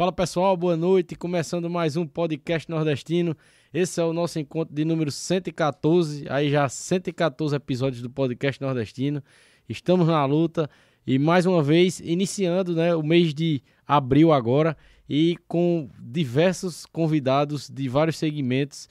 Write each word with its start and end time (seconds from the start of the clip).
Fala 0.00 0.12
pessoal, 0.12 0.56
boa 0.56 0.78
noite. 0.78 1.14
Começando 1.14 1.68
mais 1.68 1.94
um 1.94 2.06
podcast 2.06 2.70
nordestino. 2.70 3.36
Esse 3.70 4.00
é 4.00 4.02
o 4.02 4.14
nosso 4.14 4.38
encontro 4.38 4.74
de 4.74 4.82
número 4.82 5.10
114, 5.10 6.24
aí 6.30 6.48
já 6.48 6.66
114 6.66 7.54
episódios 7.54 8.00
do 8.00 8.08
podcast 8.08 8.58
nordestino. 8.62 9.22
Estamos 9.68 10.06
na 10.06 10.24
luta 10.24 10.70
e 11.06 11.18
mais 11.18 11.44
uma 11.44 11.62
vez 11.62 12.00
iniciando 12.00 12.74
né, 12.74 12.94
o 12.94 13.02
mês 13.02 13.34
de 13.34 13.62
abril 13.86 14.32
agora 14.32 14.74
e 15.06 15.36
com 15.46 15.90
diversos 15.98 16.86
convidados 16.86 17.68
de 17.68 17.86
vários 17.86 18.16
segmentos 18.16 18.88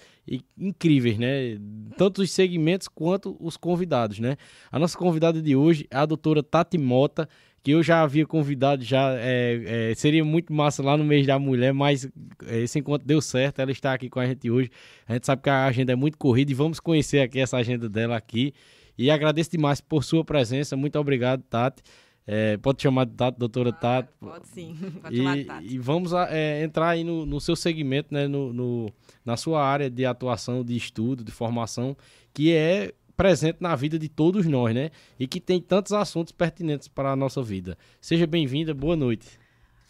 incríveis, 0.56 1.18
né? 1.18 1.58
Tanto 1.98 2.22
os 2.22 2.30
segmentos 2.30 2.88
quanto 2.88 3.36
os 3.40 3.58
convidados, 3.58 4.20
né? 4.20 4.38
A 4.72 4.78
nossa 4.78 4.96
convidada 4.96 5.42
de 5.42 5.56
hoje 5.56 5.88
é 5.90 5.98
a 5.98 6.06
doutora 6.06 6.44
Tati 6.44 6.78
Mota, 6.78 7.28
que 7.62 7.72
eu 7.72 7.84
já 7.84 8.02
havia 8.02 8.26
convidado, 8.26 8.84
já 8.84 9.14
é, 9.18 9.90
é, 9.92 9.96
seria 9.96 10.24
muito 10.24 10.54
massa 10.54 10.82
lá 10.82 10.96
no 10.96 11.04
mês 11.04 11.28
da 11.28 11.38
mulher, 11.38 11.74
mas 11.74 12.10
é, 12.48 12.60
esse 12.60 12.80
encontro 12.80 13.06
deu 13.06 13.22
certo, 13.22 13.60
ela 13.60 13.72
está 13.72 13.94
aqui 13.94 14.10
com 14.10 14.20
a 14.20 14.26
gente 14.26 14.50
hoje. 14.50 14.70
A 15.08 15.14
gente 15.14 15.26
sabe 15.26 15.42
que 15.42 15.50
a 15.50 15.66
agenda 15.66 15.92
é 15.92 15.96
muito 15.96 16.18
corrida 16.18 16.52
e 16.52 16.56
vamos 16.56 16.80
conhecer 16.80 17.20
aqui 17.20 17.40
essa 17.40 17.58
agenda 17.58 17.90
dela 17.90 18.16
aqui. 18.16 18.54
E 18.98 19.10
agradeço 19.10 19.52
demais 19.52 19.80
por 19.80 20.04
sua 20.04 20.24
presença. 20.24 20.76
Muito 20.76 20.98
obrigado, 21.00 21.42
Tati. 21.44 21.82
É, 22.28 22.58
pode 22.58 22.82
chamar 22.82 23.06
de 23.06 23.14
Tati, 23.14 23.40
doutora 23.40 23.74
Tati. 23.74 24.10
Pode 24.20 24.48
sim, 24.48 24.76
pode 25.02 25.16
e, 25.16 25.18
chamar 25.18 25.38
de 25.38 25.44
Tati. 25.46 25.74
E 25.74 25.80
vamos 25.80 26.14
é, 26.14 26.64
entrar 26.64 26.90
aí 26.90 27.04
no, 27.04 27.26
no, 27.26 27.42
seu 27.42 27.56
segmento, 27.56 28.14
né, 28.14 28.28
no, 28.28 28.54
no, 28.54 28.94
na 29.26 29.36
sua 29.36 29.66
área 29.66 29.90
de 29.90 30.06
atuação, 30.06 30.64
de 30.64 30.76
estudo, 30.76 31.24
de 31.24 31.32
formação, 31.32 31.96
que 32.34 32.54
é 32.54 32.94
presente 33.20 33.58
na 33.60 33.76
vida 33.76 34.00
de 34.00 34.08
todos 34.08 34.46
nós, 34.46 34.74
né? 34.74 34.92
E 35.20 35.28
que 35.28 35.42
tem 35.42 35.60
tantos 35.60 35.92
assuntos 35.92 36.32
pertinentes 36.32 36.88
para 36.88 37.12
a 37.12 37.18
nossa 37.18 37.44
vida. 37.44 37.78
Seja 38.00 38.26
bem-vinda, 38.26 38.74
boa 38.74 38.96
noite. 38.96 39.38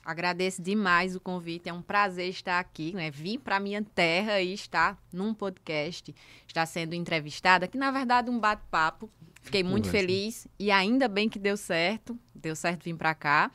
Agradeço 0.03 0.63
demais 0.63 1.15
o 1.15 1.19
convite, 1.19 1.69
é 1.69 1.73
um 1.73 1.83
prazer 1.83 2.27
estar 2.29 2.59
aqui, 2.59 2.91
né? 2.91 3.11
Vim 3.11 3.37
para 3.37 3.59
minha 3.59 3.83
terra 3.83 4.41
e 4.41 4.51
estar 4.51 4.97
num 5.13 5.31
podcast, 5.31 6.15
estar 6.47 6.65
sendo 6.65 6.95
entrevistada, 6.95 7.67
que 7.67 7.77
na 7.77 7.91
verdade 7.91 8.29
é 8.29 8.31
um 8.31 8.39
bate-papo. 8.39 9.07
Fiquei 9.43 9.61
muito 9.61 9.85
Conversa. 9.85 10.07
feliz 10.07 10.47
e 10.57 10.71
ainda 10.71 11.07
bem 11.07 11.29
que 11.29 11.37
deu 11.37 11.55
certo, 11.55 12.17
deu 12.33 12.55
certo 12.55 12.83
vir 12.83 12.95
para 12.95 13.13
cá. 13.13 13.51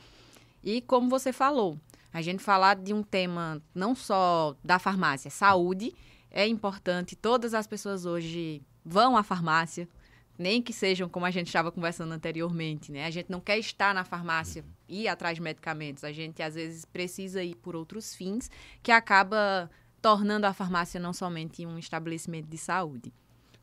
E 0.63 0.79
como 0.79 1.09
você 1.09 1.33
falou, 1.33 1.77
a 2.13 2.21
gente 2.21 2.41
falar 2.41 2.77
de 2.77 2.93
um 2.93 3.03
tema 3.03 3.61
não 3.73 3.93
só 3.93 4.55
da 4.63 4.79
farmácia, 4.79 5.29
saúde, 5.29 5.93
é 6.31 6.47
importante. 6.47 7.13
Todas 7.13 7.53
as 7.53 7.67
pessoas 7.67 8.05
hoje 8.05 8.63
vão 8.85 9.17
à 9.17 9.23
farmácia, 9.23 9.87
nem 10.37 10.61
que 10.61 10.71
sejam 10.71 11.09
como 11.09 11.25
a 11.25 11.31
gente 11.31 11.47
estava 11.47 11.71
conversando 11.71 12.13
anteriormente, 12.13 12.91
né? 12.91 13.05
A 13.05 13.09
gente 13.09 13.31
não 13.31 13.39
quer 13.39 13.57
estar 13.57 13.93
na 13.93 14.03
farmácia 14.03 14.63
e 14.87 15.03
ir 15.03 15.07
atrás 15.07 15.35
de 15.35 15.41
medicamentos, 15.41 16.03
a 16.03 16.11
gente 16.11 16.43
às 16.43 16.55
vezes 16.55 16.85
precisa 16.85 17.43
ir 17.43 17.55
por 17.55 17.75
outros 17.75 18.13
fins, 18.13 18.51
que 18.83 18.91
acaba 18.91 19.69
tornando 20.01 20.45
a 20.45 20.53
farmácia 20.53 20.99
não 20.99 21.13
somente 21.13 21.65
um 21.65 21.79
estabelecimento 21.79 22.47
de 22.47 22.57
saúde. 22.57 23.13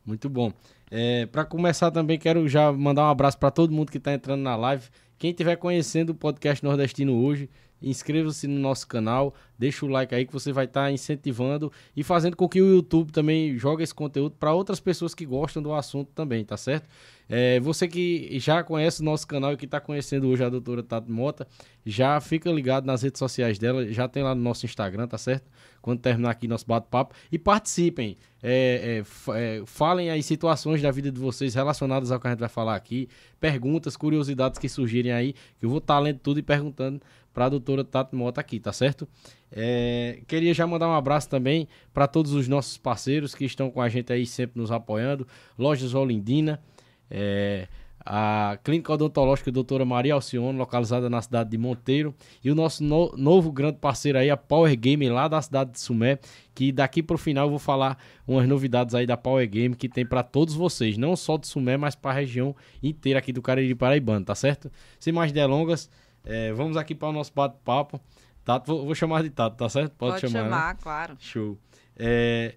Muito 0.05 0.29
bom. 0.29 0.51
É, 0.91 1.25
para 1.27 1.45
começar 1.45 1.89
também 1.89 2.19
quero 2.19 2.47
já 2.49 2.71
mandar 2.71 3.03
um 3.03 3.09
abraço 3.09 3.37
para 3.37 3.49
todo 3.49 3.71
mundo 3.71 3.91
que 3.91 3.97
está 3.97 4.13
entrando 4.13 4.41
na 4.41 4.55
live. 4.55 4.89
Quem 5.17 5.31
estiver 5.31 5.55
conhecendo 5.55 6.09
o 6.09 6.15
podcast 6.15 6.61
nordestino 6.63 7.15
hoje, 7.23 7.49
inscreva-se 7.83 8.47
no 8.47 8.59
nosso 8.59 8.87
canal, 8.87 9.33
deixa 9.59 9.85
o 9.85 9.89
like 9.89 10.15
aí 10.15 10.25
que 10.25 10.33
você 10.33 10.51
vai 10.51 10.65
estar 10.65 10.85
tá 10.85 10.91
incentivando 10.91 11.71
e 11.95 12.03
fazendo 12.03 12.35
com 12.35 12.47
que 12.47 12.61
o 12.61 12.75
YouTube 12.75 13.11
também 13.11 13.57
jogue 13.57 13.83
esse 13.83 13.93
conteúdo 13.93 14.35
para 14.39 14.53
outras 14.53 14.79
pessoas 14.79 15.13
que 15.13 15.25
gostam 15.25 15.61
do 15.61 15.73
assunto 15.73 16.11
também, 16.13 16.43
tá 16.43 16.57
certo? 16.57 16.87
É, 17.29 17.59
você 17.59 17.87
que 17.87 18.37
já 18.39 18.63
conhece 18.63 19.01
o 19.01 19.05
nosso 19.05 19.25
canal 19.25 19.53
e 19.53 19.57
que 19.57 19.65
está 19.65 19.79
conhecendo 19.79 20.27
hoje 20.27 20.43
a 20.43 20.49
doutora 20.49 20.83
Tati 20.83 21.09
Mota, 21.09 21.47
já 21.85 22.19
fica 22.19 22.51
ligado 22.51 22.85
nas 22.85 23.01
redes 23.01 23.19
sociais 23.19 23.57
dela, 23.57 23.87
já 23.91 24.07
tem 24.07 24.23
lá 24.23 24.35
no 24.35 24.41
nosso 24.41 24.65
Instagram, 24.65 25.07
tá 25.07 25.17
certo? 25.17 25.49
Quando 25.81 25.99
terminar 25.99 26.31
aqui 26.31 26.47
nosso 26.47 26.65
bate-papo. 26.65 27.15
E 27.31 27.39
participem, 27.39 28.17
é, 28.41 29.03
é, 29.03 29.33
é, 29.35 29.63
falem 29.65 30.09
aí 30.09 30.21
situações 30.21 30.81
da 30.81 30.91
vida 30.91 31.11
de 31.11 31.19
vocês 31.19 31.55
relacionadas 31.55 32.11
ao 32.11 32.19
que 32.19 32.27
a 32.27 32.29
gente 32.31 32.39
vai 32.39 32.49
falar 32.49 32.75
aqui, 32.75 33.07
perguntas, 33.39 33.97
curiosidades 33.97 34.59
que 34.59 34.69
surgirem 34.69 35.11
aí, 35.11 35.33
que 35.59 35.65
eu 35.65 35.69
vou 35.69 35.79
estar 35.79 35.95
tá 35.95 35.99
lendo 35.99 36.19
tudo 36.19 36.39
e 36.39 36.43
perguntando 36.43 37.01
para 37.33 37.45
a 37.45 37.49
doutora 37.49 37.83
Tati 37.83 38.15
Mota 38.15 38.39
aqui, 38.39 38.59
tá 38.59 38.71
certo? 38.71 39.07
É, 39.51 40.21
queria 40.27 40.53
já 40.53 40.65
mandar 40.67 40.87
um 40.87 40.93
abraço 40.93 41.29
também 41.29 41.67
para 41.93 42.07
todos 42.07 42.33
os 42.33 42.47
nossos 42.47 42.77
parceiros 42.77 43.35
que 43.35 43.45
estão 43.45 43.69
com 43.69 43.81
a 43.81 43.89
gente 43.89 44.11
aí 44.13 44.25
sempre 44.25 44.59
nos 44.59 44.71
apoiando. 44.71 45.27
Lojas 45.57 45.93
Olindina, 45.93 46.61
é, 47.09 47.67
a 48.05 48.57
Clínica 48.63 48.93
Odontológica 48.93 49.51
Doutora 49.51 49.85
Maria 49.85 50.13
Alcione, 50.13 50.57
localizada 50.57 51.09
na 51.09 51.21
cidade 51.21 51.49
de 51.49 51.57
Monteiro, 51.57 52.13
e 52.43 52.51
o 52.51 52.55
nosso 52.55 52.83
no, 52.83 53.13
novo 53.15 53.51
grande 53.51 53.77
parceiro 53.77 54.17
aí, 54.17 54.29
a 54.29 54.35
Power 54.35 54.75
Game, 54.77 55.07
lá 55.09 55.27
da 55.27 55.41
cidade 55.41 55.71
de 55.71 55.79
Sumé, 55.79 56.19
que 56.53 56.71
daqui 56.71 57.01
para 57.01 57.15
o 57.15 57.17
final 57.17 57.45
eu 57.45 57.51
vou 57.51 57.59
falar 57.59 57.97
umas 58.27 58.47
novidades 58.47 58.93
aí 58.93 59.05
da 59.05 59.15
Power 59.15 59.47
Game 59.49 59.75
que 59.75 59.87
tem 59.87 60.05
para 60.05 60.21
todos 60.21 60.53
vocês, 60.53 60.97
não 60.97 61.15
só 61.15 61.37
de 61.37 61.47
Sumé, 61.47 61.77
mas 61.77 61.95
para 61.95 62.11
a 62.11 62.13
região 62.13 62.55
inteira 62.81 63.19
aqui 63.19 63.31
do 63.31 63.41
Cariri 63.41 63.73
Paraibano, 63.73 64.25
tá 64.25 64.35
certo? 64.35 64.69
Sem 64.99 65.13
mais 65.13 65.31
delongas, 65.31 65.89
é, 66.25 66.51
vamos 66.53 66.77
aqui 66.77 66.95
para 66.95 67.09
o 67.09 67.11
nosso 67.11 67.31
bate-papo. 67.33 67.99
Tato, 68.43 68.67
vou, 68.67 68.85
vou, 68.85 68.95
chamar 68.95 69.23
de 69.23 69.29
Tato, 69.29 69.55
tá 69.55 69.69
certo? 69.69 69.93
Pode, 69.93 70.19
Pode 70.19 70.31
chamar, 70.31 70.45
chamar 70.45 70.73
né? 70.73 70.79
claro. 70.81 71.15
Show. 71.19 71.57
É, 71.95 72.55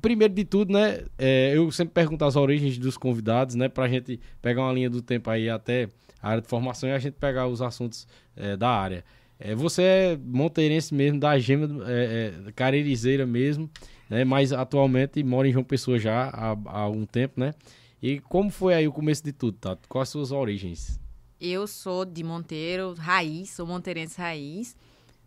primeiro 0.00 0.34
de 0.34 0.44
tudo, 0.44 0.72
né? 0.72 1.04
É, 1.18 1.56
eu 1.56 1.70
sempre 1.70 1.94
pergunto 1.94 2.24
as 2.24 2.36
origens 2.36 2.78
dos 2.78 2.96
convidados, 2.96 3.54
né? 3.54 3.68
Pra 3.68 3.88
gente 3.88 4.20
pegar 4.40 4.62
uma 4.62 4.72
linha 4.72 4.90
do 4.90 5.00
tempo 5.00 5.30
aí 5.30 5.48
até 5.48 5.88
a 6.22 6.30
área 6.30 6.42
de 6.42 6.48
formação 6.48 6.88
e 6.88 6.92
a 6.92 6.98
gente 6.98 7.14
pegar 7.14 7.46
os 7.46 7.62
assuntos 7.62 8.06
é, 8.36 8.56
da 8.56 8.68
área. 8.68 9.04
É, 9.38 9.54
você 9.54 9.82
é 9.82 10.18
monteirense 10.22 10.94
mesmo, 10.94 11.18
da 11.18 11.36
gema, 11.38 11.84
é, 11.90 12.34
é, 12.46 12.52
caririzeira 12.52 13.26
mesmo, 13.26 13.70
né? 14.08 14.24
Mas 14.24 14.52
atualmente 14.52 15.22
mora 15.22 15.48
em 15.48 15.52
João 15.52 15.64
Pessoa 15.64 15.98
já 15.98 16.28
há, 16.28 16.52
há 16.66 16.78
algum 16.80 17.06
tempo, 17.06 17.40
né? 17.40 17.54
E 18.00 18.20
como 18.20 18.50
foi 18.50 18.74
aí 18.74 18.86
o 18.86 18.92
começo 18.92 19.22
de 19.24 19.32
tudo, 19.32 19.56
Tato? 19.58 19.88
Quais 19.88 20.08
as 20.08 20.10
suas 20.10 20.32
origens? 20.32 21.00
Eu 21.44 21.66
sou 21.66 22.04
de 22.04 22.22
Monteiro, 22.22 22.94
raiz, 22.94 23.50
sou 23.50 23.66
monteirense 23.66 24.16
raiz. 24.16 24.76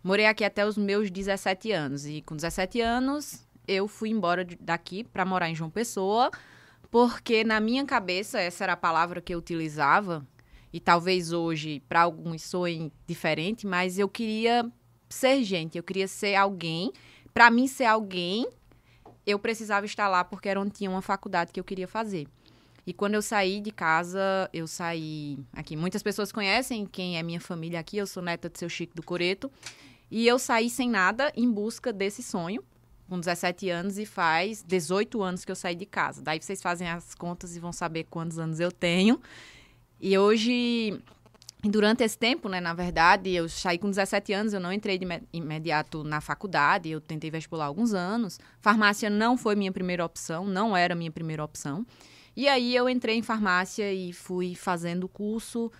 Morei 0.01 0.25
aqui 0.25 0.45
até 0.45 0.65
os 0.65 0.77
meus 0.77 1.11
17 1.11 1.73
anos. 1.73 2.05
E 2.05 2.21
com 2.21 2.37
17 2.37 2.79
anos, 2.79 3.45
eu 3.67 3.85
fui 3.85 4.11
embora 4.11 4.47
daqui 4.61 5.03
para 5.03 5.25
morar 5.25 5.49
em 5.49 5.55
João 5.55 5.69
Pessoa, 5.69 6.31
porque 6.89 7.43
na 7.43 7.59
minha 7.59 7.83
cabeça, 7.85 8.39
essa 8.39 8.63
era 8.63 8.71
a 8.71 8.77
palavra 8.77 9.19
que 9.19 9.33
eu 9.33 9.39
utilizava, 9.39 10.25
e 10.71 10.79
talvez 10.79 11.33
hoje 11.33 11.81
para 11.81 12.03
alguns 12.03 12.43
soem 12.43 12.89
diferente, 13.05 13.67
mas 13.67 13.99
eu 13.99 14.07
queria 14.07 14.71
ser 15.09 15.43
gente, 15.43 15.77
eu 15.77 15.83
queria 15.83 16.07
ser 16.07 16.35
alguém. 16.35 16.93
Para 17.33 17.51
mim 17.51 17.67
ser 17.67 17.87
alguém, 17.87 18.47
eu 19.27 19.37
precisava 19.37 19.85
estar 19.85 20.07
lá 20.07 20.23
porque 20.23 20.47
era 20.47 20.61
onde 20.61 20.71
tinha 20.71 20.89
uma 20.89 21.01
faculdade 21.01 21.51
que 21.51 21.59
eu 21.59 21.63
queria 21.65 21.89
fazer. 21.89 22.25
E 22.85 22.93
quando 22.93 23.15
eu 23.15 23.21
saí 23.21 23.59
de 23.59 23.71
casa, 23.71 24.49
eu 24.53 24.67
saí 24.67 25.39
aqui. 25.53 25.75
Muitas 25.75 26.03
pessoas 26.03 26.31
conhecem 26.31 26.85
quem 26.85 27.17
é 27.17 27.23
minha 27.23 27.39
família 27.39 27.79
aqui. 27.79 27.97
Eu 27.97 28.05
sou 28.05 28.21
neta 28.21 28.49
de 28.49 28.59
seu 28.59 28.69
Chico 28.69 28.95
do 28.95 29.01
Coreto. 29.01 29.51
E 30.11 30.27
eu 30.27 30.37
saí 30.37 30.69
sem 30.69 30.89
nada 30.89 31.31
em 31.35 31.51
busca 31.51 31.91
desse 31.91 32.21
sonho, 32.21 32.63
com 33.09 33.19
17 33.19 33.69
anos, 33.69 33.97
e 33.97 34.05
faz 34.05 34.63
18 34.63 35.21
anos 35.23 35.43
que 35.43 35.51
eu 35.51 35.55
saí 35.55 35.75
de 35.75 35.85
casa. 35.85 36.21
Daí 36.21 36.39
vocês 36.39 36.61
fazem 36.61 36.87
as 36.87 37.15
contas 37.15 37.55
e 37.55 37.59
vão 37.59 37.73
saber 37.73 38.05
quantos 38.05 38.37
anos 38.37 38.59
eu 38.59 38.71
tenho. 38.71 39.19
E 39.99 40.15
hoje, 40.15 41.01
durante 41.63 42.03
esse 42.03 42.17
tempo, 42.17 42.47
né, 42.47 42.59
na 42.61 42.73
verdade, 42.75 43.31
eu 43.31 43.49
saí 43.49 43.79
com 43.79 43.89
17 43.89 44.31
anos, 44.31 44.53
eu 44.53 44.59
não 44.59 44.71
entrei 44.71 44.99
de 44.99 45.07
imediato 45.33 46.03
na 46.03 46.21
faculdade, 46.21 46.89
eu 46.89 47.01
tentei 47.01 47.31
vestibular 47.31 47.65
alguns 47.65 47.95
anos. 47.95 48.39
Farmácia 48.59 49.09
não 49.09 49.35
foi 49.35 49.55
minha 49.55 49.71
primeira 49.71 50.05
opção, 50.05 50.45
não 50.45 50.77
era 50.77 50.93
minha 50.93 51.11
primeira 51.11 51.43
opção. 51.43 51.83
E 52.35 52.47
aí 52.47 52.75
eu 52.75 52.89
entrei 52.89 53.15
em 53.17 53.21
farmácia 53.21 53.93
e 53.93 54.11
fui 54.11 54.55
fazendo 54.55 55.05
o 55.05 55.09
curso. 55.09 55.71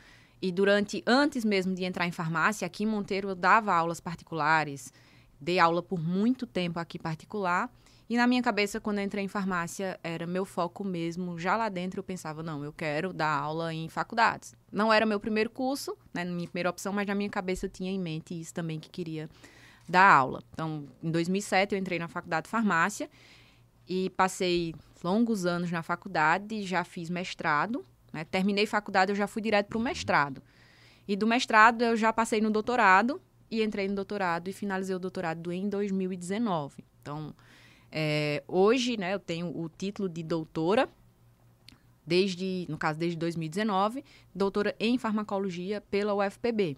E 0.42 0.52
durante, 0.52 1.04
antes 1.06 1.44
mesmo 1.44 1.74
de 1.74 1.84
entrar 1.84 2.08
em 2.08 2.12
farmácia, 2.12 2.66
aqui 2.66 2.84
em 2.84 2.88
Monteiro 2.88 3.30
eu 3.30 3.36
dava 3.36 3.74
aulas 3.74 4.00
particulares. 4.00 4.94
Dei 5.40 5.60
aula 5.60 5.84
por 5.84 6.00
muito 6.00 6.46
tempo 6.46 6.80
aqui 6.80 6.98
particular. 6.98 7.70
E 8.08 8.16
na 8.16 8.28
minha 8.28 8.42
cabeça, 8.42 8.80
quando 8.80 9.00
eu 9.00 9.04
entrei 9.04 9.24
em 9.24 9.28
farmácia, 9.28 10.00
era 10.04 10.28
meu 10.28 10.46
foco 10.46 10.84
mesmo. 10.84 11.40
Já 11.40 11.58
lá 11.58 11.68
dentro 11.70 12.00
eu 12.00 12.04
pensava, 12.04 12.44
não, 12.44 12.64
eu 12.64 12.72
quero 12.72 13.12
dar 13.12 13.36
aula 13.36 13.74
em 13.74 13.90
faculdades. 13.90 14.54
Não 14.72 14.94
era 14.94 15.06
meu 15.06 15.20
primeiro 15.20 15.50
curso, 15.50 15.98
né, 16.14 16.24
minha 16.24 16.48
primeira 16.48 16.70
opção, 16.70 16.94
mas 16.94 17.08
na 17.08 17.16
minha 17.16 17.30
cabeça 17.30 17.66
eu 17.66 17.70
tinha 17.70 17.92
em 17.92 18.00
mente 18.00 18.40
isso 18.40 18.54
também 18.54 18.80
que 18.80 18.90
queria 18.90 19.28
dar 19.90 20.08
aula. 20.08 20.44
Então, 20.54 20.86
em 21.02 21.10
2007 21.10 21.74
eu 21.74 21.80
entrei 21.80 21.98
na 21.98 22.08
faculdade 22.08 22.46
de 22.46 22.52
farmácia 22.52 23.10
e 23.88 24.12
passei 24.12 24.76
longos 25.06 25.46
anos 25.46 25.70
na 25.70 25.84
faculdade, 25.84 26.64
já 26.64 26.84
fiz 26.84 27.12
mestrado. 27.12 27.86
Né? 28.12 28.24
Terminei 28.26 28.66
faculdade, 28.66 29.12
eu 29.12 29.16
já 29.16 29.28
fui 29.28 29.40
direto 29.40 29.68
para 29.68 29.78
o 29.78 29.82
mestrado. 29.82 30.42
E 31.08 31.16
do 31.16 31.28
mestrado 31.28 31.84
eu 31.84 31.96
já 31.96 32.12
passei 32.12 32.42
no 32.42 32.50
doutorado 32.50 33.22
e 33.52 33.62
entrei 33.62 33.88
no 33.88 33.94
doutorado 33.94 34.48
e 34.50 34.54
finalizei 34.54 34.96
o 34.96 35.00
doutorado 35.00 35.52
em 35.52 35.70
2019. 35.70 36.84
Então, 37.02 37.36
é, 37.92 38.44
hoje, 38.48 38.98
né, 38.98 39.14
eu 39.14 39.20
tenho 39.20 39.48
o 39.56 39.70
título 39.70 40.10
de 40.10 40.24
doutora, 40.24 40.90
desde, 42.04 42.66
no 42.68 42.78
caso, 42.78 42.98
desde 42.98 43.16
2019, 43.20 44.04
doutora 44.34 44.76
em 44.80 44.98
farmacologia 44.98 45.82
pela 45.82 46.16
UFPB. 46.16 46.78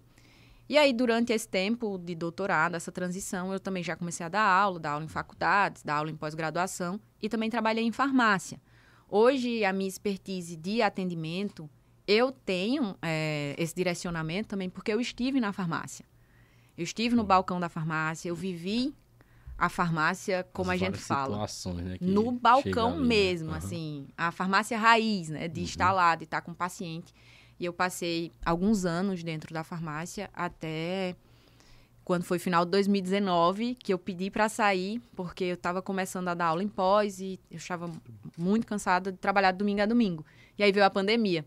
E 0.68 0.76
aí, 0.76 0.92
durante 0.92 1.32
esse 1.32 1.48
tempo 1.48 1.96
de 1.98 2.14
doutorado, 2.14 2.74
essa 2.74 2.92
transição, 2.92 3.52
eu 3.52 3.58
também 3.58 3.82
já 3.82 3.96
comecei 3.96 4.26
a 4.26 4.28
dar 4.28 4.42
aula, 4.42 4.78
dar 4.78 4.90
aula 4.92 5.04
em 5.04 5.08
faculdades, 5.08 5.82
dar 5.82 5.96
aula 5.96 6.10
em 6.10 6.16
pós-graduação 6.16 7.00
e 7.22 7.28
também 7.28 7.48
trabalhei 7.48 7.84
em 7.84 7.92
farmácia. 7.92 8.60
Hoje, 9.08 9.64
a 9.64 9.72
minha 9.72 9.88
expertise 9.88 10.56
de 10.56 10.82
atendimento, 10.82 11.70
eu 12.06 12.30
tenho 12.30 12.94
é, 13.00 13.54
esse 13.56 13.74
direcionamento 13.74 14.50
também 14.50 14.68
porque 14.68 14.92
eu 14.92 15.00
estive 15.00 15.40
na 15.40 15.52
farmácia. 15.52 16.04
Eu 16.76 16.84
estive 16.84 17.16
no 17.16 17.24
balcão 17.24 17.58
da 17.58 17.70
farmácia, 17.70 18.28
eu 18.28 18.36
vivi 18.36 18.94
a 19.56 19.68
farmácia, 19.68 20.46
como 20.52 20.70
As 20.70 20.76
a 20.76 20.78
gente 20.78 20.98
fala. 21.00 21.46
né, 21.74 21.96
no 22.00 22.30
balcão 22.30 23.00
né? 23.00 23.06
mesmo, 23.06 23.50
Aham. 23.50 23.58
assim, 23.58 24.08
a 24.16 24.30
farmácia 24.30 24.78
raiz, 24.78 25.30
né, 25.30 25.48
de 25.48 25.62
estar 25.62 25.90
lá, 25.92 26.14
de 26.14 26.24
estar 26.24 26.42
com 26.42 26.52
o 26.52 26.54
paciente. 26.54 27.12
E 27.58 27.64
eu 27.64 27.72
passei 27.72 28.32
alguns 28.44 28.84
anos 28.84 29.22
dentro 29.22 29.52
da 29.52 29.64
farmácia 29.64 30.30
até 30.32 31.16
quando 32.04 32.24
foi 32.24 32.38
final 32.38 32.64
de 32.64 32.70
2019 32.70 33.74
que 33.74 33.92
eu 33.92 33.98
pedi 33.98 34.30
para 34.30 34.48
sair 34.48 35.00
porque 35.14 35.44
eu 35.44 35.54
estava 35.54 35.82
começando 35.82 36.28
a 36.28 36.34
dar 36.34 36.46
aula 36.46 36.62
em 36.62 36.68
pós 36.68 37.20
e 37.20 37.38
eu 37.50 37.58
estava 37.58 37.90
muito 38.36 38.66
cansada 38.66 39.12
de 39.12 39.18
trabalhar 39.18 39.52
de 39.52 39.58
domingo 39.58 39.82
a 39.82 39.86
domingo. 39.86 40.24
E 40.56 40.62
aí 40.62 40.72
veio 40.72 40.86
a 40.86 40.90
pandemia. 40.90 41.44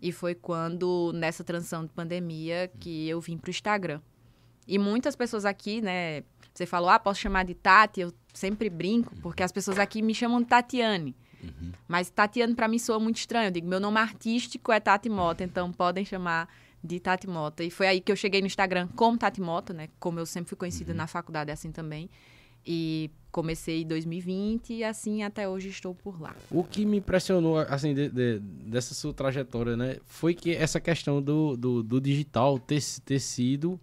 E 0.00 0.10
foi 0.10 0.34
quando 0.34 1.12
nessa 1.14 1.44
transição 1.44 1.84
de 1.84 1.90
pandemia 1.90 2.70
que 2.80 3.08
eu 3.08 3.20
vim 3.20 3.36
para 3.36 3.48
o 3.48 3.50
Instagram. 3.50 4.00
E 4.66 4.78
muitas 4.78 5.14
pessoas 5.14 5.44
aqui, 5.44 5.80
né, 5.80 6.22
você 6.52 6.66
falou, 6.66 6.88
ah, 6.88 6.98
posso 6.98 7.20
chamar 7.20 7.44
de 7.44 7.54
Tati? 7.54 8.00
Eu 8.00 8.12
sempre 8.32 8.68
brinco, 8.68 9.14
porque 9.20 9.42
as 9.42 9.52
pessoas 9.52 9.78
aqui 9.78 10.02
me 10.02 10.14
chamam 10.14 10.40
de 10.40 10.46
Tatiane. 10.46 11.14
Mas 11.88 12.10
Tatiane 12.10 12.54
para 12.54 12.68
mim 12.68 12.78
soa 12.78 12.98
muito 12.98 13.16
estranho. 13.16 13.48
Eu 13.48 13.50
digo, 13.50 13.66
meu 13.68 13.80
nome 13.80 13.98
artístico 13.98 14.72
é 14.72 14.80
Tati 14.80 15.08
Mota, 15.08 15.44
então 15.44 15.72
podem 15.72 16.04
chamar 16.04 16.48
de 16.82 16.98
Tati 17.00 17.26
Mota. 17.28 17.62
E 17.64 17.70
foi 17.70 17.86
aí 17.86 18.00
que 18.00 18.10
eu 18.10 18.16
cheguei 18.16 18.40
no 18.40 18.46
Instagram 18.46 18.88
como 18.96 19.16
Tati 19.18 19.40
Mota, 19.40 19.72
né? 19.72 19.88
Como 20.00 20.18
eu 20.18 20.26
sempre 20.26 20.48
fui 20.48 20.56
conhecida 20.58 20.92
na 20.92 21.06
faculdade 21.06 21.50
assim 21.50 21.70
também. 21.70 22.08
E 22.64 23.10
comecei 23.32 23.82
em 23.82 23.86
2020 23.86 24.72
e 24.74 24.84
assim 24.84 25.22
até 25.22 25.48
hoje 25.48 25.68
estou 25.68 25.94
por 25.94 26.20
lá. 26.20 26.36
O 26.50 26.62
que 26.62 26.84
me 26.84 26.98
impressionou, 26.98 27.58
assim, 27.58 27.92
de- 27.94 28.08
de- 28.08 28.38
dessa 28.38 28.94
sua 28.94 29.12
trajetória, 29.12 29.76
né? 29.76 29.96
Foi 30.04 30.34
que 30.34 30.54
essa 30.54 30.78
questão 30.80 31.20
do, 31.20 31.56
do, 31.56 31.82
do 31.82 32.00
digital 32.00 32.58
ter, 32.58 32.80
ter 33.04 33.18
sido. 33.18 33.80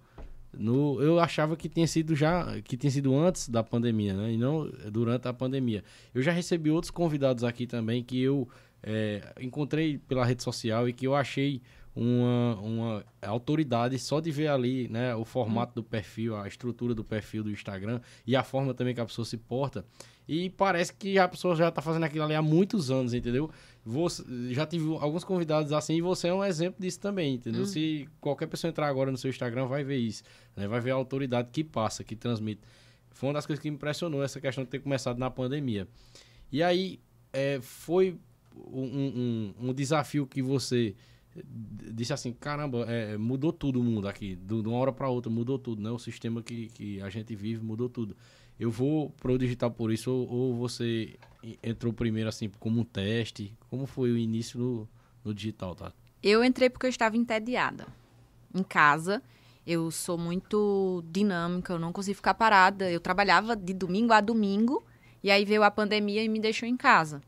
No, 0.52 1.02
eu 1.02 1.20
achava 1.20 1.56
que 1.56 1.70
tinha 1.70 1.88
sido 1.88 2.16
já. 2.16 2.60
que 2.62 2.76
tinha 2.76 2.92
sido 2.92 3.16
antes 3.16 3.48
da 3.50 3.64
pandemia, 3.64 4.14
né? 4.14 4.34
E 4.34 4.38
não 4.38 4.70
durante 4.92 5.28
a 5.28 5.34
pandemia. 5.34 5.84
Eu 6.14 6.22
já 6.22 6.32
recebi 6.32 6.72
outros 6.72 6.92
convidados 6.92 7.44
aqui 7.44 7.68
também 7.68 8.04
que 8.04 8.20
eu 8.22 8.48
é, 8.82 9.34
encontrei 9.40 9.98
pela 9.98 10.26
rede 10.26 10.44
social 10.44 10.88
e 10.90 10.94
que 10.94 11.06
eu 11.06 11.16
achei 11.16 11.62
uma, 11.96 12.56
uma 12.62 13.06
autoridade 13.22 13.98
só 14.00 14.20
de 14.20 14.32
ver 14.32 14.48
ali 14.48 14.88
né, 14.88 15.14
o 15.16 15.26
formato 15.26 15.76
do 15.76 15.84
perfil, 15.84 16.36
a 16.36 16.48
estrutura 16.48 16.96
do 16.96 17.04
perfil 17.04 17.44
do 17.44 17.52
Instagram 17.52 18.00
e 18.26 18.36
a 18.36 18.44
forma 18.44 18.74
também 18.74 18.94
que 18.94 19.02
a 19.02 19.06
pessoa 19.06 19.26
se 19.26 19.38
porta. 19.38 19.86
E 20.32 20.48
parece 20.52 20.94
que 20.94 21.18
a 21.18 21.28
pessoa 21.28 21.56
já 21.56 21.72
tá 21.72 21.82
fazendo 21.82 22.04
aquilo 22.04 22.24
ali 22.24 22.36
há 22.36 22.42
muitos 22.42 22.92
anos, 22.92 23.16
entendeu? 23.16 23.50
Você, 23.84 24.24
já 24.52 24.64
tive 24.64 24.86
alguns 25.00 25.24
convidados 25.24 25.74
assim 25.74 25.96
e 25.96 26.02
você 26.02 26.28
é 26.28 26.34
um 26.34 26.44
exemplo 26.46 26.80
disso 26.80 27.00
também, 27.00 27.34
entendeu? 27.34 27.62
Se 27.66 28.08
qualquer 28.22 28.46
pessoa 28.46 28.70
entrar 28.70 28.88
agora 28.88 29.10
no 29.10 29.18
seu 29.18 29.32
Instagram 29.32 29.66
vai 29.66 29.84
ver 29.84 29.98
isso, 29.98 30.22
né? 30.56 30.68
Vai 30.68 30.80
ver 30.82 30.92
a 30.92 30.94
autoridade 30.94 31.50
que 31.52 31.64
passa, 31.64 32.04
que 32.04 32.16
transmite. 32.16 32.62
Foi 33.10 33.28
uma 33.28 33.34
das 33.34 33.48
coisas 33.48 33.60
que 33.60 33.72
me 33.72 33.76
impressionou 33.76 34.24
essa 34.24 34.40
questão 34.40 34.64
de 34.64 34.70
ter 34.70 34.78
começado 34.80 35.18
na 35.18 35.32
pandemia. 35.32 35.88
E 36.52 36.62
aí, 36.62 37.00
é, 37.34 37.60
foi 37.62 38.16
um, 38.56 39.54
um- 39.62 39.70
um 39.70 39.74
desafio 39.74 40.28
que 40.28 40.44
você 40.44 40.94
disse 41.94 42.14
assim, 42.14 42.34
caramba, 42.34 42.86
é, 42.88 43.18
mudou 43.18 43.52
tudo 43.52 43.80
o 43.80 43.84
mundo 43.84 44.08
aqui, 44.08 44.36
de 44.36 44.54
uma 44.54 44.78
hora 44.78 44.92
para 44.92 45.10
outra 45.10 45.32
mudou 45.32 45.58
tudo, 45.58 45.82
né? 45.82 45.90
O 45.90 45.98
sistema 46.00 46.42
que, 46.44 46.68
que 46.68 47.02
a 47.02 47.10
gente 47.10 47.36
vive 47.36 47.64
mudou 47.64 47.90
tudo. 47.90 48.16
Eu 48.60 48.70
vou 48.70 49.10
pro 49.12 49.38
digital 49.38 49.72
por 49.72 49.92
isso 49.92 50.12
ou, 50.12 50.30
ou 50.30 50.56
você 50.56 51.18
entrou 51.64 51.94
primeiro 51.94 52.28
assim 52.28 52.52
como 52.60 52.82
um 52.82 52.84
teste? 52.84 53.56
Como 53.70 53.86
foi 53.86 54.12
o 54.12 54.18
início 54.18 54.60
no, 54.60 54.90
no 55.24 55.34
digital, 55.34 55.76
tá? 55.76 55.94
Eu 56.22 56.44
entrei 56.44 56.70
porque 56.70 56.86
eu 56.86 56.90
estava 56.90 57.16
entediada. 57.16 57.88
Em 58.54 58.64
casa, 58.64 59.24
eu 59.66 59.90
sou 59.92 60.18
muito 60.18 61.04
dinâmica, 61.10 61.74
eu 61.74 61.80
não 61.80 61.94
consigo 61.94 62.16
ficar 62.16 62.34
parada. 62.34 62.92
Eu 62.92 63.00
trabalhava 63.00 63.56
de 63.56 63.74
domingo 63.74 64.12
a 64.12 64.20
domingo 64.20 64.84
e 65.24 65.32
aí 65.32 65.46
veio 65.46 65.64
a 65.64 65.72
pandemia 65.72 66.24
e 66.24 66.28
me 66.28 66.40
deixou 66.40 66.68
em 66.68 66.76
casa. 66.76 67.22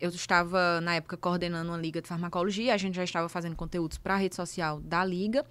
Eu 0.00 0.08
estava, 0.08 0.80
na 0.80 0.94
época, 0.94 1.16
coordenando 1.16 1.70
uma 1.70 1.78
liga 1.78 2.00
de 2.00 2.08
farmacologia, 2.08 2.74
a 2.74 2.76
gente 2.76 2.94
já 2.94 3.04
estava 3.04 3.28
fazendo 3.28 3.54
conteúdos 3.54 3.98
para 3.98 4.14
a 4.14 4.16
rede 4.16 4.34
social 4.34 4.80
da 4.80 5.04
liga. 5.04 5.44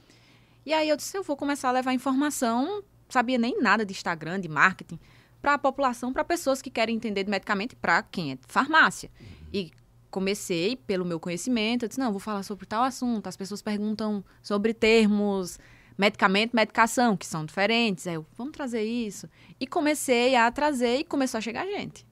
E 0.66 0.74
aí 0.74 0.90
eu 0.90 0.98
disse, 0.98 1.18
eu 1.18 1.24
vou 1.24 1.38
começar 1.38 1.70
a 1.70 1.72
levar 1.72 1.94
informação, 1.94 2.84
sabia 3.12 3.38
nem 3.38 3.60
nada 3.62 3.86
de 3.86 3.92
Instagram, 3.92 4.40
de 4.40 4.48
marketing, 4.48 5.00
para 5.42 5.56
a 5.56 5.58
população, 5.58 6.14
para 6.14 6.24
pessoas 6.24 6.62
que 6.62 6.70
querem 6.70 6.96
entender 6.96 7.24
de 7.24 7.30
medicamento 7.30 7.76
para 7.76 8.04
quem 8.04 8.34
é 8.34 8.38
farmácia. 8.48 9.10
E 9.52 9.72
comecei 10.10 10.76
pelo 10.76 11.06
meu 11.06 11.20
conhecimento, 11.20 11.84
eu 11.84 11.90
disse, 11.90 12.00
não, 12.00 12.12
vou 12.12 12.20
falar 12.20 12.44
sobre 12.44 12.66
tal 12.66 12.84
assunto. 12.84 13.28
As 13.28 13.38
pessoas 13.38 13.62
perguntam 13.62 14.24
sobre 14.44 14.74
termos 14.74 15.58
medicamento, 15.98 16.56
medicação, 16.56 17.16
que 17.18 17.26
são 17.26 17.46
diferentes. 17.46 18.06
Aí 18.08 18.16
eu, 18.16 18.26
vamos 18.38 18.54
trazer 18.54 18.84
isso. 18.84 19.28
E 19.60 19.66
comecei 19.66 20.36
a 20.36 20.52
trazer 20.52 20.98
e 20.98 21.04
começou 21.04 21.38
a 21.38 21.42
chegar 21.42 21.66
gente. 21.66 22.06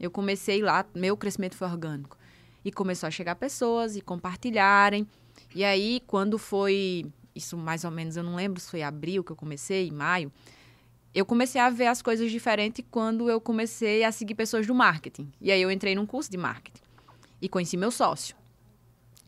Eu 0.00 0.10
comecei 0.10 0.62
lá, 0.62 0.84
meu 0.94 1.16
crescimento 1.16 1.56
foi 1.56 1.68
orgânico. 1.68 2.16
E 2.64 2.72
começou 2.72 3.06
a 3.06 3.10
chegar 3.10 3.34
pessoas 3.36 3.96
e 3.96 4.00
compartilharem. 4.00 5.06
E 5.54 5.64
aí, 5.64 6.02
quando 6.06 6.38
foi, 6.38 7.04
isso 7.34 7.56
mais 7.56 7.84
ou 7.84 7.90
menos, 7.90 8.16
eu 8.16 8.22
não 8.22 8.34
lembro 8.34 8.60
se 8.60 8.70
foi 8.70 8.82
abril 8.82 9.24
que 9.24 9.32
eu 9.32 9.36
comecei, 9.36 9.90
maio, 9.90 10.32
eu 11.14 11.26
comecei 11.26 11.60
a 11.60 11.68
ver 11.68 11.86
as 11.86 12.00
coisas 12.00 12.30
diferentes 12.30 12.84
quando 12.90 13.28
eu 13.28 13.40
comecei 13.40 14.02
a 14.04 14.10
seguir 14.10 14.34
pessoas 14.34 14.66
do 14.66 14.74
marketing. 14.74 15.30
E 15.40 15.52
aí 15.52 15.60
eu 15.60 15.70
entrei 15.70 15.94
num 15.94 16.06
curso 16.06 16.30
de 16.30 16.38
marketing 16.38 16.82
e 17.40 17.48
conheci 17.48 17.76
meu 17.76 17.90
sócio. 17.90 18.34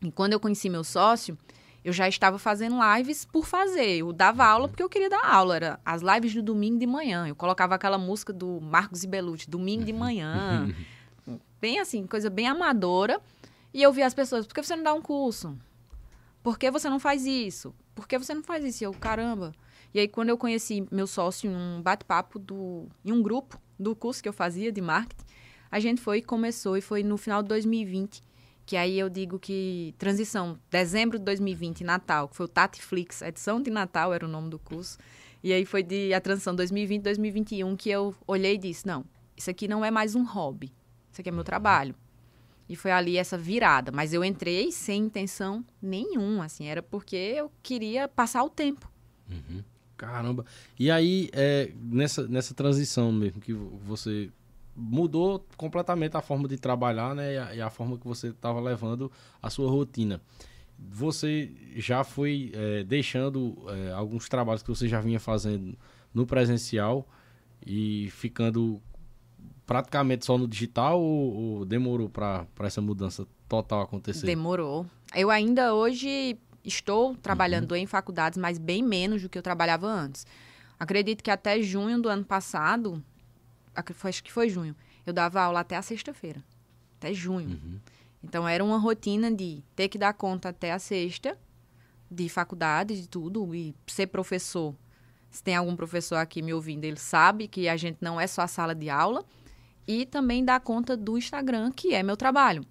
E 0.01 0.11
quando 0.11 0.33
eu 0.33 0.39
conheci 0.39 0.67
meu 0.69 0.83
sócio, 0.83 1.37
eu 1.83 1.93
já 1.93 2.07
estava 2.07 2.39
fazendo 2.39 2.77
lives 2.95 3.25
por 3.25 3.45
fazer. 3.45 3.97
Eu 3.97 4.11
dava 4.11 4.43
aula 4.43 4.67
porque 4.67 4.81
eu 4.81 4.89
queria 4.89 5.09
dar 5.09 5.23
aula. 5.23 5.55
Era 5.55 5.79
as 5.85 6.01
lives 6.01 6.33
do 6.33 6.41
domingo 6.41 6.79
de 6.79 6.87
manhã. 6.87 7.27
Eu 7.27 7.35
colocava 7.35 7.75
aquela 7.75 7.97
música 7.97 8.33
do 8.33 8.59
Marcos 8.59 9.03
e 9.03 9.07
Belucci, 9.07 9.47
domingo 9.47 9.83
de 9.83 9.93
manhã. 9.93 10.73
bem 11.61 11.79
assim, 11.79 12.07
coisa 12.07 12.29
bem 12.29 12.47
amadora. 12.47 13.21
E 13.71 13.83
eu 13.83 13.93
via 13.93 14.07
as 14.07 14.13
pessoas, 14.15 14.47
por 14.47 14.55
que 14.55 14.63
você 14.63 14.75
não 14.75 14.83
dá 14.83 14.93
um 14.93 15.01
curso? 15.01 15.55
Por 16.41 16.57
que 16.57 16.71
você 16.71 16.89
não 16.89 16.99
faz 16.99 17.25
isso? 17.25 17.73
Por 17.95 18.07
que 18.07 18.19
você 18.19 18.33
não 18.33 18.43
faz 18.43 18.63
isso? 18.65 18.83
E 18.83 18.85
eu, 18.85 18.93
caramba. 18.93 19.53
E 19.93 19.99
aí, 19.99 20.07
quando 20.07 20.29
eu 20.29 20.37
conheci 20.37 20.85
meu 20.91 21.07
sócio 21.07 21.49
em 21.49 21.55
um 21.55 21.81
bate-papo 21.81 22.37
do, 22.37 22.87
em 23.03 23.13
um 23.13 23.23
grupo 23.23 23.57
do 23.79 23.95
curso 23.95 24.21
que 24.21 24.27
eu 24.27 24.33
fazia 24.33 24.69
de 24.69 24.81
marketing, 24.81 25.23
a 25.71 25.79
gente 25.79 26.01
foi 26.01 26.17
e 26.17 26.21
começou, 26.21 26.77
e 26.77 26.81
foi 26.81 27.01
no 27.01 27.17
final 27.17 27.41
de 27.41 27.49
2020, 27.49 28.21
que 28.65 28.75
aí 28.75 28.99
eu 28.99 29.09
digo 29.09 29.39
que 29.39 29.95
transição, 29.97 30.59
dezembro 30.69 31.17
de 31.17 31.25
2020, 31.25 31.83
Natal, 31.83 32.27
que 32.27 32.35
foi 32.35 32.45
o 32.45 32.49
Tatiflix, 32.49 33.21
edição 33.21 33.61
de 33.61 33.71
Natal 33.71 34.13
era 34.13 34.25
o 34.25 34.29
nome 34.29 34.49
do 34.49 34.59
curso, 34.59 34.97
e 35.43 35.53
aí 35.53 35.65
foi 35.65 35.83
de 35.83 36.13
a 36.13 36.19
transição 36.19 36.55
2020, 36.55 37.03
2021, 37.03 37.75
que 37.75 37.89
eu 37.89 38.15
olhei 38.27 38.55
e 38.55 38.57
disse, 38.57 38.85
não, 38.85 39.05
isso 39.37 39.49
aqui 39.49 39.67
não 39.67 39.85
é 39.85 39.91
mais 39.91 40.15
um 40.15 40.25
hobby, 40.25 40.73
isso 41.11 41.21
aqui 41.21 41.29
é 41.29 41.31
meu 41.31 41.43
trabalho. 41.43 41.95
E 42.67 42.75
foi 42.75 42.91
ali 42.91 43.17
essa 43.17 43.37
virada, 43.37 43.91
mas 43.91 44.13
eu 44.13 44.23
entrei 44.23 44.71
sem 44.71 45.03
intenção 45.03 45.63
nenhuma, 45.81 46.45
assim, 46.45 46.65
era 46.65 46.81
porque 46.81 47.15
eu 47.15 47.51
queria 47.61 48.07
passar 48.07 48.43
o 48.43 48.49
tempo. 48.49 48.91
Caramba. 49.95 50.45
E 50.77 50.91
aí, 50.91 51.29
é, 51.31 51.71
nessa, 51.75 52.27
nessa 52.27 52.53
transição 52.53 53.11
mesmo, 53.11 53.39
que 53.39 53.53
você 53.53 54.29
mudou 54.75 55.45
completamente 55.55 56.17
a 56.17 56.21
forma 56.21 56.47
de 56.47 56.57
trabalhar, 56.57 57.15
né? 57.15 57.33
E 57.33 57.37
a, 57.37 57.55
e 57.55 57.61
a 57.61 57.69
forma 57.69 57.97
que 57.97 58.05
você 58.05 58.27
estava 58.27 58.59
levando 58.59 59.11
a 59.41 59.49
sua 59.49 59.69
rotina. 59.69 60.21
Você 60.77 61.51
já 61.77 62.03
foi 62.03 62.51
é, 62.53 62.83
deixando 62.83 63.55
é, 63.69 63.93
alguns 63.93 64.27
trabalhos 64.27 64.61
que 64.61 64.69
você 64.69 64.87
já 64.89 64.99
vinha 64.99 65.19
fazendo 65.19 65.77
no 66.13 66.25
presencial 66.25 67.07
e 67.65 68.09
ficando 68.11 68.81
praticamente 69.65 70.25
só 70.25 70.37
no 70.37 70.47
digital 70.47 71.01
ou, 71.01 71.33
ou 71.33 71.65
demorou 71.65 72.09
para 72.09 72.47
essa 72.59 72.81
mudança 72.81 73.27
total 73.47 73.81
acontecer? 73.81 74.25
Demorou. 74.25 74.85
Eu 75.15 75.29
ainda 75.29 75.73
hoje 75.73 76.37
estou 76.63 77.15
trabalhando 77.15 77.75
em 77.75 77.85
faculdades, 77.85 78.37
mas 78.37 78.57
bem 78.57 78.83
menos 78.83 79.21
do 79.21 79.29
que 79.29 79.37
eu 79.37 79.43
trabalhava 79.43 79.87
antes. 79.87 80.25
Acredito 80.79 81.23
que 81.23 81.31
até 81.31 81.61
junho 81.61 82.01
do 82.01 82.09
ano 82.09 82.25
passado, 82.25 83.03
acho 84.03 84.23
que 84.23 84.31
foi 84.31 84.49
junho, 84.49 84.75
eu 85.05 85.13
dava 85.13 85.41
aula 85.41 85.61
até 85.61 85.75
a 85.75 85.81
sexta-feira. 85.81 86.43
Até 86.97 87.13
junho. 87.13 87.81
Então 88.23 88.47
era 88.47 88.63
uma 88.63 88.77
rotina 88.77 89.31
de 89.31 89.63
ter 89.75 89.87
que 89.87 89.97
dar 89.97 90.13
conta 90.13 90.49
até 90.49 90.71
a 90.71 90.79
sexta, 90.79 91.37
de 92.09 92.27
faculdade, 92.27 93.01
de 93.01 93.07
tudo, 93.07 93.53
e 93.53 93.75
ser 93.87 94.07
professor. 94.07 94.73
Se 95.29 95.43
tem 95.43 95.55
algum 95.55 95.75
professor 95.75 96.15
aqui 96.15 96.41
me 96.41 96.53
ouvindo, 96.53 96.85
ele 96.85 96.97
sabe 96.97 97.47
que 97.47 97.67
a 97.67 97.77
gente 97.77 97.97
não 98.01 98.19
é 98.19 98.25
só 98.25 98.41
a 98.41 98.47
sala 98.47 98.73
de 98.73 98.89
aula. 98.89 99.23
E 99.87 100.05
também 100.05 100.43
dar 100.43 100.59
conta 100.59 100.97
do 100.97 101.17
Instagram, 101.17 101.71
que 101.71 101.93
é 101.93 102.01
meu 102.01 102.17
trabalho. 102.17 102.65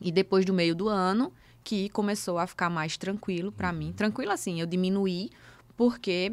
E 0.00 0.12
depois 0.12 0.44
do 0.44 0.52
meio 0.52 0.74
do 0.74 0.88
ano, 0.88 1.32
que 1.64 1.88
começou 1.88 2.38
a 2.38 2.46
ficar 2.46 2.70
mais 2.70 2.96
tranquilo 2.96 3.50
para 3.50 3.72
mim. 3.72 3.92
Tranquilo 3.92 4.30
assim, 4.30 4.60
eu 4.60 4.66
diminuí, 4.66 5.30
porque 5.76 6.32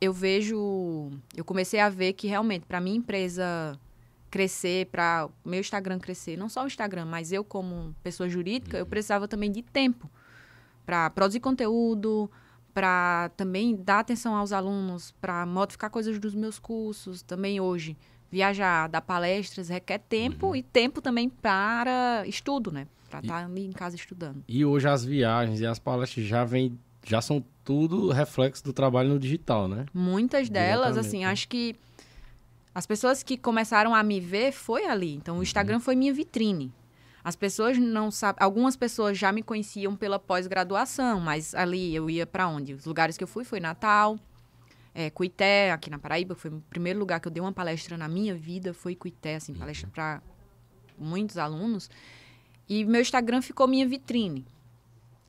eu 0.00 0.12
vejo, 0.12 1.10
eu 1.36 1.44
comecei 1.44 1.80
a 1.80 1.88
ver 1.88 2.12
que 2.12 2.26
realmente 2.26 2.64
para 2.66 2.80
minha 2.80 2.96
empresa 2.96 3.78
crescer, 4.30 4.86
para 4.86 5.28
meu 5.44 5.60
Instagram 5.60 5.98
crescer, 5.98 6.36
não 6.36 6.48
só 6.48 6.64
o 6.64 6.66
Instagram, 6.66 7.06
mas 7.06 7.32
eu 7.32 7.44
como 7.44 7.94
pessoa 8.02 8.28
jurídica, 8.28 8.76
eu 8.76 8.86
precisava 8.86 9.26
também 9.26 9.50
de 9.50 9.62
tempo 9.62 10.10
para 10.84 11.10
produzir 11.10 11.40
conteúdo, 11.40 12.30
para 12.72 13.30
também 13.36 13.74
dar 13.74 14.00
atenção 14.00 14.36
aos 14.36 14.52
alunos, 14.52 15.10
para 15.20 15.44
modificar 15.46 15.90
coisas 15.90 16.18
dos 16.18 16.34
meus 16.34 16.58
cursos, 16.58 17.22
também 17.22 17.60
hoje 17.60 17.96
viajar, 18.36 18.86
dar 18.88 19.00
palestras 19.00 19.68
requer 19.70 19.98
tempo 19.98 20.48
Uhum. 20.48 20.56
e 20.56 20.62
tempo 20.62 21.00
também 21.00 21.28
para 21.28 22.22
estudo, 22.26 22.70
né? 22.70 22.86
Para 23.08 23.20
estar 23.20 23.44
ali 23.46 23.64
em 23.64 23.72
casa 23.72 23.96
estudando. 23.96 24.44
E 24.46 24.62
hoje 24.64 24.86
as 24.88 25.02
viagens 25.04 25.60
e 25.60 25.66
as 25.66 25.78
palestras 25.78 26.26
já 26.26 26.44
vem, 26.44 26.78
já 27.04 27.22
são 27.22 27.42
tudo 27.64 28.10
reflexo 28.12 28.62
do 28.62 28.72
trabalho 28.74 29.08
no 29.08 29.18
digital, 29.18 29.66
né? 29.68 29.86
Muitas 29.94 30.50
delas, 30.50 30.96
assim, 30.98 31.20
né? 31.20 31.26
acho 31.26 31.48
que 31.48 31.74
as 32.74 32.86
pessoas 32.86 33.22
que 33.22 33.38
começaram 33.38 33.94
a 33.94 34.02
me 34.02 34.20
ver 34.20 34.52
foi 34.52 34.84
ali. 34.86 35.12
Uhum. 35.12 35.16
Então, 35.16 35.38
o 35.38 35.42
Instagram 35.42 35.80
foi 35.80 35.96
minha 35.96 36.12
vitrine. 36.12 36.70
As 37.24 37.34
pessoas 37.34 37.78
não 37.78 38.10
sabem. 38.10 38.44
Algumas 38.44 38.76
pessoas 38.76 39.16
já 39.18 39.32
me 39.32 39.42
conheciam 39.42 39.96
pela 39.96 40.18
pós-graduação, 40.18 41.18
mas 41.20 41.54
ali 41.54 41.94
eu 41.94 42.08
ia 42.10 42.26
para 42.26 42.46
onde? 42.46 42.74
Os 42.74 42.84
lugares 42.84 43.16
que 43.16 43.24
eu 43.24 43.28
fui 43.28 43.44
foi 43.44 43.58
Natal, 43.60 44.16
é, 44.98 45.10
Cuité, 45.10 45.70
aqui 45.72 45.90
na 45.90 45.98
Paraíba, 45.98 46.34
foi 46.34 46.50
o 46.50 46.62
primeiro 46.70 46.98
lugar 46.98 47.20
que 47.20 47.28
eu 47.28 47.30
dei 47.30 47.42
uma 47.42 47.52
palestra 47.52 47.98
na 47.98 48.08
minha 48.08 48.34
vida, 48.34 48.72
foi 48.72 48.96
Cuité, 48.96 49.34
assim, 49.34 49.52
palestra 49.52 49.90
para 49.92 50.22
muitos 50.98 51.36
alunos. 51.36 51.90
E 52.66 52.82
meu 52.82 53.02
Instagram 53.02 53.42
ficou 53.42 53.68
minha 53.68 53.86
vitrine. 53.86 54.46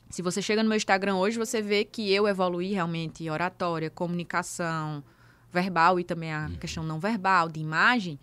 Se 0.09 0.21
você 0.21 0.41
chega 0.41 0.63
no 0.63 0.69
meu 0.69 0.77
Instagram 0.77 1.17
hoje, 1.17 1.37
você 1.37 1.61
vê 1.61 1.83
que 1.83 2.09
eu 2.13 2.29
evoluí 2.29 2.71
realmente 2.71 3.25
em 3.25 3.29
oratória, 3.29 3.89
comunicação, 3.89 5.03
verbal 5.51 5.99
e 5.99 6.05
também 6.05 6.33
a 6.33 6.49
questão 6.61 6.81
não 6.81 6.97
verbal, 6.97 7.49
de 7.49 7.59
imagem. 7.59 8.17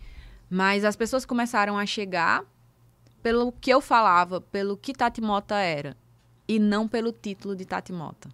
Mas 0.49 0.83
as 0.83 0.95
pessoas 0.95 1.27
começaram 1.27 1.77
a 1.77 1.85
chegar 1.85 2.43
pelo 3.21 3.51
que 3.51 3.69
eu 3.69 3.81
falava, 3.81 4.41
pelo 4.41 4.75
que 4.75 4.93
Tati 4.93 5.21
Mota 5.21 5.57
era, 5.57 5.95
e 6.47 6.57
não 6.57 6.87
pelo 6.87 7.11
título 7.11 7.55
de 7.55 7.65
Tati 7.65 7.93
Mota. 7.93 8.29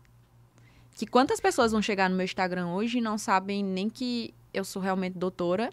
Que 0.95 1.05
quantas 1.07 1.39
pessoas 1.39 1.71
vão 1.71 1.81
chegar 1.81 2.09
no 2.09 2.15
meu 2.15 2.25
Instagram 2.25 2.67
hoje 2.69 2.99
e 2.99 3.01
não 3.01 3.17
sabem 3.17 3.63
nem 3.63 3.89
que 3.89 4.33
eu 4.53 4.63
sou 4.63 4.81
realmente 4.81 5.17
doutora 5.17 5.69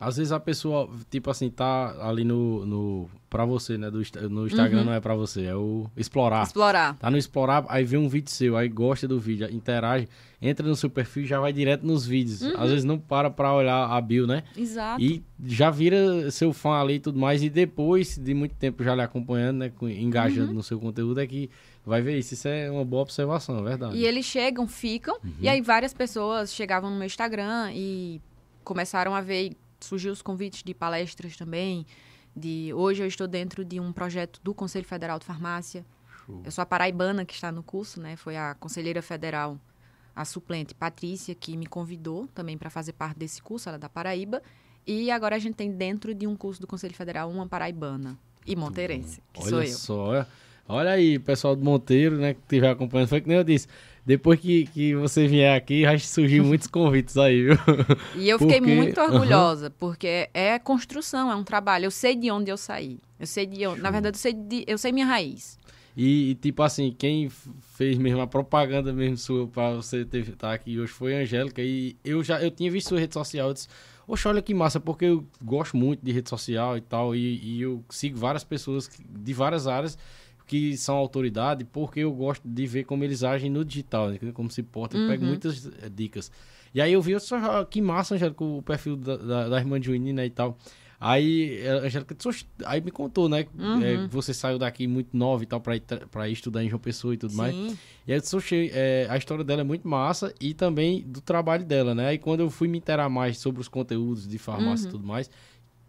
Às 0.00 0.16
vezes 0.16 0.32
a 0.32 0.40
pessoa, 0.40 0.88
tipo 1.10 1.30
assim, 1.30 1.50
tá 1.50 1.94
ali 2.08 2.24
no, 2.24 2.64
no 2.66 3.10
pra 3.28 3.44
você, 3.44 3.76
né? 3.76 3.90
Do, 3.90 4.00
no 4.30 4.46
Instagram 4.46 4.78
Uhum. 4.80 4.84
não 4.86 4.92
é 4.92 5.00
pra 5.00 5.14
você, 5.14 5.44
é 5.44 5.54
o 5.54 5.86
explorar. 5.96 6.42
explorar. 6.44 6.96
Tá 6.98 7.10
no 7.10 7.16
explorar, 7.18 7.64
aí 7.68 7.84
vê 7.84 7.96
um 7.96 8.08
vídeo 8.08 8.30
seu, 8.30 8.56
aí 8.56 8.68
gosta 8.68 9.06
do 9.08 9.18
vídeo, 9.18 9.48
interage, 9.52 10.08
entra 10.40 10.66
no 10.66 10.76
seu 10.76 10.88
perfil 10.88 11.24
e 11.24 11.26
já 11.26 11.40
vai 11.40 11.52
direto 11.52 11.84
nos 11.86 12.06
vídeos. 12.06 12.42
Uhum. 12.42 12.52
Às 12.56 12.70
vezes 12.70 12.84
não 12.84 12.98
para 12.98 13.28
pra 13.30 13.52
olhar 13.52 13.86
a 13.90 14.00
bio, 14.00 14.26
né? 14.26 14.42
Exato. 14.56 15.02
E 15.02 15.22
já 15.44 15.68
vira 15.70 16.30
seu 16.30 16.52
fã 16.52 16.80
ali 16.80 16.94
e 16.94 17.00
tudo 17.00 17.18
mais. 17.18 17.42
E 17.42 17.50
depois 17.50 18.16
de 18.16 18.32
muito 18.34 18.54
tempo 18.54 18.82
já 18.84 18.94
lhe 18.94 19.02
acompanhando, 19.02 19.58
né? 19.58 19.72
Engajando 19.82 20.48
Uhum. 20.48 20.54
no 20.54 20.62
seu 20.62 20.78
conteúdo, 20.78 21.20
é 21.20 21.26
que 21.26 21.50
vai 21.84 22.00
ver 22.02 22.18
isso. 22.18 22.34
Isso 22.34 22.48
é 22.48 22.70
uma 22.70 22.84
boa 22.84 23.02
observação, 23.02 23.58
é 23.58 23.62
verdade. 23.62 23.96
E 23.96 24.04
eles 24.04 24.24
chegam, 24.24 24.66
ficam, 24.66 25.18
e 25.40 25.48
aí 25.48 25.60
várias 25.60 25.92
pessoas 25.92 26.52
chegavam 26.52 26.90
no 26.90 26.96
meu 26.96 27.06
Instagram 27.06 27.72
e 27.72 28.20
começaram 28.62 29.14
a 29.14 29.20
ver, 29.20 29.56
surgiu 29.80 30.12
os 30.12 30.22
convites 30.22 30.62
de 30.62 30.74
palestras 30.74 31.36
também. 31.36 31.86
De 32.36 32.72
hoje 32.74 33.02
eu 33.02 33.06
estou 33.06 33.28
dentro 33.28 33.64
de 33.64 33.78
um 33.78 33.92
projeto 33.92 34.40
do 34.42 34.52
Conselho 34.52 34.84
Federal 34.84 35.18
de 35.18 35.24
Farmácia. 35.24 35.84
Show. 36.26 36.42
Eu 36.44 36.50
sou 36.50 36.62
a 36.62 36.66
paraibana 36.66 37.24
que 37.24 37.34
está 37.34 37.52
no 37.52 37.62
curso, 37.62 38.00
né? 38.00 38.16
Foi 38.16 38.36
a 38.36 38.54
conselheira 38.54 39.00
federal, 39.02 39.58
a 40.16 40.24
suplente 40.24 40.74
Patrícia, 40.74 41.34
que 41.34 41.56
me 41.56 41.66
convidou 41.66 42.26
também 42.28 42.58
para 42.58 42.70
fazer 42.70 42.92
parte 42.94 43.18
desse 43.18 43.40
curso, 43.42 43.68
ela 43.68 43.76
é 43.76 43.78
da 43.78 43.88
Paraíba. 43.88 44.42
E 44.86 45.10
agora 45.10 45.36
a 45.36 45.38
gente 45.38 45.54
tem 45.54 45.70
dentro 45.70 46.14
de 46.14 46.26
um 46.26 46.34
curso 46.36 46.60
do 46.60 46.66
Conselho 46.66 46.94
Federal 46.94 47.30
uma 47.30 47.46
paraibana 47.46 48.18
e 48.46 48.54
monteirense, 48.54 49.22
que 49.32 49.40
Olha 49.40 49.50
sou 49.50 49.62
eu. 49.62 49.72
só, 49.72 50.26
olha- 50.68 50.90
aí, 50.90 51.18
pessoal 51.18 51.54
do 51.56 51.64
Monteiro, 51.64 52.16
né, 52.16 52.34
que 52.34 52.40
estiver 52.40 52.70
acompanhando, 52.70 53.08
foi 53.08 53.20
que 53.20 53.28
nem 53.28 53.36
eu 53.38 53.44
disse. 53.44 53.66
Depois 54.06 54.38
que, 54.38 54.66
que 54.66 54.94
você 54.94 55.26
vier 55.26 55.56
aqui, 55.56 55.80
já 55.82 55.98
surgiu 55.98 56.44
muitos 56.44 56.66
convites 56.66 57.16
aí, 57.16 57.42
viu? 57.44 57.56
E 58.16 58.28
eu 58.28 58.38
fiquei 58.38 58.58
Porque- 58.60 58.74
muito 58.74 59.00
orgulhosa, 59.00 59.70
porque 59.70 60.28
é 60.34 60.58
construção, 60.58 61.32
é 61.32 61.34
um 61.34 61.42
trabalho. 61.42 61.86
Eu 61.86 61.90
sei 61.90 62.14
de 62.14 62.30
onde 62.30 62.50
eu 62.50 62.56
saí. 62.58 62.98
Eu 63.18 63.26
sei 63.26 63.46
de 63.46 63.66
onde. 63.66 63.80
Na 63.80 63.90
verdade, 63.90 64.16
eu 64.16 64.20
sei, 64.20 64.34
de, 64.34 64.62
eu 64.66 64.76
sei 64.76 64.92
minha 64.92 65.06
raiz. 65.06 65.58
E, 65.96 66.32
e, 66.32 66.34
tipo 66.34 66.62
assim, 66.62 66.94
quem 66.96 67.30
fez 67.76 67.96
mesmo 67.96 68.20
a 68.20 68.26
propaganda 68.26 68.92
mesmo 68.92 69.16
sua 69.16 69.46
pra 69.46 69.70
você 69.74 70.00
estar 70.12 70.52
aqui 70.52 70.78
hoje 70.78 70.92
foi 70.92 71.16
a 71.16 71.20
Angélica. 71.22 71.62
E 71.62 71.96
eu 72.04 72.22
já 72.22 72.42
eu 72.42 72.50
tinha 72.50 72.70
visto 72.70 72.88
sua 72.88 73.00
rede 73.00 73.14
social, 73.14 73.48
eu 73.48 73.54
disse, 73.54 73.68
Oxe, 74.06 74.28
olha 74.28 74.42
que 74.42 74.52
massa, 74.52 74.78
porque 74.78 75.06
eu 75.06 75.24
gosto 75.42 75.78
muito 75.78 76.04
de 76.04 76.12
rede 76.12 76.28
social 76.28 76.76
e 76.76 76.80
tal, 76.82 77.16
e, 77.16 77.38
e 77.42 77.62
eu 77.62 77.82
sigo 77.88 78.18
várias 78.18 78.44
pessoas 78.44 78.90
de 79.08 79.32
várias 79.32 79.66
áreas 79.66 79.96
que 80.46 80.76
são 80.76 80.96
autoridade, 80.96 81.64
porque 81.64 82.00
eu 82.00 82.12
gosto 82.12 82.46
de 82.46 82.66
ver 82.66 82.84
como 82.84 83.02
eles 83.04 83.22
agem 83.24 83.50
no 83.50 83.64
digital, 83.64 84.10
né, 84.10 84.18
como 84.32 84.50
se 84.50 84.62
portam, 84.62 85.00
eu 85.00 85.06
pego 85.06 85.22
Uhum. 85.22 85.28
muitas 85.30 85.66
eh, 85.66 85.88
dicas. 85.88 86.30
E 86.74 86.80
aí 86.80 86.92
eu 86.92 87.00
vi, 87.00 87.12
eu 87.12 87.18
disse, 87.18 87.34
"Ah, 87.34 87.64
que 87.68 87.80
massa, 87.80 88.14
Angélica, 88.14 88.44
o 88.44 88.60
perfil 88.62 88.96
da, 88.96 89.16
da, 89.16 89.48
da 89.48 89.58
irmã 89.58 89.80
de 89.80 89.90
Winnie, 89.90 90.12
né, 90.12 90.26
e 90.26 90.30
tal. 90.30 90.58
Aí 91.00 91.58
eh, 91.60 91.70
a 91.70 91.74
Angélica 91.86 92.14
disse, 92.14 92.28
"Oxe", 92.28 92.46
aí 92.64 92.80
me 92.80 92.90
contou, 92.90 93.28
né, 93.28 93.46
Uhum. 93.58 93.82
eh, 93.82 93.98
que 93.98 94.08
você 94.14 94.32
saiu 94.34 94.58
daqui 94.58 94.86
muito 94.86 95.16
nova 95.16 95.42
e 95.42 95.46
tal, 95.46 95.60
pra 95.60 95.76
ir 96.28 96.32
estudar 96.32 96.62
em 96.64 96.68
João 96.68 96.80
Pessoa 96.80 97.14
e 97.14 97.16
tudo 97.16 97.34
mais. 97.34 97.54
Sim. 97.56 97.76
E 98.06 98.12
aí 98.12 98.18
eu 98.18 98.38
"Oxe, 98.38 98.70
é, 98.72 99.06
a 99.08 99.16
história 99.16 99.42
dela 99.44 99.62
é 99.62 99.64
muito 99.64 99.88
massa 99.88 100.34
e 100.40 100.52
também 100.52 101.02
do 101.02 101.20
trabalho 101.20 101.64
dela, 101.64 101.94
né? 101.94 102.14
E 102.14 102.18
quando 102.18 102.40
eu 102.40 102.50
fui 102.50 102.68
me 102.68 102.78
interar 102.78 103.08
mais 103.08 103.38
sobre 103.38 103.60
os 103.60 103.68
conteúdos 103.68 104.26
de 104.28 104.36
farmácia 104.38 104.84
e 104.84 104.86
Uhum. 104.86 104.90
tudo 104.92 105.06
mais, 105.06 105.30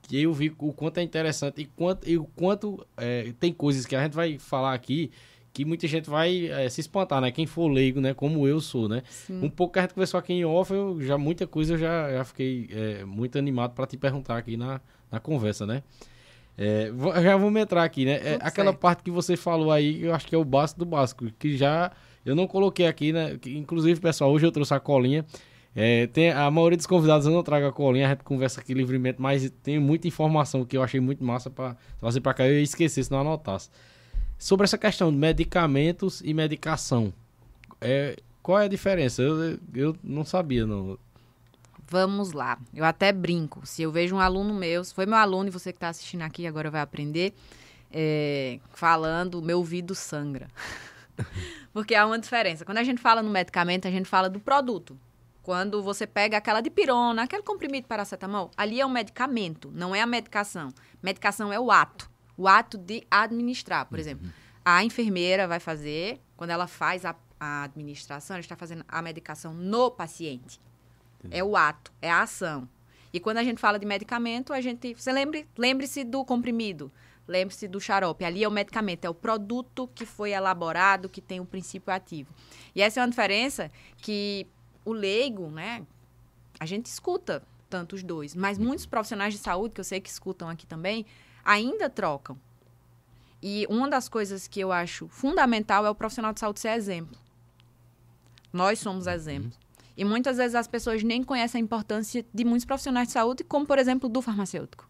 que 0.08 0.22
eu 0.22 0.34
vi 0.34 0.54
o 0.58 0.74
quanto 0.74 1.00
é 1.00 1.04
interessante 1.04 1.62
e, 1.62 1.66
quanto, 1.66 2.08
e 2.08 2.18
o 2.18 2.26
quanto 2.26 2.86
é, 2.98 3.34
tem 3.40 3.52
coisas 3.52 3.86
que 3.86 3.96
a 3.96 4.04
gente 4.04 4.14
vai 4.14 4.38
falar 4.38 4.74
aqui 4.74 5.12
que 5.52 5.64
muita 5.64 5.88
gente 5.88 6.10
vai 6.10 6.48
é, 6.48 6.68
se 6.68 6.82
espantar, 6.82 7.22
né? 7.22 7.32
Quem 7.32 7.46
for 7.46 7.70
leigo, 7.70 8.02
né? 8.02 8.14
Como 8.14 8.46
eu 8.46 8.60
sou, 8.60 8.90
né? 8.90 9.04
Sim. 9.10 9.40
Um 9.42 9.50
pouco 9.50 9.72
que 9.74 9.80
a 9.80 9.84
gente 9.84 9.94
conversou 9.94 10.18
aqui 10.18 10.34
em 10.34 10.44
off, 10.44 10.74
eu 10.74 11.02
já 11.02 11.18
muita 11.18 11.48
coisa 11.48 11.76
eu 11.76 11.78
já, 11.78 12.12
já 12.12 12.26
fiquei 12.26 12.68
é, 12.72 13.06
muito 13.06 13.38
animado 13.38 13.72
para 13.74 13.88
te 13.88 13.96
perguntar 13.96 14.38
aqui 14.38 14.58
na, 14.58 14.82
na 15.10 15.18
conversa, 15.20 15.66
né? 15.66 15.82
É, 16.58 16.92
vou- 16.92 17.14
já 17.22 17.38
vamos 17.38 17.62
entrar 17.62 17.86
aqui, 17.86 18.04
né? 18.04 18.14
É, 18.16 18.36
aquela 18.42 18.72
certo. 18.72 18.80
parte 18.80 19.04
que 19.04 19.12
você 19.12 19.38
falou 19.38 19.72
aí, 19.72 20.04
eu 20.04 20.14
acho 20.14 20.28
que 20.28 20.36
é 20.36 20.38
o 20.38 20.44
básico 20.44 20.80
do 20.80 20.86
básico, 20.86 21.32
que 21.40 21.56
já 21.56 21.90
eu 22.26 22.36
não 22.36 22.48
coloquei 22.48 22.88
aqui, 22.88 23.14
né? 23.14 23.38
Inclusive, 23.46 24.00
pessoal, 24.00 24.32
hoje 24.32 24.46
eu 24.46 24.52
trouxe 24.52 24.74
a 24.74 24.80
colinha. 24.80 25.26
É, 25.76 26.08
tem, 26.08 26.32
a 26.32 26.50
maioria 26.50 26.78
dos 26.78 26.86
convidados 26.86 27.28
eu 27.28 27.34
não 27.34 27.44
trago 27.44 27.68
a 27.68 27.72
colinha, 27.72 28.06
a 28.06 28.10
gente 28.12 28.24
conversa 28.24 28.62
aqui 28.62 28.74
livremente, 28.74 29.22
mas 29.22 29.52
tem 29.62 29.78
muita 29.78 30.08
informação 30.08 30.64
que 30.64 30.78
eu 30.78 30.82
achei 30.82 31.02
muito 31.02 31.22
massa 31.22 31.50
para 31.50 31.76
trazer 32.00 32.22
para 32.22 32.34
cá. 32.34 32.48
Eu 32.48 32.54
ia 32.54 32.62
esquecer 32.62 33.04
se 33.04 33.12
não 33.12 33.20
anotasse. 33.20 33.70
Sobre 34.38 34.64
essa 34.64 34.78
questão 34.78 35.12
de 35.12 35.18
medicamentos 35.18 36.22
e 36.24 36.34
medicação, 36.34 37.14
é, 37.82 38.16
qual 38.42 38.60
é 38.60 38.66
a 38.66 38.68
diferença? 38.70 39.22
Eu, 39.22 39.60
eu 39.74 39.98
não 40.02 40.24
sabia, 40.24 40.66
não. 40.66 40.98
Vamos 41.88 42.32
lá. 42.32 42.58
Eu 42.74 42.86
até 42.86 43.12
brinco. 43.12 43.66
Se 43.66 43.82
eu 43.82 43.92
vejo 43.92 44.16
um 44.16 44.20
aluno 44.20 44.54
meu, 44.54 44.84
se 44.84 44.94
foi 44.94 45.06
meu 45.06 45.18
aluno 45.18 45.50
e 45.50 45.52
você 45.52 45.74
que 45.74 45.78
está 45.78 45.90
assistindo 45.90 46.22
aqui 46.22 46.48
agora 46.48 46.72
vai 46.72 46.82
aprender, 46.82 47.34
é, 47.92 48.60
falando, 48.74 49.42
meu 49.42 49.58
ouvido 49.58 49.94
sangra. 49.94 50.48
Porque 51.74 51.96
há 51.96 52.06
uma 52.06 52.18
diferença. 52.18 52.64
Quando 52.64 52.78
a 52.78 52.84
gente 52.84 53.02
fala 53.02 53.22
no 53.22 53.30
medicamento, 53.30 53.88
a 53.88 53.92
gente 53.92 54.08
fala 54.08 54.30
do 54.30 54.40
produto. 54.40 54.98
Quando 55.46 55.84
você 55.84 56.08
pega 56.08 56.38
aquela 56.38 56.60
dipirona, 56.60 57.22
aquele 57.22 57.44
comprimido 57.44 57.84
de 57.84 57.88
paracetamol, 57.88 58.50
ali 58.58 58.82
é 58.82 58.86
um 58.86 58.90
medicamento, 58.90 59.72
não 59.76 59.94
é 59.94 60.02
a 60.02 60.06
medicação. 60.08 60.74
Medicação 61.04 61.54
é 61.54 61.60
o 61.60 61.70
ato. 61.70 62.10
O 62.36 62.48
ato 62.48 62.80
de 62.80 63.06
administrar, 63.12 63.86
por 63.86 64.00
exemplo. 64.00 64.28
A 64.66 64.84
enfermeira 64.84 65.48
vai 65.48 65.60
fazer, 65.60 66.20
quando 66.36 66.50
ela 66.50 66.66
faz 66.66 67.06
a, 67.06 67.16
a 67.40 67.62
administração, 67.62 68.34
ela 68.34 68.42
está 68.42 68.56
fazendo 68.56 68.84
a 68.88 69.00
medicação 69.04 69.54
no 69.54 69.92
paciente. 69.92 70.60
É 71.30 71.44
o 71.44 71.56
ato, 71.56 71.94
é 72.02 72.10
a 72.10 72.24
ação. 72.24 72.68
E 73.14 73.20
quando 73.20 73.38
a 73.38 73.44
gente 73.44 73.62
fala 73.62 73.78
de 73.78 73.86
medicamento, 73.86 74.52
a 74.52 74.60
gente. 74.60 74.96
Você 74.96 75.14
lembre, 75.14 75.48
lembre-se 75.56 76.04
do 76.04 76.26
comprimido, 76.26 76.92
lembre-se 77.28 77.68
do 77.68 77.80
xarope. 77.80 78.26
Ali 78.26 78.44
é 78.44 78.48
o 78.48 78.52
medicamento, 78.52 79.06
é 79.06 79.10
o 79.12 79.14
produto 79.14 79.88
que 79.94 80.08
foi 80.08 80.32
elaborado, 80.32 81.08
que 81.08 81.22
tem 81.22 81.40
o 81.40 81.46
princípio 81.46 81.94
ativo. 81.94 82.34
E 82.74 82.82
essa 82.82 83.00
é 83.00 83.04
uma 83.04 83.10
diferença 83.10 83.72
que 83.98 84.48
o 84.86 84.94
leigo, 84.94 85.50
né? 85.50 85.86
A 86.60 86.66
gente 86.66 86.86
escuta 86.86 87.44
tanto 87.70 87.96
os 87.96 88.04
dois, 88.04 88.34
mas 88.36 88.58
muitos 88.58 88.86
profissionais 88.86 89.34
de 89.34 89.40
saúde, 89.40 89.74
que 89.74 89.82
eu 89.82 89.86
sei 89.86 90.00
que 90.00 90.10
escutam 90.10 90.48
aqui 90.48 90.66
também, 90.66 91.06
ainda 91.44 91.90
trocam. 91.90 92.40
E 93.42 93.68
uma 93.70 93.90
das 93.90 94.08
coisas 94.08 94.48
que 94.48 94.60
eu 94.60 94.72
acho 94.72 95.08
fundamental 95.08 95.86
é 95.86 95.90
o 95.90 95.96
profissional 95.96 96.32
de 96.32 96.40
saúde 96.40 96.60
ser 96.60 96.70
exemplo. 96.70 97.18
Nós 98.54 98.80
somos 98.80 99.08
exemplo. 99.08 99.52
E 99.98 100.04
muitas 100.04 100.38
vezes 100.38 100.56
as 100.56 100.68
pessoas 100.68 101.04
nem 101.04 101.24
conhecem 101.24 101.60
a 101.62 101.64
importância 101.64 102.26
de 102.34 102.44
muitos 102.44 102.66
profissionais 102.66 103.08
de 103.08 103.14
saúde, 103.14 103.44
como, 103.44 103.66
por 103.66 103.78
exemplo, 103.78 104.10
do 104.10 104.22
farmacêutico. 104.22 104.88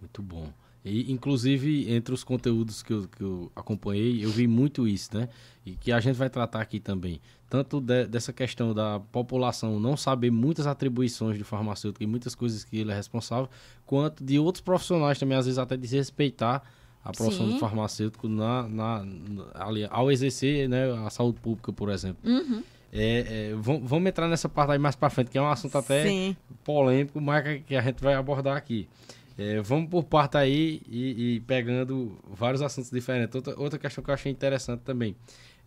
Muito 0.00 0.22
bom. 0.22 0.52
E, 0.88 1.10
inclusive, 1.12 1.92
entre 1.92 2.14
os 2.14 2.22
conteúdos 2.22 2.80
que 2.82 2.92
eu, 2.92 3.08
que 3.08 3.20
eu 3.22 3.50
acompanhei, 3.56 4.24
eu 4.24 4.30
vi 4.30 4.46
muito 4.46 4.86
isso, 4.86 5.16
né? 5.16 5.28
E 5.64 5.72
que 5.72 5.90
a 5.90 5.98
gente 5.98 6.14
vai 6.14 6.30
tratar 6.30 6.60
aqui 6.60 6.78
também. 6.78 7.20
Tanto 7.50 7.80
de, 7.80 8.06
dessa 8.06 8.32
questão 8.32 8.72
da 8.72 9.00
população 9.10 9.80
não 9.80 9.96
saber 9.96 10.30
muitas 10.30 10.64
atribuições 10.66 11.36
de 11.36 11.42
farmacêutico 11.42 12.04
e 12.04 12.06
muitas 12.06 12.36
coisas 12.36 12.62
que 12.62 12.78
ele 12.78 12.92
é 12.92 12.94
responsável, 12.94 13.48
quanto 13.84 14.22
de 14.22 14.38
outros 14.38 14.60
profissionais 14.62 15.18
também, 15.18 15.36
às 15.36 15.46
vezes, 15.46 15.58
até 15.58 15.76
desrespeitar 15.76 16.62
a 17.04 17.10
profissão 17.12 17.46
Sim. 17.46 17.54
do 17.54 17.58
farmacêutico 17.58 18.28
na, 18.28 18.68
na, 18.68 19.04
ali, 19.54 19.86
ao 19.90 20.10
exercer 20.12 20.68
né, 20.68 20.90
a 21.04 21.10
saúde 21.10 21.40
pública, 21.40 21.72
por 21.72 21.88
exemplo. 21.90 22.18
Uhum. 22.30 22.62
É, 22.92 23.50
é, 23.50 23.54
vam- 23.56 23.80
vamos 23.84 24.08
entrar 24.08 24.28
nessa 24.28 24.48
parte 24.48 24.70
aí 24.72 24.78
mais 24.78 24.94
pra 24.94 25.10
frente, 25.10 25.30
que 25.30 25.38
é 25.38 25.42
um 25.42 25.48
assunto 25.50 25.76
até 25.78 26.04
Sim. 26.04 26.36
polêmico, 26.64 27.20
mas 27.20 27.42
que- 27.44 27.58
que 27.60 27.76
a 27.76 27.80
gente 27.82 28.00
vai 28.02 28.14
abordar 28.14 28.56
aqui. 28.56 28.88
É, 29.38 29.60
vamos 29.60 29.90
por 29.90 30.04
parte 30.04 30.36
aí 30.36 30.80
e, 30.88 31.34
e 31.36 31.40
pegando 31.40 32.18
vários 32.26 32.62
assuntos 32.62 32.90
diferentes. 32.90 33.34
Outra, 33.34 33.58
outra 33.58 33.78
questão 33.78 34.02
que 34.02 34.10
eu 34.10 34.14
achei 34.14 34.32
interessante 34.32 34.80
também, 34.80 35.14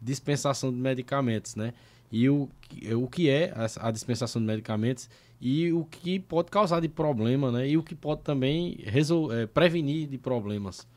dispensação 0.01 0.71
de 0.71 0.77
medicamentos, 0.77 1.55
né? 1.55 1.73
E 2.11 2.27
o, 2.27 2.49
o 2.97 3.07
que 3.07 3.29
é 3.29 3.53
a, 3.55 3.87
a 3.87 3.91
dispensação 3.91 4.41
de 4.41 4.47
medicamentos 4.47 5.07
e 5.39 5.71
o 5.71 5.85
que 5.85 6.19
pode 6.19 6.49
causar 6.49 6.79
de 6.79 6.89
problema, 6.89 7.51
né? 7.51 7.67
E 7.67 7.77
o 7.77 7.83
que 7.83 7.93
pode 7.93 8.21
também 8.21 8.79
resol, 8.85 9.31
é, 9.31 9.45
prevenir 9.45 10.07
de 10.07 10.17
problemas. 10.17 10.87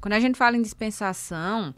Quando 0.00 0.12
a 0.12 0.20
gente 0.20 0.36
fala 0.36 0.56
em 0.56 0.62
dispensação, 0.62 1.74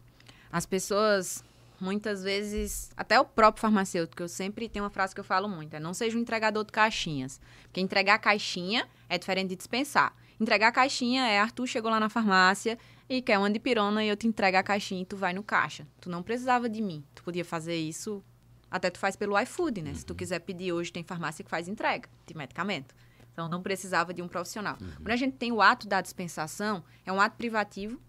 as 0.51 0.67
pessoas 0.67 1.45
muitas 1.81 2.23
vezes, 2.23 2.91
até 2.97 3.19
o 3.19 3.25
próprio 3.25 3.61
farmacêutico, 3.61 4.23
eu 4.23 4.29
sempre 4.29 4.69
tenho 4.69 4.85
uma 4.85 4.91
frase 4.91 5.15
que 5.15 5.21
eu 5.21 5.25
falo 5.25 5.49
muito, 5.49 5.75
é 5.75 5.81
não 5.81 5.93
seja 5.93 6.17
um 6.17 6.21
entregador 6.21 6.65
de 6.65 6.73
caixinhas. 6.73 7.41
Porque 7.65 7.81
entregar 7.81 8.19
caixinha 8.19 8.89
é 9.09 9.19
diferente 9.19 9.49
de 9.49 9.57
dispensar. 9.57 10.15
Entregar 10.43 10.73
caixinha 10.73 11.25
é 11.29 11.39
Arthur 11.39 11.69
chegou 11.69 11.89
lá 11.89 12.01
na 12.01 12.09
farmácia 12.09 12.77
e 13.09 13.23
quer 13.23 13.39
uma 13.39 13.49
dipirona 13.49 14.05
e 14.05 14.09
eu 14.09 14.17
te 14.17 14.27
entrego 14.27 14.57
a 14.57 14.63
caixinha 14.63 15.03
e 15.03 15.05
tu 15.07 15.17
vai 15.17 15.33
no 15.33 15.41
caixa. 15.41 15.87
Tu 16.01 16.11
não 16.11 16.21
precisava 16.21 16.69
de 16.69 16.83
mim. 16.83 17.05
Tu 17.15 17.23
podia 17.23 17.45
fazer 17.45 17.77
isso, 17.77 18.21
até 18.69 18.91
tu 18.91 18.99
faz 18.99 19.15
pelo 19.15 19.39
iFood, 19.39 19.83
né? 19.83 19.95
Se 19.95 20.05
tu 20.05 20.17
quiser 20.17 20.41
pedir 20.41 20.73
hoje, 20.73 20.93
tem 20.93 21.05
farmácia 21.05 21.45
que 21.45 21.49
faz 21.49 21.69
entrega 21.69 22.09
de 22.27 22.37
medicamento. 22.37 22.93
Então 23.33 23.49
não 23.49 23.63
precisava 23.63 24.13
de 24.13 24.21
um 24.21 24.27
profissional. 24.27 24.77
Quando 24.97 25.11
a 25.13 25.17
gente 25.17 25.37
tem 25.37 25.53
o 25.53 25.63
ato 25.63 25.87
da 25.87 26.01
dispensação, 26.01 26.83
é 27.07 27.13
um 27.13 27.21
ato 27.21 27.37
privativo, 27.37 28.01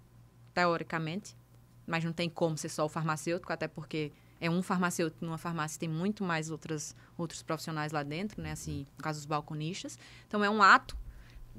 teoricamente, 0.55 1.37
mas 1.85 2.03
não 2.03 2.11
tem 2.11 2.31
como 2.31 2.57
ser 2.57 2.69
só 2.69 2.83
o 2.83 2.89
farmacêutico, 2.89 3.53
até 3.53 3.67
porque 3.67 4.11
é 4.41 4.49
um 4.49 4.63
farmacêutico 4.63 5.23
numa 5.23 5.37
farmácia, 5.37 5.79
tem 5.79 5.87
muito 5.87 6.23
mais 6.23 6.49
outras, 6.49 6.95
outros 7.15 7.43
profissionais 7.43 7.91
lá 7.91 8.01
dentro, 8.01 8.41
né? 8.41 8.53
Assim, 8.53 8.87
no 8.97 9.03
caso 9.03 9.19
dos 9.19 9.27
balconistas. 9.27 9.99
Então, 10.27 10.43
é 10.43 10.49
um 10.49 10.63
ato 10.63 10.97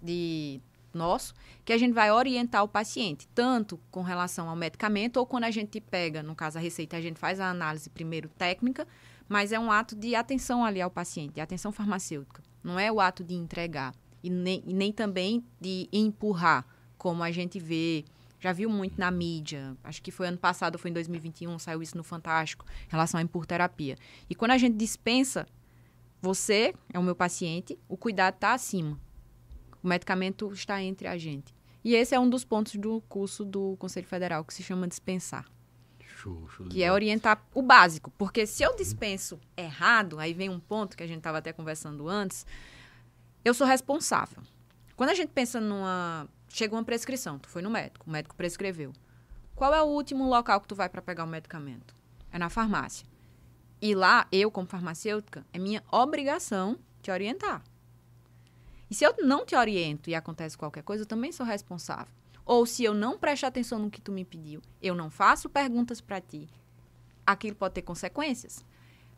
de 0.04 0.60
nosso 0.92 1.34
que 1.64 1.72
a 1.72 1.78
gente 1.78 1.92
vai 1.92 2.10
orientar 2.12 2.62
o 2.62 2.68
paciente, 2.68 3.26
tanto 3.34 3.80
com 3.90 4.02
relação 4.02 4.48
ao 4.48 4.54
medicamento 4.54 5.16
ou 5.16 5.26
quando 5.26 5.44
a 5.44 5.50
gente 5.50 5.80
pega, 5.80 6.22
no 6.22 6.34
caso 6.34 6.58
a 6.58 6.60
receita, 6.60 6.96
a 6.96 7.00
gente 7.00 7.18
faz 7.18 7.40
a 7.40 7.50
análise 7.50 7.90
primeiro 7.90 8.28
técnica, 8.28 8.86
mas 9.28 9.52
é 9.52 9.58
um 9.58 9.72
ato 9.72 9.96
de 9.96 10.14
atenção 10.14 10.64
ali 10.64 10.80
ao 10.80 10.90
paciente, 10.90 11.34
de 11.34 11.40
atenção 11.40 11.72
farmacêutica. 11.72 12.42
Não 12.62 12.78
é 12.78 12.92
o 12.92 13.00
ato 13.00 13.24
de 13.24 13.34
entregar 13.34 13.94
e 14.22 14.30
nem, 14.30 14.62
e 14.66 14.72
nem 14.72 14.92
também 14.92 15.44
de 15.60 15.88
empurrar, 15.92 16.64
como 16.96 17.22
a 17.22 17.30
gente 17.30 17.58
vê 17.58 18.04
já 18.44 18.52
viu 18.52 18.68
muito 18.68 19.00
na 19.00 19.10
mídia. 19.10 19.74
Acho 19.82 20.02
que 20.02 20.10
foi 20.10 20.28
ano 20.28 20.36
passado, 20.36 20.78
foi 20.78 20.90
em 20.90 20.94
2021, 20.94 21.58
saiu 21.58 21.82
isso 21.82 21.96
no 21.96 22.04
Fantástico, 22.04 22.66
em 22.86 22.90
relação 22.90 23.18
à 23.18 23.22
impurterapia. 23.22 23.96
E 24.28 24.34
quando 24.34 24.50
a 24.50 24.58
gente 24.58 24.76
dispensa, 24.76 25.46
você 26.20 26.74
é 26.92 26.98
o 26.98 27.02
meu 27.02 27.14
paciente, 27.14 27.78
o 27.88 27.96
cuidado 27.96 28.34
está 28.34 28.52
acima. 28.52 29.00
O 29.84 29.86
medicamento 29.86 30.50
está 30.50 30.82
entre 30.82 31.06
a 31.06 31.18
gente. 31.18 31.54
E 31.84 31.94
esse 31.94 32.14
é 32.14 32.18
um 32.18 32.30
dos 32.30 32.42
pontos 32.42 32.74
do 32.76 33.02
curso 33.02 33.44
do 33.44 33.76
Conselho 33.76 34.06
Federal, 34.06 34.42
que 34.42 34.54
se 34.54 34.62
chama 34.62 34.88
dispensar. 34.88 35.44
Show, 36.00 36.48
show 36.48 36.66
Que 36.66 36.82
é 36.82 36.90
orientar 36.90 37.44
o 37.52 37.60
básico. 37.60 38.10
Porque 38.16 38.46
se 38.46 38.62
eu 38.62 38.74
dispenso 38.74 39.38
errado, 39.54 40.18
aí 40.18 40.32
vem 40.32 40.48
um 40.48 40.58
ponto 40.58 40.96
que 40.96 41.02
a 41.02 41.06
gente 41.06 41.18
estava 41.18 41.36
até 41.36 41.52
conversando 41.52 42.08
antes, 42.08 42.46
eu 43.44 43.52
sou 43.52 43.66
responsável. 43.66 44.42
Quando 44.96 45.10
a 45.10 45.14
gente 45.14 45.28
pensa 45.28 45.60
numa. 45.60 46.26
Chega 46.48 46.74
uma 46.74 46.84
prescrição, 46.84 47.38
tu 47.38 47.48
foi 47.48 47.60
no 47.60 47.68
médico, 47.68 48.06
o 48.08 48.10
médico 48.10 48.34
prescreveu. 48.34 48.92
Qual 49.54 49.74
é 49.74 49.82
o 49.82 49.86
último 49.86 50.26
local 50.26 50.62
que 50.62 50.68
tu 50.68 50.74
vai 50.74 50.88
para 50.88 51.02
pegar 51.02 51.24
o 51.24 51.26
medicamento? 51.26 51.94
É 52.32 52.38
na 52.38 52.48
farmácia. 52.48 53.06
E 53.82 53.94
lá, 53.94 54.26
eu, 54.32 54.50
como 54.50 54.66
farmacêutica, 54.66 55.44
é 55.52 55.58
minha 55.58 55.82
obrigação 55.90 56.78
te 57.02 57.10
orientar. 57.10 57.62
E 58.90 58.94
se 58.94 59.04
eu 59.04 59.14
não 59.22 59.44
te 59.46 59.54
oriento 59.56 60.10
e 60.10 60.14
acontece 60.14 60.56
qualquer 60.58 60.82
coisa, 60.82 61.02
eu 61.02 61.06
também 61.06 61.32
sou 61.32 61.44
responsável. 61.46 62.12
Ou 62.44 62.66
se 62.66 62.84
eu 62.84 62.92
não 62.94 63.18
presto 63.18 63.44
atenção 63.44 63.78
no 63.78 63.90
que 63.90 64.00
tu 64.00 64.12
me 64.12 64.24
pediu, 64.24 64.60
eu 64.82 64.94
não 64.94 65.10
faço 65.10 65.48
perguntas 65.48 66.00
para 66.00 66.20
ti, 66.20 66.46
aquilo 67.26 67.56
pode 67.56 67.74
ter 67.74 67.82
consequências. 67.82 68.64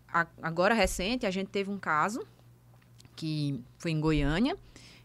A- 0.06 0.26
agora, 0.40 0.74
recente, 0.74 1.26
a 1.26 1.30
gente 1.30 1.48
teve 1.48 1.68
um 1.70 1.78
caso, 1.78 2.24
que 3.16 3.60
foi 3.78 3.90
em 3.90 4.00
Goiânia, 4.00 4.56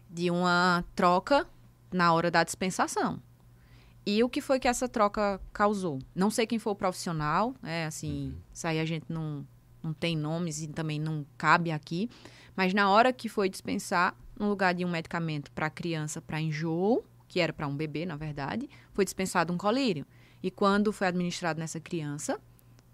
de 0.08 0.30
uma 0.30 0.84
troca 0.94 1.46
na 1.90 2.12
hora 2.12 2.30
da 2.30 2.44
dispensação. 2.44 3.20
E 4.06 4.22
o 4.22 4.28
que 4.28 4.40
foi 4.40 4.60
que 4.60 4.68
essa 4.68 4.88
troca 4.88 5.40
causou? 5.52 5.98
Não 6.14 6.30
sei 6.30 6.46
quem 6.46 6.58
foi 6.58 6.72
o 6.72 6.76
profissional, 6.76 7.54
é 7.62 7.86
assim, 7.86 8.36
isso 8.52 8.66
aí 8.66 8.78
a 8.80 8.84
gente 8.84 9.06
não, 9.08 9.46
não 9.82 9.92
tem 9.92 10.16
nomes 10.16 10.60
e 10.62 10.68
também 10.68 10.98
não 11.00 11.24
cabe 11.38 11.70
aqui, 11.72 12.08
mas 12.56 12.72
na 12.74 12.90
hora 12.90 13.12
que 13.12 13.28
foi 13.28 13.48
dispensar, 13.48 14.14
no 14.38 14.48
lugar 14.48 14.74
de 14.74 14.84
um 14.84 14.90
medicamento 14.90 15.50
para 15.52 15.68
criança 15.70 16.20
para 16.20 16.40
enjoo, 16.40 17.04
que 17.28 17.40
era 17.40 17.52
para 17.52 17.66
um 17.66 17.76
bebê, 17.76 18.04
na 18.04 18.16
verdade, 18.16 18.68
foi 18.92 19.04
dispensado 19.04 19.52
um 19.52 19.58
colírio. 19.58 20.06
E 20.42 20.50
quando 20.50 20.92
foi 20.92 21.06
administrado 21.06 21.58
nessa 21.60 21.78
criança, 21.80 22.40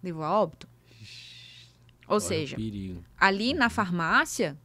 levou 0.03 0.23
a 0.23 0.31
óbito. 0.41 0.69
Ou 2.07 2.17
Olha 2.17 2.21
seja, 2.21 2.57
ali 3.19 3.53
na 3.53 3.69
farmácia, 3.69 4.57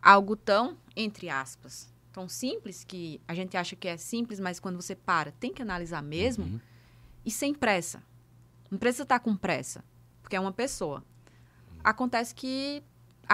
algo 0.00 0.36
tão, 0.36 0.76
entre 0.96 1.28
aspas, 1.28 1.92
tão 2.12 2.28
simples 2.28 2.84
que 2.84 3.20
a 3.26 3.34
gente 3.34 3.56
acha 3.56 3.74
que 3.74 3.88
é 3.88 3.96
simples, 3.96 4.38
mas 4.38 4.60
quando 4.60 4.80
você 4.80 4.94
para, 4.94 5.32
tem 5.32 5.52
que 5.52 5.62
analisar 5.62 6.02
mesmo 6.02 6.44
Uhum. 6.44 6.60
e 7.24 7.30
sem 7.30 7.54
pressa. 7.54 8.02
Não 8.70 8.78
precisa 8.78 9.02
estar 9.02 9.18
com 9.20 9.36
pressa, 9.36 9.84
porque 10.20 10.36
é 10.36 10.40
uma 10.40 10.52
pessoa. 10.52 11.04
Acontece 11.82 12.34
que 12.34 12.82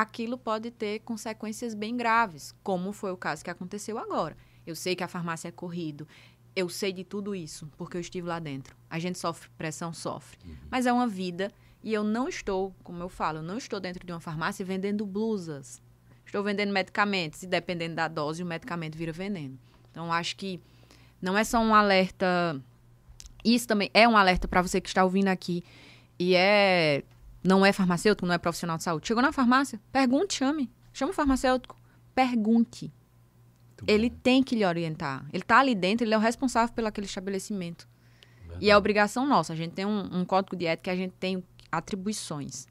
aquilo 0.00 0.38
pode 0.38 0.70
ter 0.70 1.00
consequências 1.00 1.74
bem 1.74 1.96
graves, 1.96 2.54
como 2.62 2.92
foi 2.92 3.10
o 3.10 3.16
caso 3.16 3.42
que 3.42 3.50
aconteceu 3.50 3.98
agora. 3.98 4.36
Eu 4.64 4.76
sei 4.76 4.94
que 4.94 5.02
a 5.02 5.08
farmácia 5.08 5.48
é 5.48 5.52
corrido, 5.52 6.06
eu 6.54 6.68
sei 6.68 6.92
de 6.92 7.02
tudo 7.02 7.34
isso, 7.34 7.68
porque 7.76 7.96
eu 7.96 8.00
estive 8.00 8.28
lá 8.28 8.38
dentro. 8.38 8.76
A 8.88 9.00
gente 9.00 9.18
sofre 9.18 9.48
pressão, 9.58 9.92
sofre. 9.92 10.38
Mas 10.70 10.86
é 10.86 10.92
uma 10.92 11.08
vida 11.08 11.52
e 11.82 11.92
eu 11.92 12.04
não 12.04 12.28
estou, 12.28 12.72
como 12.84 13.02
eu 13.02 13.08
falo, 13.08 13.38
eu 13.38 13.42
não 13.42 13.58
estou 13.58 13.80
dentro 13.80 14.06
de 14.06 14.12
uma 14.12 14.20
farmácia 14.20 14.64
vendendo 14.64 15.04
blusas. 15.04 15.82
Estou 16.24 16.44
vendendo 16.44 16.72
medicamentos 16.72 17.42
e 17.42 17.46
dependendo 17.46 17.96
da 17.96 18.06
dose, 18.06 18.42
o 18.42 18.46
medicamento 18.46 18.96
vira 18.96 19.10
veneno. 19.10 19.58
Então, 19.90 20.12
acho 20.12 20.36
que 20.36 20.60
não 21.20 21.36
é 21.36 21.42
só 21.42 21.58
um 21.58 21.74
alerta. 21.74 22.60
Isso 23.44 23.66
também 23.66 23.90
é 23.92 24.06
um 24.06 24.16
alerta 24.16 24.46
para 24.46 24.62
você 24.62 24.80
que 24.80 24.88
está 24.88 25.02
ouvindo 25.02 25.28
aqui 25.28 25.64
e 26.18 26.36
é 26.36 27.02
não 27.42 27.64
é 27.64 27.72
farmacêutico, 27.72 28.26
não 28.26 28.34
é 28.34 28.38
profissional 28.38 28.76
de 28.76 28.82
saúde. 28.82 29.06
Chegou 29.06 29.22
na 29.22 29.32
farmácia, 29.32 29.80
pergunte, 29.92 30.34
chame. 30.34 30.70
Chama 30.92 31.12
o 31.12 31.14
farmacêutico, 31.14 31.76
pergunte. 32.14 32.92
Muito 33.68 33.84
Ele 33.86 34.10
bom. 34.10 34.16
tem 34.22 34.42
que 34.42 34.56
lhe 34.56 34.64
orientar. 34.64 35.24
Ele 35.32 35.42
está 35.42 35.60
ali 35.60 35.74
dentro, 35.74 36.04
ele 36.04 36.14
é 36.14 36.16
o 36.18 36.20
responsável 36.20 36.74
pelo 36.74 36.88
aquele 36.88 37.06
estabelecimento. 37.06 37.88
Verdade. 38.40 38.64
E 38.64 38.70
é 38.70 38.76
obrigação 38.76 39.26
nossa. 39.26 39.52
A 39.52 39.56
gente 39.56 39.72
tem 39.72 39.86
um, 39.86 40.20
um 40.20 40.24
código 40.24 40.56
de 40.56 40.66
ética 40.66 40.90
a 40.90 40.96
gente 40.96 41.14
tem 41.20 41.42
atribuições. 41.70 42.66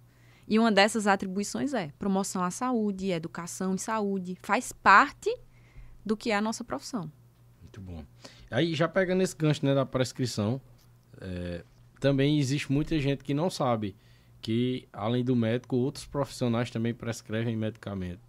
E 0.48 0.58
uma 0.58 0.72
dessas 0.72 1.08
atribuições 1.08 1.74
é 1.74 1.92
promoção 2.00 2.44
à 2.44 2.50
saúde, 2.50 3.12
educação 3.12 3.74
em 3.74 3.78
saúde. 3.78 4.38
Faz 4.42 4.72
parte 4.72 5.36
do 6.06 6.16
que 6.16 6.32
é 6.32 6.36
a 6.36 6.42
nossa 6.42 6.64
profissão. 6.64 7.12
Muito 7.62 7.82
bom. 7.82 8.04
Aí, 8.50 8.74
já 8.74 8.88
pegando 8.88 9.22
esse 9.22 9.36
gancho 9.36 9.66
né, 9.66 9.76
da 9.76 9.86
prescrição, 9.86 10.62
é, 11.20 11.64
também 12.00 12.40
existe 12.40 12.72
muita 12.72 12.98
gente 12.98 13.24
que 13.24 13.34
não 13.34 13.50
sabe 13.50 13.96
que, 14.42 14.88
além 14.94 15.24
do 15.24 15.36
médico, 15.36 15.76
outros 15.76 16.06
profissionais 16.06 16.70
também 16.70 16.94
prescrevem 16.94 17.56
medicamento, 17.56 18.20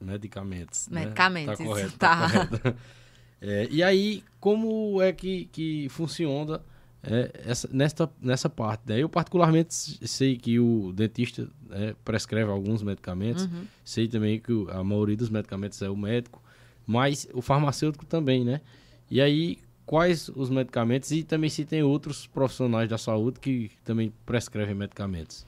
medicamentos. 0.00 0.88
né? 0.88 1.02
Medicamentos, 1.04 1.58
Tá 1.58 1.64
isso 1.64 1.72
correto, 1.72 1.98
tá. 1.98 2.28
tá 2.28 2.46
correto. 2.46 2.76
É, 3.46 3.68
e 3.70 3.82
aí, 3.82 4.24
como 4.40 5.02
é 5.02 5.12
que, 5.12 5.44
que 5.52 5.86
funciona 5.90 6.62
é, 7.02 7.42
essa, 7.44 7.68
nesta, 7.70 8.10
nessa 8.18 8.48
parte? 8.48 8.84
Né? 8.86 9.00
Eu, 9.02 9.08
particularmente, 9.08 9.74
sei 10.08 10.34
que 10.38 10.58
o 10.58 10.94
dentista 10.94 11.46
né, 11.68 11.94
prescreve 12.02 12.50
alguns 12.50 12.82
medicamentos, 12.82 13.44
Uhum. 13.44 13.66
sei 13.84 14.08
também 14.08 14.40
que 14.40 14.50
o- 14.50 14.70
a 14.70 14.82
maioria 14.82 15.14
dos 15.16 15.28
medicamentos 15.28 15.82
é 15.82 15.90
o 15.90 15.96
médico, 15.96 16.42
mas 16.86 17.28
o 17.34 17.42
farmacêutico 17.42 18.06
também, 18.06 18.44
né? 18.46 18.62
E 19.10 19.20
aí, 19.20 19.58
quais 19.86 20.28
os 20.28 20.50
medicamentos 20.50 21.10
e 21.10 21.22
também 21.22 21.50
se 21.50 21.64
tem 21.64 21.82
outros 21.82 22.26
profissionais 22.26 22.88
da 22.88 22.98
saúde 22.98 23.40
que 23.40 23.70
também 23.84 24.12
prescrevem 24.24 24.74
medicamentos? 24.74 25.46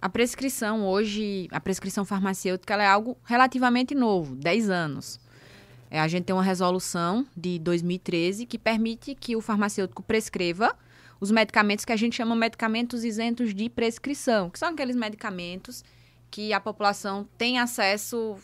A 0.00 0.08
prescrição 0.08 0.86
hoje, 0.86 1.48
a 1.50 1.60
prescrição 1.60 2.04
farmacêutica, 2.04 2.74
é 2.74 2.86
algo 2.86 3.16
relativamente 3.24 3.94
novo, 3.94 4.36
10 4.36 4.70
anos. 4.70 5.18
É, 5.90 6.00
a 6.00 6.08
gente 6.08 6.24
tem 6.24 6.34
uma 6.34 6.42
resolução 6.42 7.26
de 7.36 7.58
2013 7.58 8.44
que 8.44 8.58
permite 8.58 9.14
que 9.14 9.36
o 9.36 9.40
farmacêutico 9.40 10.02
prescreva 10.02 10.76
os 11.20 11.30
medicamentos 11.30 11.84
que 11.84 11.92
a 11.92 11.96
gente 11.96 12.16
chama 12.16 12.36
medicamentos 12.36 13.04
isentos 13.04 13.54
de 13.54 13.70
prescrição, 13.70 14.50
que 14.50 14.58
são 14.58 14.70
aqueles 14.70 14.96
medicamentos 14.96 15.84
que 16.30 16.52
a 16.52 16.60
população 16.60 17.26
tem 17.38 17.58
acesso 17.58 18.36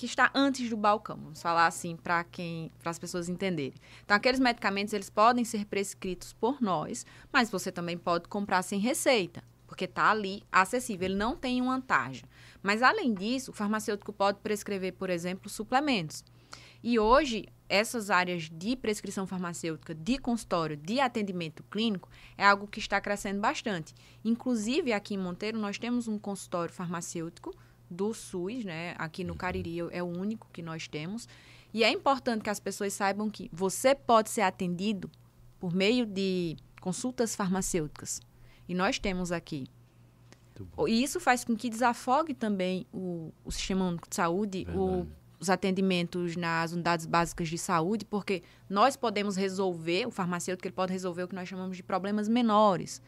que 0.00 0.06
está 0.06 0.30
antes 0.34 0.70
do 0.70 0.78
balcão, 0.78 1.18
vamos 1.22 1.42
falar 1.42 1.66
assim 1.66 1.94
para 1.94 2.24
quem, 2.24 2.72
para 2.78 2.90
as 2.90 2.98
pessoas 2.98 3.28
entenderem. 3.28 3.74
Então, 4.02 4.16
aqueles 4.16 4.40
medicamentos 4.40 4.94
eles 4.94 5.10
podem 5.10 5.44
ser 5.44 5.66
prescritos 5.66 6.32
por 6.32 6.58
nós, 6.62 7.04
mas 7.30 7.50
você 7.50 7.70
também 7.70 7.98
pode 7.98 8.26
comprar 8.26 8.62
sem 8.62 8.80
receita, 8.80 9.44
porque 9.66 9.84
está 9.84 10.10
ali 10.10 10.42
acessível, 10.50 11.04
ele 11.04 11.16
não 11.16 11.36
tem 11.36 11.60
uma 11.60 11.82
taxa. 11.82 12.24
Mas 12.62 12.82
além 12.82 13.12
disso, 13.12 13.50
o 13.50 13.54
farmacêutico 13.54 14.10
pode 14.10 14.38
prescrever, 14.38 14.94
por 14.94 15.10
exemplo, 15.10 15.50
suplementos. 15.50 16.24
E 16.82 16.98
hoje, 16.98 17.44
essas 17.68 18.08
áreas 18.08 18.48
de 18.50 18.76
prescrição 18.76 19.26
farmacêutica, 19.26 19.94
de 19.94 20.16
consultório, 20.16 20.78
de 20.78 20.98
atendimento 20.98 21.62
clínico, 21.64 22.08
é 22.38 22.46
algo 22.46 22.66
que 22.66 22.80
está 22.80 22.98
crescendo 23.02 23.38
bastante. 23.38 23.94
Inclusive, 24.24 24.94
aqui 24.94 25.12
em 25.12 25.18
Monteiro, 25.18 25.58
nós 25.58 25.78
temos 25.78 26.08
um 26.08 26.18
consultório 26.18 26.72
farmacêutico 26.72 27.54
do 27.90 28.14
SUS, 28.14 28.64
né? 28.64 28.94
Aqui 28.98 29.24
no 29.24 29.34
Cariri 29.34 29.80
é 29.90 30.02
o 30.02 30.06
único 30.06 30.48
que 30.52 30.62
nós 30.62 30.86
temos. 30.86 31.28
E 31.72 31.84
é 31.84 31.90
importante 31.90 32.42
que 32.42 32.50
as 32.50 32.60
pessoas 32.60 32.92
saibam 32.92 33.28
que 33.28 33.50
você 33.52 33.94
pode 33.94 34.30
ser 34.30 34.42
atendido 34.42 35.10
por 35.58 35.74
meio 35.74 36.06
de 36.06 36.56
consultas 36.80 37.34
farmacêuticas. 37.34 38.20
E 38.68 38.74
nós 38.74 38.98
temos 38.98 39.32
aqui. 39.32 39.66
E 40.86 41.02
isso 41.02 41.18
faz 41.20 41.44
com 41.44 41.56
que 41.56 41.70
desafogue 41.70 42.34
também 42.34 42.86
o, 42.92 43.32
o 43.44 43.50
sistema 43.50 43.86
único 43.86 44.08
de 44.08 44.16
saúde, 44.16 44.66
o, 44.74 45.06
os 45.38 45.48
atendimentos 45.48 46.36
nas 46.36 46.72
unidades 46.72 47.06
básicas 47.06 47.48
de 47.48 47.56
saúde, 47.56 48.04
porque 48.04 48.42
nós 48.68 48.94
podemos 48.96 49.36
resolver, 49.36 50.06
o 50.06 50.10
farmacêutico 50.10 50.68
ele 50.68 50.74
pode 50.74 50.92
resolver 50.92 51.24
o 51.24 51.28
que 51.28 51.34
nós 51.34 51.48
chamamos 51.48 51.76
de 51.76 51.82
problemas 51.82 52.28
menores. 52.28 53.00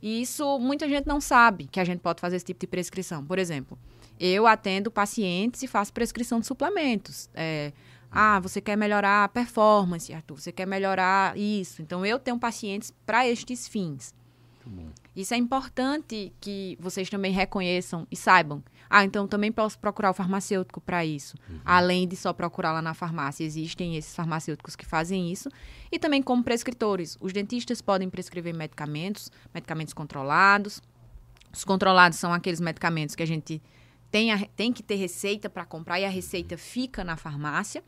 E 0.00 0.22
isso 0.22 0.58
muita 0.58 0.88
gente 0.88 1.06
não 1.06 1.20
sabe 1.20 1.66
que 1.66 1.80
a 1.80 1.84
gente 1.84 2.00
pode 2.00 2.20
fazer 2.20 2.36
esse 2.36 2.46
tipo 2.46 2.60
de 2.60 2.66
prescrição. 2.66 3.24
Por 3.24 3.38
exemplo, 3.38 3.78
eu 4.18 4.46
atendo 4.46 4.90
pacientes 4.90 5.62
e 5.62 5.66
faço 5.66 5.92
prescrição 5.92 6.40
de 6.40 6.46
suplementos. 6.46 7.28
É, 7.34 7.72
ah, 8.10 8.40
você 8.40 8.60
quer 8.60 8.76
melhorar 8.76 9.24
a 9.24 9.28
performance, 9.28 10.12
Arthur, 10.12 10.40
você 10.40 10.52
quer 10.52 10.66
melhorar 10.66 11.36
isso. 11.36 11.82
Então, 11.82 12.04
eu 12.06 12.18
tenho 12.18 12.38
pacientes 12.38 12.92
para 13.04 13.28
estes 13.28 13.68
fins. 13.68 14.14
Isso 15.16 15.34
é 15.34 15.36
importante 15.36 16.32
que 16.40 16.76
vocês 16.80 17.08
também 17.08 17.32
reconheçam 17.32 18.06
e 18.10 18.16
saibam. 18.16 18.62
Ah, 18.90 19.04
então 19.04 19.26
também 19.26 19.52
posso 19.52 19.78
procurar 19.78 20.10
o 20.10 20.14
farmacêutico 20.14 20.80
para 20.80 21.04
isso. 21.04 21.36
Uhum. 21.48 21.60
Além 21.64 22.06
de 22.06 22.16
só 22.16 22.32
procurar 22.32 22.72
lá 22.72 22.82
na 22.82 22.94
farmácia. 22.94 23.44
Existem 23.44 23.96
esses 23.96 24.14
farmacêuticos 24.14 24.74
que 24.74 24.86
fazem 24.86 25.30
isso. 25.30 25.48
E 25.90 25.98
também 25.98 26.22
como 26.22 26.42
prescritores. 26.42 27.16
Os 27.20 27.32
dentistas 27.32 27.80
podem 27.82 28.08
prescrever 28.08 28.54
medicamentos, 28.54 29.30
medicamentos 29.52 29.92
controlados. 29.92 30.80
Os 31.52 31.64
controlados 31.64 32.18
são 32.18 32.32
aqueles 32.32 32.60
medicamentos 32.60 33.14
que 33.14 33.22
a 33.22 33.26
gente 33.26 33.62
tem, 34.10 34.32
a, 34.32 34.46
tem 34.56 34.72
que 34.72 34.82
ter 34.82 34.96
receita 34.96 35.50
para 35.50 35.64
comprar 35.64 36.00
e 36.00 36.04
a 36.04 36.10
receita 36.10 36.56
fica 36.56 37.04
na 37.04 37.16
farmácia. 37.16 37.82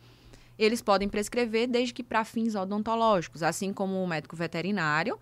Eles 0.59 0.83
podem 0.83 1.09
prescrever 1.09 1.67
desde 1.67 1.95
que 1.95 2.03
para 2.03 2.25
fins 2.25 2.55
odontológicos, 2.55 3.43
assim 3.43 3.73
como 3.73 4.03
o 4.03 4.07
médico 4.07 4.37
veterinário 4.37 5.19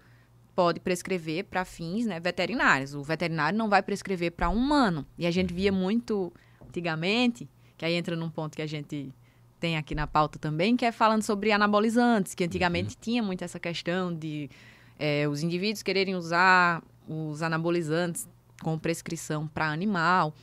pode 0.58 0.80
prescrever 0.80 1.44
para 1.44 1.64
fins 1.64 2.04
né, 2.04 2.18
veterinários. 2.18 2.92
O 2.92 3.00
veterinário 3.00 3.56
não 3.56 3.68
vai 3.68 3.80
prescrever 3.80 4.32
para 4.32 4.50
um 4.50 4.56
humano. 4.56 5.06
E 5.16 5.24
a 5.24 5.30
gente 5.30 5.54
via 5.54 5.70
muito 5.70 6.32
antigamente, 6.66 7.48
que 7.76 7.84
aí 7.84 7.94
entra 7.94 8.16
num 8.16 8.28
ponto 8.28 8.56
que 8.56 8.62
a 8.62 8.66
gente 8.66 9.14
tem 9.60 9.76
aqui 9.76 9.94
na 9.94 10.04
pauta 10.04 10.36
também, 10.36 10.76
que 10.76 10.84
é 10.84 10.90
falando 10.90 11.22
sobre 11.22 11.52
anabolizantes, 11.52 12.34
que 12.34 12.42
antigamente 12.42 12.96
uhum. 12.96 13.00
tinha 13.00 13.22
muito 13.22 13.44
essa 13.44 13.60
questão 13.60 14.12
de 14.12 14.50
é, 14.98 15.28
os 15.28 15.44
indivíduos 15.44 15.80
quererem 15.80 16.16
usar 16.16 16.82
os 17.06 17.40
anabolizantes 17.40 18.28
com 18.60 18.76
prescrição 18.76 19.46
para 19.46 19.68
animal. 19.68 20.34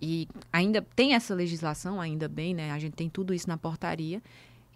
E 0.00 0.26
ainda 0.50 0.80
tem 0.96 1.12
essa 1.12 1.34
legislação, 1.34 2.00
ainda 2.00 2.26
bem, 2.26 2.54
né? 2.54 2.70
A 2.70 2.78
gente 2.78 2.94
tem 2.94 3.10
tudo 3.10 3.34
isso 3.34 3.48
na 3.48 3.58
portaria 3.58 4.22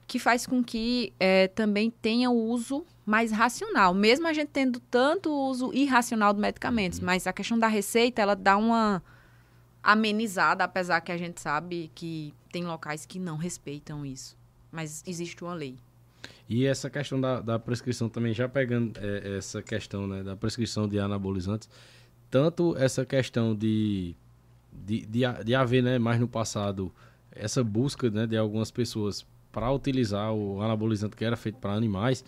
que 0.06 0.18
faz 0.18 0.46
com 0.46 0.62
que 0.62 1.12
é, 1.18 1.48
também 1.48 1.90
tenha 1.90 2.30
o 2.30 2.48
uso 2.48 2.84
mais 3.04 3.32
racional, 3.32 3.94
mesmo 3.94 4.26
a 4.26 4.32
gente 4.32 4.48
tendo 4.48 4.80
tanto 4.80 5.30
uso 5.30 5.72
irracional 5.72 6.32
de 6.32 6.40
medicamentos, 6.40 6.98
uhum. 6.98 7.06
mas 7.06 7.26
a 7.26 7.32
questão 7.32 7.58
da 7.58 7.68
receita, 7.68 8.22
ela 8.22 8.34
dá 8.34 8.56
uma 8.56 9.02
amenizada, 9.82 10.64
apesar 10.64 11.00
que 11.00 11.12
a 11.12 11.16
gente 11.16 11.40
sabe 11.40 11.90
que 11.94 12.34
tem 12.50 12.64
locais 12.64 13.06
que 13.06 13.18
não 13.18 13.36
respeitam 13.36 14.04
isso, 14.04 14.36
mas 14.70 15.02
existe 15.06 15.42
uma 15.42 15.54
lei. 15.54 15.76
E 16.48 16.64
essa 16.64 16.88
questão 16.88 17.20
da, 17.20 17.40
da 17.40 17.58
prescrição 17.58 18.08
também, 18.08 18.32
já 18.32 18.48
pegando 18.48 18.98
é, 19.00 19.36
essa 19.36 19.62
questão 19.62 20.06
né, 20.06 20.22
da 20.22 20.36
prescrição 20.36 20.88
de 20.88 20.98
anabolizantes, 20.98 21.68
tanto 22.30 22.76
essa 22.76 23.04
questão 23.04 23.54
de, 23.54 24.14
de, 24.72 25.06
de, 25.06 25.20
de 25.44 25.54
haver 25.54 25.82
né, 25.82 25.98
mais 25.98 26.20
no 26.20 26.28
passado 26.28 26.92
essa 27.30 27.62
busca 27.62 28.10
né, 28.10 28.26
de 28.26 28.36
algumas 28.36 28.70
pessoas 28.70 29.26
para 29.52 29.70
utilizar 29.70 30.32
o 30.32 30.60
anabolizante 30.60 31.16
que 31.16 31.24
era 31.24 31.36
feito 31.36 31.58
para 31.58 31.72
animais. 31.72 32.24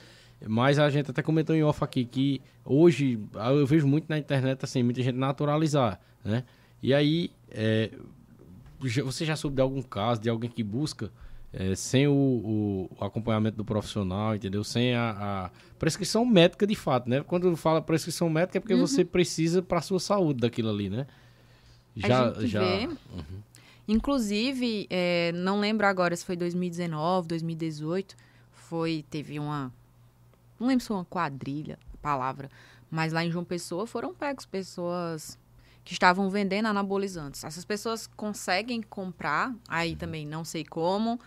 Mas 0.46 0.78
a 0.78 0.88
gente 0.88 1.10
até 1.10 1.22
comentou 1.22 1.54
em 1.54 1.62
off 1.62 1.82
aqui 1.82 2.04
que 2.04 2.40
hoje 2.64 3.18
eu 3.56 3.66
vejo 3.66 3.86
muito 3.86 4.08
na 4.08 4.18
internet 4.18 4.64
assim, 4.64 4.82
muita 4.82 5.02
gente 5.02 5.16
naturalizar, 5.16 6.00
né? 6.24 6.44
E 6.80 6.94
aí, 6.94 7.32
é, 7.50 7.90
você 9.04 9.24
já 9.24 9.34
soube 9.34 9.56
de 9.56 9.62
algum 9.62 9.82
caso 9.82 10.20
de 10.20 10.30
alguém 10.30 10.48
que 10.48 10.62
busca 10.62 11.10
é, 11.52 11.74
sem 11.74 12.06
o, 12.06 12.12
o, 12.12 13.04
acompanhamento 13.04 13.56
do 13.56 13.64
profissional, 13.64 14.34
entendeu? 14.36 14.62
Sem 14.62 14.94
a, 14.94 15.10
a, 15.10 15.50
prescrição 15.78 16.24
médica 16.24 16.66
de 16.66 16.74
fato, 16.74 17.08
né? 17.08 17.22
Quando 17.22 17.54
fala 17.56 17.80
prescrição 17.80 18.28
médica 18.28 18.58
é 18.58 18.60
porque 18.60 18.74
uhum. 18.74 18.86
você 18.86 19.04
precisa 19.04 19.62
para 19.62 19.78
a 19.78 19.82
sua 19.82 19.98
saúde 19.98 20.40
daquilo 20.40 20.70
ali, 20.70 20.88
né? 20.88 21.06
Já, 21.96 22.32
já. 22.44 22.60
Vê... 22.60 22.86
Uhum. 22.86 23.42
Inclusive, 23.88 24.86
é, 24.90 25.32
não 25.32 25.58
lembro 25.58 25.86
agora 25.86 26.14
se 26.14 26.22
foi 26.22 26.36
2019, 26.36 27.26
2018, 27.26 28.14
foi, 28.52 29.02
teve 29.08 29.38
uma, 29.38 29.72
não 30.60 30.68
lembro 30.68 30.82
se 30.82 30.88
foi 30.88 30.96
uma 30.98 31.06
quadrilha, 31.06 31.78
palavra, 32.02 32.50
mas 32.90 33.14
lá 33.14 33.24
em 33.24 33.30
João 33.30 33.46
Pessoa 33.46 33.86
foram 33.86 34.12
pegos 34.14 34.44
pessoas 34.44 35.38
que 35.86 35.94
estavam 35.94 36.28
vendendo 36.28 36.66
anabolizantes. 36.66 37.42
Essas 37.44 37.64
pessoas 37.64 38.06
conseguem 38.06 38.82
comprar, 38.82 39.54
aí 39.66 39.96
também 39.96 40.26
não 40.26 40.44
sei 40.44 40.66
como, 40.66 41.18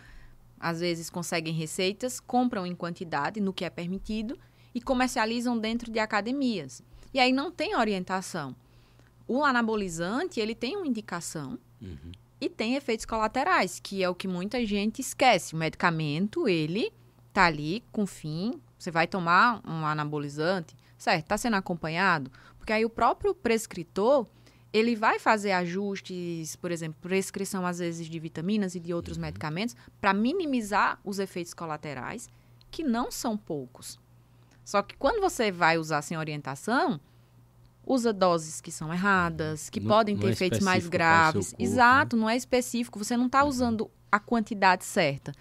às 0.59 0.81
vezes 0.81 1.09
conseguem 1.09 1.55
receitas, 1.55 2.19
compram 2.19 2.63
em 2.63 2.75
quantidade, 2.75 3.41
no 3.41 3.51
que 3.51 3.65
é 3.65 3.71
permitido, 3.71 4.37
e 4.75 4.79
comercializam 4.79 5.57
dentro 5.57 5.91
de 5.91 5.97
academias. 5.97 6.83
E 7.11 7.19
aí 7.19 7.33
não 7.33 7.51
tem 7.51 7.75
orientação. 7.75 8.55
O 9.27 9.43
anabolizante, 9.43 10.39
ele 10.39 10.53
tem 10.53 10.77
uma 10.77 10.85
indicação, 10.85 11.57
uhum 11.81 12.20
e 12.41 12.49
tem 12.49 12.75
efeitos 12.75 13.05
colaterais, 13.05 13.79
que 13.79 14.03
é 14.03 14.09
o 14.09 14.15
que 14.15 14.27
muita 14.27 14.65
gente 14.65 14.99
esquece. 14.99 15.53
O 15.53 15.57
medicamento, 15.57 16.47
ele 16.47 16.91
tá 17.31 17.45
ali 17.45 17.83
com 17.91 18.07
fim, 18.07 18.59
você 18.77 18.89
vai 18.89 19.05
tomar 19.05 19.61
um 19.63 19.85
anabolizante, 19.85 20.75
certo? 20.97 21.27
Tá 21.27 21.37
sendo 21.37 21.55
acompanhado, 21.55 22.31
porque 22.57 22.73
aí 22.73 22.83
o 22.83 22.89
próprio 22.89 23.35
prescritor, 23.35 24.25
ele 24.73 24.95
vai 24.95 25.19
fazer 25.19 25.51
ajustes, 25.51 26.55
por 26.55 26.71
exemplo, 26.71 26.97
prescrição 26.99 27.65
às 27.65 27.77
vezes 27.77 28.07
de 28.07 28.19
vitaminas 28.19 28.73
e 28.73 28.79
de 28.79 28.91
outros 28.91 29.17
uhum. 29.17 29.23
medicamentos 29.23 29.75
para 29.99 30.13
minimizar 30.13 30.99
os 31.03 31.19
efeitos 31.19 31.53
colaterais, 31.53 32.27
que 32.71 32.83
não 32.83 33.11
são 33.11 33.37
poucos. 33.37 33.99
Só 34.65 34.81
que 34.81 34.95
quando 34.97 35.21
você 35.21 35.51
vai 35.51 35.77
usar 35.77 36.01
sem 36.01 36.17
orientação, 36.17 36.99
usa 37.85 38.13
doses 38.13 38.61
que 38.61 38.71
são 38.71 38.93
erradas, 38.93 39.69
que 39.69 39.79
não, 39.79 39.87
podem 39.87 40.17
ter 40.17 40.27
é 40.27 40.31
efeitos 40.31 40.59
mais 40.59 40.87
graves. 40.87 41.49
Corpo, 41.49 41.63
Exato, 41.63 42.15
né? 42.15 42.21
não 42.21 42.29
é 42.29 42.35
específico, 42.35 42.99
você 42.99 43.17
não 43.17 43.25
está 43.25 43.43
uhum. 43.43 43.49
usando 43.49 43.91
a 44.11 44.19
quantidade 44.19 44.85
certa. 44.85 45.33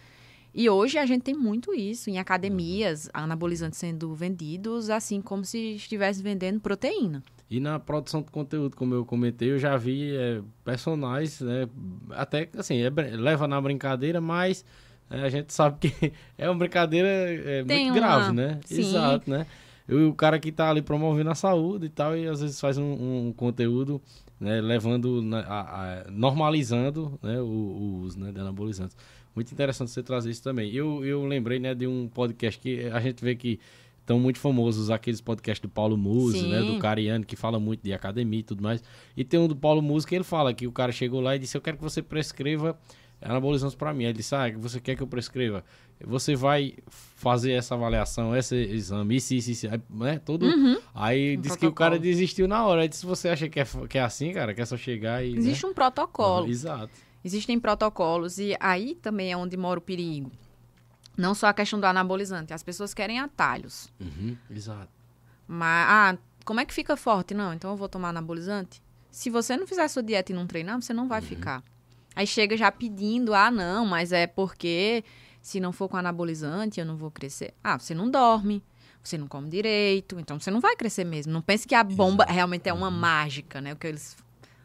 E 0.52 0.68
hoje 0.68 0.98
a 0.98 1.06
gente 1.06 1.22
tem 1.22 1.34
muito 1.34 1.72
isso 1.72 2.10
em 2.10 2.18
academias, 2.18 3.06
uhum. 3.06 3.10
anabolizantes 3.14 3.78
sendo 3.78 4.14
vendidos, 4.14 4.90
assim 4.90 5.20
como 5.20 5.44
se 5.44 5.76
estivesse 5.76 6.22
vendendo 6.22 6.60
proteína. 6.60 7.22
E 7.48 7.58
na 7.58 7.80
produção 7.80 8.22
de 8.22 8.30
conteúdo, 8.30 8.76
como 8.76 8.94
eu 8.94 9.04
comentei, 9.04 9.50
eu 9.50 9.58
já 9.58 9.76
vi 9.76 10.14
é, 10.14 10.40
personagens, 10.64 11.40
né, 11.40 11.68
até 12.10 12.48
assim, 12.56 12.80
é, 12.80 12.90
leva 12.90 13.48
na 13.48 13.60
brincadeira, 13.60 14.20
mas 14.20 14.64
é, 15.10 15.22
a 15.22 15.28
gente 15.28 15.52
sabe 15.52 15.78
que 15.80 16.12
é 16.38 16.48
uma 16.48 16.56
brincadeira 16.56 17.08
é, 17.08 17.64
muito 17.64 17.82
uma... 17.82 17.94
grave, 17.94 18.32
né? 18.32 18.60
Sim. 18.64 18.80
Exato, 18.80 19.28
né? 19.28 19.46
O 19.94 20.14
cara 20.14 20.38
que 20.38 20.50
está 20.50 20.70
ali 20.70 20.82
promovendo 20.82 21.30
a 21.30 21.34
saúde 21.34 21.86
e 21.86 21.88
tal, 21.88 22.16
e 22.16 22.26
às 22.26 22.40
vezes 22.40 22.60
faz 22.60 22.78
um, 22.78 23.28
um 23.28 23.32
conteúdo 23.32 24.00
né, 24.38 24.60
levando, 24.60 25.22
a, 25.34 25.60
a, 26.04 26.10
normalizando 26.10 27.18
né, 27.22 27.40
o, 27.40 27.44
o, 27.44 28.00
uso 28.02 28.18
né, 28.18 28.32
de 28.32 28.40
anabolizantes. 28.40 28.96
Muito 29.34 29.52
interessante 29.52 29.90
você 29.90 30.02
trazer 30.02 30.30
isso 30.30 30.42
também. 30.42 30.72
Eu, 30.72 31.04
eu 31.04 31.24
lembrei 31.24 31.58
né, 31.58 31.74
de 31.74 31.86
um 31.86 32.08
podcast 32.08 32.58
que 32.60 32.86
a 32.86 33.00
gente 33.00 33.22
vê 33.22 33.34
que 33.34 33.60
estão 34.00 34.18
muito 34.18 34.38
famosos 34.38 34.90
aqueles 34.90 35.20
podcasts 35.20 35.60
do 35.60 35.68
Paulo 35.68 35.96
Musi, 35.96 36.46
né, 36.48 36.60
do 36.60 36.78
Cariano, 36.78 37.24
que 37.24 37.36
fala 37.36 37.60
muito 37.60 37.82
de 37.82 37.92
academia 37.92 38.40
e 38.40 38.42
tudo 38.42 38.62
mais. 38.62 38.82
E 39.16 39.22
tem 39.22 39.38
um 39.38 39.46
do 39.46 39.54
Paulo 39.54 39.80
Musi 39.80 40.06
que 40.06 40.14
ele 40.14 40.24
fala 40.24 40.52
que 40.52 40.66
o 40.66 40.72
cara 40.72 40.90
chegou 40.90 41.20
lá 41.20 41.36
e 41.36 41.38
disse: 41.38 41.56
Eu 41.56 41.60
quero 41.60 41.76
que 41.76 41.82
você 41.82 42.02
prescreva 42.02 42.76
anabolizantes 43.20 43.74
para 43.74 43.92
mim. 43.92 44.04
Ele 44.04 44.14
disse, 44.14 44.34
ah, 44.34 44.50
você 44.56 44.80
quer 44.80 44.96
que 44.96 45.02
eu 45.02 45.06
prescreva? 45.06 45.64
Você 46.02 46.34
vai 46.34 46.74
fazer 46.88 47.52
essa 47.52 47.74
avaliação, 47.74 48.34
esse 48.34 48.56
exame, 48.56 49.16
isso, 49.16 49.34
isso, 49.34 49.50
isso, 49.50 49.68
né? 49.90 50.18
Todo... 50.18 50.46
Uhum. 50.46 50.80
Aí 50.94 51.36
Um 51.36 51.40
disse 51.40 51.58
que 51.58 51.66
o 51.66 51.72
cara 51.72 51.98
desistiu 51.98 52.48
na 52.48 52.64
hora. 52.64 52.82
Aí 52.82 52.88
disse, 52.88 53.04
você 53.04 53.28
acha 53.28 53.48
que 53.48 53.60
é, 53.60 53.66
que 53.88 53.98
é 53.98 54.02
assim, 54.02 54.32
cara? 54.32 54.54
Que 54.54 54.62
é 54.62 54.64
só 54.64 54.76
chegar 54.76 55.24
e... 55.24 55.36
Existe 55.36 55.64
né? 55.64 55.70
um 55.70 55.74
protocolo. 55.74 56.48
Exato. 56.48 56.90
Existem 57.22 57.60
protocolos 57.60 58.38
e 58.38 58.56
aí 58.58 58.94
também 58.94 59.30
é 59.30 59.36
onde 59.36 59.56
mora 59.56 59.78
o 59.78 59.82
perigo. 59.82 60.32
Não 61.16 61.34
só 61.34 61.48
a 61.48 61.52
questão 61.52 61.78
do 61.78 61.84
anabolizante, 61.84 62.54
as 62.54 62.62
pessoas 62.62 62.94
querem 62.94 63.18
atalhos. 63.18 63.92
Uhum, 64.00 64.36
exato. 64.50 64.88
Mas, 65.46 65.86
ah, 65.88 66.18
como 66.46 66.60
é 66.60 66.64
que 66.64 66.72
fica 66.72 66.96
forte? 66.96 67.34
Não, 67.34 67.52
então 67.52 67.72
eu 67.72 67.76
vou 67.76 67.88
tomar 67.90 68.08
anabolizante? 68.08 68.80
Se 69.10 69.28
você 69.28 69.54
não 69.56 69.66
fizer 69.66 69.82
a 69.82 69.88
sua 69.88 70.02
dieta 70.02 70.32
e 70.32 70.34
não 70.34 70.46
treinar, 70.46 70.80
você 70.80 70.94
não 70.94 71.08
vai 71.08 71.20
ficar. 71.20 71.62
Aí 72.20 72.26
chega 72.26 72.54
já 72.54 72.70
pedindo, 72.70 73.32
ah, 73.32 73.50
não, 73.50 73.86
mas 73.86 74.12
é 74.12 74.26
porque 74.26 75.02
se 75.40 75.58
não 75.58 75.72
for 75.72 75.88
com 75.88 75.96
anabolizante 75.96 76.78
eu 76.78 76.84
não 76.84 76.94
vou 76.94 77.10
crescer. 77.10 77.54
Ah, 77.64 77.78
você 77.78 77.94
não 77.94 78.10
dorme, 78.10 78.62
você 79.02 79.16
não 79.16 79.26
come 79.26 79.48
direito, 79.48 80.20
então 80.20 80.38
você 80.38 80.50
não 80.50 80.60
vai 80.60 80.76
crescer 80.76 81.02
mesmo. 81.02 81.32
Não 81.32 81.40
pense 81.40 81.66
que 81.66 81.74
a 81.74 81.82
bomba 81.82 82.26
realmente 82.26 82.68
é 82.68 82.74
uma 82.74 82.90
mágica, 82.90 83.58
né? 83.62 83.72
O 83.72 83.76
que 83.76 83.86
eles 83.86 84.18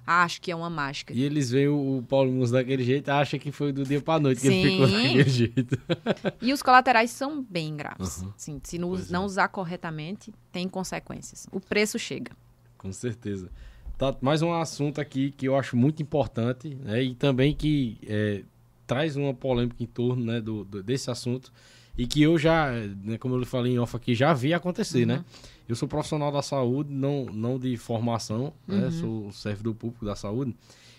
acham 0.05 0.41
que 0.41 0.51
é 0.51 0.55
uma 0.55 0.69
mágica. 0.69 1.13
E 1.13 1.23
eles 1.23 1.49
veem 1.49 1.69
o, 1.69 2.03
Paulo 2.09 2.29
Mus 2.29 2.51
daquele 2.51 2.83
jeito, 2.83 3.07
acham 3.07 3.39
que 3.39 3.53
foi 3.53 3.71
do 3.71 3.85
dia 3.85 4.01
pra 4.01 4.19
noite 4.19 4.41
que 4.41 4.47
ele 4.47 4.71
ficou 4.71 4.87
Sim. 4.89 5.03
daquele 5.03 5.29
jeito. 5.29 5.81
E 6.41 6.51
os 6.51 6.61
colaterais 6.61 7.09
são 7.09 7.41
bem 7.41 7.77
graves. 7.77 8.21
Uhum. 8.21 8.33
Assim, 8.35 8.61
se 8.65 8.77
não, 8.77 8.89
Pois 8.89 9.09
é. 9.09 9.13
não 9.13 9.23
usar 9.23 9.47
corretamente, 9.47 10.33
tem 10.51 10.67
consequências. 10.67 11.47
O 11.53 11.61
preço 11.61 11.97
chega. 11.97 12.33
Com 12.77 12.91
certeza. 12.91 13.49
Tá, 13.97 14.13
mais 14.21 14.41
um 14.41 14.53
assunto 14.53 14.99
aqui 14.99 15.31
que 15.31 15.47
eu 15.47 15.55
acho 15.55 15.77
muito 15.77 16.01
importante, 16.03 16.75
né? 16.83 17.01
E 17.01 17.15
também 17.15 17.55
que 17.55 17.97
é, 18.05 18.43
traz 18.85 19.15
uma 19.15 19.33
polêmica 19.33 19.81
em 19.81 19.85
torno 19.85 20.25
né, 20.25 20.41
do, 20.41 20.65
do- 20.65 20.83
desse 20.83 21.09
assunto. 21.09 21.51
E 21.97 22.05
que 22.05 22.21
eu 22.21 22.37
já, 22.37 22.71
né, 23.03 23.17
como 23.17 23.35
eu 23.35 23.39
lhe 23.39 23.45
falei 23.45 23.73
em 23.73 23.79
off 23.79 23.95
aqui, 23.95 24.13
já 24.13 24.33
vi 24.33 24.53
acontecer, 24.53 25.05
né? 25.05 25.23
Eu 25.67 25.75
sou 25.77 25.87
profissional 25.87 26.29
da 26.29 26.41
saúde, 26.41 26.91
não, 26.93 27.25
não 27.27 27.57
de 27.57 27.77
formação, 27.77 28.51
né? 28.67 28.91
Sou 28.91 29.31
servidor 29.31 29.73
público 29.75 30.03
da 30.05 30.15
saúde. 30.15 30.53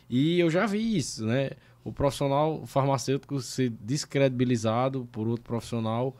E 0.09 0.40
eu 0.40 0.48
já 0.50 0.64
vi 0.64 0.96
isso, 0.96 1.26
né? 1.26 1.50
O 1.85 1.92
profissional 1.92 2.64
farmacêutico 2.66 3.38
ser 3.40 3.70
descredibilizado 3.80 5.06
por 5.12 5.28
outro 5.28 5.44
profissional 5.44 6.16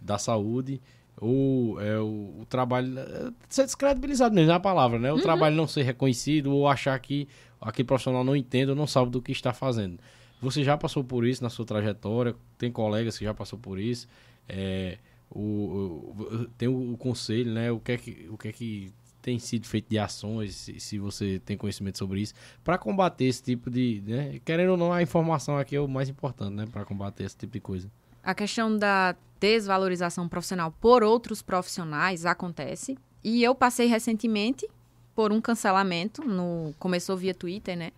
da 0.00 0.16
saúde 0.16 0.80
ou 1.20 1.80
é, 1.80 1.98
o, 1.98 2.40
o 2.40 2.46
trabalho 2.48 2.98
é, 2.98 3.30
ser 3.48 3.64
descredibilizado 3.64 4.34
mesmo 4.34 4.50
é 4.52 4.54
a 4.54 4.60
palavra, 4.60 4.98
né? 4.98 5.12
O 5.12 5.16
trabalho 5.22 5.54
não 5.56 5.66
ser 5.66 5.82
reconhecido 5.82 6.52
ou 6.52 6.66
achar 6.66 6.98
que 6.98 7.28
aquele 7.60 7.86
profissional 7.86 8.24
não 8.24 8.34
entende 8.34 8.70
ou 8.70 8.76
não 8.76 8.86
sabe 8.86 9.10
do 9.10 9.20
que 9.20 9.32
está 9.32 9.52
fazendo. 9.52 9.98
Você 10.40 10.64
já 10.64 10.76
passou 10.78 11.04
por 11.04 11.26
isso 11.26 11.42
na 11.42 11.50
sua 11.50 11.66
trajetória? 11.66 12.34
Tem 12.56 12.72
colegas 12.72 13.18
que 13.18 13.24
já 13.24 13.34
passou 13.34 13.58
por 13.58 13.78
isso? 13.78 14.08
É, 14.48 14.96
o, 15.30 15.40
o- 15.40 16.48
tem 16.56 16.68
o, 16.68 16.92
o 16.94 16.96
conselho, 16.96 17.52
né? 17.52 17.70
O 17.70 17.78
que 17.78 17.92
é 17.92 17.96
que, 17.98 18.26
o 18.30 18.38
que, 18.38 18.48
é 18.48 18.52
que 18.52 18.92
tem 19.20 19.38
sido 19.38 19.66
feito 19.66 19.90
de 19.90 19.98
ações, 19.98 20.54
se, 20.54 20.80
se 20.80 20.98
você 20.98 21.38
tem 21.44 21.54
conhecimento 21.56 21.98
sobre 21.98 22.22
isso, 22.22 22.32
para 22.64 22.78
combater 22.78 23.26
esse 23.26 23.42
tipo 23.42 23.70
de, 23.70 24.02
né? 24.06 24.40
Querendo 24.44 24.70
ou 24.70 24.76
não, 24.78 24.90
a 24.92 25.02
informação 25.02 25.58
aqui 25.58 25.76
é 25.76 25.80
o 25.80 25.86
mais 25.86 26.08
importante, 26.08 26.54
né? 26.54 26.64
Para 26.72 26.86
combater 26.86 27.24
esse 27.24 27.36
tipo 27.36 27.52
de 27.52 27.60
coisa. 27.60 27.90
A 28.24 28.34
questão 28.34 28.76
da 28.78 29.14
desvalorização 29.40 30.28
profissional 30.28 30.70
por 30.70 31.02
outros 31.02 31.40
profissionais 31.40 32.26
acontece. 32.26 32.96
E 33.24 33.42
eu 33.42 33.54
passei 33.54 33.86
recentemente 33.86 34.68
por 35.14 35.32
um 35.32 35.40
cancelamento, 35.40 36.22
no 36.22 36.74
começou 36.78 37.16
via 37.16 37.34
Twitter, 37.34 37.76
né? 37.76 37.90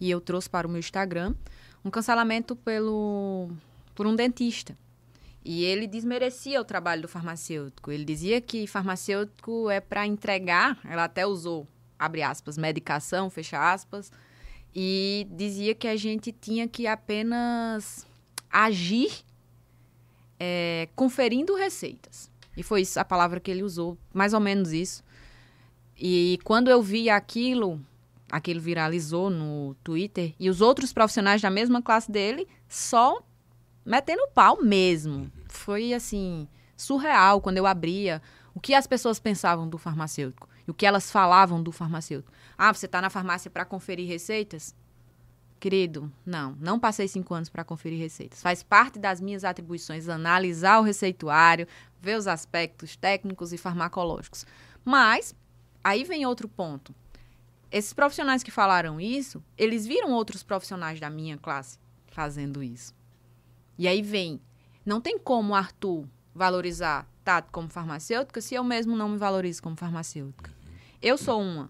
E 0.00 0.10
eu 0.10 0.20
trouxe 0.20 0.50
para 0.50 0.66
o 0.66 0.70
meu 0.70 0.78
Instagram 0.78 1.34
um 1.84 1.90
cancelamento 1.90 2.54
pelo 2.56 3.48
por 3.94 4.06
um 4.06 4.14
dentista. 4.14 4.76
E 5.44 5.64
ele 5.64 5.86
desmerecia 5.86 6.60
o 6.60 6.64
trabalho 6.64 7.02
do 7.02 7.08
farmacêutico. 7.08 7.90
Ele 7.90 8.04
dizia 8.04 8.40
que 8.40 8.66
farmacêutico 8.66 9.70
é 9.70 9.80
para 9.80 10.06
entregar, 10.06 10.78
ela 10.84 11.04
até 11.04 11.26
usou, 11.26 11.66
abre 11.98 12.22
aspas, 12.22 12.58
medicação, 12.58 13.30
fecha 13.30 13.72
aspas, 13.72 14.12
e 14.74 15.26
dizia 15.30 15.74
que 15.74 15.88
a 15.88 15.96
gente 15.96 16.30
tinha 16.32 16.68
que 16.68 16.86
apenas 16.86 18.06
agir 18.50 19.24
é, 20.38 20.88
conferindo 20.94 21.54
receitas. 21.54 22.30
E 22.56 22.62
foi 22.62 22.82
isso 22.82 22.98
a 22.98 23.04
palavra 23.04 23.40
que 23.40 23.50
ele 23.50 23.62
usou, 23.62 23.96
mais 24.12 24.32
ou 24.32 24.40
menos 24.40 24.72
isso. 24.72 25.02
E 25.96 26.38
quando 26.44 26.68
eu 26.68 26.82
vi 26.82 27.08
aquilo, 27.10 27.80
aquilo 28.30 28.60
viralizou 28.60 29.30
no 29.30 29.74
Twitter, 29.82 30.34
e 30.38 30.50
os 30.50 30.60
outros 30.60 30.92
profissionais 30.92 31.40
da 31.40 31.50
mesma 31.50 31.82
classe 31.82 32.10
dele 32.10 32.46
só 32.68 33.22
metendo 33.84 34.28
pau 34.34 34.62
mesmo. 34.62 35.30
Foi 35.48 35.92
assim, 35.94 36.46
surreal 36.76 37.40
quando 37.40 37.58
eu 37.58 37.66
abria 37.66 38.20
o 38.54 38.60
que 38.60 38.74
as 38.74 38.86
pessoas 38.86 39.18
pensavam 39.18 39.68
do 39.68 39.78
farmacêutico 39.78 40.48
e 40.66 40.70
o 40.70 40.74
que 40.74 40.84
elas 40.84 41.10
falavam 41.10 41.62
do 41.62 41.72
farmacêutico. 41.72 42.32
Ah, 42.56 42.72
você 42.72 42.86
está 42.86 43.00
na 43.00 43.08
farmácia 43.08 43.50
para 43.50 43.64
conferir 43.64 44.08
receitas? 44.08 44.74
Querido, 45.60 46.12
não, 46.24 46.56
não 46.60 46.78
passei 46.78 47.08
cinco 47.08 47.34
anos 47.34 47.48
para 47.48 47.64
conferir 47.64 47.98
receitas. 47.98 48.40
Faz 48.40 48.62
parte 48.62 48.98
das 48.98 49.20
minhas 49.20 49.42
atribuições 49.42 50.08
analisar 50.08 50.78
o 50.78 50.84
receituário, 50.84 51.66
ver 52.00 52.16
os 52.16 52.28
aspectos 52.28 52.94
técnicos 52.96 53.52
e 53.52 53.58
farmacológicos. 53.58 54.46
Mas, 54.84 55.34
aí 55.82 56.04
vem 56.04 56.24
outro 56.24 56.48
ponto. 56.48 56.94
Esses 57.72 57.92
profissionais 57.92 58.42
que 58.42 58.50
falaram 58.52 59.00
isso, 59.00 59.42
eles 59.56 59.84
viram 59.84 60.12
outros 60.12 60.42
profissionais 60.44 61.00
da 61.00 61.10
minha 61.10 61.36
classe 61.36 61.78
fazendo 62.06 62.62
isso. 62.62 62.94
E 63.76 63.88
aí 63.88 64.00
vem, 64.00 64.40
não 64.86 65.00
tem 65.00 65.18
como 65.18 65.54
Arthur 65.54 66.06
valorizar 66.34 67.06
Tato 67.24 67.50
como 67.52 67.68
farmacêutica 67.68 68.40
se 68.40 68.54
eu 68.54 68.64
mesmo 68.64 68.96
não 68.96 69.08
me 69.08 69.18
valorizo 69.18 69.62
como 69.62 69.76
farmacêutica. 69.76 70.50
Eu 71.02 71.18
sou 71.18 71.42
uma. 71.42 71.68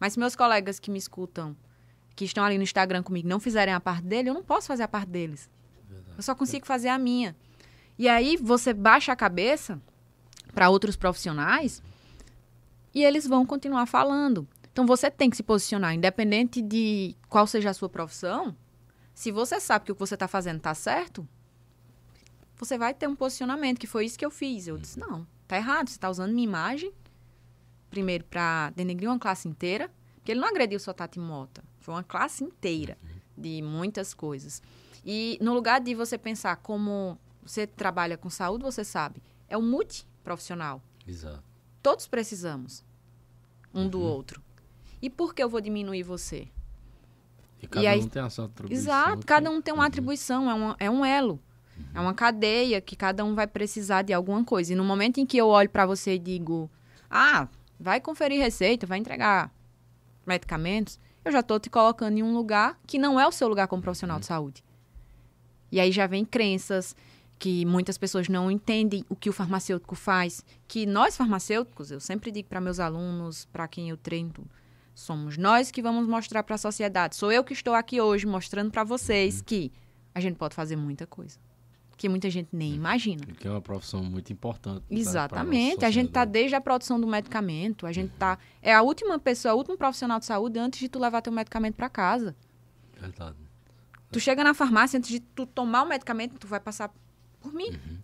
Mas 0.00 0.16
meus 0.16 0.34
colegas 0.34 0.80
que 0.80 0.90
me 0.90 0.98
escutam 0.98 1.56
que 2.16 2.24
estão 2.24 2.42
ali 2.42 2.56
no 2.56 2.64
Instagram 2.64 3.02
comigo 3.02 3.28
não 3.28 3.38
fizerem 3.38 3.74
a 3.74 3.78
parte 3.78 4.04
dele, 4.04 4.30
eu 4.30 4.34
não 4.34 4.42
posso 4.42 4.66
fazer 4.66 4.82
a 4.82 4.88
parte 4.88 5.10
deles. 5.10 5.48
Eu 6.16 6.22
só 6.22 6.34
consigo 6.34 6.66
fazer 6.66 6.88
a 6.88 6.98
minha. 6.98 7.36
E 7.98 8.08
aí 8.08 8.36
você 8.36 8.72
baixa 8.72 9.12
a 9.12 9.16
cabeça 9.16 9.80
para 10.54 10.70
outros 10.70 10.96
profissionais 10.96 11.82
e 12.94 13.04
eles 13.04 13.26
vão 13.26 13.44
continuar 13.44 13.84
falando. 13.84 14.48
Então 14.72 14.86
você 14.86 15.10
tem 15.10 15.28
que 15.28 15.36
se 15.36 15.42
posicionar, 15.42 15.94
independente 15.94 16.62
de 16.62 17.14
qual 17.28 17.46
seja 17.46 17.70
a 17.70 17.74
sua 17.74 17.88
profissão. 17.88 18.56
Se 19.14 19.30
você 19.30 19.60
sabe 19.60 19.84
que 19.84 19.92
o 19.92 19.94
que 19.94 20.00
você 20.00 20.14
está 20.14 20.26
fazendo 20.26 20.56
está 20.56 20.74
certo, 20.74 21.26
você 22.56 22.78
vai 22.78 22.94
ter 22.94 23.06
um 23.06 23.14
posicionamento, 23.14 23.78
que 23.78 23.86
foi 23.86 24.06
isso 24.06 24.18
que 24.18 24.24
eu 24.24 24.30
fiz. 24.30 24.66
Eu 24.66 24.78
disse, 24.78 24.98
não, 24.98 25.26
tá 25.46 25.56
errado, 25.56 25.88
você 25.88 25.96
está 25.96 26.08
usando 26.10 26.32
minha 26.32 26.44
imagem, 26.44 26.92
primeiro, 27.90 28.24
para 28.24 28.70
denegrir 28.70 29.08
uma 29.08 29.18
classe 29.18 29.48
inteira, 29.48 29.90
porque 30.16 30.32
ele 30.32 30.40
não 30.40 30.48
agrediu 30.48 30.78
só 30.78 30.92
Tati 30.92 31.18
Mota, 31.18 31.62
foi 31.86 31.94
uma 31.94 32.02
classe 32.02 32.42
inteira 32.42 32.98
de 33.38 33.62
muitas 33.62 34.12
coisas. 34.12 34.60
E 35.04 35.38
no 35.40 35.54
lugar 35.54 35.80
de 35.80 35.94
você 35.94 36.18
pensar 36.18 36.56
como 36.56 37.16
você 37.44 37.64
trabalha 37.64 38.18
com 38.18 38.28
saúde, 38.28 38.64
você 38.64 38.84
sabe, 38.84 39.22
é 39.48 39.56
um 39.56 39.62
multiprofissional. 39.62 40.82
Exato. 41.06 41.44
Todos 41.80 42.08
precisamos 42.08 42.84
um 43.72 43.88
do 43.88 44.00
outro. 44.00 44.42
E 45.00 45.08
por 45.08 45.32
que 45.32 45.40
eu 45.40 45.48
vou 45.48 45.60
diminuir 45.60 46.02
você? 46.02 46.48
E 47.62 47.68
cada 47.68 47.88
aí- 47.88 48.00
um 48.00 48.08
tem 48.08 48.20
a 48.22 48.28
sua 48.30 48.46
atribuição. 48.46 48.82
Exato, 48.82 49.18
que- 49.20 49.26
cada 49.26 49.48
um 49.48 49.62
tem 49.62 49.72
uma 49.72 49.82
Uhum. 49.84 49.86
atribuição, 49.86 50.50
é, 50.50 50.54
uma, 50.54 50.76
é 50.80 50.90
um 50.90 51.04
elo. 51.04 51.40
É 51.94 52.00
uma 52.00 52.14
cadeia 52.14 52.80
que 52.80 52.96
cada 52.96 53.24
um 53.24 53.34
vai 53.36 53.46
precisar 53.46 54.02
de 54.02 54.12
alguma 54.12 54.42
coisa. 54.44 54.72
E 54.72 54.76
no 54.76 54.82
momento 54.84 55.18
em 55.18 55.26
que 55.26 55.36
eu 55.36 55.46
olho 55.46 55.70
para 55.70 55.86
você 55.86 56.14
e 56.14 56.18
digo, 56.18 56.68
ah, 57.08 57.46
vai 57.78 58.00
conferir 58.00 58.40
receita, 58.40 58.86
vai 58.86 58.98
entregar 58.98 59.52
medicamentos, 60.26 60.98
eu 61.26 61.32
já 61.32 61.40
estou 61.40 61.58
te 61.58 61.68
colocando 61.68 62.16
em 62.16 62.22
um 62.22 62.32
lugar 62.32 62.78
que 62.86 63.00
não 63.00 63.18
é 63.18 63.26
o 63.26 63.32
seu 63.32 63.48
lugar 63.48 63.66
como 63.66 63.82
profissional 63.82 64.20
de 64.20 64.26
saúde. 64.26 64.64
E 65.72 65.80
aí 65.80 65.90
já 65.90 66.06
vem 66.06 66.24
crenças 66.24 66.94
que 67.36 67.66
muitas 67.66 67.98
pessoas 67.98 68.28
não 68.28 68.48
entendem 68.48 69.04
o 69.08 69.16
que 69.16 69.28
o 69.28 69.32
farmacêutico 69.32 69.96
faz, 69.96 70.44
que 70.68 70.86
nós 70.86 71.16
farmacêuticos, 71.16 71.90
eu 71.90 71.98
sempre 71.98 72.30
digo 72.30 72.48
para 72.48 72.60
meus 72.60 72.78
alunos, 72.78 73.44
para 73.46 73.66
quem 73.66 73.90
eu 73.90 73.96
treino, 73.96 74.32
somos 74.94 75.36
nós 75.36 75.72
que 75.72 75.82
vamos 75.82 76.06
mostrar 76.06 76.44
para 76.44 76.54
a 76.54 76.58
sociedade. 76.58 77.16
Sou 77.16 77.32
eu 77.32 77.42
que 77.42 77.52
estou 77.52 77.74
aqui 77.74 78.00
hoje 78.00 78.24
mostrando 78.24 78.70
para 78.70 78.84
vocês 78.84 79.42
que 79.42 79.72
a 80.14 80.20
gente 80.20 80.36
pode 80.36 80.54
fazer 80.54 80.76
muita 80.76 81.08
coisa, 81.08 81.40
que 81.96 82.08
muita 82.08 82.28
gente 82.28 82.48
nem 82.52 82.74
imagina. 82.74 83.24
Que 83.24 83.48
é 83.48 83.50
uma 83.50 83.60
profissão 83.60 84.02
muito 84.02 84.32
importante. 84.32 84.82
pra 84.86 84.96
Exatamente. 84.96 85.84
A 85.84 85.90
gente 85.90 86.08
está 86.08 86.24
desde 86.24 86.54
a 86.54 86.60
produção 86.60 87.00
do 87.00 87.06
medicamento, 87.06 87.86
a 87.86 87.92
gente 87.92 88.12
tá 88.18 88.38
é 88.60 88.74
a 88.74 88.82
última 88.82 89.18
pessoa, 89.18 89.54
o 89.54 89.58
último 89.58 89.78
profissional 89.78 90.18
de 90.18 90.26
saúde 90.26 90.58
antes 90.58 90.78
de 90.78 90.88
tu 90.88 90.98
levar 90.98 91.22
teu 91.22 91.32
medicamento 91.32 91.74
para 91.74 91.88
casa. 91.88 92.36
Verdade. 93.00 93.36
Tu 94.10 94.20
chega 94.20 94.44
na 94.44 94.54
farmácia 94.54 94.98
antes 94.98 95.10
de 95.10 95.20
tu 95.20 95.46
tomar 95.46 95.82
o 95.82 95.88
medicamento, 95.88 96.38
tu 96.38 96.46
vai 96.46 96.60
passar 96.60 96.92
por 97.40 97.52
mim. 97.52 97.70
Uhum. 97.70 97.98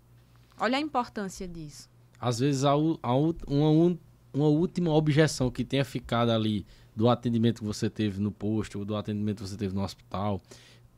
Olha 0.59 0.79
a 0.79 0.81
importância 0.81 1.47
disso. 1.47 1.89
Às 2.21 2.39
vezes, 2.39 2.65
a, 2.65 2.71
a 2.71 3.15
uma, 3.17 3.99
uma 4.33 4.47
última 4.47 4.93
objeção 4.93 5.51
que 5.51 5.65
tenha 5.65 5.85
ficado 5.85 6.31
ali 6.31 6.67
do 6.95 7.09
atendimento 7.09 7.61
que 7.61 7.67
você 7.67 7.89
teve 7.89 8.21
no 8.21 8.31
posto 8.31 8.79
ou 8.79 8.85
do 8.85 8.95
atendimento 8.95 9.43
que 9.43 9.49
você 9.49 9.57
teve 9.57 9.75
no 9.75 9.83
hospital, 9.83 10.41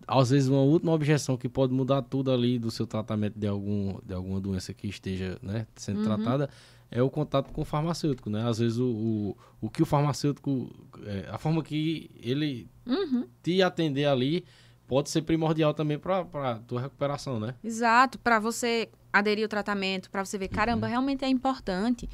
às 0.06 0.30
vezes 0.30 0.48
uma 0.48 0.60
última 0.62 0.92
objeção 0.92 1.36
que 1.36 1.48
pode 1.48 1.72
mudar 1.72 2.02
tudo 2.02 2.30
ali 2.30 2.58
do 2.58 2.70
seu 2.70 2.86
tratamento 2.86 3.38
de, 3.38 3.46
algum, 3.46 3.98
de 4.04 4.14
alguma 4.14 4.40
doença 4.40 4.72
que 4.74 4.86
esteja 4.88 5.38
né, 5.42 5.66
sendo 5.74 5.98
Uhum. 5.98 6.04
tratada 6.04 6.48
é 6.90 7.02
o 7.02 7.10
contato 7.10 7.50
com 7.52 7.62
o 7.62 7.64
farmacêutico, 7.64 8.30
né? 8.30 8.46
Às 8.48 8.58
vezes 8.58 8.78
o, 8.78 8.86
o, 8.86 9.36
o 9.62 9.68
que 9.70 9.82
o 9.82 9.86
farmacêutico, 9.86 10.70
é, 11.04 11.28
a 11.30 11.38
forma 11.38 11.62
que 11.62 12.10
ele 12.22 12.68
Uhum. 12.86 13.26
te 13.42 13.62
atender 13.62 14.04
ali 14.04 14.44
pode 14.86 15.10
ser 15.10 15.22
primordial 15.22 15.72
também 15.74 15.98
para 15.98 16.20
a 16.20 16.54
tua 16.60 16.82
recuperação, 16.82 17.40
né? 17.40 17.54
Exato, 17.64 18.18
para 18.18 18.38
você 18.38 18.88
aderir 19.12 19.44
ao 19.44 19.48
tratamento, 19.48 20.10
para 20.10 20.24
você 20.24 20.36
ver, 20.38 20.48
caramba, 20.48 20.86
realmente 20.86 21.24
é 21.24 21.28
importante. 21.28 22.08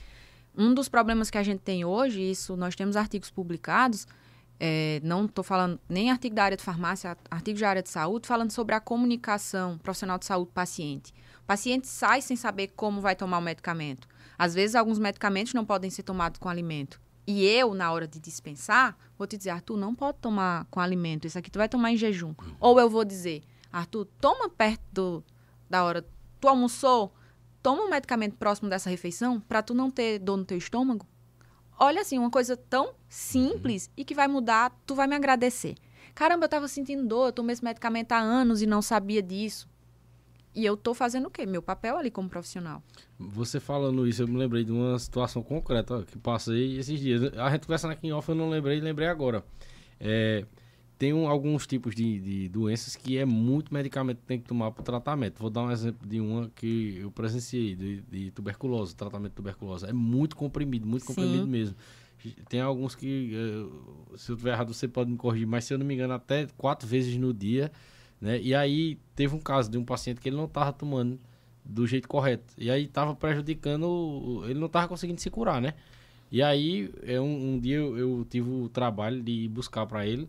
Um 0.57 0.73
dos 0.73 0.89
problemas 0.89 1.31
que 1.31 1.37
a 1.39 1.43
gente 1.43 1.61
tem 1.61 1.85
hoje, 1.85 2.23
isso 2.23 2.57
nós 2.57 2.75
temos 2.75 2.97
artigos 2.97 3.31
publicados, 3.31 4.07
é, 4.63 5.01
não 5.03 5.25
estou 5.25 5.43
falando 5.43 5.81
nem 5.89 6.11
artigo 6.11 6.35
da 6.35 6.45
área 6.45 6.57
de 6.57 6.63
farmácia, 6.63 7.17
artigo 7.31 7.59
da 7.59 7.71
área 7.71 7.83
de 7.83 7.89
saúde, 7.89 8.29
falando 8.29 8.51
sobre 8.51 8.75
a 8.75 8.81
comunicação 8.81 9.79
profissional 9.79 10.19
de 10.19 10.27
saúde-paciente. 10.27 11.15
O 11.43 11.47
paciente 11.47 11.89
sai 11.89 12.21
sem 12.21 12.37
saber 12.37 12.69
como 12.77 13.01
vai 13.01 13.17
tomar 13.17 13.39
o 13.39 13.43
medicamento. 13.43 14.07
Às 14.39 14.55
vezes, 14.55 14.77
alguns 14.77 14.99
medicamentos 14.99 15.55
não 15.55 15.65
podem 15.65 15.89
ser 15.89 16.03
tomados 16.03 16.39
com 16.39 16.49
alimento. 16.49 17.01
E 17.27 17.45
eu, 17.45 17.73
na 17.75 17.91
hora 17.91 18.07
de 18.07 18.21
dispensar, 18.21 18.97
vou 19.17 19.27
te 19.27 19.39
dizer, 19.39 19.51
Arthur, 19.51 19.79
não 19.79 19.95
pode 19.95 20.19
tomar 20.19 20.67
com 20.71 20.79
alimento. 20.79 21.27
Isso 21.27 21.39
aqui 21.39 21.51
tu 21.51 21.59
vai 21.59 21.69
tomar 21.69 21.93
em 21.93 21.97
jejum. 21.97 22.35
Ou 22.59 22.79
eu 22.79 22.91
vou 22.91 23.05
dizer, 23.05 23.43
Arthur, 23.73 24.07
toma 24.21 24.49
perto 24.49 24.83
do, 24.93 25.25
da 25.69 25.85
hora. 25.85 26.05
Tu 26.39 26.49
almoçou? 26.49 27.15
Toma 27.63 27.83
um 27.83 27.91
medicamento 27.91 28.37
próximo 28.37 28.69
dessa 28.69 28.91
refeição 28.91 29.41
para 29.41 29.63
tu 29.63 29.75
não 29.75 29.91
ter 29.91 30.19
dor 30.19 30.37
no 30.37 30.45
teu 30.45 30.59
estômago. 30.59 31.07
Olha 31.83 32.03
assim, 32.03 32.19
uma 32.19 32.31
coisa 32.31 32.59
tão 32.59 32.93
simples 33.09 33.91
e 33.97 34.05
que 34.05 34.15
vai 34.15 34.29
mudar, 34.29 34.71
tu 34.87 34.95
vai 34.95 35.07
me 35.07 35.17
agradecer. 35.17 35.77
Caramba, 36.15 36.45
eu 36.45 36.49
tava 36.49 36.69
sentindo 36.69 37.09
dor, 37.09 37.29
eu 37.29 37.33
tomei 37.33 37.55
esse 37.55 37.65
medicamento 37.65 38.13
há 38.13 38.19
anos 38.19 38.61
e 38.61 38.67
não 38.67 38.83
sabia 38.83 39.23
disso. 39.23 39.67
E 40.55 40.67
eu 40.67 40.77
tô 40.77 40.93
fazendo 40.93 41.29
o 41.29 41.31
quê? 41.31 41.47
Meu 41.47 41.63
papel 41.63 41.97
ali 41.97 42.11
como 42.11 42.29
profissional. 42.29 42.83
Você 43.19 43.59
falando 43.59 44.07
isso, 44.07 44.23
eu 44.23 44.29
me 44.29 44.37
lembrei 44.37 44.63
de 44.63 44.71
uma 44.71 44.99
situação 44.99 45.43
concreta 45.43 45.95
ó, 45.95 46.03
que 46.03 46.19
passei 46.19 46.77
esses 46.77 47.01
dias. 47.01 47.33
A 47.39 47.51
gente 47.51 47.63
conversando 47.63 47.93
aqui 47.93 48.09
em 48.09 48.13
off, 48.13 48.29
eu 48.29 48.35
não 48.35 48.51
lembrei, 48.51 48.79
lembrei 48.79 49.09
agora. 49.09 49.43
É, 49.99 50.45
tem 51.01 51.15
um- 51.15 51.27
alguns 51.27 51.67
tipos 51.67 51.95
de, 51.95 52.21
de 52.21 52.49
doenças 52.51 52.95
que 52.95 53.17
é 53.17 53.25
muito 53.25 53.73
medicamento 53.73 54.19
que 54.19 54.27
tem 54.27 54.39
que 54.39 54.47
tomar 54.47 54.71
para 54.71 54.83
o 54.83 54.85
tratamento. 54.85 55.39
Vou 55.41 55.49
dar 55.49 55.63
um 55.63 55.71
exemplo 55.71 56.07
de 56.07 56.21
uma 56.21 56.51
que 56.55 56.99
eu 56.99 57.11
presenciei, 57.11 57.75
de, 57.75 58.03
de 58.03 58.31
tuberculose, 58.33 58.95
tratamento 58.95 59.31
de 59.31 59.37
tuberculose. 59.37 59.87
É 59.87 59.95
muito 59.95 60.37
comprimido, 60.37 60.87
muito 60.87 61.01
Sim. 61.01 61.15
comprimido 61.15 61.47
mesmo. 61.47 61.75
Tem 62.51 62.61
alguns 62.61 62.95
que, 62.95 63.33
eh, 63.35 64.17
se 64.19 64.31
eu 64.31 64.35
estiver 64.35 64.53
errado, 64.53 64.75
você 64.75 64.87
pode 64.87 65.11
me 65.11 65.17
corrigir, 65.17 65.47
mas 65.47 65.65
se 65.65 65.73
eu 65.73 65.79
não 65.79 65.87
me 65.87 65.95
engano, 65.95 66.13
até 66.13 66.47
quatro 66.59 66.87
vezes 66.87 67.17
no 67.17 67.33
dia. 67.33 67.73
Né? 68.21 68.39
E 68.39 68.55
aí 68.55 68.99
teve 69.17 69.35
um 69.35 69.41
caso 69.41 69.71
de 69.71 69.79
um 69.79 69.85
paciente 69.87 70.21
que 70.21 70.29
ele 70.29 70.37
não 70.37 70.45
estava 70.45 70.71
tomando 70.71 71.19
do 71.65 71.87
jeito 71.87 72.07
correto. 72.07 72.53
E 72.59 72.71
aí 72.71 72.85
estava 72.85 73.15
prejudicando, 73.17 74.43
ele 74.45 74.59
não 74.61 74.67
estava 74.67 74.87
conseguindo 74.87 75.19
se 75.19 75.31
curar, 75.31 75.63
né? 75.63 75.73
E 76.31 76.43
aí, 76.43 76.93
é 77.05 77.19
um, 77.19 77.55
um 77.55 77.59
dia 77.59 77.77
eu, 77.77 77.97
eu 77.97 78.27
tive 78.29 78.51
o 78.51 78.69
trabalho 78.69 79.23
de 79.23 79.49
buscar 79.49 79.87
para 79.87 80.07
ele. 80.07 80.29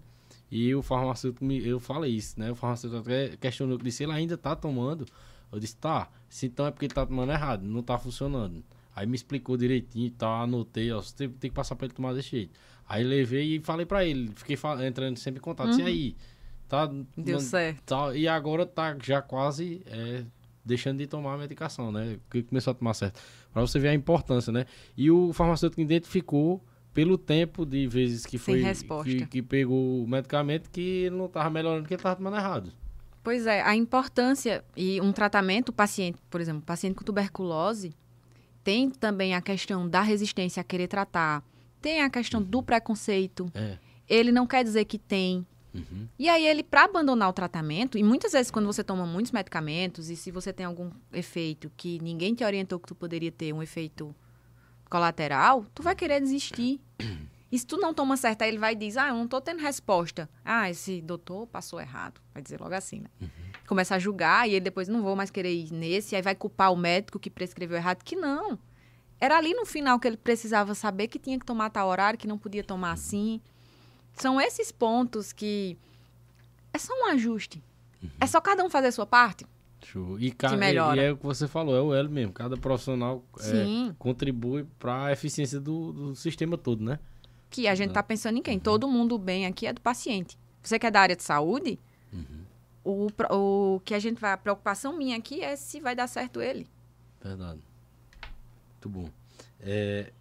E 0.51 0.75
o 0.75 0.81
farmacêutico, 0.81 1.45
me, 1.45 1.65
eu 1.65 1.79
falei 1.79 2.11
isso, 2.13 2.37
né? 2.39 2.51
O 2.51 2.55
farmacêutico 2.55 3.01
até 3.01 3.37
questionou, 3.37 3.77
disse, 3.77 4.03
ele 4.03 4.11
ainda 4.11 4.37
tá 4.37 4.53
tomando? 4.55 5.05
Eu 5.51 5.59
disse, 5.59 5.77
tá. 5.77 6.09
Se 6.29 6.45
então 6.47 6.65
é 6.67 6.71
porque 6.71 6.85
ele 6.85 6.93
tá 6.93 7.05
tomando 7.05 7.31
errado, 7.31 7.63
não 7.63 7.81
tá 7.81 7.97
funcionando. 7.97 8.61
Aí 8.93 9.07
me 9.07 9.15
explicou 9.15 9.55
direitinho 9.55 10.07
e 10.07 10.11
tal, 10.11 10.43
anotei, 10.43 10.91
ó, 10.91 11.01
você 11.01 11.15
tem, 11.15 11.29
tem 11.29 11.49
que 11.49 11.55
passar 11.55 11.75
pra 11.75 11.85
ele 11.85 11.93
tomar 11.93 12.13
desse 12.13 12.29
jeito. 12.31 12.59
Aí 12.87 13.01
levei 13.03 13.55
e 13.55 13.59
falei 13.61 13.85
pra 13.85 14.03
ele, 14.03 14.29
fiquei 14.35 14.57
entrando 14.85 15.17
sempre 15.17 15.39
em 15.39 15.41
contato. 15.41 15.79
E 15.79 15.83
aí? 15.83 16.15
Tá, 16.67 16.85
Deu 17.17 17.35
man- 17.37 17.39
certo. 17.39 17.81
tá, 17.85 18.13
e 18.15 18.27
agora 18.27 18.65
tá 18.65 18.97
já 19.01 19.21
quase 19.21 19.81
é, 19.85 20.23
deixando 20.63 20.97
de 20.99 21.07
tomar 21.07 21.35
a 21.35 21.37
medicação, 21.37 21.91
né? 21.91 22.17
Que 22.29 22.43
começou 22.43 22.71
a 22.71 22.73
tomar 22.73 22.93
certo. 22.93 23.21
Pra 23.53 23.61
você 23.61 23.79
ver 23.79 23.89
a 23.89 23.93
importância, 23.93 24.51
né? 24.51 24.65
E 24.97 25.09
o 25.09 25.31
farmacêutico 25.31 25.81
identificou 25.81 26.61
pelo 26.93 27.17
tempo 27.17 27.65
de 27.65 27.87
vezes 27.87 28.25
que 28.25 28.37
foi 28.37 28.63
que, 29.03 29.25
que 29.25 29.41
pegou 29.41 30.03
o 30.03 30.07
medicamento 30.07 30.69
que 30.69 31.09
não 31.09 31.27
tava 31.27 31.49
melhorando, 31.49 31.87
que 31.87 31.93
ele 31.93 32.01
tava 32.01 32.15
tomando 32.15 32.37
errado. 32.37 32.71
Pois 33.23 33.45
é, 33.45 33.61
a 33.61 33.75
importância 33.75 34.63
e 34.75 34.99
um 34.99 35.11
tratamento, 35.11 35.71
paciente, 35.71 36.17
por 36.29 36.41
exemplo, 36.41 36.61
paciente 36.61 36.95
com 36.95 37.03
tuberculose, 37.03 37.93
tem 38.63 38.89
também 38.89 39.35
a 39.35 39.41
questão 39.41 39.87
da 39.87 40.01
resistência 40.01 40.59
a 40.59 40.63
querer 40.63 40.87
tratar, 40.87 41.43
tem 41.81 42.01
a 42.01 42.09
questão 42.09 42.41
do 42.41 42.61
preconceito. 42.63 43.51
É. 43.53 43.77
Ele 44.09 44.31
não 44.31 44.45
quer 44.47 44.63
dizer 44.63 44.85
que 44.85 44.97
tem. 44.97 45.45
Uhum. 45.73 46.07
E 46.19 46.27
aí 46.27 46.45
ele, 46.45 46.63
para 46.63 46.83
abandonar 46.83 47.29
o 47.29 47.33
tratamento, 47.33 47.97
e 47.97 48.03
muitas 48.03 48.33
vezes 48.33 48.51
quando 48.51 48.65
você 48.65 48.83
toma 48.83 49.05
muitos 49.05 49.31
medicamentos 49.31 50.09
e 50.09 50.15
se 50.15 50.29
você 50.31 50.51
tem 50.51 50.65
algum 50.65 50.89
efeito 51.13 51.71
que 51.77 51.99
ninguém 52.01 52.33
te 52.33 52.43
orientou 52.43 52.79
que 52.79 52.87
tu 52.87 52.95
poderia 52.95 53.31
ter 53.31 53.53
um 53.53 53.63
efeito 53.63 54.13
colateral, 54.91 55.65
tu 55.73 55.81
vai 55.81 55.95
querer 55.95 56.19
desistir. 56.19 56.79
E 57.51 57.57
se 57.57 57.65
tu 57.65 57.77
não 57.77 57.93
toma 57.93 58.15
certo, 58.17 58.43
aí 58.43 58.49
ele 58.49 58.57
vai 58.57 58.73
e 58.73 58.75
diz, 58.75 58.97
ah, 58.97 59.07
eu 59.07 59.15
não 59.15 59.27
tô 59.27 59.41
tendo 59.41 59.59
resposta. 59.61 60.29
Ah, 60.43 60.69
esse 60.69 61.01
doutor 61.01 61.47
passou 61.47 61.81
errado. 61.81 62.21
Vai 62.33 62.43
dizer 62.43 62.59
logo 62.59 62.75
assim, 62.75 62.99
né? 62.99 63.29
Começa 63.67 63.95
a 63.95 63.99
julgar 63.99 64.47
e 64.47 64.51
ele 64.51 64.61
depois 64.61 64.87
não 64.89 65.01
vou 65.01 65.15
mais 65.15 65.31
querer 65.31 65.53
ir 65.53 65.71
nesse, 65.71 66.15
aí 66.15 66.21
vai 66.21 66.35
culpar 66.35 66.71
o 66.71 66.77
médico 66.77 67.19
que 67.19 67.29
prescreveu 67.29 67.77
errado, 67.77 68.03
que 68.03 68.15
não. 68.15 68.59
Era 69.19 69.37
ali 69.37 69.53
no 69.53 69.65
final 69.65 69.99
que 69.99 70.07
ele 70.07 70.17
precisava 70.17 70.75
saber 70.75 71.07
que 71.07 71.19
tinha 71.19 71.39
que 71.39 71.45
tomar 71.45 71.69
tal 71.69 71.87
horário, 71.87 72.19
que 72.19 72.27
não 72.27 72.37
podia 72.37 72.63
tomar 72.63 72.91
assim. 72.91 73.41
São 74.13 74.39
esses 74.41 74.71
pontos 74.71 75.31
que 75.31 75.77
é 76.73 76.77
só 76.77 76.93
um 77.01 77.05
ajuste. 77.07 77.63
É 78.19 78.27
só 78.27 78.41
cada 78.41 78.63
um 78.63 78.69
fazer 78.69 78.87
a 78.87 78.91
sua 78.91 79.05
parte. 79.05 79.45
Show. 79.83 80.19
E, 80.19 80.31
ca- 80.31 80.49
e, 80.95 80.99
é 80.99 81.11
o 81.11 81.17
que 81.17 81.25
você 81.25 81.47
falou, 81.47 81.75
é 81.75 81.81
o 81.81 81.93
L 81.93 82.07
mesmo. 82.09 82.31
Cada 82.33 82.55
profissional 82.57 83.23
é, 83.89 83.93
contribui 83.97 84.65
para 84.77 85.05
a 85.05 85.11
eficiência 85.11 85.59
do, 85.59 85.91
do 85.91 86.15
sistema 86.15 86.57
todo, 86.57 86.83
né? 86.83 86.99
Que 87.49 87.67
a 87.67 87.75
gente 87.75 87.89
tá 87.93 88.01
pensando 88.03 88.37
em 88.37 88.41
quem? 88.41 88.59
Todo 88.59 88.87
mundo 88.87 89.17
bem 89.17 89.45
aqui 89.45 89.65
é 89.67 89.73
do 89.73 89.81
paciente. 89.81 90.37
Você 90.63 90.77
que 90.79 90.85
é 90.85 90.91
da 90.91 91.01
área 91.01 91.15
de 91.15 91.23
saúde, 91.23 91.79
o, 92.83 93.07
pro- 93.11 93.27
o 93.75 93.79
que 93.81 93.93
a 93.93 93.99
gente 93.99 94.19
vai. 94.19 94.31
A 94.31 94.37
preocupação 94.37 94.95
minha 94.97 95.17
aqui 95.17 95.41
é 95.41 95.55
se 95.55 95.79
vai 95.79 95.95
dar 95.95 96.07
certo 96.07 96.41
ele. 96.41 96.67
Verdade. 97.23 97.59
Muito 98.73 98.89
bom. 98.89 99.09
É, 99.59 100.11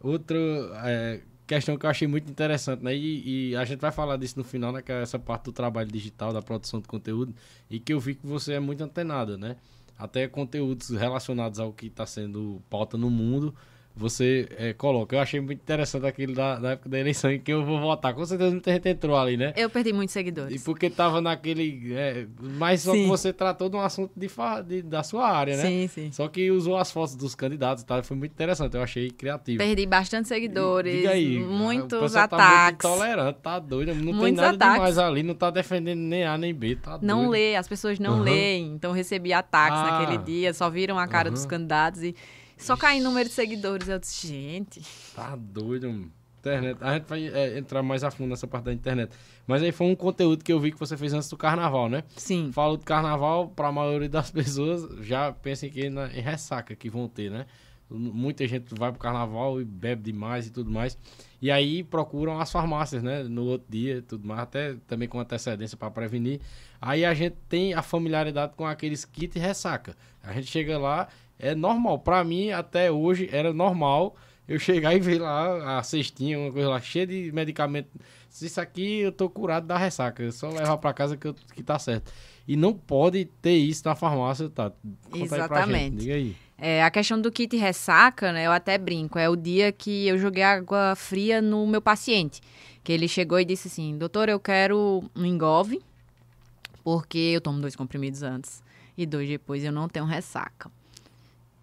outra 0.00 0.36
é, 0.84 1.20
questão 1.46 1.76
que 1.76 1.86
eu 1.86 1.90
achei 1.90 2.08
muito 2.08 2.30
interessante, 2.30 2.82
né? 2.82 2.94
E, 2.94 3.50
e 3.50 3.56
a 3.56 3.64
gente 3.64 3.80
vai 3.80 3.92
falar 3.92 4.16
disso 4.16 4.38
no 4.38 4.44
final, 4.44 4.72
né? 4.72 4.82
Que 4.82 4.92
é 4.92 5.02
essa 5.02 5.18
parte 5.18 5.44
do 5.44 5.52
trabalho 5.52 5.90
digital, 5.90 6.32
da 6.32 6.42
produção 6.42 6.80
de 6.80 6.88
conteúdo. 6.88 7.34
E 7.70 7.78
que 7.78 7.92
eu 7.92 8.00
vi 8.00 8.14
que 8.14 8.26
você 8.26 8.54
é 8.54 8.60
muito 8.60 8.82
antenada, 8.82 9.36
né? 9.36 9.56
Até 9.98 10.26
conteúdos 10.28 10.90
relacionados 10.90 11.58
ao 11.58 11.72
que 11.72 11.86
está 11.86 12.04
sendo 12.04 12.60
pauta 12.68 12.98
no 12.98 13.10
mundo, 13.10 13.54
você 13.96 14.46
é, 14.58 14.72
coloca. 14.74 15.16
Eu 15.16 15.20
achei 15.20 15.40
muito 15.40 15.60
interessante 15.60 16.04
aquele 16.06 16.34
da, 16.34 16.56
da 16.58 16.70
época 16.72 16.88
da 16.88 16.98
eleição 16.98 17.30
em 17.30 17.40
que 17.40 17.52
eu 17.52 17.64
vou 17.64 17.80
votar. 17.80 18.12
Com 18.14 18.24
certeza 18.26 18.50
muita 18.50 18.70
gente 18.72 18.88
entrou 18.88 19.16
ali, 19.16 19.36
né? 19.36 19.52
Eu 19.56 19.70
perdi 19.70 19.92
muitos 19.92 20.12
E 20.12 20.18
seguidores. 20.18 20.62
porque 20.62 20.90
tava 20.90 21.20
naquele. 21.20 21.94
É, 21.94 22.26
mas 22.38 22.82
só 22.82 22.92
que 22.92 22.98
Sim. 22.98 23.08
você 23.08 23.32
tratou 23.32 23.68
de 23.68 23.76
um 23.76 23.80
assunto 23.80 24.12
de, 24.14 24.28
de- 24.66 24.82
da 24.82 25.02
sua 25.02 25.28
área, 25.28 25.56
né? 25.56 25.62
Sim, 25.62 25.88
sim. 25.88 26.12
Só 26.12 26.28
que 26.28 26.50
usou 26.50 26.76
as 26.76 26.90
fotos 26.90 27.16
dos 27.16 27.34
candidatos 27.34 27.82
e 27.82 27.86
tal. 27.86 28.02
Foi 28.02 28.16
muito 28.16 28.32
interessante. 28.32 28.74
Eu 28.76 28.82
achei 28.82 29.10
criativo. 29.10 29.58
Perdi 29.58 29.86
bastante 29.86 30.28
seguidores, 30.28 30.94
Diga 30.96 31.10
aí. 31.10 31.38
muitos 31.38 32.12
Tá 32.12 32.24
ataques. 32.24 32.88
muito 32.88 32.96
intolerante, 32.96 33.38
tá 33.42 33.58
doido. 33.58 33.94
Não 33.94 34.04
tem 34.04 34.14
Muitos 34.14 34.36
nada 34.42 34.54
ataques. 34.56 34.74
demais 34.74 34.98
ali. 34.98 35.22
Não 35.22 35.34
tá 35.34 35.50
defendendo 35.50 36.00
nem 36.00 36.24
A 36.24 36.36
nem 36.36 36.54
B. 36.54 36.76
Tá 36.76 36.98
não 37.00 37.18
doido. 37.20 37.30
lê, 37.30 37.56
as 37.56 37.66
pessoas 37.66 37.98
não 37.98 38.14
Aham. 38.16 38.22
leem. 38.24 38.72
Então 38.74 38.92
recebi 38.92 39.32
ataques 39.32 39.78
Ah. 39.78 40.00
naquele 40.00 40.18
dia, 40.18 40.52
só 40.52 40.68
viram 40.68 40.98
a 40.98 41.06
cara 41.08 41.30
dos 41.30 41.40
Aham. 41.42 41.48
candidatos 41.50 42.02
e 42.02 42.14
só 42.56 42.76
cai 42.76 42.98
em 42.98 43.00
número 43.00 43.28
de 43.28 43.34
seguidores. 43.34 43.88
Eu 43.88 43.98
disse, 43.98 44.26
gente. 44.26 44.82
Tá 45.14 45.36
doido, 45.36 45.88
mano. 45.90 46.12
Internet. 46.38 46.78
A 46.80 46.94
gente 46.94 47.06
vai 47.06 47.26
é, 47.26 47.58
entrar 47.58 47.82
mais 47.82 48.04
a 48.04 48.10
fundo 48.10 48.30
nessa 48.30 48.46
parte 48.46 48.66
da 48.66 48.72
internet. 48.72 49.12
Mas 49.46 49.62
aí 49.62 49.72
foi 49.72 49.88
um 49.88 49.96
conteúdo 49.96 50.44
que 50.44 50.52
eu 50.52 50.60
vi 50.60 50.70
que 50.70 50.78
você 50.78 50.96
fez 50.96 51.12
antes 51.12 51.28
do 51.28 51.36
carnaval, 51.36 51.88
né? 51.88 52.04
Sim. 52.16 52.50
Falo 52.52 52.76
de 52.76 52.84
carnaval, 52.84 53.48
pra 53.48 53.72
maioria 53.72 54.08
das 54.08 54.30
pessoas, 54.32 55.04
já 55.04 55.32
pensem 55.32 55.70
que 55.70 55.90
na, 55.90 56.06
em 56.06 56.20
ressaca 56.20 56.76
que 56.76 56.88
vão 56.88 57.08
ter, 57.08 57.30
né? 57.30 57.46
Muita 57.88 58.46
gente 58.48 58.74
vai 58.74 58.90
pro 58.90 59.00
carnaval 59.00 59.60
e 59.60 59.64
bebe 59.64 60.02
demais 60.02 60.48
e 60.48 60.50
tudo 60.50 60.70
mais. 60.70 60.98
E 61.40 61.50
aí 61.52 61.84
procuram 61.84 62.40
as 62.40 62.50
farmácias, 62.50 63.02
né? 63.02 63.22
No 63.22 63.44
outro 63.44 63.66
dia 63.70 63.98
e 63.98 64.02
tudo 64.02 64.26
mais, 64.26 64.40
até 64.40 64.74
também 64.88 65.08
com 65.08 65.20
antecedência 65.20 65.76
para 65.76 65.90
prevenir. 65.90 66.40
Aí 66.80 67.04
a 67.04 67.14
gente 67.14 67.36
tem 67.48 67.74
a 67.74 67.82
familiaridade 67.82 68.54
com 68.56 68.66
aqueles 68.66 69.04
kits 69.04 69.40
ressaca. 69.40 69.96
A 70.20 70.32
gente 70.32 70.48
chega 70.48 70.76
lá, 70.76 71.06
é 71.38 71.54
normal. 71.54 71.98
Pra 71.98 72.22
mim, 72.24 72.50
até 72.50 72.90
hoje, 72.90 73.28
era 73.32 73.52
normal 73.52 74.16
eu 74.48 74.58
chegar 74.58 74.94
e 74.94 75.00
ver 75.00 75.20
lá 75.20 75.78
a 75.78 75.82
cestinha, 75.82 76.38
uma 76.38 76.52
coisa 76.52 76.68
lá, 76.68 76.80
cheia 76.80 77.06
de 77.06 77.30
medicamento. 77.32 77.88
Se 78.28 78.46
Isso 78.46 78.60
aqui 78.60 79.00
eu 79.00 79.10
tô 79.12 79.28
curado 79.30 79.66
da 79.66 79.76
ressaca. 79.78 80.22
Eu 80.22 80.30
só 80.32 80.48
levar 80.50 80.76
pra 80.76 80.92
casa 80.92 81.16
que, 81.16 81.26
eu- 81.26 81.34
que 81.54 81.62
tá 81.62 81.78
certo. 81.78 82.12
E 82.46 82.54
não 82.56 82.72
pode 82.72 83.24
ter 83.42 83.56
isso 83.56 83.82
na 83.86 83.94
farmácia, 83.94 84.48
tá? 84.48 84.70
Conta 85.10 85.24
Exatamente. 85.24 85.96
diga 85.96 86.14
aí. 86.14 86.36
É, 86.58 86.82
a 86.82 86.90
questão 86.90 87.20
do 87.20 87.30
kit 87.32 87.54
ressaca, 87.56 88.32
né? 88.32 88.46
Eu 88.46 88.52
até 88.52 88.78
brinco. 88.78 89.18
É 89.18 89.28
o 89.28 89.36
dia 89.36 89.72
que 89.72 90.06
eu 90.06 90.16
joguei 90.16 90.42
água 90.42 90.94
fria 90.96 91.42
no 91.42 91.66
meu 91.66 91.82
paciente. 91.82 92.40
Que 92.84 92.92
ele 92.92 93.08
chegou 93.08 93.40
e 93.40 93.44
disse 93.44 93.68
assim: 93.68 93.98
Doutor, 93.98 94.28
eu 94.28 94.38
quero 94.38 95.02
um 95.14 95.24
engove 95.24 95.82
Porque 96.84 97.18
eu 97.18 97.40
tomo 97.40 97.60
dois 97.60 97.74
comprimidos 97.74 98.22
antes 98.22 98.62
e 98.96 99.04
dois 99.04 99.28
depois 99.28 99.64
eu 99.64 99.72
não 99.72 99.88
tenho 99.88 100.04
ressaca. 100.06 100.70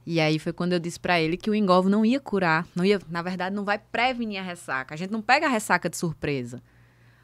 E 0.05 0.19
aí 0.19 0.37
foi 0.37 0.51
quando 0.51 0.73
eu 0.73 0.79
disse 0.79 0.99
para 0.99 1.19
ele 1.21 1.37
que 1.37 1.49
o 1.49 1.55
engolvo 1.55 1.89
não 1.89 2.05
ia 2.05 2.19
curar, 2.19 2.67
não 2.75 2.83
ia, 2.83 2.99
na 3.09 3.21
verdade, 3.21 3.55
não 3.55 3.63
vai 3.63 3.77
prevenir 3.77 4.39
a 4.39 4.43
ressaca. 4.43 4.93
A 4.93 4.97
gente 4.97 5.11
não 5.11 5.21
pega 5.21 5.45
a 5.45 5.49
ressaca 5.49 5.89
de 5.89 5.95
surpresa. 5.95 6.61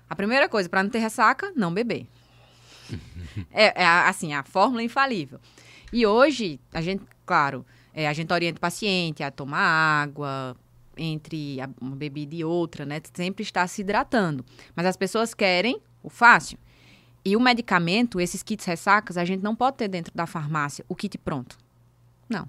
A 0.10 0.16
primeira 0.16 0.48
coisa 0.48 0.70
para 0.70 0.82
não 0.82 0.90
ter 0.90 1.00
ressaca, 1.00 1.52
não 1.56 1.74
beber. 1.74 2.08
é, 3.52 3.84
é, 3.84 3.86
assim, 3.86 4.34
a 4.34 4.44
fórmula 4.44 4.82
infalível. 4.82 5.40
E 5.92 6.06
hoje, 6.06 6.60
a 6.74 6.82
gente, 6.82 7.04
claro, 7.26 7.66
é, 7.94 8.08
a 8.08 8.14
gente 8.14 8.32
orienta 8.32 8.58
o 8.58 8.62
paciente 8.62 9.24
a 9.24 9.30
tomar 9.30 9.60
água, 9.60 10.56
entre 10.98 11.58
uma 11.80 11.96
bebida 11.96 12.36
e 12.36 12.44
outra, 12.44 12.86
né? 12.86 13.02
Sempre 13.14 13.44
está 13.44 13.66
se 13.68 13.82
hidratando. 13.82 14.46
Mas 14.76 14.86
as 14.86 14.98
pessoas 14.98 15.34
querem 15.34 15.82
o 16.04 16.10
fácil. 16.10 16.58
E 17.24 17.36
o 17.36 17.40
medicamento, 17.40 18.20
esses 18.20 18.42
kits 18.42 18.66
ressacas, 18.66 19.18
a 19.18 19.26
gente 19.26 19.42
não 19.42 19.56
pode 19.56 19.78
ter 19.78 19.88
dentro 19.88 20.14
da 20.16 20.26
farmácia 20.26 20.86
o 20.88 20.96
kit 20.96 21.18
pronto. 21.18 21.58
Não. 22.30 22.48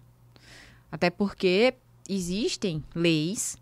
Até 0.91 1.11
porque 1.11 1.75
existem 2.09 2.83
leis 2.95 3.57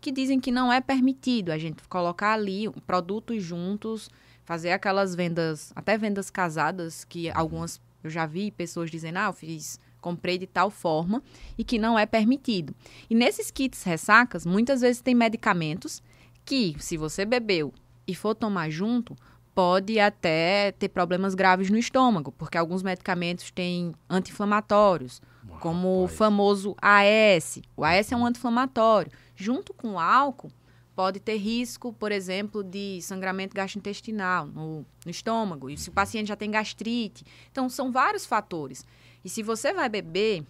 que 0.00 0.10
dizem 0.10 0.40
que 0.40 0.50
não 0.50 0.72
é 0.72 0.80
permitido 0.80 1.50
a 1.50 1.58
gente 1.58 1.82
colocar 1.88 2.32
ali 2.32 2.70
produtos 2.86 3.42
juntos, 3.42 4.08
fazer 4.44 4.70
aquelas 4.70 5.14
vendas, 5.14 5.72
até 5.76 5.98
vendas 5.98 6.30
casadas, 6.30 7.04
que 7.04 7.30
algumas 7.30 7.80
eu 8.02 8.08
já 8.08 8.24
vi 8.24 8.50
pessoas 8.50 8.90
dizendo, 8.90 9.18
ah, 9.18 9.26
eu 9.26 9.32
fiz 9.32 9.78
comprei 10.00 10.38
de 10.38 10.46
tal 10.46 10.70
forma 10.70 11.22
e 11.56 11.62
que 11.62 11.78
não 11.78 11.98
é 11.98 12.06
permitido. 12.06 12.74
E 13.08 13.14
nesses 13.14 13.50
kits 13.50 13.82
ressacas, 13.82 14.46
muitas 14.46 14.80
vezes 14.80 15.02
tem 15.02 15.14
medicamentos 15.14 16.02
que, 16.44 16.74
se 16.78 16.96
você 16.96 17.24
bebeu 17.24 17.72
e 18.06 18.14
for 18.14 18.34
tomar 18.34 18.70
junto, 18.70 19.14
pode 19.54 20.00
até 20.00 20.72
ter 20.72 20.88
problemas 20.88 21.34
graves 21.34 21.70
no 21.70 21.78
estômago, 21.78 22.32
porque 22.32 22.56
alguns 22.56 22.82
medicamentos 22.82 23.50
têm 23.50 23.92
anti-inflamatórios, 24.08 25.20
como 25.60 26.04
o 26.04 26.08
famoso 26.08 26.74
AS. 26.80 27.60
O 27.76 27.84
AS 27.84 28.10
é 28.10 28.16
um 28.16 28.26
anti-inflamatório. 28.26 29.12
Junto 29.36 29.72
com 29.74 29.92
o 29.92 29.98
álcool, 29.98 30.50
pode 30.96 31.20
ter 31.20 31.36
risco, 31.36 31.92
por 31.92 32.10
exemplo, 32.10 32.64
de 32.64 33.00
sangramento 33.02 33.54
gastrointestinal 33.54 34.46
no, 34.46 34.84
no 35.04 35.10
estômago, 35.10 35.70
e 35.70 35.76
se 35.76 35.90
o 35.90 35.92
paciente 35.92 36.28
já 36.28 36.36
tem 36.36 36.50
gastrite. 36.50 37.24
Então, 37.52 37.68
são 37.68 37.92
vários 37.92 38.26
fatores. 38.26 38.84
E 39.24 39.28
se 39.28 39.42
você 39.42 39.72
vai 39.72 39.88
beber 39.88 40.44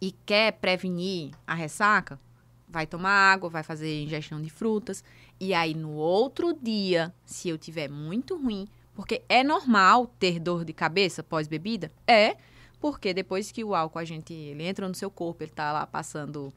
e 0.00 0.12
quer 0.12 0.52
prevenir 0.52 1.30
a 1.46 1.54
ressaca, 1.54 2.20
vai 2.68 2.86
tomar 2.86 3.32
água, 3.32 3.48
vai 3.48 3.62
fazer 3.62 4.02
ingestão 4.02 4.42
de 4.42 4.50
frutas. 4.50 5.02
E 5.38 5.54
aí, 5.54 5.74
no 5.74 5.92
outro 5.92 6.52
dia, 6.52 7.14
se 7.24 7.48
eu 7.48 7.56
tiver 7.56 7.88
muito 7.88 8.36
ruim, 8.36 8.68
porque 8.94 9.22
é 9.28 9.44
normal 9.44 10.06
ter 10.18 10.40
dor 10.40 10.64
de 10.64 10.72
cabeça 10.72 11.22
pós-bebida? 11.22 11.92
É, 12.06 12.36
porque 12.80 13.14
depois 13.14 13.50
que 13.50 13.64
o 13.64 13.74
álcool 13.74 13.98
a 13.98 14.04
gente 14.04 14.32
ele 14.32 14.64
entra 14.64 14.88
no 14.88 14.94
seu 14.94 15.10
corpo, 15.10 15.42
ele 15.42 15.50
está 15.50 15.72
lá 15.72 15.86
passando, 15.86 16.52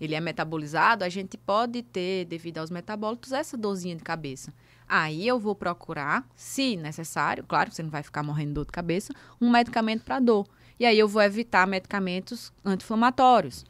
ele 0.00 0.14
é 0.14 0.20
metabolizado, 0.20 1.04
a 1.04 1.08
gente 1.08 1.36
pode 1.36 1.82
ter, 1.82 2.24
devido 2.24 2.58
aos 2.58 2.70
metabólitos, 2.70 3.32
essa 3.32 3.56
dorzinha 3.56 3.96
de 3.96 4.02
cabeça. 4.02 4.52
Aí 4.88 5.26
eu 5.26 5.38
vou 5.38 5.54
procurar, 5.54 6.28
se 6.34 6.76
necessário, 6.76 7.44
claro, 7.44 7.72
você 7.72 7.82
não 7.82 7.90
vai 7.90 8.02
ficar 8.02 8.22
morrendo 8.22 8.48
de 8.48 8.54
dor 8.54 8.66
de 8.66 8.72
cabeça, 8.72 9.12
um 9.40 9.50
medicamento 9.50 10.04
para 10.04 10.20
dor. 10.20 10.46
E 10.78 10.84
aí 10.84 10.98
eu 10.98 11.08
vou 11.08 11.22
evitar 11.22 11.66
medicamentos 11.66 12.52
anti-inflamatórios. 12.64 13.64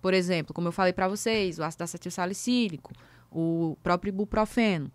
Por 0.00 0.14
exemplo, 0.14 0.54
como 0.54 0.68
eu 0.68 0.72
falei 0.72 0.92
para 0.92 1.08
vocês, 1.08 1.58
o 1.58 1.64
ácido 1.64 1.84
acetil 1.84 2.10
salicílico, 2.10 2.92
o 3.30 3.76
próprio 3.82 4.10
ibuprofeno. 4.10 4.90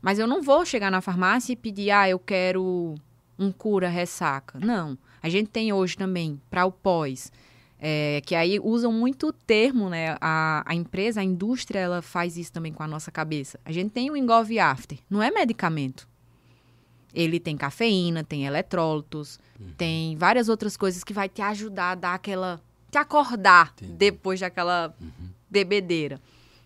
Mas 0.00 0.18
eu 0.18 0.26
não 0.26 0.42
vou 0.42 0.64
chegar 0.64 0.90
na 0.90 1.00
farmácia 1.00 1.52
e 1.52 1.56
pedir, 1.56 1.90
ah, 1.90 2.08
eu 2.08 2.18
quero 2.18 2.94
um 3.38 3.50
cura 3.50 3.88
ressaca. 3.88 4.58
Não. 4.58 4.98
A 5.28 5.30
gente 5.30 5.50
tem 5.50 5.72
hoje 5.74 5.94
também, 5.94 6.40
para 6.48 6.64
o 6.64 6.72
pós, 6.72 7.30
é, 7.78 8.22
que 8.24 8.34
aí 8.34 8.58
usam 8.58 8.90
muito 8.90 9.28
o 9.28 9.32
termo, 9.32 9.90
né? 9.90 10.16
A, 10.22 10.62
a 10.64 10.74
empresa, 10.74 11.20
a 11.20 11.24
indústria, 11.24 11.78
ela 11.78 12.00
faz 12.00 12.38
isso 12.38 12.50
também 12.50 12.72
com 12.72 12.82
a 12.82 12.88
nossa 12.88 13.10
cabeça. 13.10 13.60
A 13.62 13.70
gente 13.70 13.90
tem 13.90 14.10
o 14.10 14.16
Engove 14.16 14.58
After, 14.58 14.98
não 15.08 15.22
é 15.22 15.30
medicamento. 15.30 16.08
Ele 17.12 17.38
tem 17.38 17.58
cafeína, 17.58 18.24
tem 18.24 18.46
eletrólitos, 18.46 19.38
uhum. 19.60 19.72
tem 19.76 20.16
várias 20.16 20.48
outras 20.48 20.78
coisas 20.78 21.04
que 21.04 21.12
vai 21.12 21.28
te 21.28 21.42
ajudar 21.42 21.90
a 21.90 21.94
dar 21.94 22.14
aquela. 22.14 22.58
te 22.90 22.96
acordar 22.96 23.74
Entendi. 23.76 23.92
depois 23.92 24.40
daquela 24.40 24.94
uhum. 24.98 25.28
bebedeira. 25.50 26.18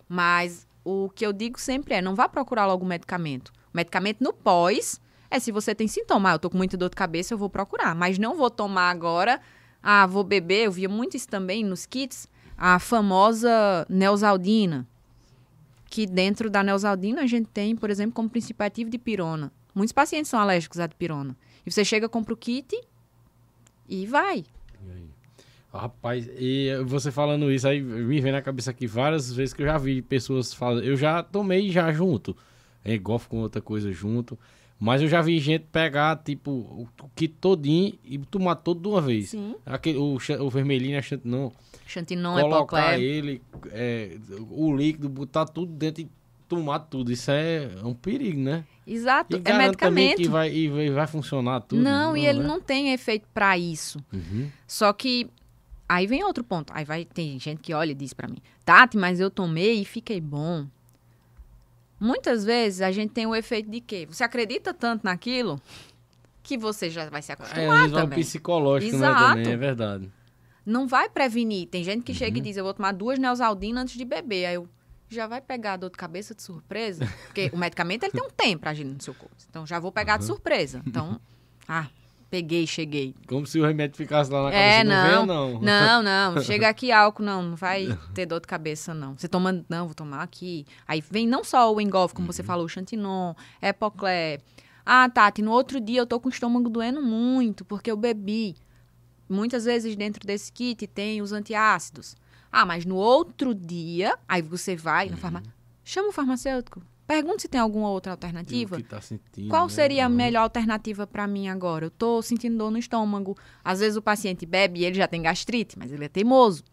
Mas 0.08 0.68
o 0.84 1.10
que 1.10 1.26
eu 1.26 1.32
digo 1.32 1.60
sempre 1.60 1.94
é: 1.94 2.00
não 2.00 2.14
vá 2.14 2.28
procurar 2.28 2.66
logo 2.66 2.86
medicamento. 2.86 3.52
O 3.74 3.76
medicamento 3.76 4.22
no 4.22 4.32
pós 4.32 5.00
é 5.33 5.39
se 5.39 5.51
você 5.51 5.74
tem 5.74 5.89
sintoma. 5.89 6.30
Ah, 6.30 6.35
eu 6.35 6.39
tô 6.39 6.51
com 6.51 6.57
muita 6.57 6.76
dor 6.76 6.91
de 6.91 6.97
cabeça, 6.97 7.33
eu 7.33 7.39
vou 7.39 7.49
procurar. 7.49 7.95
Mas 7.95 8.18
não 8.18 8.37
vou 8.37 8.51
tomar 8.51 8.91
agora. 8.91 9.41
Ah, 9.83 10.07
vou 10.07 10.22
beber. 10.22 10.66
Eu 10.66 10.72
via 10.72 10.89
muito 10.89 11.16
isso 11.16 11.28
também 11.28 11.64
nos 11.64 11.87
kits. 11.87 12.28
A 12.57 12.78
famosa 12.78 13.87
neosaldina. 13.89 14.87
Que 15.87 16.07
dentro 16.07 16.51
da 16.51 16.62
neosaldina 16.62 17.22
a 17.22 17.26
gente 17.26 17.49
tem, 17.53 17.74
por 17.74 17.91
exemplo, 17.91 18.12
como 18.12 18.28
princípio 18.28 18.64
ativo 18.64 18.91
de 18.91 18.99
pirona. 18.99 19.51
Muitos 19.74 19.93
pacientes 19.93 20.30
são 20.30 20.39
alérgicos 20.39 20.78
à 20.78 20.87
dipirona. 20.87 21.37
E 21.64 21.70
você 21.70 21.85
chega, 21.85 22.09
compra 22.09 22.35
o 22.35 22.37
kit 22.37 22.78
e 23.89 24.07
vai. 24.07 24.45
E 24.87 25.12
Rapaz, 25.72 26.28
e 26.37 26.68
você 26.85 27.11
falando 27.11 27.51
isso 27.51 27.66
aí, 27.66 27.80
me 27.80 28.20
vem 28.20 28.30
na 28.30 28.43
cabeça 28.43 28.70
aqui 28.70 28.87
várias 28.87 29.33
vezes 29.33 29.55
que 29.55 29.62
eu 29.62 29.66
já 29.66 29.78
vi 29.78 30.03
pessoas 30.03 30.53
falando. 30.53 30.85
Eu 30.85 30.97
já 30.97 31.22
tomei 31.22 31.70
já 31.70 31.91
junto. 31.91 32.37
É 32.85 32.99
golfe 32.99 33.26
com 33.28 33.39
outra 33.39 33.62
coisa 33.62 33.91
junto. 33.91 34.39
Mas 34.83 35.01
eu 35.01 35.07
já 35.07 35.22
vi 35.22 35.39
gente 35.39 35.64
pegar, 35.70 36.16
tipo, 36.24 36.51
o 36.51 36.89
kit 37.14 37.33
todinho 37.41 37.95
e 38.05 38.18
tomar 38.18 38.57
todo 38.57 38.80
de 38.80 38.89
uma 38.89 39.01
vez. 39.01 39.28
Sim. 39.28 39.55
Aquele, 39.64 39.97
o, 39.97 40.18
o 40.41 40.51
vermelhinho, 40.51 40.99
a 40.99 41.03
não. 41.22 41.53
Chantinon 41.87 42.37
é 42.37 42.43
Colocar 42.43 42.99
ele, 42.99 43.41
é, 43.70 44.18
o 44.51 44.74
líquido, 44.74 45.09
botar 45.09 45.47
tudo 45.47 45.72
dentro 45.72 46.03
e 46.03 46.09
tomar 46.49 46.80
tudo. 46.80 47.12
Isso 47.12 47.30
é 47.30 47.70
um 47.85 47.95
perigo, 47.95 48.41
né? 48.41 48.64
Exato, 48.85 49.37
e 49.37 49.43
é 49.45 49.57
medicamento. 49.57 50.16
que 50.16 50.28
vai, 50.28 50.53
e 50.53 50.91
vai 50.91 51.07
funcionar 51.07 51.61
tudo. 51.61 51.80
Não, 51.80 52.09
não 52.09 52.16
e 52.16 52.26
ele 52.26 52.41
né? 52.41 52.45
não 52.49 52.61
tem 52.61 52.93
efeito 52.93 53.28
para 53.33 53.57
isso. 53.57 54.05
Uhum. 54.12 54.51
Só 54.66 54.93
que 54.93 55.30
aí 55.89 56.09
vem 56.09 56.24
outro 56.24 56.43
ponto. 56.43 56.72
Aí 56.74 56.85
vai 56.85 57.05
tem 57.05 57.39
gente 57.39 57.61
que 57.61 57.72
olha 57.72 57.93
e 57.93 57.95
diz 57.95 58.12
para 58.12 58.26
mim: 58.26 58.39
"Tati, 58.64 58.97
mas 58.97 59.20
eu 59.20 59.30
tomei 59.30 59.80
e 59.80 59.85
fiquei 59.85 60.20
bom". 60.20 60.66
Muitas 62.03 62.44
vezes 62.44 62.80
a 62.80 62.90
gente 62.90 63.12
tem 63.12 63.26
o 63.26 63.32
efeito 63.32 63.70
de 63.70 63.80
quê? 63.80 64.09
Você 64.11 64.24
acredita 64.24 64.74
tanto 64.74 65.05
naquilo 65.05 65.62
que 66.42 66.59
você 66.59 66.90
já 66.90 67.09
vai 67.09 67.22
se 67.22 67.30
é, 67.30 67.34
acostumar 67.34 67.86
é, 67.88 67.92
também. 67.92 68.18
É 68.18 68.22
psicológico, 68.22 68.96
Exato. 68.96 69.20
né, 69.20 69.28
também, 69.28 69.53
é 69.53 69.57
verdade. 69.57 70.12
Não 70.66 70.88
vai 70.88 71.09
prevenir. 71.09 71.68
Tem 71.68 71.84
gente 71.84 72.03
que 72.03 72.11
uhum. 72.11 72.18
chega 72.18 72.38
e 72.38 72.40
diz: 72.40 72.57
"Eu 72.57 72.64
vou 72.64 72.74
tomar 72.74 72.90
duas 72.90 73.20
Neosaldina 73.20 73.82
antes 73.82 73.96
de 73.96 74.05
beber". 74.05 74.46
Aí 74.46 74.57
eu 74.57 74.68
já 75.09 75.28
vai 75.28 75.40
pegar 75.40 75.74
a 75.74 75.76
dor 75.76 75.90
de 75.90 75.96
cabeça 75.96 76.34
de 76.34 76.42
surpresa, 76.42 77.07
porque 77.26 77.53
o 77.53 77.57
medicamento 77.57 78.03
ele 78.03 78.11
tem 78.11 78.22
um 78.22 78.30
tempo 78.30 78.62
para 78.62 78.72
agir 78.72 78.82
no 78.82 79.00
seu 79.00 79.14
corpo. 79.14 79.36
Então 79.48 79.64
já 79.64 79.78
vou 79.78 79.92
pegar 79.92 80.14
uhum. 80.14 80.18
de 80.18 80.24
surpresa. 80.24 80.82
Então, 80.84 81.20
ah, 81.68 81.86
peguei, 82.33 82.66
cheguei. 82.66 83.14
Como 83.28 83.47
se 83.47 83.61
o 83.61 83.66
remédio 83.66 83.95
ficasse 83.95 84.30
lá 84.30 84.45
na 84.45 84.51
cabeça. 84.51 84.64
É, 84.64 84.83
não, 84.83 85.26
não, 85.26 85.61
não. 85.61 86.03
Não, 86.03 86.03
não. 86.03 86.41
Chega 86.43 86.66
aqui 86.66 86.91
álcool, 86.91 87.22
não, 87.22 87.43
não 87.43 87.57
vai 87.57 87.87
ter 88.14 88.24
dor 88.24 88.41
de 88.41 88.47
cabeça, 88.47 88.95
não. 88.95 89.18
Você 89.18 89.28
toma, 89.28 89.62
não, 89.68 89.85
vou 89.85 89.95
tomar 89.95 90.22
aqui. 90.22 90.64
Aí 90.89 91.05
vem 91.11 91.28
não 91.28 91.45
só 91.45 91.70
o 91.70 91.78
engolf, 91.78 92.14
como 92.14 92.26
uhum. 92.26 92.33
você 92.33 92.43
falou, 92.43 92.64
o 92.64 92.68
Chantinon, 92.70 93.35
Epoclé. 93.61 94.39
Ah, 94.85 95.11
Tati, 95.11 95.43
no 95.43 95.51
outro 95.51 95.78
dia 95.78 96.01
eu 96.01 96.07
tô 96.07 96.18
com 96.18 96.30
o 96.30 96.33
estômago 96.33 96.70
doendo 96.70 97.03
muito, 97.03 97.66
porque 97.66 97.91
eu 97.91 97.99
bebi. 97.99 98.57
Muitas 99.28 99.66
vezes 99.66 99.95
dentro 99.95 100.26
desse 100.26 100.51
kit 100.51 100.87
tem 100.87 101.20
os 101.20 101.33
antiácidos. 101.33 102.16
Ah, 102.51 102.64
mas 102.64 102.87
no 102.87 102.97
outro 102.97 103.55
dia, 103.55 104.16
aí 104.26 104.41
você 104.41 104.74
vai 104.74 105.05
uhum. 105.05 105.12
na 105.12 105.16
farmácia, 105.18 105.53
chama 105.85 106.09
o 106.09 106.12
farmacêutico, 106.12 106.83
pergunta 107.12 107.40
se 107.40 107.48
tem 107.48 107.60
alguma 107.60 107.90
outra 107.90 108.12
alternativa. 108.12 108.80
Tá 108.82 109.00
sentindo, 109.00 109.48
Qual 109.48 109.64
né? 109.64 109.68
seria 109.68 110.06
a 110.06 110.08
melhor 110.08 110.42
alternativa 110.42 111.06
para 111.06 111.26
mim 111.26 111.48
agora? 111.48 111.86
Eu 111.86 111.90
tô 111.90 112.22
sentindo 112.22 112.56
dor 112.56 112.70
no 112.70 112.78
estômago. 112.78 113.36
Às 113.62 113.80
vezes 113.80 113.96
o 113.96 114.02
paciente 114.02 114.46
bebe 114.46 114.80
e 114.80 114.84
ele 114.84 114.94
já 114.94 115.06
tem 115.06 115.20
gastrite, 115.20 115.78
mas 115.78 115.92
ele 115.92 116.06
é 116.06 116.08
teimoso. 116.08 116.64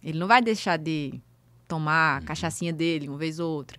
Ele 0.00 0.18
não 0.18 0.28
vai 0.28 0.40
deixar 0.40 0.76
de 0.76 1.20
tomar 1.66 2.16
a 2.16 2.20
uhum. 2.20 2.26
cachaçinha 2.26 2.72
dele 2.72 3.08
uma 3.08 3.18
vez 3.18 3.40
ou 3.40 3.50
outra. 3.50 3.78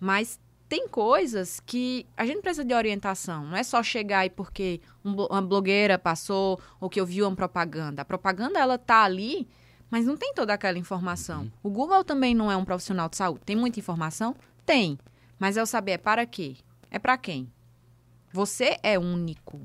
Mas 0.00 0.40
tem 0.68 0.88
coisas 0.88 1.60
que 1.60 2.06
a 2.16 2.24
gente 2.24 2.40
precisa 2.40 2.64
de 2.64 2.72
orientação. 2.72 3.44
Não 3.44 3.56
é 3.56 3.62
só 3.62 3.82
chegar 3.82 4.20
aí 4.20 4.30
porque 4.30 4.80
uma 5.04 5.42
blogueira 5.42 5.98
passou 5.98 6.58
ou 6.80 6.88
que 6.88 6.98
eu 6.98 7.04
vi 7.04 7.22
uma 7.22 7.36
propaganda. 7.36 8.00
A 8.02 8.04
propaganda, 8.04 8.58
ela 8.58 8.78
tá 8.78 9.02
ali 9.02 9.46
mas 9.88 10.04
não 10.04 10.16
tem 10.16 10.34
toda 10.34 10.52
aquela 10.52 10.76
informação. 10.78 11.42
Uhum. 11.42 11.50
O 11.62 11.70
Google 11.70 12.02
também 12.02 12.34
não 12.34 12.50
é 12.50 12.56
um 12.56 12.64
profissional 12.64 13.08
de 13.08 13.16
saúde. 13.16 13.42
Tem 13.44 13.54
muita 13.54 13.78
informação? 13.78 14.34
Tem. 14.64 14.98
Mas 15.38 15.56
é 15.56 15.62
o 15.62 15.66
saber 15.66 15.92
é 15.92 15.98
para 15.98 16.24
quê? 16.26 16.56
É 16.90 16.98
para 16.98 17.16
quem? 17.18 17.50
Você 18.32 18.78
é 18.82 18.98
único. 18.98 19.60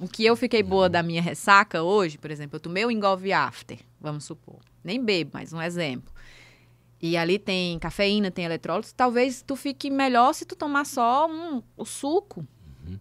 O 0.00 0.06
que 0.06 0.24
eu 0.24 0.36
fiquei 0.36 0.62
boa 0.62 0.88
da 0.88 1.02
minha 1.02 1.20
ressaca 1.20 1.82
hoje, 1.82 2.18
por 2.18 2.30
exemplo, 2.30 2.56
eu 2.56 2.60
tomei 2.60 2.84
o 2.84 2.90
Engolve 2.90 3.32
After, 3.32 3.78
vamos 4.00 4.24
supor. 4.24 4.60
Nem 4.84 5.04
bebo, 5.04 5.32
mas 5.34 5.52
um 5.52 5.60
exemplo. 5.60 6.12
E 7.00 7.16
ali 7.16 7.38
tem 7.38 7.78
cafeína, 7.78 8.30
tem 8.30 8.44
eletrólitos. 8.44 8.92
Talvez 8.92 9.42
tu 9.42 9.54
fique 9.56 9.90
melhor 9.90 10.32
se 10.32 10.44
tu 10.44 10.56
tomar 10.56 10.84
só 10.84 11.28
um, 11.28 11.62
o 11.76 11.84
suco. 11.84 12.46
Uhum. 12.86 12.98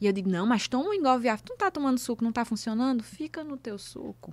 E 0.00 0.06
eu 0.06 0.12
digo, 0.12 0.28
não, 0.28 0.46
mas 0.46 0.66
toma 0.68 0.90
um 0.90 0.94
engolve 0.94 1.28
Tu 1.44 1.50
não 1.50 1.56
tá 1.56 1.70
tomando 1.70 1.98
suco, 1.98 2.24
não 2.24 2.32
tá 2.32 2.44
funcionando? 2.44 3.02
Fica 3.02 3.44
no 3.44 3.56
teu 3.56 3.78
suco. 3.78 4.32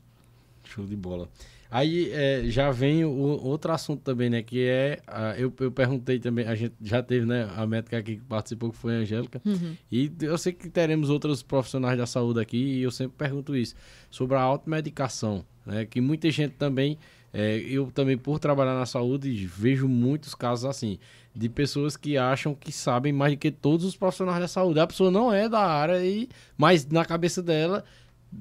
Show 0.64 0.86
de 0.86 0.96
bola. 0.96 1.30
Aí 1.74 2.12
é, 2.12 2.44
já 2.50 2.70
vem 2.70 3.04
o, 3.04 3.12
outro 3.12 3.72
assunto 3.72 4.04
também, 4.04 4.30
né? 4.30 4.44
Que 4.44 4.68
é. 4.68 5.02
eu, 5.40 5.52
eu 5.60 5.72
perguntei 5.72 6.20
também, 6.20 6.46
a 6.46 6.54
gente 6.54 6.76
já 6.80 7.02
teve, 7.02 7.26
né? 7.26 7.50
A 7.58 7.66
médica 7.66 7.98
aqui 7.98 8.18
que 8.18 8.22
participou, 8.22 8.70
que 8.70 8.78
foi 8.78 8.94
a 8.94 8.98
Angélica. 9.00 9.42
Uhum. 9.44 9.76
E 9.92 10.12
eu 10.22 10.38
sei 10.38 10.54
que 10.54 10.70
teremos 10.70 11.10
outros 11.10 11.42
profissionais 11.42 11.98
da 11.98 12.06
saúde 12.06 12.40
aqui, 12.40 12.58
e 12.58 12.84
eu 12.84 12.92
sempre 12.92 13.18
pergunto 13.18 13.56
isso, 13.56 13.74
sobre 14.12 14.38
a 14.38 14.42
automedicação, 14.42 15.44
né? 15.66 15.84
Que 15.84 16.00
muita 16.00 16.30
gente 16.30 16.52
também. 16.52 16.96
É, 17.34 17.58
eu 17.58 17.90
também, 17.92 18.20
por 18.20 18.38
trabalhar 18.38 18.76
na 18.76 18.86
saúde, 18.86 19.48
vejo 19.48 19.88
muitos 19.88 20.36
casos 20.36 20.66
assim, 20.66 21.00
de 21.36 21.50
pessoas 21.50 21.98
que 21.98 22.16
acham 22.20 22.54
que 22.54 22.72
sabem 22.72 23.12
mais 23.12 23.34
do 23.34 23.40
que 23.40 23.50
todos 23.50 23.84
os 23.84 23.98
profissionais 23.98 24.40
da 24.40 24.48
saúde. 24.48 24.80
A 24.80 24.86
pessoa 24.86 25.10
não 25.10 25.34
é 25.34 25.50
da 25.50 25.62
área, 25.62 26.06
e, 26.06 26.30
mas 26.56 26.86
na 26.86 27.04
cabeça 27.04 27.42
dela 27.42 27.84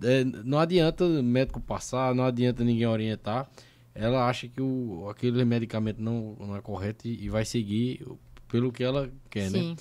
é, 0.03 0.25
não 0.25 0.59
adianta 0.59 1.05
o 1.05 1.23
médico 1.23 1.61
passar, 1.61 2.15
não 2.15 2.25
adianta 2.25 2.65
ninguém 2.65 2.87
orientar. 2.87 3.51
Ela 3.95 4.29
acha 4.29 4.49
que 4.49 4.61
o, 4.61 5.09
aquele 5.11 5.45
medicamento 5.45 6.01
não, 6.01 6.37
não 6.41 6.57
é 6.57 6.61
correto 6.61 7.07
e, 7.07 7.25
e 7.25 7.29
vai 7.29 7.45
seguir 7.45 8.07
pelo 8.49 8.73
que 8.73 8.83
ela 8.83 9.11
quer, 9.29 9.51
né? 9.51 9.59
Sim. 9.59 9.71
né? 9.71 9.77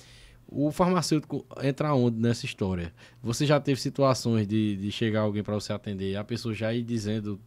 O 0.54 0.70
farmacêutico 0.70 1.46
entra 1.62 1.94
onde 1.94 2.18
nessa 2.18 2.44
história? 2.44 2.92
Você 3.22 3.46
já 3.46 3.58
teve 3.58 3.80
situações 3.80 4.46
de, 4.46 4.76
de 4.76 4.92
chegar 4.92 5.20
alguém 5.20 5.42
para 5.42 5.54
você 5.54 5.72
atender, 5.72 6.14
a 6.16 6.24
pessoa 6.24 6.54
já 6.54 6.74
ir 6.74 6.82
dizendo 6.82 7.40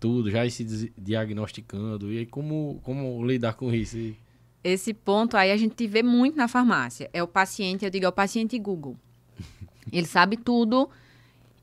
tudo, 0.00 0.28
já 0.28 0.44
ir 0.44 0.50
se 0.50 0.92
diagnosticando, 0.98 2.12
e 2.12 2.18
aí 2.18 2.26
como, 2.26 2.80
como 2.82 3.24
lidar 3.24 3.54
com 3.54 3.72
isso? 3.72 3.96
Esse 4.64 4.92
ponto 4.92 5.36
aí 5.36 5.52
a 5.52 5.56
gente 5.56 5.86
vê 5.86 6.02
muito 6.02 6.36
na 6.36 6.48
farmácia. 6.48 7.08
É 7.12 7.22
o 7.22 7.28
paciente, 7.28 7.84
eu 7.84 7.90
digo, 7.90 8.06
é 8.06 8.08
o 8.08 8.12
paciente 8.12 8.58
Google. 8.58 8.96
Ele 9.92 10.06
sabe 10.06 10.36
tudo, 10.36 10.90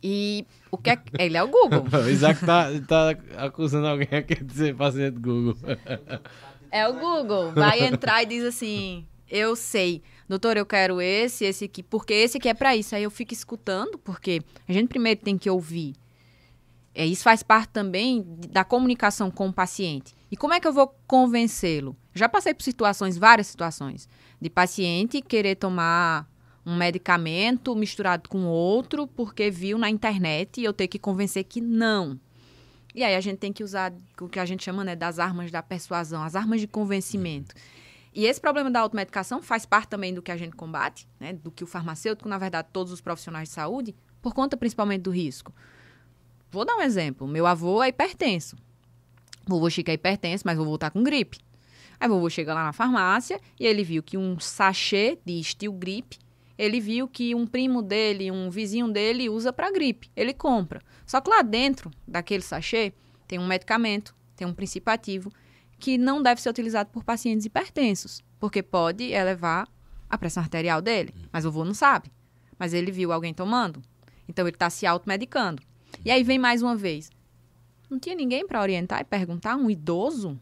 e 0.01 0.45
o 0.71 0.77
que 0.77 0.89
é. 0.91 1.01
Ele 1.17 1.37
é 1.37 1.43
o 1.43 1.47
Google. 1.47 1.83
o 2.05 2.09
Isaac 2.09 2.45
tá, 2.45 2.67
tá 2.87 3.15
acusando 3.37 3.87
alguém 3.87 4.07
aqui 4.11 4.35
de 4.43 4.53
ser 4.53 4.75
paciente 4.75 5.19
Google. 5.19 5.57
é 6.71 6.87
o 6.87 6.93
Google. 6.93 7.51
Vai 7.51 7.85
entrar 7.85 8.23
e 8.23 8.25
diz 8.25 8.43
assim: 8.43 9.05
Eu 9.29 9.55
sei, 9.55 10.01
doutor, 10.27 10.57
eu 10.57 10.65
quero 10.65 11.01
esse, 11.01 11.45
esse 11.45 11.65
aqui, 11.65 11.83
porque 11.83 12.13
esse 12.13 12.37
aqui 12.37 12.49
é 12.49 12.53
para 12.53 12.75
isso. 12.75 12.95
Aí 12.95 13.03
eu 13.03 13.11
fico 13.11 13.33
escutando, 13.33 13.97
porque 13.97 14.41
a 14.67 14.73
gente 14.73 14.87
primeiro 14.87 15.19
tem 15.19 15.37
que 15.37 15.49
ouvir. 15.49 15.95
É, 16.93 17.05
isso 17.05 17.23
faz 17.23 17.43
parte 17.43 17.69
também 17.69 18.25
da 18.49 18.63
comunicação 18.63 19.29
com 19.29 19.47
o 19.47 19.53
paciente. 19.53 20.13
E 20.31 20.37
como 20.37 20.53
é 20.53 20.59
que 20.59 20.67
eu 20.67 20.73
vou 20.73 20.93
convencê-lo? 21.07 21.95
Já 22.13 22.27
passei 22.27 22.53
por 22.53 22.63
situações, 22.63 23.17
várias 23.17 23.47
situações, 23.47 24.07
de 24.41 24.49
paciente 24.49 25.21
querer 25.21 25.55
tomar 25.55 26.28
um 26.69 26.77
medicamento 26.77 27.75
misturado 27.75 28.29
com 28.29 28.45
outro 28.45 29.07
porque 29.07 29.49
viu 29.49 29.77
na 29.77 29.89
internet 29.89 30.61
e 30.61 30.63
eu 30.63 30.71
ter 30.71 30.87
que 30.87 30.99
convencer 30.99 31.43
que 31.43 31.59
não. 31.59 32.19
E 32.93 33.03
aí 33.03 33.15
a 33.15 33.21
gente 33.21 33.39
tem 33.39 33.51
que 33.51 33.63
usar 33.63 33.91
o 34.21 34.29
que 34.29 34.39
a 34.39 34.45
gente 34.45 34.63
chama 34.63 34.83
né, 34.83 34.95
das 34.95 35.17
armas 35.17 35.49
da 35.49 35.63
persuasão, 35.63 36.21
as 36.21 36.35
armas 36.35 36.61
de 36.61 36.67
convencimento. 36.67 37.55
E 38.13 38.25
esse 38.25 38.39
problema 38.39 38.69
da 38.69 38.81
automedicação 38.81 39.41
faz 39.41 39.65
parte 39.65 39.87
também 39.87 40.13
do 40.13 40.21
que 40.21 40.31
a 40.31 40.37
gente 40.37 40.55
combate, 40.55 41.07
né, 41.19 41.33
do 41.33 41.49
que 41.49 41.63
o 41.63 41.67
farmacêutico, 41.67 42.29
na 42.29 42.37
verdade, 42.37 42.67
todos 42.71 42.91
os 42.91 43.01
profissionais 43.01 43.49
de 43.49 43.55
saúde, 43.55 43.95
por 44.21 44.33
conta 44.33 44.55
principalmente 44.55 45.01
do 45.01 45.11
risco. 45.11 45.53
Vou 46.51 46.65
dar 46.65 46.75
um 46.75 46.81
exemplo. 46.81 47.27
Meu 47.27 47.47
avô 47.47 47.81
é 47.81 47.89
hipertenso. 47.89 48.55
Vovô 49.47 49.69
Chico 49.69 49.89
é 49.89 49.93
hipertenso, 49.93 50.43
mas 50.45 50.57
vovô 50.57 50.77
tá 50.77 50.91
com 50.91 51.01
gripe. 51.01 51.39
Aí 51.99 52.07
vovô 52.07 52.29
chega 52.29 52.53
lá 52.53 52.63
na 52.63 52.73
farmácia 52.73 53.39
e 53.59 53.65
ele 53.65 53.83
viu 53.83 54.03
que 54.03 54.17
um 54.17 54.39
sachê 54.39 55.17
de 55.25 55.43
Steel 55.43 55.73
Grip 55.73 56.17
ele 56.59 56.81
viu 56.81 57.07
que 57.07 57.33
um 57.33 57.47
primo 57.47 57.81
dele, 57.81 58.29
um 58.29 58.49
vizinho 58.49 58.91
dele 58.91 59.29
usa 59.29 59.53
para 59.53 59.71
gripe. 59.71 60.11
Ele 60.13 60.33
compra. 60.33 60.81
Só 61.05 61.21
que 61.21 61.29
lá 61.29 61.41
dentro 61.41 61.89
daquele 62.05 62.43
sachê 62.43 62.91
tem 63.25 63.39
um 63.39 63.47
medicamento, 63.47 64.13
tem 64.35 64.45
um 64.45 64.53
princípio 64.53 64.91
ativo 64.91 65.31
que 65.79 65.97
não 65.97 66.21
deve 66.21 66.41
ser 66.41 66.49
utilizado 66.49 66.89
por 66.89 67.05
pacientes 67.05 67.45
hipertensos, 67.45 68.21
porque 68.37 68.61
pode 68.61 69.05
elevar 69.05 69.69
a 70.09 70.17
pressão 70.17 70.43
arterial 70.43 70.81
dele. 70.81 71.13
Mas 71.31 71.45
o 71.45 71.47
avô 71.47 71.63
não 71.63 71.73
sabe. 71.73 72.11
Mas 72.59 72.73
ele 72.73 72.91
viu 72.91 73.13
alguém 73.13 73.33
tomando. 73.33 73.81
Então 74.27 74.45
ele 74.45 74.57
está 74.57 74.69
se 74.69 74.85
automedicando. 74.85 75.63
E 76.03 76.11
aí 76.11 76.25
vem 76.25 76.37
mais 76.37 76.61
uma 76.61 76.75
vez. 76.75 77.09
Não 77.89 77.97
tinha 77.97 78.15
ninguém 78.15 78.45
para 78.45 78.61
orientar 78.61 78.99
e 78.99 79.05
perguntar? 79.05 79.55
Um 79.55 79.69
idoso? 79.69 80.37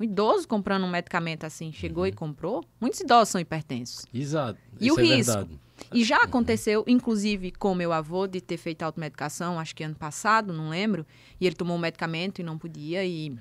Um 0.00 0.04
idoso 0.04 0.48
comprando 0.48 0.84
um 0.84 0.90
medicamento 0.90 1.44
assim, 1.44 1.72
chegou 1.72 2.02
uhum. 2.02 2.08
e 2.08 2.12
comprou. 2.12 2.64
Muitos 2.80 3.00
idosos 3.00 3.28
são 3.28 3.40
hipertensos. 3.40 4.04
Exato. 4.12 4.58
E 4.80 4.88
Isso 4.88 4.96
o 4.96 5.00
é 5.00 5.02
risco. 5.02 5.32
Verdade. 5.32 5.60
E 5.92 6.04
já 6.04 6.18
uhum. 6.18 6.24
aconteceu, 6.24 6.84
inclusive, 6.86 7.52
com 7.52 7.74
meu 7.74 7.92
avô, 7.92 8.26
de 8.26 8.40
ter 8.40 8.56
feito 8.56 8.82
automedicação, 8.82 9.58
acho 9.58 9.74
que 9.74 9.84
ano 9.84 9.94
passado, 9.94 10.52
não 10.52 10.68
lembro. 10.68 11.06
E 11.40 11.46
ele 11.46 11.54
tomou 11.54 11.76
um 11.76 11.80
medicamento 11.80 12.40
e 12.40 12.42
não 12.44 12.58
podia. 12.58 13.04
E 13.04 13.36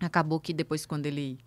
acabou 0.00 0.38
que 0.38 0.52
depois, 0.52 0.86
quando 0.86 1.06
ele 1.06 1.38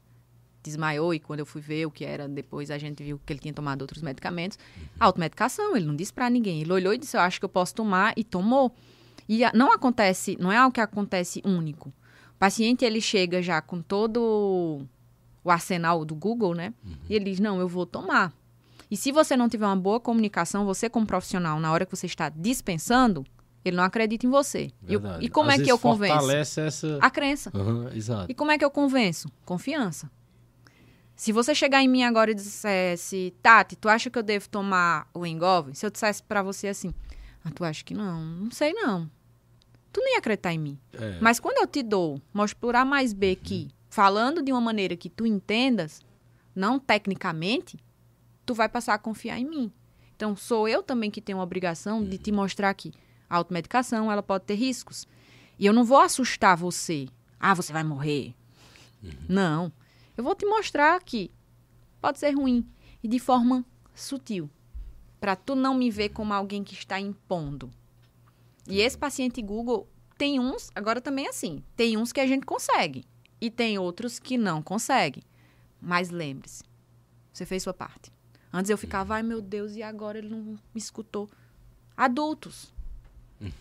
desmaiou 0.62 1.14
e 1.14 1.20
quando 1.20 1.42
eu 1.42 1.46
fui 1.46 1.62
ver 1.62 1.86
o 1.86 1.92
que 1.92 2.04
era, 2.04 2.28
depois 2.28 2.72
a 2.72 2.78
gente 2.78 3.04
viu 3.04 3.22
que 3.24 3.32
ele 3.32 3.40
tinha 3.40 3.54
tomado 3.54 3.82
outros 3.84 4.02
medicamentos. 4.02 4.58
Uhum. 4.78 4.86
Automedicação, 5.00 5.78
ele 5.78 5.86
não 5.86 5.96
disse 5.96 6.12
para 6.12 6.30
ninguém. 6.30 6.62
Ele 6.62 6.74
olhou 6.74 6.94
e 6.94 6.98
disse: 6.98 7.16
Eu 7.16 7.22
acho 7.22 7.40
que 7.40 7.46
eu 7.46 7.50
posso 7.50 7.74
tomar, 7.74 8.14
e 8.18 8.24
tomou. 8.24 8.74
E 9.28 9.42
não 9.54 9.72
acontece, 9.72 10.38
não 10.40 10.52
é 10.52 10.58
algo 10.58 10.74
que 10.74 10.82
acontece 10.82 11.42
único. 11.46 11.92
O 12.36 12.38
paciente 12.38 12.84
ele 12.84 13.00
chega 13.00 13.42
já 13.42 13.62
com 13.62 13.82
todo 13.82 14.86
o 15.44 15.50
arsenal 15.50 16.04
do 16.04 16.14
Google, 16.14 16.54
né? 16.54 16.74
Uhum. 16.84 16.96
E 17.10 17.16
ele 17.16 17.26
diz: 17.26 17.40
"Não, 17.40 17.60
eu 17.60 17.68
vou 17.68 17.86
tomar". 17.86 18.34
E 18.90 18.98
se 18.98 19.12
você 19.12 19.36
não 19.36 19.50
tiver 19.50 19.66
uma 19.66 19.76
boa 19.76 20.00
comunicação, 20.00 20.66
você 20.66 20.90
como 20.90 21.08
profissional, 21.08 21.60
na 21.60 21.72
hora 21.72 21.86
que 21.86 21.96
você 21.96 22.06
está 22.06 22.30
dispensando, 22.30 23.26
ele 23.64 23.76
não 23.76 23.84
acredita 23.84 24.28
em 24.28 24.30
você. 24.30 24.72
E, 24.88 25.26
e, 25.26 25.30
como 25.30 25.50
Às 25.50 25.60
é 25.60 25.64
que 25.64 25.72
eu 25.72 25.80
convenço? 25.80 26.14
Fortalece 26.14 26.62
essa... 26.62 27.00
A 27.02 27.10
crença. 27.10 27.52
Uhum, 27.54 27.90
exato. 27.90 28.32
E 28.32 28.36
como 28.36 28.52
é 28.52 28.60
que 28.60 28.66
eu 28.66 28.70
convenço? 28.70 29.28
Confiança. 29.44 30.10
Se 31.16 31.32
você 31.32 31.56
chegar 31.56 31.82
em 31.82 31.88
mim 31.88 32.04
agora 32.04 32.30
e 32.30 32.36
dissesse, 32.36 33.34
Tati, 33.42 33.76
tu 33.76 33.90
acha 33.90 34.10
que 34.10 34.20
eu 34.20 34.24
devo 34.24 34.48
tomar 34.50 35.08
o 35.14 35.26
Engove? 35.26 35.74
Se 35.74 35.84
eu 35.84 35.90
dissesse 35.90 36.22
para 36.22 36.44
você 36.44 36.68
assim, 36.68 36.94
ah, 37.44 37.50
tu 37.50 37.64
acha 37.64 37.84
que 37.84 37.96
não? 37.96 38.22
Não 38.22 38.52
sei 38.52 38.72
não 38.74 39.10
tu 39.96 40.02
nem 40.02 40.16
ia 40.16 40.20
acreditar 40.20 40.52
em 40.52 40.60
mim. 40.60 40.78
É. 40.92 41.18
Mas 41.22 41.40
quando 41.40 41.58
eu 41.58 41.66
te 41.66 41.82
dou, 41.82 42.22
mostro 42.34 42.60
por 42.60 42.76
A 42.76 42.84
mais 42.84 43.14
B 43.14 43.30
uhum. 43.30 43.36
que, 43.42 43.70
falando 43.90 44.42
de 44.42 44.52
uma 44.52 44.60
maneira 44.60 44.98
que 44.98 45.10
tu 45.10 45.26
entendas, 45.26 46.02
não 46.54 46.78
tecnicamente, 46.78 47.80
tu 48.46 48.54
vai 48.54 48.68
passar 48.68 48.96
a 48.96 49.00
confiar 49.00 49.40
em 49.40 49.46
mim. 49.46 49.72
Então, 50.14 50.36
sou 50.36 50.68
eu 50.68 50.84
também 50.84 51.10
que 51.10 51.22
tenho 51.22 51.40
a 51.40 51.44
obrigação 51.44 52.04
de 52.04 52.18
te 52.18 52.30
uhum. 52.30 52.36
mostrar 52.36 52.74
que 52.74 52.92
a 53.30 53.38
automedicação, 53.38 54.12
ela 54.12 54.22
pode 54.22 54.44
ter 54.44 54.56
riscos. 54.56 55.08
E 55.58 55.66
eu 55.66 55.72
não 55.72 55.86
vou 55.86 56.00
assustar 56.00 56.58
você. 56.58 57.08
Ah, 57.40 57.54
você 57.54 57.72
vai 57.72 57.84
morrer. 57.84 58.36
Uhum. 59.02 59.12
Não. 59.30 59.74
Eu 60.18 60.26
vou 60.26 60.36
te 60.36 60.46
mostrar 60.46 61.02
que 61.02 61.32
pode 62.02 62.20
ser 62.20 62.32
ruim. 62.32 62.68
E 63.02 63.08
de 63.08 63.18
forma 63.18 63.64
sutil. 63.94 64.50
Para 65.22 65.38
tu 65.38 65.56
não 65.56 65.74
me 65.74 65.90
ver 65.90 66.10
como 66.10 66.34
alguém 66.34 66.66
que 66.66 66.74
está 66.74 67.00
impondo. 67.00 67.72
E 68.68 68.82
esse 68.82 68.98
paciente 68.98 69.42
Google 69.42 69.88
tem 70.18 70.40
uns, 70.40 70.72
agora 70.74 71.02
também 71.02 71.26
é 71.26 71.30
assim, 71.30 71.64
tem 71.76 71.98
uns 71.98 72.12
que 72.12 72.20
a 72.20 72.28
gente 72.28 72.46
consegue 72.46 73.06
e 73.40 73.50
tem 73.50 73.78
outros 73.78 74.18
que 74.18 74.38
não 74.38 74.62
consegue. 74.62 75.24
Mas 75.82 76.10
lembre-se, 76.10 76.64
você 77.32 77.46
fez 77.46 77.64
sua 77.64 77.74
parte. 77.74 78.12
Antes 78.52 78.70
eu 78.72 78.78
ficava, 78.78 79.16
ai 79.16 79.24
meu 79.24 79.42
Deus, 79.42 79.76
e 79.76 79.84
agora 79.84 80.18
ele 80.18 80.30
não 80.30 80.42
me 80.42 80.60
escutou. 80.76 81.30
Adultos. 81.96 82.74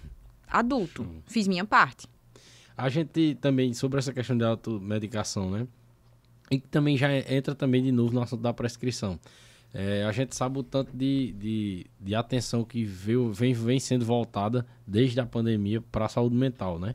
Adulto. 0.46 1.06
Fiz 1.26 1.48
minha 1.48 1.64
parte. 1.64 2.06
A 2.76 2.88
gente 2.88 3.36
também, 3.40 3.72
sobre 3.74 3.98
essa 3.98 4.12
questão 4.12 4.36
de 4.36 4.44
automedicação, 4.44 5.50
né? 5.50 5.66
E 6.50 6.60
também 6.60 6.96
já 6.96 7.08
entra 7.12 7.54
também 7.54 7.82
de 7.82 7.90
novo 7.90 8.12
no 8.12 8.22
assunto 8.22 8.40
da 8.40 8.52
prescrição. 8.52 9.18
É, 9.74 10.04
a 10.04 10.12
gente 10.12 10.36
sabe 10.36 10.60
o 10.60 10.62
tanto 10.62 10.96
de, 10.96 11.32
de, 11.32 11.86
de 12.00 12.14
atenção 12.14 12.62
que 12.64 12.84
veio, 12.84 13.32
vem, 13.32 13.52
vem 13.52 13.80
sendo 13.80 14.04
voltada 14.04 14.64
desde 14.86 15.18
a 15.18 15.26
pandemia 15.26 15.80
para 15.80 16.04
a 16.04 16.08
saúde 16.08 16.36
mental, 16.36 16.78
né? 16.78 16.94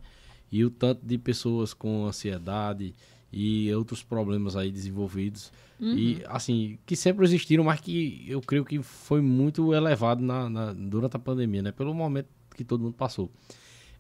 E 0.50 0.64
o 0.64 0.70
tanto 0.70 1.06
de 1.06 1.18
pessoas 1.18 1.74
com 1.74 2.08
ansiedade 2.08 2.96
e 3.34 3.72
outros 3.74 4.02
problemas 4.02 4.56
aí 4.56 4.72
desenvolvidos. 4.72 5.52
Uhum. 5.78 5.94
E, 5.94 6.24
assim, 6.28 6.80
que 6.86 6.96
sempre 6.96 7.26
existiram, 7.26 7.66
mas 7.66 7.82
que 7.82 8.26
eu 8.28 8.42
creio 8.42 8.64
que 8.64 8.82
foi 8.82 9.22
muito 9.22 9.74
elevado 9.74 10.22
na, 10.22 10.50
na 10.50 10.74
durante 10.74 11.18
a 11.18 11.20
pandemia, 11.20 11.62
né? 11.62 11.72
Pelo 11.74 11.94
momento 11.94 12.30
que 12.56 12.64
todo 12.64 12.82
mundo 12.82 12.96
passou. 12.96 13.30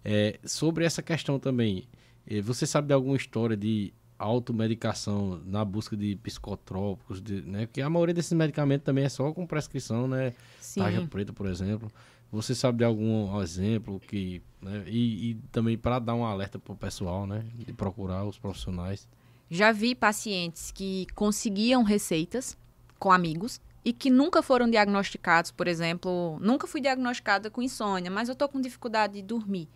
É, 0.05 0.39
sobre 0.45 0.86
essa 0.86 1.01
questão 1.01 1.38
também, 1.38 1.84
é, 2.25 2.41
você 2.41 2.65
sabe 2.65 2.88
de 2.88 2.93
alguma 2.93 3.17
história 3.17 3.57
de 3.57 3.93
automedicação 4.20 5.41
na 5.45 5.63
busca 5.63 5.95
de 5.95 6.15
psicotrópicos, 6.17 7.22
de, 7.22 7.41
né? 7.41 7.65
Porque 7.65 7.82
a 7.82 7.89
maioria 7.89 8.13
desses 8.13 8.34
medicamentos 8.34 8.86
também 8.86 9.05
é 9.05 9.09
só 9.09 9.32
com 9.32 9.47
prescrição, 9.47 10.07
né? 10.07 10.34
Sim. 10.59 10.82
Tarja 10.82 11.07
preta, 11.07 11.34
por 11.34 11.47
exemplo. 11.47 11.89
Você 12.32 12.53
sabe 12.53 12.80
de 12.80 12.84
algum 12.84 13.41
exemplo 13.41 13.99
que, 13.99 14.41
né? 14.61 14.84
E, 14.86 15.32
e 15.32 15.34
também 15.51 15.78
para 15.78 15.97
dar 15.97 16.13
um 16.13 16.26
alerta 16.26 16.59
para 16.59 16.74
o 16.74 16.76
pessoal, 16.76 17.26
né? 17.26 17.45
De 17.55 17.74
procurar 17.74 18.26
os 18.26 18.38
profissionais. 18.38 19.07
Já 19.49 19.72
vi 19.72 19.95
pacientes 19.95 20.70
que 20.70 21.07
conseguiam 21.15 21.82
receitas 21.82 22.55
com 22.99 23.11
amigos 23.11 23.59
e 23.84 23.93
que 23.93 24.09
nunca 24.09 24.43
foram 24.43 24.70
diagnosticados, 24.70 25.49
por 25.49 25.67
exemplo, 25.67 26.38
nunca 26.41 26.67
fui 26.67 26.82
diagnosticada 26.82 27.49
com 27.49 27.61
insônia, 27.61 28.11
mas 28.11 28.30
eu 28.30 28.36
tô 28.36 28.47
com 28.47 28.59
dificuldade 28.59 29.13
de 29.13 29.22
dormir. 29.22 29.67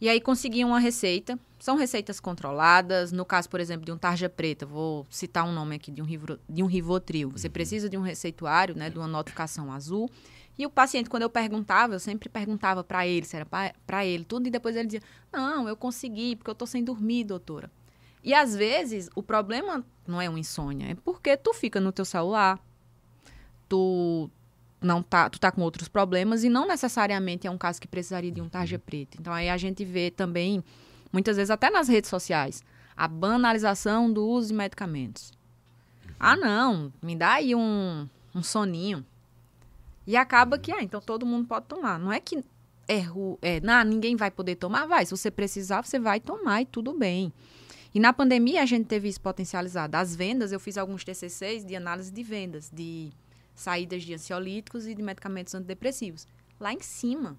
E 0.00 0.08
aí 0.08 0.20
consegui 0.20 0.64
uma 0.64 0.80
receita. 0.80 1.38
São 1.62 1.76
receitas 1.76 2.18
controladas. 2.18 3.12
No 3.12 3.24
caso, 3.24 3.48
por 3.48 3.60
exemplo, 3.60 3.86
de 3.86 3.92
um 3.92 3.96
tarja 3.96 4.28
preta, 4.28 4.66
vou 4.66 5.06
citar 5.08 5.44
um 5.44 5.52
nome 5.52 5.76
aqui 5.76 5.92
de 5.92 6.02
um, 6.02 6.06
de 6.48 6.60
um 6.60 6.66
Rivotril. 6.66 7.30
Você 7.30 7.46
uhum. 7.46 7.52
precisa 7.52 7.88
de 7.88 7.96
um 7.96 8.00
receituário, 8.00 8.74
né, 8.74 8.90
de 8.90 8.98
uma 8.98 9.06
notificação 9.06 9.72
azul. 9.72 10.10
E 10.58 10.66
o 10.66 10.70
paciente, 10.70 11.08
quando 11.08 11.22
eu 11.22 11.30
perguntava, 11.30 11.94
eu 11.94 12.00
sempre 12.00 12.28
perguntava 12.28 12.82
para 12.82 13.06
ele, 13.06 13.24
se 13.24 13.36
era 13.36 13.46
para 13.86 14.04
ele, 14.04 14.24
tudo, 14.24 14.48
e 14.48 14.50
depois 14.50 14.74
ele 14.74 14.86
dizia: 14.86 15.02
Não, 15.32 15.68
eu 15.68 15.76
consegui, 15.76 16.34
porque 16.34 16.50
eu 16.50 16.54
tô 16.56 16.66
sem 16.66 16.82
dormir, 16.82 17.22
doutora. 17.22 17.70
E 18.24 18.34
às 18.34 18.56
vezes 18.56 19.08
o 19.14 19.22
problema 19.22 19.84
não 20.04 20.20
é 20.20 20.28
uma 20.28 20.40
insônia, 20.40 20.90
é 20.90 20.94
porque 20.96 21.36
tu 21.36 21.54
fica 21.54 21.78
no 21.78 21.92
teu 21.92 22.04
celular, 22.04 22.58
tu 23.68 24.28
não 24.80 25.00
tá, 25.00 25.30
tu 25.30 25.38
tá 25.38 25.52
com 25.52 25.62
outros 25.62 25.86
problemas 25.86 26.42
e 26.42 26.48
não 26.48 26.66
necessariamente 26.66 27.46
é 27.46 27.50
um 27.52 27.56
caso 27.56 27.80
que 27.80 27.86
precisaria 27.86 28.32
de 28.32 28.40
um 28.40 28.48
tarja 28.48 28.80
preta. 28.80 29.16
Então 29.20 29.32
aí 29.32 29.48
a 29.48 29.56
gente 29.56 29.84
vê 29.84 30.10
também, 30.10 30.64
muitas 31.12 31.36
vezes 31.36 31.50
até 31.50 31.70
nas 31.70 31.88
redes 31.88 32.08
sociais, 32.08 32.64
a 32.96 33.06
banalização 33.06 34.12
do 34.12 34.26
uso 34.26 34.48
de 34.48 34.54
medicamentos. 34.54 35.32
Ah, 36.18 36.36
não, 36.36 36.92
me 37.02 37.16
dá 37.16 37.34
aí 37.34 37.54
um, 37.54 38.08
um 38.34 38.42
soninho. 38.42 39.04
E 40.06 40.16
acaba 40.16 40.58
que, 40.58 40.72
ah, 40.72 40.82
então 40.82 41.00
todo 41.00 41.26
mundo 41.26 41.46
pode 41.46 41.66
tomar. 41.66 41.98
Não 41.98 42.12
é 42.12 42.20
que 42.20 42.44
é, 42.88 43.04
é 43.42 43.60
não, 43.60 43.84
ninguém 43.84 44.16
vai 44.16 44.30
poder 44.30 44.56
tomar, 44.56 44.86
vai. 44.86 45.04
Se 45.04 45.10
você 45.10 45.30
precisar, 45.30 45.82
você 45.82 45.98
vai 45.98 46.20
tomar 46.20 46.62
e 46.62 46.66
tudo 46.66 46.92
bem. 46.92 47.32
E 47.94 48.00
na 48.00 48.12
pandemia 48.12 48.62
a 48.62 48.66
gente 48.66 48.86
teve 48.86 49.08
isso 49.08 49.20
potencializado. 49.20 49.96
As 49.96 50.16
vendas, 50.16 50.50
eu 50.50 50.58
fiz 50.58 50.78
alguns 50.78 51.04
TCCs 51.04 51.64
de 51.64 51.76
análise 51.76 52.10
de 52.10 52.22
vendas, 52.22 52.70
de 52.72 53.10
saídas 53.54 54.02
de 54.02 54.14
ansiolíticos 54.14 54.86
e 54.86 54.94
de 54.94 55.02
medicamentos 55.02 55.54
antidepressivos. 55.54 56.26
Lá 56.58 56.72
em 56.72 56.80
cima. 56.80 57.36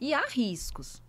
E 0.00 0.12
há 0.12 0.26
riscos. 0.26 1.00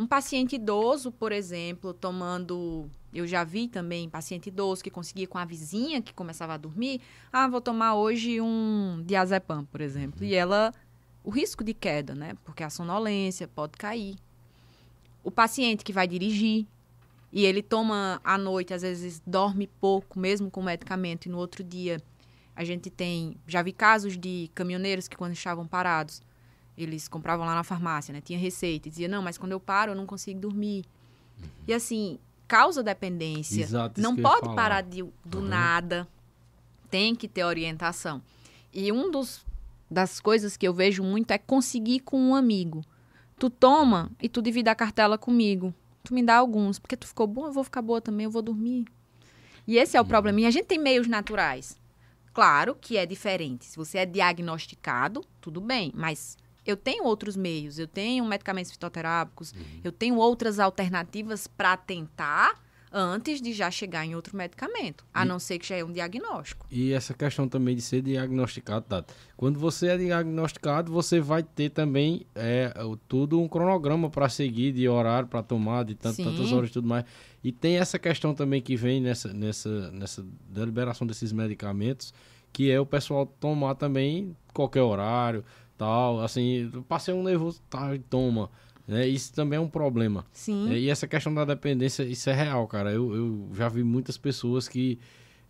Um 0.00 0.06
paciente 0.06 0.54
idoso, 0.54 1.12
por 1.12 1.30
exemplo, 1.30 1.92
tomando. 1.92 2.88
Eu 3.12 3.26
já 3.26 3.44
vi 3.44 3.68
também 3.68 4.08
paciente 4.08 4.46
idoso 4.46 4.82
que 4.82 4.90
conseguia 4.90 5.26
com 5.26 5.36
a 5.36 5.44
vizinha 5.44 6.00
que 6.00 6.14
começava 6.14 6.54
a 6.54 6.56
dormir. 6.56 7.02
Ah, 7.30 7.46
vou 7.46 7.60
tomar 7.60 7.96
hoje 7.96 8.40
um 8.40 9.02
diazepam, 9.04 9.66
por 9.66 9.82
exemplo. 9.82 10.24
E 10.24 10.34
ela. 10.34 10.72
O 11.22 11.28
risco 11.28 11.62
de 11.62 11.74
queda, 11.74 12.14
né? 12.14 12.32
Porque 12.46 12.64
a 12.64 12.70
sonolência 12.70 13.46
pode 13.46 13.72
cair. 13.76 14.16
O 15.22 15.30
paciente 15.30 15.84
que 15.84 15.92
vai 15.92 16.08
dirigir, 16.08 16.66
e 17.30 17.44
ele 17.44 17.62
toma 17.62 18.22
à 18.24 18.38
noite, 18.38 18.72
às 18.72 18.80
vezes 18.80 19.20
dorme 19.26 19.66
pouco, 19.66 20.18
mesmo 20.18 20.50
com 20.50 20.62
medicamento, 20.62 21.26
e 21.26 21.28
no 21.28 21.36
outro 21.36 21.62
dia 21.62 22.00
a 22.56 22.64
gente 22.64 22.88
tem. 22.88 23.36
Já 23.46 23.60
vi 23.60 23.74
casos 23.74 24.16
de 24.16 24.50
caminhoneiros 24.54 25.08
que, 25.08 25.16
quando 25.16 25.34
estavam 25.34 25.66
parados, 25.66 26.22
eles 26.76 27.08
compravam 27.08 27.44
lá 27.44 27.54
na 27.54 27.64
farmácia, 27.64 28.12
né? 28.12 28.20
Tinha 28.20 28.38
receita. 28.38 28.88
E 28.88 28.90
dizia, 28.90 29.08
não, 29.08 29.22
mas 29.22 29.36
quando 29.36 29.52
eu 29.52 29.60
paro, 29.60 29.92
eu 29.92 29.96
não 29.96 30.06
consigo 30.06 30.40
dormir. 30.40 30.84
Uhum. 31.38 31.48
E 31.68 31.74
assim, 31.74 32.18
causa 32.48 32.82
dependência. 32.82 33.62
Exato, 33.62 34.00
não 34.00 34.16
pode 34.16 34.54
parar 34.54 34.82
de, 34.82 35.02
do 35.24 35.38
uhum. 35.38 35.44
nada. 35.44 36.08
Tem 36.90 37.14
que 37.14 37.28
ter 37.28 37.44
orientação. 37.44 38.22
E 38.72 38.90
um 38.90 39.10
dos 39.10 39.44
das 39.90 40.20
coisas 40.20 40.56
que 40.56 40.66
eu 40.66 40.72
vejo 40.72 41.02
muito 41.02 41.32
é 41.32 41.38
conseguir 41.38 42.00
com 42.00 42.20
um 42.20 42.34
amigo. 42.34 42.84
Tu 43.38 43.50
toma 43.50 44.10
e 44.22 44.28
tu 44.28 44.40
divide 44.40 44.68
a 44.68 44.74
cartela 44.74 45.18
comigo. 45.18 45.74
Tu 46.04 46.14
me 46.14 46.22
dá 46.22 46.36
alguns, 46.36 46.78
porque 46.78 46.96
tu 46.96 47.06
ficou 47.06 47.26
bom, 47.26 47.46
eu 47.46 47.52
vou 47.52 47.64
ficar 47.64 47.82
boa 47.82 48.00
também, 48.00 48.24
eu 48.24 48.30
vou 48.30 48.42
dormir. 48.42 48.86
E 49.66 49.76
esse 49.76 49.96
é 49.96 50.00
o 50.00 50.02
uhum. 50.02 50.08
problema. 50.08 50.40
E 50.40 50.46
a 50.46 50.50
gente 50.50 50.66
tem 50.66 50.78
meios 50.78 51.08
naturais. 51.08 51.78
Claro 52.32 52.76
que 52.80 52.96
é 52.96 53.04
diferente. 53.04 53.64
Se 53.64 53.76
você 53.76 53.98
é 53.98 54.06
diagnosticado, 54.06 55.24
tudo 55.40 55.60
bem, 55.60 55.92
mas 55.94 56.38
eu 56.64 56.76
tenho 56.76 57.04
outros 57.04 57.36
meios, 57.36 57.78
eu 57.78 57.86
tenho 57.86 58.24
medicamentos 58.24 58.70
fitoterápicos, 58.70 59.52
uhum. 59.52 59.80
eu 59.84 59.92
tenho 59.92 60.16
outras 60.16 60.58
alternativas 60.58 61.46
para 61.46 61.76
tentar 61.76 62.60
antes 62.92 63.40
de 63.40 63.52
já 63.52 63.70
chegar 63.70 64.04
em 64.04 64.14
outro 64.14 64.36
medicamento, 64.36 65.04
a 65.14 65.24
e, 65.24 65.28
não 65.28 65.38
ser 65.38 65.58
que 65.58 65.68
já 65.68 65.76
é 65.76 65.84
um 65.84 65.92
diagnóstico. 65.92 66.66
E 66.70 66.92
essa 66.92 67.14
questão 67.14 67.48
também 67.48 67.76
de 67.76 67.82
ser 67.82 68.02
diagnosticado, 68.02 68.86
tá? 68.88 69.04
Quando 69.36 69.58
você 69.58 69.88
é 69.88 69.96
diagnosticado, 69.96 70.92
você 70.92 71.20
vai 71.20 71.42
ter 71.42 71.70
também 71.70 72.26
é, 72.34 72.72
tudo 73.06 73.40
um 73.40 73.48
cronograma 73.48 74.10
para 74.10 74.28
seguir 74.28 74.72
de 74.72 74.88
horário 74.88 75.28
para 75.28 75.42
tomar, 75.42 75.84
de 75.84 75.94
tantas 75.94 76.52
horas 76.52 76.70
e 76.70 76.72
tudo 76.72 76.88
mais. 76.88 77.04
E 77.42 77.52
tem 77.52 77.78
essa 77.78 77.98
questão 77.98 78.34
também 78.34 78.60
que 78.60 78.76
vem 78.76 79.00
nessa, 79.00 79.32
nessa, 79.32 79.90
nessa 79.92 80.26
deliberação 80.48 81.06
desses 81.06 81.32
medicamentos, 81.32 82.12
que 82.52 82.70
é 82.70 82.80
o 82.80 82.86
pessoal 82.86 83.24
tomar 83.24 83.76
também 83.76 84.36
qualquer 84.52 84.82
horário, 84.82 85.44
tal, 85.80 86.20
assim, 86.20 86.70
passei 86.86 87.14
um 87.14 87.22
nervoso, 87.22 87.62
tá, 87.70 87.88
toma. 88.10 88.50
Né? 88.86 89.08
Isso 89.08 89.32
também 89.32 89.56
é 89.56 89.60
um 89.60 89.68
problema. 89.68 90.26
Sim. 90.30 90.70
É, 90.70 90.78
e 90.78 90.90
essa 90.90 91.08
questão 91.08 91.32
da 91.32 91.42
dependência, 91.42 92.02
isso 92.02 92.28
é 92.28 92.34
real, 92.34 92.66
cara. 92.66 92.92
Eu, 92.92 93.14
eu 93.16 93.48
já 93.54 93.66
vi 93.70 93.82
muitas 93.82 94.18
pessoas 94.18 94.68
que. 94.68 94.98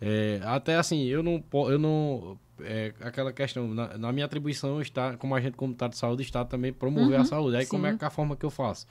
É, 0.00 0.40
até 0.44 0.76
assim, 0.76 1.06
eu 1.06 1.20
não. 1.20 1.42
Eu 1.68 1.78
não 1.80 2.38
é, 2.60 2.94
aquela 3.00 3.32
questão, 3.32 3.74
na, 3.74 3.98
na, 3.98 4.12
minha 4.12 4.24
atribuição 4.24 4.80
está, 4.80 5.16
como 5.16 5.34
agente 5.34 5.56
comunitário 5.56 5.94
de 5.94 5.98
saúde, 5.98 6.22
está 6.22 6.44
também 6.44 6.72
promover 6.72 7.16
uhum, 7.16 7.22
a 7.22 7.24
saúde. 7.24 7.56
Aí 7.56 7.64
sim. 7.64 7.70
como 7.70 7.86
é 7.86 7.96
que 7.96 8.04
é 8.04 8.06
a 8.06 8.10
forma 8.10 8.36
que 8.36 8.46
eu 8.46 8.50
faço? 8.50 8.86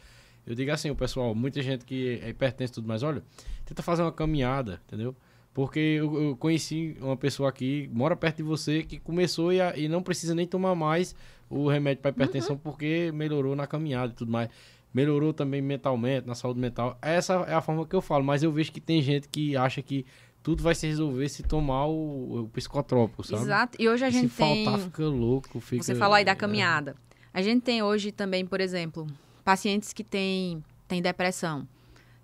Eu 0.45 0.55
digo 0.55 0.71
assim, 0.71 0.89
o 0.89 0.95
pessoal, 0.95 1.33
muita 1.33 1.61
gente 1.61 1.85
que 1.85 2.19
é 2.21 2.33
pertence 2.33 2.71
e 2.71 2.75
tudo 2.75 2.87
mais, 2.87 3.01
olha, 3.01 3.23
tenta 3.65 3.81
fazer 3.81 4.01
uma 4.01 4.11
caminhada, 4.11 4.81
entendeu? 4.87 5.15
Porque 5.53 5.79
eu, 5.79 6.21
eu, 6.21 6.35
conheci 6.35 6.95
uma 7.01 7.17
pessoa 7.17 7.49
aqui, 7.49 7.89
mora 7.91 8.15
perto 8.15 8.37
de 8.37 8.43
você, 8.43 8.83
que 8.83 8.99
começou 8.99 9.51
e, 9.51 9.59
a, 9.59 9.75
e 9.77 9.87
não 9.87 10.01
precisa 10.01 10.35
nem 10.35 10.47
tomar 10.47 10.75
mais 10.75 11.15
o 11.49 11.67
remédio 11.67 12.01
para 12.01 12.11
hipertensão 12.11 12.55
uhum. 12.55 12.61
porque 12.61 13.11
melhorou 13.13 13.55
na 13.55 13.65
caminhada 13.65 14.13
e 14.13 14.15
tudo 14.15 14.31
mais. 14.31 14.49
Melhorou 14.93 15.33
também 15.33 15.61
mentalmente, 15.61 16.27
na 16.27 16.35
saúde 16.35 16.59
mental. 16.59 16.97
Essa 17.01 17.33
é 17.47 17.53
a 17.53 17.61
forma 17.61 17.85
que 17.85 17.95
eu 17.95 18.01
falo, 18.01 18.23
mas 18.23 18.41
eu 18.41 18.51
vejo 18.51 18.71
que 18.71 18.79
tem 18.79 19.01
gente 19.01 19.27
que 19.27 19.55
acha 19.55 19.81
que 19.81 20.05
tudo 20.41 20.63
vai 20.63 20.73
se 20.73 20.87
resolver 20.87 21.27
se 21.29 21.43
tomar 21.43 21.85
o, 21.87 22.43
o 22.43 22.49
psicotrópico, 22.49 23.23
sabe? 23.23 23.43
Exato. 23.43 23.77
E 23.79 23.89
hoje 23.89 24.05
a 24.05 24.09
gente 24.09 24.29
se 24.29 24.37
tem... 24.37 24.65
faltar, 24.65 24.79
fica 24.85 25.03
louco. 25.05 25.59
Fica... 25.59 25.83
Você 25.83 25.95
falou 25.95 26.15
aí 26.15 26.25
da 26.25 26.31
é. 26.31 26.35
caminhada. 26.35 26.95
É. 27.33 27.39
A 27.39 27.41
gente 27.41 27.61
tem 27.61 27.83
hoje 27.83 28.11
também, 28.11 28.45
por 28.45 28.59
exemplo, 28.59 29.05
pacientes 29.43 29.93
que 29.93 30.03
têm, 30.03 30.63
têm 30.87 31.01
depressão. 31.01 31.67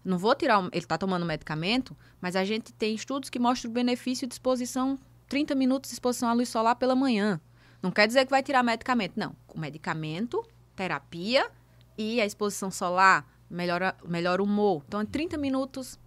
Não 0.05 0.19
vou 0.19 0.35
tirar. 0.35 0.63
Ele 0.65 0.69
está 0.75 0.97
tomando 0.97 1.25
medicamento, 1.25 1.97
mas 2.21 2.35
a 2.35 2.45
gente 2.45 2.71
tem 2.71 2.93
estudos 2.93 3.29
que 3.29 3.39
mostram 3.39 3.71
o 3.71 3.73
benefício 3.73 4.27
de 4.27 4.35
exposição 4.35 4.99
30 5.27 5.55
minutos 5.55 5.89
de 5.89 5.95
exposição 5.95 6.29
à 6.29 6.33
luz 6.33 6.47
solar 6.47 6.75
pela 6.75 6.95
manhã. 6.95 7.41
Não 7.81 7.91
quer 7.91 8.07
dizer 8.07 8.25
que 8.25 8.31
vai 8.31 8.43
tirar 8.43 8.61
medicamento. 8.61 9.13
Não. 9.15 9.35
O 9.47 9.59
medicamento, 9.59 10.45
terapia 10.75 11.49
e 11.97 12.21
a 12.21 12.25
exposição 12.25 12.69
solar 12.69 13.27
melhora, 13.49 13.95
melhora 14.05 14.41
o 14.41 14.45
humor. 14.45 14.83
Então, 14.87 15.01
em 15.01 15.05
30 15.05 15.37
minutos 15.37 15.99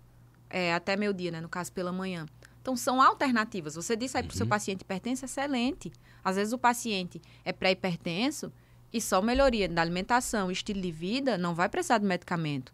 é, 0.49 0.73
até 0.73 0.97
meio 0.97 1.13
dia, 1.13 1.31
né? 1.31 1.41
No 1.41 1.49
caso, 1.49 1.73
pela 1.73 1.93
manhã. 1.93 2.27
Então, 2.63 2.77
são 2.77 3.03
alternativas. 3.03 3.75
Você 3.75 3.97
disse 3.97 4.17
aí 4.17 4.23
para 4.23 4.33
o 4.33 4.37
seu 4.37 4.45
uhum. 4.45 4.51
paciente 4.51 4.83
hipertenso, 4.83 5.25
excelente. 5.25 5.93
Às 6.23 6.37
vezes 6.37 6.53
o 6.53 6.59
paciente 6.59 7.21
é 7.45 7.53
pré-hipertenso 7.53 8.53
e 8.93 9.01
só 9.01 9.21
melhoria 9.21 9.69
da 9.69 9.83
alimentação, 9.83 10.51
estilo 10.51 10.81
de 10.81 10.91
vida, 10.91 11.37
não 11.37 11.55
vai 11.55 11.69
precisar 11.69 11.99
de 11.99 12.07
medicamento. 12.07 12.73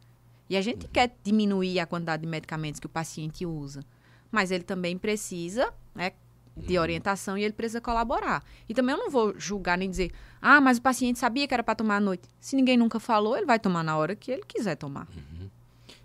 E 0.49 0.57
a 0.57 0.63
gente 0.63 0.87
uhum. 0.87 0.93
quer 0.93 1.17
diminuir 1.23 1.81
a 1.81 1.87
quantidade 1.87 2.23
de 2.23 2.29
medicamentos 2.29 2.81
que 2.81 2.87
o 2.87 2.91
paciente 2.91 3.47
usa. 3.47 3.83
Mas 4.31 4.51
ele 4.51 4.65
também 4.65 4.99
precisa 4.99 5.73
né, 5.95 6.13
de 6.57 6.79
orientação 6.79 7.37
e 7.37 7.45
ele 7.45 7.53
precisa 7.53 7.81
colaborar. 7.81 8.43
E 8.69 8.75
também 8.75 8.95
eu 8.95 8.99
não 8.99 9.11
vou 9.11 9.35
julgar 9.39 9.79
nem 9.79 9.89
dizer, 9.89 10.13
ah, 10.41 10.61
mas 10.61 10.79
o 10.79 10.83
paciente 10.83 11.19
sabia 11.19 11.47
que 11.49 11.55
era 11.55 11.63
para 11.63 11.75
tomar 11.75 11.97
à 11.97 12.01
noite. 12.01 12.29
Se 12.41 12.57
ninguém 12.57 12.77
nunca 12.77 13.01
falou, 13.01 13.37
ele 13.37 13.47
vai 13.47 13.59
tomar 13.59 13.83
na 13.83 13.97
hora 13.97 14.15
que 14.15 14.31
ele 14.31 14.43
quiser 14.47 14.77
tomar. 14.77 15.09
Uhum. 15.15 15.49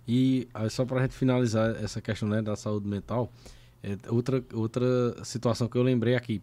E 0.08 0.48
só 0.70 0.86
para 0.86 1.00
a 1.00 1.02
gente 1.04 1.14
finalizar 1.14 1.76
essa 1.84 2.02
questão 2.02 2.28
né, 2.28 2.42
da 2.42 2.56
saúde 2.56 2.88
mental, 2.88 3.32
é, 3.84 3.96
outra, 4.10 4.44
outra 4.54 5.24
situação 5.24 5.68
que 5.68 5.78
eu 5.78 5.84
lembrei 5.84 6.16
aqui, 6.16 6.42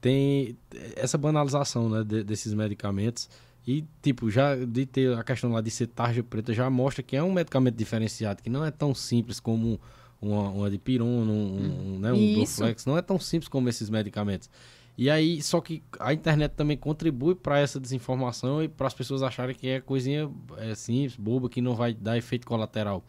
tem 0.00 0.58
essa 0.96 1.16
banalização 1.16 1.88
né, 1.88 2.04
de, 2.04 2.24
desses 2.24 2.52
medicamentos 2.52 3.28
e, 3.66 3.84
tipo, 4.02 4.30
já 4.30 4.54
de 4.56 4.84
ter 4.84 5.16
a 5.16 5.24
questão 5.24 5.50
lá 5.52 5.60
de 5.60 5.70
ser 5.70 5.86
tarja 5.86 6.22
preta 6.22 6.52
já 6.52 6.68
mostra 6.68 7.02
que 7.02 7.16
é 7.16 7.22
um 7.22 7.32
medicamento 7.32 7.76
diferenciado, 7.76 8.42
que 8.42 8.50
não 8.50 8.64
é 8.64 8.70
tão 8.70 8.94
simples 8.94 9.40
como 9.40 9.80
uma, 10.20 10.50
uma 10.50 10.70
dipirona, 10.70 11.30
um, 11.30 11.94
um, 11.94 11.98
né, 11.98 12.12
um 12.12 12.34
Doflex, 12.34 12.84
não 12.84 12.98
é 12.98 13.02
tão 13.02 13.18
simples 13.18 13.48
como 13.48 13.68
esses 13.68 13.88
medicamentos. 13.88 14.50
E 14.96 15.10
aí, 15.10 15.42
só 15.42 15.60
que 15.60 15.82
a 15.98 16.12
internet 16.12 16.52
também 16.52 16.76
contribui 16.76 17.34
para 17.34 17.58
essa 17.58 17.80
desinformação 17.80 18.62
e 18.62 18.68
para 18.68 18.86
as 18.86 18.94
pessoas 18.94 19.22
acharem 19.22 19.54
que 19.54 19.66
é 19.66 19.80
coisinha 19.80 20.30
é, 20.58 20.74
simples, 20.74 21.16
boba, 21.16 21.48
que 21.48 21.60
não 21.60 21.74
vai 21.74 21.92
dar 21.94 22.16
efeito 22.16 22.46
colateral. 22.46 23.02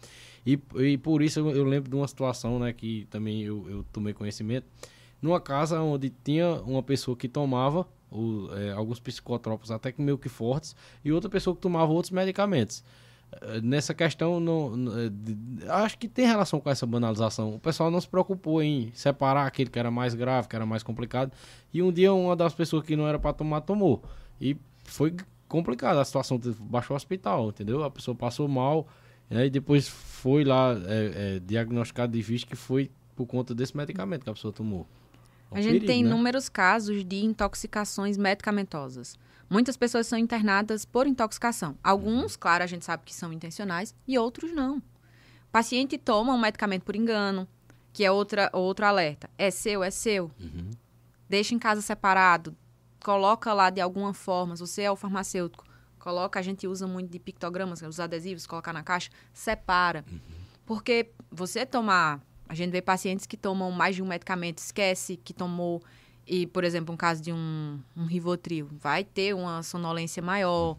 E, 0.45 0.59
e 0.77 0.97
por 0.97 1.21
isso 1.21 1.39
eu, 1.39 1.51
eu 1.51 1.63
lembro 1.63 1.89
de 1.89 1.95
uma 1.95 2.07
situação, 2.07 2.59
né, 2.59 2.73
que 2.73 3.07
também 3.11 3.43
eu, 3.43 3.69
eu 3.69 3.85
tomei 3.91 4.13
conhecimento, 4.13 4.65
numa 5.21 5.39
casa 5.39 5.79
onde 5.81 6.11
tinha 6.23 6.61
uma 6.61 6.81
pessoa 6.81 7.15
que 7.15 7.27
tomava 7.27 7.87
o, 8.11 8.47
é, 8.55 8.71
alguns 8.71 8.99
psicotrópicos 8.99 9.71
até 9.71 9.91
que 9.91 10.01
meio 10.01 10.17
que 10.17 10.29
fortes 10.29 10.75
e 11.03 11.11
outra 11.11 11.29
pessoa 11.29 11.55
que 11.55 11.61
tomava 11.61 11.91
outros 11.91 12.11
medicamentos. 12.11 12.83
eh, 13.41 13.59
nessa 13.61 13.93
questão, 13.93 14.39
não, 14.39 14.77
não, 14.77 15.09
de- 15.09 15.35
acho 15.67 15.97
que 15.97 16.07
tem 16.07 16.25
relação 16.27 16.59
com 16.61 16.69
essa 16.69 16.85
banalização. 16.85 17.55
O 17.55 17.59
pessoal 17.59 17.89
não 17.91 17.99
se 17.99 18.07
preocupou 18.07 18.61
em 18.61 18.91
separar 18.93 19.45
aquele 19.47 19.69
que 19.69 19.79
era 19.79 19.89
mais 19.91 20.13
grave, 20.13 20.47
que 20.47 20.55
era 20.55 20.65
mais 20.65 20.83
complicado. 20.83 21.31
E 21.73 21.81
um 21.81 21.91
dia 21.91 22.13
uma 22.13 22.35
das 22.35 22.53
pessoas 22.53 22.85
que 22.85 22.95
não 22.95 23.07
era 23.07 23.17
para 23.19 23.33
tomar, 23.33 23.61
tomou. 23.61 24.03
E 24.39 24.55
foi 24.85 25.15
complicado 25.47 25.97
a 25.97 26.05
situação. 26.05 26.39
Baixou 26.59 26.93
o 26.93 26.97
hospital, 26.97 27.49
entendeu? 27.49 27.83
A 27.83 27.89
pessoa 27.91 28.15
passou 28.15 28.47
mal. 28.47 28.87
né, 29.29 29.47
E 29.47 29.49
depois 29.49 29.87
foi 29.87 30.43
lá 30.45 30.73
é, 30.87 31.35
é, 31.37 31.39
diagnosticado 31.39 32.13
de 32.13 32.21
vista 32.21 32.47
que 32.47 32.55
foi 32.55 32.91
por 33.15 33.25
conta 33.25 33.55
desse 33.55 33.75
medicamento 33.75 34.23
que 34.23 34.29
a 34.29 34.33
pessoa 34.33 34.53
tomou. 34.53 34.87
A 35.51 35.61
gente 35.61 35.73
perigo, 35.73 35.85
tem 35.87 36.03
né? 36.03 36.09
inúmeros 36.09 36.49
casos 36.49 37.03
de 37.05 37.23
intoxicações 37.23 38.17
medicamentosas. 38.17 39.17
Muitas 39.49 39.77
pessoas 39.77 40.07
são 40.07 40.17
internadas 40.17 40.85
por 40.85 41.07
intoxicação. 41.07 41.77
Alguns, 41.83 42.35
claro, 42.35 42.63
a 42.63 42.67
gente 42.67 42.83
sabe 42.83 43.03
que 43.05 43.13
são 43.13 43.31
intencionais 43.31 43.93
e 44.07 44.17
outros 44.17 44.51
não. 44.51 44.77
O 44.77 45.51
paciente 45.51 45.97
toma 45.97 46.33
um 46.33 46.37
medicamento 46.37 46.83
por 46.83 46.95
engano, 46.95 47.47
que 47.93 48.03
é 48.03 48.11
outra, 48.11 48.49
outro 48.51 48.85
alerta. 48.85 49.29
É 49.37 49.51
seu, 49.51 49.83
é 49.83 49.91
seu. 49.91 50.31
Uhum. 50.39 50.71
Deixa 51.29 51.55
em 51.55 51.59
casa 51.59 51.81
separado. 51.81 52.55
Coloca 53.03 53.53
lá 53.53 53.69
de 53.69 53.79
alguma 53.79 54.13
forma. 54.13 54.55
Se 54.55 54.61
você 54.61 54.81
é 54.81 54.91
o 54.91 54.95
farmacêutico, 54.95 55.65
coloca. 55.99 56.39
A 56.39 56.41
gente 56.41 56.67
usa 56.67 56.87
muito 56.87 57.09
de 57.09 57.19
pictogramas, 57.19 57.81
os 57.81 57.99
adesivos, 57.99 58.47
colocar 58.47 58.73
na 58.73 58.83
caixa. 58.83 59.09
Separa. 59.33 60.03
Porque 60.65 61.11
você 61.31 61.65
tomar. 61.65 62.19
A 62.47 62.53
gente 62.53 62.71
vê 62.71 62.81
pacientes 62.81 63.25
que 63.25 63.35
tomam 63.35 63.71
mais 63.71 63.95
de 63.95 64.03
um 64.03 64.07
medicamento, 64.07 64.59
esquece 64.59 65.17
que 65.17 65.33
tomou. 65.33 65.81
E, 66.27 66.47
por 66.47 66.63
exemplo, 66.63 66.93
um 66.93 66.97
caso 66.97 67.21
de 67.21 67.31
um, 67.31 67.79
um 67.95 68.05
Rivotril, 68.05 68.67
vai 68.79 69.03
ter 69.03 69.33
uma 69.33 69.61
sonolência 69.63 70.21
maior. 70.21 70.77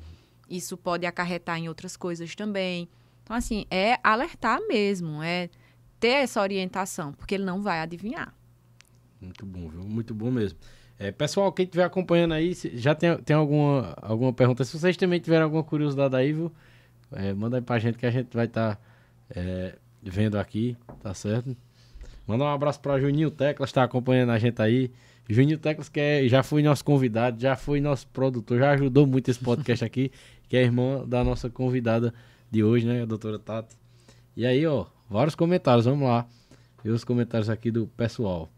Isso 0.49 0.77
pode 0.77 1.07
acarretar 1.07 1.59
em 1.59 1.69
outras 1.69 1.97
coisas 1.97 2.35
também. 2.35 2.89
Então, 3.23 3.37
assim, 3.37 3.67
é 3.71 3.99
alertar 4.03 4.61
mesmo, 4.69 5.23
é 5.23 5.51
ter 5.99 6.09
essa 6.09 6.41
orientação, 6.41 7.12
porque 7.12 7.35
ele 7.35 7.45
não 7.45 7.62
vai 7.62 7.81
adivinhar. 7.81 8.33
Muito 9.21 9.45
bom, 9.45 9.69
viu? 9.69 9.83
Muito 9.83 10.14
bom 10.14 10.31
mesmo. 10.31 10.59
É, 10.99 11.11
pessoal, 11.11 11.53
quem 11.53 11.64
estiver 11.64 11.85
acompanhando 11.85 12.35
aí, 12.35 12.55
já 12.75 12.95
tem, 12.95 13.17
tem 13.19 13.37
alguma, 13.37 13.95
alguma 14.01 14.33
pergunta? 14.33 14.64
Se 14.64 14.79
vocês 14.79 14.97
também 14.97 15.21
tiverem 15.21 15.43
alguma 15.45 15.62
curiosidade 15.62 16.14
aí, 16.17 16.33
viu? 16.33 16.53
É, 17.12 17.35
manda 17.35 17.59
aí 17.59 17.62
pra 17.62 17.79
gente 17.79 17.99
que 17.99 18.07
a 18.07 18.11
gente 18.11 18.35
vai 18.35 18.47
estar 18.47 18.81
vendo 20.11 20.37
aqui, 20.39 20.77
tá 21.03 21.13
certo? 21.15 21.57
Manda 22.27 22.45
um 22.45 22.49
abraço 22.49 22.81
pra 22.81 22.99
Juninho 22.99 23.31
Teclas, 23.31 23.71
tá 23.73 23.83
acompanhando 23.85 24.31
a 24.31 24.39
gente 24.39 24.61
aí. 24.61 24.91
Juninho 25.29 25.59
Teclas, 25.59 25.89
que 25.89 26.01
é- 26.01 26.29
já 26.29 26.43
foi 26.43 26.63
nosso 26.63 26.85
convidado, 26.85 27.41
já 27.41 27.57
foi 27.57 27.81
nosso 27.81 28.07
produtor, 28.09 28.59
já 28.59 28.71
ajudou 28.73 29.07
muito 29.07 29.31
esse 29.31 29.41
podcast 29.41 29.85
aqui, 29.85 30.11
que 30.49 30.57
é 30.57 30.63
irmã 30.63 31.05
da 31.07 31.23
nossa 31.25 31.49
convidada 31.51 32.13
de 32.51 32.63
hoje, 32.63 32.87
né, 32.87 33.03
a 33.03 33.07
doutora 33.07 33.39
Tati. 33.39 33.77
E 34.37 34.45
aí, 34.47 34.67
ó, 34.67 34.87
vários 35.11 35.35
comentários, 35.35 35.85
vamos 35.87 36.07
lá. 36.09 36.27
Ver 36.85 36.91
os 36.91 37.05
comentários 37.05 37.51
aqui 37.51 37.71
do 37.71 37.87
pessoal. 37.89 38.49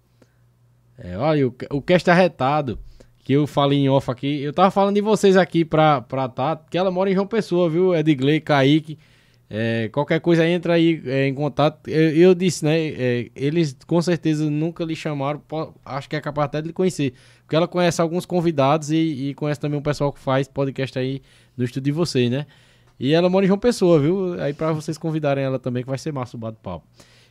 É, 0.99 1.17
olha, 1.17 1.47
o, 1.49 1.55
o 1.71 1.81
cast 1.81 2.11
arretado, 2.11 2.79
que 3.21 3.33
eu 3.33 3.47
falei 3.47 3.79
em 3.79 3.89
off 3.89 4.11
aqui, 4.11 4.43
eu 4.43 4.53
tava 4.53 4.71
falando 4.71 4.95
de 4.97 5.01
vocês 5.01 5.37
aqui 5.37 5.65
pra, 5.65 6.01
pra 6.01 6.29
Tati, 6.29 6.65
que 6.71 6.77
ela 6.77 6.91
mora 6.91 7.11
em 7.11 7.15
João 7.15 7.27
Pessoa, 7.27 7.71
viu? 7.71 7.95
Edgley, 7.95 8.41
Kaique, 8.41 8.99
é, 9.51 9.89
qualquer 9.89 10.21
coisa 10.21 10.47
entra 10.47 10.75
aí 10.75 11.03
é, 11.07 11.27
em 11.27 11.35
contato. 11.35 11.89
Eu, 11.89 12.11
eu 12.11 12.35
disse, 12.35 12.65
né? 12.65 12.79
é, 12.79 13.31
eles 13.35 13.77
com 13.87 14.01
certeza 14.03 14.51
nunca 14.51 14.85
lhe 14.85 14.95
chamaram, 14.95 15.43
acho 15.85 16.09
que 16.09 16.17
é 16.17 16.21
capaz 16.21 16.47
até 16.47 16.61
de 16.61 16.69
lhe 16.69 16.73
conhecer, 16.73 17.15
porque 17.43 17.57
ela 17.57 17.67
conhece 17.67 18.01
alguns 18.01 18.27
convidados 18.27 18.91
e, 18.91 19.31
e 19.31 19.35
conhece 19.35 19.59
também 19.59 19.79
um 19.79 19.83
pessoal 19.83 20.13
que 20.13 20.21
faz 20.21 20.47
podcast 20.47 20.99
aí 20.99 21.23
no 21.57 21.65
estúdio 21.65 21.85
de 21.85 21.93
vocês, 21.93 22.31
né? 22.31 22.47
E 23.01 23.15
ela 23.15 23.31
mora 23.31 23.45
em 23.45 23.49
João 23.49 23.59
Pessoa, 23.59 23.99
viu? 24.01 24.41
Aí 24.43 24.53
pra 24.53 24.73
vocês 24.73 24.99
convidarem 24.99 25.45
ela 25.45 25.59
também, 25.59 25.83
que 25.83 25.89
vai 25.89 25.99
ser 25.99 26.13
massa 26.13 26.37
o 26.37 26.41
bate-papo. 26.41 26.85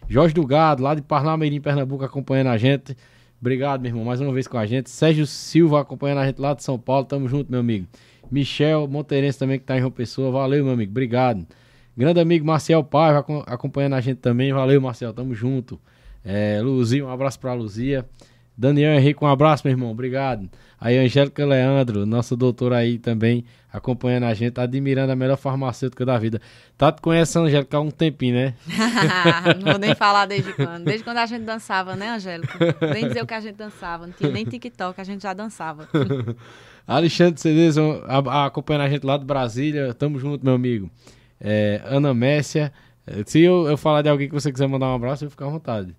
Jorge 0.07 0.33
do 0.33 0.45
Gado, 0.45 0.81
lá 0.81 0.95
de 0.95 1.01
Parnamirim, 1.01 1.59
Pernambuco, 1.59 2.03
acompanhando 2.03 2.47
a 2.47 2.57
gente. 2.57 2.95
Obrigado, 3.39 3.81
meu 3.81 3.89
irmão, 3.89 4.05
mais 4.05 4.21
uma 4.21 4.31
vez 4.33 4.47
com 4.47 4.57
a 4.57 4.65
gente. 4.65 4.89
Sérgio 4.89 5.27
Silva 5.27 5.81
acompanhando 5.81 6.19
a 6.19 6.25
gente 6.25 6.39
lá 6.39 6.53
de 6.53 6.63
São 6.63 6.79
Paulo. 6.79 7.05
Tamo 7.05 7.27
junto, 7.27 7.51
meu 7.51 7.59
amigo. 7.59 7.85
Michel 8.31 8.87
Monteirense 8.87 9.37
também, 9.37 9.59
que 9.59 9.65
tá 9.65 9.75
em 9.75 9.79
João 9.79 9.91
Pessoa. 9.91 10.31
Valeu, 10.31 10.63
meu 10.63 10.73
amigo. 10.73 10.91
Obrigado. 10.91 11.45
Grande 11.97 12.19
amigo 12.19 12.45
Marcel 12.45 12.83
Paiva 12.83 13.19
acom- 13.19 13.43
acompanhando 13.47 13.93
a 13.95 14.01
gente 14.01 14.17
também. 14.17 14.53
Valeu, 14.53 14.79
Marcel. 14.79 15.11
Tamo 15.13 15.33
junto. 15.33 15.79
É, 16.23 16.59
Luzia, 16.61 17.05
um 17.05 17.09
abraço 17.09 17.39
pra 17.39 17.53
Luzia. 17.53 18.05
Daniel 18.55 18.93
Henrique, 18.93 19.23
um 19.23 19.27
abraço, 19.27 19.63
meu 19.65 19.71
irmão. 19.73 19.91
Obrigado. 19.91 20.49
Aí, 20.79 20.97
Angélica 20.97 21.45
Leandro, 21.45 22.05
nossa 22.05 22.35
doutora 22.35 22.77
aí 22.77 22.97
também, 22.99 23.45
acompanhando 23.71 24.23
a 24.25 24.33
gente, 24.33 24.59
admirando 24.59 25.11
a 25.11 25.15
melhor 25.15 25.37
farmacêutica 25.37 26.03
da 26.05 26.17
vida. 26.17 26.39
Tá 26.77 26.91
te 26.91 27.01
conhecendo, 27.01 27.45
Angélica, 27.47 27.77
há 27.77 27.79
um 27.81 27.89
tempinho, 27.91 28.35
né? 28.35 28.53
não 29.63 29.71
vou 29.71 29.79
nem 29.79 29.93
falar 29.95 30.25
desde 30.27 30.53
quando. 30.53 30.83
Desde 30.85 31.03
quando 31.03 31.17
a 31.17 31.25
gente 31.25 31.43
dançava, 31.43 31.95
né, 31.95 32.09
Angélica? 32.09 32.57
Nem 32.93 33.07
dizer 33.07 33.21
o 33.23 33.27
que 33.27 33.33
a 33.33 33.39
gente 33.39 33.55
dançava. 33.55 34.05
Não 34.07 34.13
tinha 34.13 34.31
nem 34.31 34.43
TikTok, 34.45 34.99
a 34.99 35.03
gente 35.03 35.21
já 35.23 35.33
dançava. 35.33 35.87
Alexandre 36.85 37.39
a- 38.07 38.45
acompanhando 38.45 38.83
a 38.83 38.89
gente 38.89 39.05
lá 39.05 39.17
de 39.17 39.25
Brasília. 39.25 39.93
Tamo 39.93 40.19
junto, 40.19 40.43
meu 40.43 40.53
amigo. 40.55 40.89
É, 41.39 41.81
Ana 41.85 42.13
Messia. 42.13 42.71
É, 43.05 43.23
Se 43.25 43.39
eu, 43.41 43.67
eu 43.67 43.77
falar 43.77 44.01
de 44.01 44.09
alguém 44.09 44.27
que 44.27 44.33
você 44.33 44.51
quiser 44.51 44.67
mandar 44.67 44.87
um 44.87 44.95
abraço, 44.95 45.25
eu 45.25 45.29
fico 45.29 45.43
à 45.43 45.47
vontade. 45.49 45.95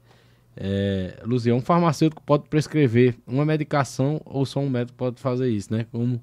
É, 0.57 1.20
Luzia, 1.24 1.55
um 1.55 1.61
farmacêutico 1.61 2.22
pode 2.22 2.49
prescrever 2.49 3.14
uma 3.26 3.45
medicação 3.45 4.20
ou 4.24 4.45
só 4.45 4.59
um 4.61 4.68
médico 4.68 4.97
pode 4.99 5.20
fazer 5.20 5.49
isso, 5.49 5.72
né? 5.72 5.86
Como 5.93 6.20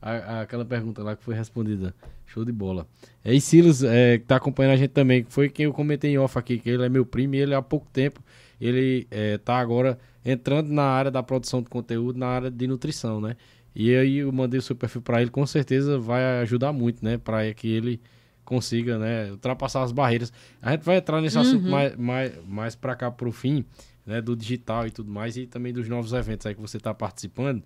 a- 0.00 0.10
a- 0.12 0.40
aquela 0.42 0.64
pergunta 0.64 1.02
lá 1.02 1.14
que 1.14 1.22
foi 1.22 1.34
respondida. 1.34 1.94
Show 2.26 2.44
de 2.44 2.52
bola. 2.52 2.86
É, 3.22 3.34
e 3.34 3.40
Silas, 3.40 3.82
é, 3.84 4.18
que 4.18 4.24
tá 4.24 4.36
acompanhando 4.36 4.72
a 4.72 4.76
gente 4.76 4.90
também, 4.90 5.22
que 5.22 5.32
foi 5.32 5.48
quem 5.50 5.66
eu 5.66 5.72
comentei 5.72 6.10
em 6.12 6.18
off 6.18 6.38
aqui, 6.38 6.58
que 6.58 6.70
ele 6.70 6.82
é 6.84 6.88
meu 6.88 7.04
primo 7.04 7.34
e 7.34 7.38
ele 7.40 7.54
há 7.54 7.60
pouco 7.62 7.86
tempo, 7.92 8.20
ele 8.60 9.06
é, 9.10 9.36
tá 9.38 9.56
agora 9.58 9.98
entrando 10.24 10.70
na 10.72 10.84
área 10.84 11.10
da 11.10 11.22
produção 11.22 11.60
de 11.62 11.68
conteúdo, 11.68 12.18
na 12.18 12.26
área 12.26 12.50
de 12.50 12.66
nutrição, 12.66 13.20
né? 13.20 13.36
E 13.76 13.94
aí 13.94 14.18
eu 14.18 14.32
mandei 14.32 14.58
o 14.58 14.62
seu 14.62 14.74
perfil 14.74 15.02
para 15.02 15.20
ele, 15.20 15.30
com 15.30 15.44
certeza 15.46 15.98
vai 15.98 16.40
ajudar 16.40 16.72
muito, 16.72 17.04
né? 17.04 17.18
Para 17.18 17.52
que 17.52 17.68
ele 17.68 18.00
consiga, 18.44 18.98
né, 18.98 19.30
ultrapassar 19.30 19.82
as 19.82 19.92
barreiras. 19.92 20.32
A 20.60 20.72
gente 20.72 20.82
vai 20.82 20.98
entrar 20.98 21.20
nesse 21.20 21.38
assunto 21.38 21.66
mais, 21.68 21.96
mais, 21.96 22.32
mais 22.46 22.74
para 22.74 22.94
cá 22.94 23.10
pro 23.10 23.32
fim, 23.32 23.64
né, 24.06 24.20
do 24.20 24.36
digital 24.36 24.86
e 24.86 24.90
tudo 24.90 25.10
mais, 25.10 25.36
e 25.36 25.46
também 25.46 25.72
dos 25.72 25.88
novos 25.88 26.12
eventos 26.12 26.46
aí 26.46 26.54
que 26.54 26.60
você 26.60 26.76
está 26.76 26.92
participando. 26.92 27.62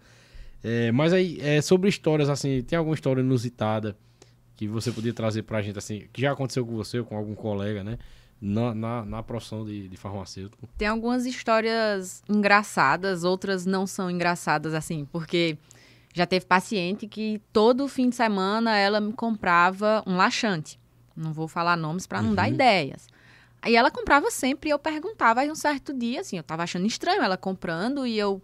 É, 0.62 0.90
mas 0.92 1.12
aí, 1.12 1.38
é, 1.40 1.60
sobre 1.60 1.88
histórias, 1.88 2.28
assim, 2.28 2.62
tem 2.62 2.76
alguma 2.76 2.94
história 2.94 3.20
inusitada 3.20 3.96
que 4.56 4.66
você 4.66 4.90
podia 4.90 5.14
trazer 5.14 5.42
pra 5.42 5.62
gente, 5.62 5.78
assim, 5.78 6.08
que 6.12 6.20
já 6.20 6.32
aconteceu 6.32 6.66
com 6.66 6.74
você 6.74 6.98
ou 6.98 7.04
com 7.04 7.16
algum 7.16 7.34
colega, 7.34 7.84
né? 7.84 7.98
Na, 8.40 8.72
na, 8.72 9.04
na 9.04 9.22
profissão 9.22 9.64
de, 9.64 9.88
de 9.88 9.96
farmacêutico. 9.96 10.68
Tem 10.76 10.86
algumas 10.86 11.26
histórias 11.26 12.22
engraçadas, 12.28 13.24
outras 13.24 13.66
não 13.66 13.84
são 13.86 14.08
engraçadas, 14.08 14.74
assim, 14.74 15.04
porque 15.10 15.58
já 16.18 16.26
teve 16.26 16.44
paciente 16.46 17.06
que 17.06 17.40
todo 17.52 17.88
fim 17.88 18.08
de 18.10 18.16
semana 18.16 18.76
ela 18.76 19.00
me 19.00 19.12
comprava 19.12 20.02
um 20.06 20.16
laxante. 20.16 20.78
Não 21.16 21.32
vou 21.32 21.48
falar 21.48 21.76
nomes 21.76 22.06
para 22.06 22.20
não 22.22 22.34
dar 22.34 22.46
Uhum. 22.48 22.54
ideias. 22.54 23.06
Aí 23.62 23.74
ela 23.74 23.90
comprava 23.90 24.30
sempre 24.30 24.68
e 24.68 24.72
eu 24.72 24.78
perguntava. 24.78 25.40
Aí 25.40 25.50
um 25.50 25.54
certo 25.54 25.92
dia, 25.92 26.20
assim, 26.20 26.36
eu 26.36 26.42
tava 26.42 26.62
achando 26.62 26.86
estranho 26.86 27.22
ela 27.22 27.36
comprando 27.36 28.06
e 28.06 28.16
eu 28.18 28.40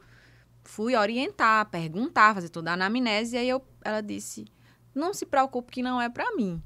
fui 0.65 0.97
orientar, 0.97 1.67
perguntar, 1.71 2.35
fazer 2.35 2.49
toda 2.49 2.71
a 2.71 2.75
anamnese. 2.75 3.37
E 3.37 3.39
aí 3.39 3.49
eu, 3.49 3.63
ela 3.85 4.01
disse: 4.01 4.45
Não 4.95 5.15
se 5.15 5.25
preocupe 5.27 5.71
que 5.71 5.83
não 5.83 6.01
é 6.01 6.09
para 6.09 6.35
mim. 6.35 6.61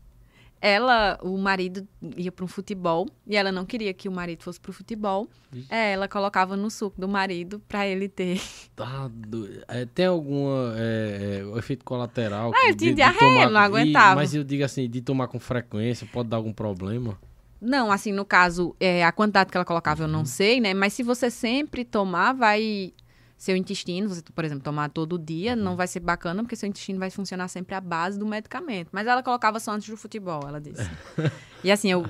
Ela, 0.60 1.18
o 1.22 1.38
marido 1.38 1.86
ia 2.16 2.32
para 2.32 2.44
um 2.44 2.48
futebol 2.48 3.06
e 3.26 3.36
ela 3.36 3.52
não 3.52 3.64
queria 3.64 3.94
que 3.94 4.08
o 4.08 4.12
marido 4.12 4.42
fosse 4.42 4.60
pro 4.60 4.72
futebol. 4.72 5.28
Ixi. 5.52 5.66
É, 5.70 5.92
ela 5.92 6.08
colocava 6.08 6.56
no 6.56 6.68
suco 6.70 7.00
do 7.00 7.08
marido 7.08 7.60
para 7.68 7.86
ele 7.86 8.08
ter. 8.08 8.40
Tá, 8.74 9.08
do- 9.12 9.48
é, 9.68 9.86
tem 9.86 10.06
alguma 10.06 10.74
é, 10.76 11.38
é, 11.40 11.44
o 11.44 11.56
efeito 11.58 11.84
colateral? 11.84 12.52
Ah, 12.54 12.66
ele 12.66 12.76
tinha 12.76 12.94
diarreia, 12.94 13.48
não 13.50 13.60
e- 13.60 13.64
aguentava. 13.64 14.14
mas 14.16 14.34
eu 14.34 14.42
digo 14.44 14.64
assim, 14.64 14.88
de 14.90 15.00
tomar 15.00 15.28
com 15.28 15.38
frequência, 15.38 16.08
pode 16.12 16.28
dar 16.28 16.36
algum 16.38 16.52
problema? 16.52 17.18
Não, 17.60 17.90
assim, 17.90 18.12
no 18.12 18.24
caso, 18.24 18.74
é, 18.78 19.04
a 19.04 19.10
quantidade 19.10 19.50
que 19.50 19.56
ela 19.56 19.64
colocava 19.64 20.04
eu 20.04 20.08
não 20.08 20.24
sei, 20.24 20.60
né? 20.60 20.74
Mas 20.74 20.92
se 20.92 21.02
você 21.02 21.28
sempre 21.30 21.84
tomar, 21.84 22.32
vai. 22.32 22.92
Seu 23.38 23.54
intestino, 23.54 24.08
você, 24.08 24.20
por 24.20 24.44
exemplo, 24.44 24.64
tomar 24.64 24.90
todo 24.90 25.16
dia, 25.16 25.54
não 25.54 25.76
vai 25.76 25.86
ser 25.86 26.00
bacana, 26.00 26.42
porque 26.42 26.56
seu 26.56 26.68
intestino 26.68 26.98
vai 26.98 27.08
funcionar 27.08 27.46
sempre 27.46 27.72
à 27.76 27.80
base 27.80 28.18
do 28.18 28.26
medicamento. 28.26 28.88
Mas 28.90 29.06
ela 29.06 29.22
colocava 29.22 29.60
só 29.60 29.70
antes 29.70 29.88
do 29.88 29.96
futebol, 29.96 30.42
ela 30.44 30.60
disse. 30.60 30.82
e 31.62 31.70
assim, 31.70 31.88
eu 31.88 32.04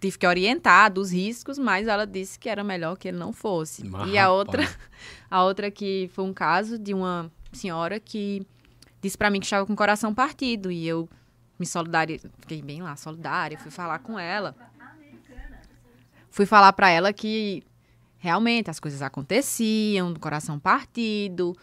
tive 0.00 0.16
que 0.16 0.26
orientar 0.26 0.90
dos 0.90 1.12
riscos, 1.12 1.58
mas 1.58 1.86
ela 1.86 2.06
disse 2.06 2.38
que 2.38 2.48
era 2.48 2.64
melhor 2.64 2.96
que 2.96 3.08
ele 3.08 3.18
não 3.18 3.30
fosse. 3.30 3.86
Mas, 3.86 4.10
e 4.10 4.16
a 4.16 4.30
outra, 4.30 4.66
a 5.30 5.44
outra 5.44 5.70
que 5.70 6.10
foi 6.14 6.24
um 6.24 6.32
caso 6.32 6.78
de 6.78 6.94
uma 6.94 7.30
senhora 7.52 8.00
que 8.00 8.46
disse 9.02 9.18
pra 9.18 9.28
mim 9.28 9.38
que 9.38 9.44
estava 9.44 9.66
com 9.66 9.74
o 9.74 9.76
coração 9.76 10.14
partido. 10.14 10.72
E 10.72 10.88
eu 10.88 11.06
me 11.58 11.66
solidarizei, 11.66 12.30
fiquei 12.38 12.62
bem 12.62 12.80
lá, 12.80 12.96
solidária, 12.96 13.58
fui 13.58 13.70
falar 13.70 13.98
com 13.98 14.18
ela. 14.18 14.56
Fui 16.30 16.46
falar 16.46 16.72
pra 16.72 16.88
ela 16.88 17.12
que 17.12 17.62
realmente 18.20 18.70
as 18.70 18.78
coisas 18.78 19.02
aconteciam, 19.02 20.12
do 20.12 20.20
coração 20.20 20.58
partido, 20.58 21.56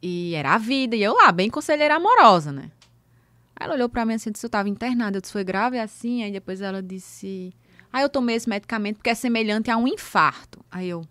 e 0.00 0.34
era 0.34 0.54
a 0.54 0.58
vida. 0.58 0.94
E 0.94 1.02
eu 1.02 1.14
lá, 1.14 1.32
bem 1.32 1.50
conselheira 1.50 1.96
amorosa, 1.96 2.52
né? 2.52 2.70
Aí 3.56 3.66
ela 3.66 3.74
olhou 3.74 3.88
pra 3.88 4.04
mim 4.04 4.14
assim, 4.14 4.30
disse, 4.30 4.44
eu 4.46 4.50
tava 4.50 4.68
internada. 4.68 5.16
Eu 5.16 5.20
disse, 5.20 5.32
foi 5.32 5.42
grave 5.42 5.78
assim? 5.78 6.22
Aí 6.22 6.30
depois 6.30 6.60
ela 6.60 6.82
disse, 6.82 7.52
ah, 7.92 8.02
eu 8.02 8.08
tomei 8.08 8.36
esse 8.36 8.48
medicamento 8.48 8.96
porque 8.96 9.10
é 9.10 9.14
semelhante 9.14 9.70
a 9.70 9.76
um 9.76 9.88
infarto. 9.88 10.64
Aí 10.70 10.88
eu, 10.88 11.02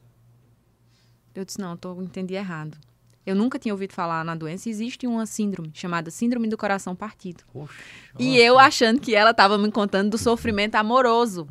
eu 1.34 1.44
disse, 1.44 1.60
não, 1.60 1.78
eu 1.84 2.04
entendi 2.04 2.36
errado. 2.36 2.78
Eu 3.26 3.36
nunca 3.36 3.60
tinha 3.60 3.74
ouvido 3.74 3.94
falar 3.94 4.24
na 4.24 4.36
doença. 4.36 4.70
Existe 4.70 5.08
uma 5.08 5.26
síndrome 5.26 5.72
chamada 5.74 6.10
Síndrome 6.12 6.48
do 6.48 6.58
Coração 6.58 6.96
Partido. 6.96 7.44
Oxe, 7.54 7.74
E 8.20 8.38
eu 8.38 8.58
achando 8.60 9.00
que 9.00 9.16
ela 9.16 9.32
estava 9.32 9.58
me 9.58 9.72
contando 9.72 10.12
do 10.12 10.18
sofrimento 10.18 10.76
amoroso. 10.76 11.48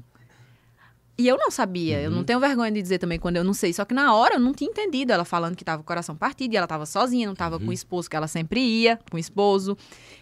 E 1.20 1.28
eu 1.28 1.36
não 1.36 1.50
sabia, 1.50 2.00
eu 2.00 2.10
não 2.10 2.24
tenho 2.24 2.40
vergonha 2.40 2.72
de 2.72 2.80
dizer 2.80 2.96
também 2.96 3.18
quando 3.18 3.36
eu 3.36 3.44
não 3.44 3.52
sei. 3.52 3.74
Só 3.74 3.84
que 3.84 3.92
na 3.92 4.14
hora 4.14 4.36
eu 4.36 4.40
não 4.40 4.54
tinha 4.54 4.70
entendido. 4.70 5.12
Ela 5.12 5.22
falando 5.22 5.54
que 5.54 5.62
estava 5.62 5.76
com 5.76 5.82
o 5.82 5.86
coração 5.86 6.16
partido 6.16 6.54
e 6.54 6.56
ela 6.56 6.64
estava 6.64 6.86
sozinha, 6.86 7.26
não 7.26 7.34
estava 7.34 7.60
com 7.60 7.66
o 7.66 7.72
esposo, 7.74 8.08
que 8.08 8.16
ela 8.16 8.26
sempre 8.26 8.58
ia, 8.58 8.98
com 9.10 9.18
o 9.18 9.20
esposo. 9.20 9.76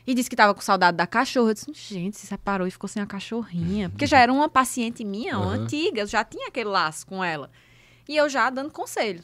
E 0.05 0.13
disse 0.13 0.29
que 0.29 0.35
estava 0.35 0.53
com 0.53 0.61
saudade 0.61 0.97
da 0.97 1.07
cachorra. 1.07 1.51
Eu 1.51 1.55
disse, 1.55 1.73
gente, 1.73 2.19
se 2.19 2.27
separou 2.27 2.67
e 2.67 2.71
ficou 2.73 2.89
sem 2.89 3.01
a 3.01 3.07
cachorrinha. 3.07 3.91
Porque 3.91 4.09
já 4.09 4.19
era 4.19 4.33
uma 4.33 4.49
paciente 4.49 5.05
minha, 5.05 5.39
uma 5.39 5.53
antiga, 5.53 6.01
eu 6.01 6.07
já 6.09 6.25
tinha 6.25 6.49
aquele 6.49 6.69
laço 6.69 7.07
com 7.07 7.23
ela. 7.23 7.49
E 8.09 8.17
eu 8.17 8.29
já 8.29 8.51
dando 8.51 8.73
conselho. 8.73 9.23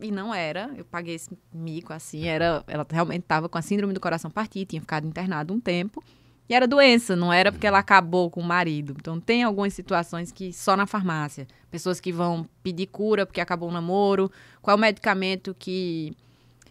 E 0.00 0.10
não 0.10 0.34
era, 0.34 0.70
eu 0.78 0.84
paguei 0.86 1.16
esse 1.16 1.28
mico 1.52 1.92
assim, 1.92 2.26
era, 2.26 2.64
ela 2.66 2.86
realmente 2.90 3.20
estava 3.20 3.50
com 3.50 3.58
a 3.58 3.62
síndrome 3.62 3.92
do 3.92 4.00
coração 4.00 4.30
partido, 4.30 4.68
tinha 4.68 4.80
ficado 4.80 5.06
internada 5.06 5.52
um 5.52 5.60
tempo. 5.60 6.02
E 6.48 6.54
era 6.54 6.66
doença, 6.66 7.16
não 7.16 7.32
era 7.32 7.50
porque 7.50 7.66
ela 7.66 7.78
acabou 7.78 8.30
com 8.30 8.40
o 8.40 8.44
marido. 8.44 8.94
Então 8.98 9.20
tem 9.20 9.42
algumas 9.42 9.72
situações 9.74 10.30
que 10.30 10.52
só 10.52 10.76
na 10.76 10.86
farmácia. 10.86 11.46
Pessoas 11.70 12.00
que 12.00 12.12
vão 12.12 12.46
pedir 12.62 12.86
cura 12.86 13.24
porque 13.24 13.40
acabou 13.40 13.68
o 13.68 13.72
namoro, 13.72 14.30
qual 14.60 14.74
é 14.74 14.78
o 14.78 14.80
medicamento 14.80 15.54
que 15.58 16.14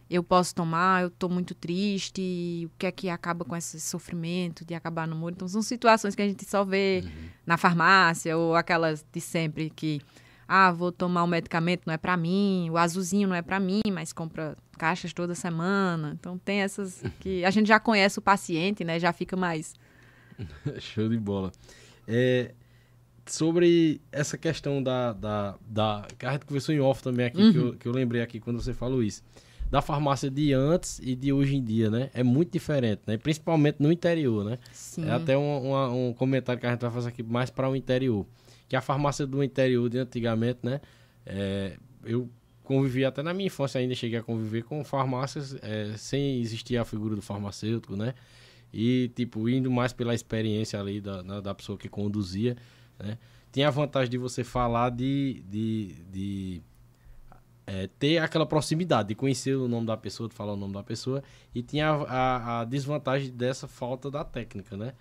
eu 0.09 0.21
posso 0.21 0.53
tomar, 0.53 1.03
eu 1.03 1.09
tô 1.09 1.29
muito 1.29 1.55
triste, 1.55 2.65
o 2.65 2.77
que 2.77 2.85
é 2.85 2.91
que 2.91 3.09
acaba 3.09 3.45
com 3.45 3.55
esse 3.55 3.79
sofrimento 3.79 4.65
de 4.65 4.73
acabar 4.73 5.07
no 5.07 5.15
namoro. 5.15 5.33
Então 5.35 5.47
são 5.47 5.61
situações 5.61 6.15
que 6.15 6.21
a 6.21 6.27
gente 6.27 6.43
só 6.45 6.65
vê 6.65 7.03
na 7.45 7.55
farmácia 7.55 8.37
ou 8.37 8.55
aquelas 8.55 9.05
de 9.11 9.21
sempre 9.21 9.69
que 9.69 10.01
ah, 10.53 10.69
vou 10.69 10.91
tomar 10.91 11.23
um 11.23 11.27
medicamento, 11.27 11.83
não 11.85 11.93
é 11.93 11.97
pra 11.97 12.17
mim, 12.17 12.69
o 12.69 12.77
azulzinho 12.77 13.25
não 13.25 13.35
é 13.35 13.41
pra 13.41 13.57
mim, 13.57 13.79
mas 13.89 14.11
compra 14.11 14.57
caixas 14.81 15.13
toda 15.13 15.35
semana. 15.35 16.17
Então 16.19 16.39
tem 16.39 16.61
essas 16.61 17.03
que 17.19 17.45
a 17.45 17.51
gente 17.51 17.67
já 17.67 17.79
conhece 17.79 18.17
o 18.17 18.21
paciente, 18.21 18.83
né? 18.83 18.99
Já 18.99 19.13
fica 19.13 19.35
mais 19.37 19.75
Show 20.79 21.07
de 21.07 21.17
bola. 21.19 21.51
É, 22.07 22.53
sobre 23.27 24.01
essa 24.11 24.37
questão 24.39 24.81
da, 24.81 25.13
da, 25.13 25.55
da. 25.67 26.07
Que 26.17 26.25
a 26.25 26.31
gente 26.33 26.45
conversou 26.45 26.73
em 26.73 26.79
off 26.79 27.03
também 27.03 27.27
aqui, 27.27 27.51
que, 27.51 27.57
eu, 27.57 27.73
que 27.75 27.87
eu 27.87 27.91
lembrei 27.91 28.21
aqui 28.21 28.39
quando 28.39 28.59
você 28.61 28.73
falou 28.73 29.03
isso. 29.03 29.21
Da 29.69 29.81
farmácia 29.81 30.29
de 30.29 30.51
antes 30.51 30.99
e 31.01 31.15
de 31.15 31.31
hoje 31.31 31.55
em 31.55 31.63
dia, 31.63 31.89
né? 31.89 32.09
É 32.13 32.23
muito 32.23 32.51
diferente, 32.51 33.01
né? 33.07 33.17
Principalmente 33.17 33.77
no 33.79 33.91
interior, 33.91 34.43
né? 34.43 34.57
sim. 34.73 35.05
É 35.05 35.11
até 35.11 35.37
um, 35.37 35.69
uma- 35.69 35.89
um 35.89 36.11
comentário 36.13 36.59
que 36.59 36.65
a 36.67 36.71
gente 36.71 36.81
vai 36.81 36.91
fazer 36.91 37.07
aqui 37.09 37.23
mais 37.23 37.49
para 37.49 37.69
o 37.69 37.75
interior. 37.75 38.25
Que 38.67 38.75
a 38.75 38.81
farmácia 38.81 39.25
do 39.27 39.41
interior 39.43 39.87
de 39.89 39.97
antigamente, 39.99 40.59
né? 40.63 40.81
É, 41.25 41.77
eu 42.03 42.27
convivi 42.63 43.03
até 43.05 43.21
na 43.23 43.33
minha 43.33 43.47
infância 43.47 43.79
ainda, 43.79 43.93
cheguei 43.95 44.19
a 44.19 44.23
conviver 44.23 44.63
com 44.63 44.83
farmácias 44.83 45.55
é, 45.61 45.93
sem 45.97 46.39
existir 46.39 46.77
a 46.77 46.85
figura 46.85 47.15
do 47.15 47.21
farmacêutico, 47.21 47.95
né? 47.95 48.13
E, 48.73 49.11
tipo, 49.15 49.49
indo 49.49 49.69
mais 49.69 49.91
pela 49.93 50.13
experiência 50.15 50.79
ali 50.79 51.01
da, 51.01 51.21
da 51.41 51.53
pessoa 51.53 51.77
que 51.77 51.89
conduzia, 51.89 52.55
né? 52.99 53.17
Tinha 53.51 53.67
a 53.67 53.71
vantagem 53.71 54.09
de 54.09 54.17
você 54.17 54.43
falar 54.43 54.89
de... 54.91 55.43
de, 55.49 55.95
de 56.11 56.61
é, 57.67 57.87
ter 57.99 58.17
aquela 58.17 58.45
proximidade, 58.45 59.09
de 59.09 59.15
conhecer 59.15 59.55
o 59.55 59.67
nome 59.67 59.85
da 59.87 59.95
pessoa, 59.97 60.27
de 60.29 60.35
falar 60.35 60.53
o 60.53 60.57
nome 60.57 60.73
da 60.73 60.83
pessoa, 60.83 61.23
e 61.53 61.61
tinha 61.61 61.89
a, 61.89 62.57
a- 62.57 62.61
a 62.61 62.65
desvantagem 62.65 63.29
dessa 63.31 63.67
falta 63.67 64.09
da 64.09 64.23
técnica, 64.23 64.75
né? 64.77 64.93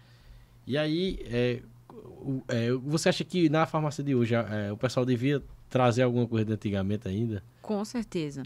E 0.67 0.77
aí, 0.77 1.19
é, 1.27 1.63
o- 1.93 2.43
é, 2.49 2.71
você 2.73 3.09
acha 3.09 3.25
que 3.25 3.49
na 3.49 3.67
farmácia 3.67 4.05
de 4.05 4.15
hoje 4.15 4.35
é, 4.35 4.71
o 4.73 4.77
pessoal 4.77 5.07
devia 5.07 5.43
trazer 5.71 6.03
alguma 6.03 6.27
coisa 6.27 6.45
de 6.45 6.53
antigamente 6.53 7.09
ainda? 7.09 7.43
Com 7.63 7.85
certeza. 7.85 8.43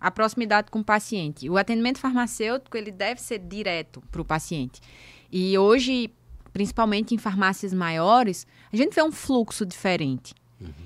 A 0.00 0.10
proximidade 0.10 0.70
com 0.70 0.80
o 0.80 0.84
paciente. 0.84 1.48
O 1.48 1.56
atendimento 1.56 1.98
farmacêutico, 1.98 2.76
ele 2.76 2.90
deve 2.90 3.20
ser 3.20 3.38
direto 3.38 4.02
para 4.10 4.20
o 4.20 4.24
paciente. 4.24 4.80
E 5.30 5.56
hoje, 5.56 6.10
principalmente 6.52 7.14
em 7.14 7.18
farmácias 7.18 7.72
maiores, 7.72 8.46
a 8.72 8.76
gente 8.76 8.94
vê 8.94 9.02
um 9.02 9.12
fluxo 9.12 9.64
diferente. 9.64 10.34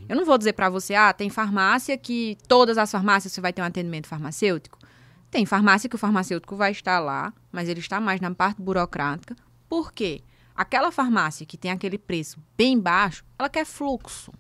Eu 0.09 0.17
não 0.17 0.25
vou 0.25 0.39
dizer 0.39 0.55
para 0.55 0.71
você, 0.71 0.95
ah, 0.95 1.13
tem 1.13 1.29
farmácia 1.29 1.97
que 1.99 2.39
todas 2.49 2.79
as 2.79 2.91
farmácias 2.91 3.33
você 3.33 3.41
vai 3.41 3.53
ter 3.53 3.61
um 3.61 3.65
atendimento 3.65 4.07
farmacêutico. 4.07 4.79
Tem 5.31 5.45
farmácia 5.45 5.89
que 5.89 5.97
o 5.97 5.99
farmacêutico 5.99 6.57
vai 6.57 6.71
estar 6.71 6.99
lá, 6.99 7.33
mas 7.53 7.69
ele 7.69 7.81
está 7.81 8.01
mais 8.01 8.21
na 8.21 8.35
parte 8.35 8.63
burocrática. 8.63 9.37
Por 9.69 9.93
quê? 9.93 10.23
Aquela 10.55 10.91
farmácia 10.91 11.45
que 11.45 11.59
tem 11.59 11.71
aquele 11.71 11.99
preço 11.99 12.39
bem 12.57 12.79
baixo, 12.79 13.25
ela 13.39 13.49
quer 13.49 13.67
fluxo. 13.67 14.33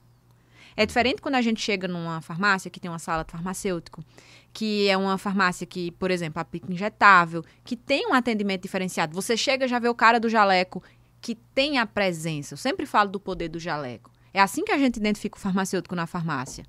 É 0.76 0.84
diferente 0.84 1.22
quando 1.22 1.36
a 1.36 1.42
gente 1.42 1.60
chega 1.60 1.88
numa 1.88 2.20
farmácia 2.20 2.70
que 2.70 2.78
tem 2.78 2.90
uma 2.90 2.98
sala 2.98 3.24
de 3.24 3.32
farmacêutico, 3.32 4.04
que 4.52 4.88
é 4.88 4.96
uma 4.96 5.16
farmácia 5.16 5.66
que, 5.66 5.90
por 5.92 6.10
exemplo, 6.10 6.40
aplica 6.40 6.70
injetável, 6.70 7.44
que 7.64 7.76
tem 7.76 8.06
um 8.06 8.14
atendimento 8.14 8.62
diferenciado. 8.62 9.14
Você 9.14 9.36
chega 9.36 9.66
já 9.66 9.78
vê 9.78 9.88
o 9.88 9.94
cara 9.94 10.20
do 10.20 10.28
jaleco 10.28 10.82
que 11.20 11.34
tem 11.34 11.78
a 11.78 11.86
presença. 11.86 12.54
Eu 12.54 12.58
sempre 12.58 12.86
falo 12.86 13.10
do 13.10 13.18
poder 13.18 13.48
do 13.48 13.58
jaleco. 13.58 14.10
É 14.32 14.40
assim 14.40 14.64
que 14.64 14.72
a 14.72 14.78
gente 14.78 14.96
identifica 14.98 15.36
o 15.36 15.40
farmacêutico 15.40 15.94
na 15.94 16.06
farmácia. 16.06 16.64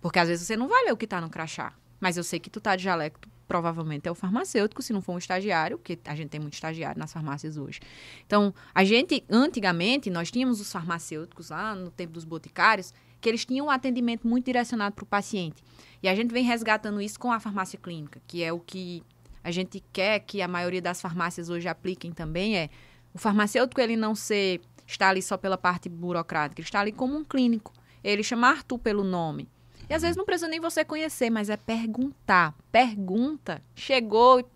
Porque 0.00 0.18
às 0.18 0.28
vezes 0.28 0.46
você 0.46 0.56
não 0.56 0.68
vai 0.68 0.84
ler 0.84 0.92
o 0.92 0.96
que 0.96 1.04
está 1.04 1.20
no 1.20 1.28
crachá. 1.28 1.72
Mas 2.00 2.16
eu 2.16 2.22
sei 2.22 2.38
que 2.38 2.48
tu 2.48 2.60
tá 2.60 2.76
de 2.76 2.84
jaleco, 2.84 3.18
tu 3.18 3.28
provavelmente 3.48 4.06
é 4.06 4.10
o 4.10 4.14
farmacêutico, 4.14 4.82
se 4.82 4.92
não 4.92 5.00
for 5.00 5.14
um 5.14 5.18
estagiário, 5.18 5.78
porque 5.78 5.98
a 6.04 6.14
gente 6.14 6.28
tem 6.28 6.38
muito 6.38 6.54
estagiário 6.54 6.98
nas 6.98 7.12
farmácias 7.12 7.56
hoje. 7.56 7.80
Então, 8.26 8.54
a 8.74 8.84
gente, 8.84 9.24
antigamente, 9.28 10.10
nós 10.10 10.30
tínhamos 10.30 10.60
os 10.60 10.70
farmacêuticos 10.70 11.50
lá 11.50 11.74
no 11.74 11.90
tempo 11.90 12.12
dos 12.12 12.24
boticários, 12.24 12.92
que 13.20 13.28
eles 13.28 13.44
tinham 13.44 13.66
um 13.66 13.70
atendimento 13.70 14.26
muito 14.26 14.46
direcionado 14.46 14.94
para 14.94 15.02
o 15.02 15.06
paciente. 15.06 15.62
E 16.02 16.08
a 16.08 16.14
gente 16.14 16.32
vem 16.32 16.44
resgatando 16.44 17.00
isso 17.00 17.18
com 17.18 17.32
a 17.32 17.40
farmácia 17.40 17.78
clínica, 17.78 18.20
que 18.26 18.42
é 18.42 18.52
o 18.52 18.60
que 18.60 19.02
a 19.42 19.50
gente 19.50 19.82
quer 19.92 20.20
que 20.20 20.42
a 20.42 20.48
maioria 20.48 20.82
das 20.82 21.00
farmácias 21.00 21.48
hoje 21.48 21.68
apliquem 21.68 22.12
também, 22.12 22.56
é 22.56 22.70
o 23.14 23.18
farmacêutico 23.18 23.80
ele 23.80 23.96
não 23.96 24.14
ser, 24.14 24.60
está 24.86 25.08
ali 25.08 25.22
só 25.22 25.36
pela 25.36 25.56
parte 25.56 25.88
burocrática, 25.88 26.60
ele 26.60 26.66
está 26.66 26.80
ali 26.80 26.92
como 26.92 27.16
um 27.16 27.24
clínico. 27.24 27.72
Ele 28.04 28.22
chamar 28.22 28.62
tu 28.62 28.78
pelo 28.78 29.02
nome. 29.02 29.48
E 29.88 29.94
às 29.94 30.02
vezes 30.02 30.16
não 30.16 30.24
precisa 30.24 30.48
nem 30.48 30.60
você 30.60 30.84
conhecer, 30.84 31.30
mas 31.30 31.48
é 31.48 31.56
perguntar. 31.56 32.54
Pergunta. 32.70 33.62
Chegou 33.74 34.48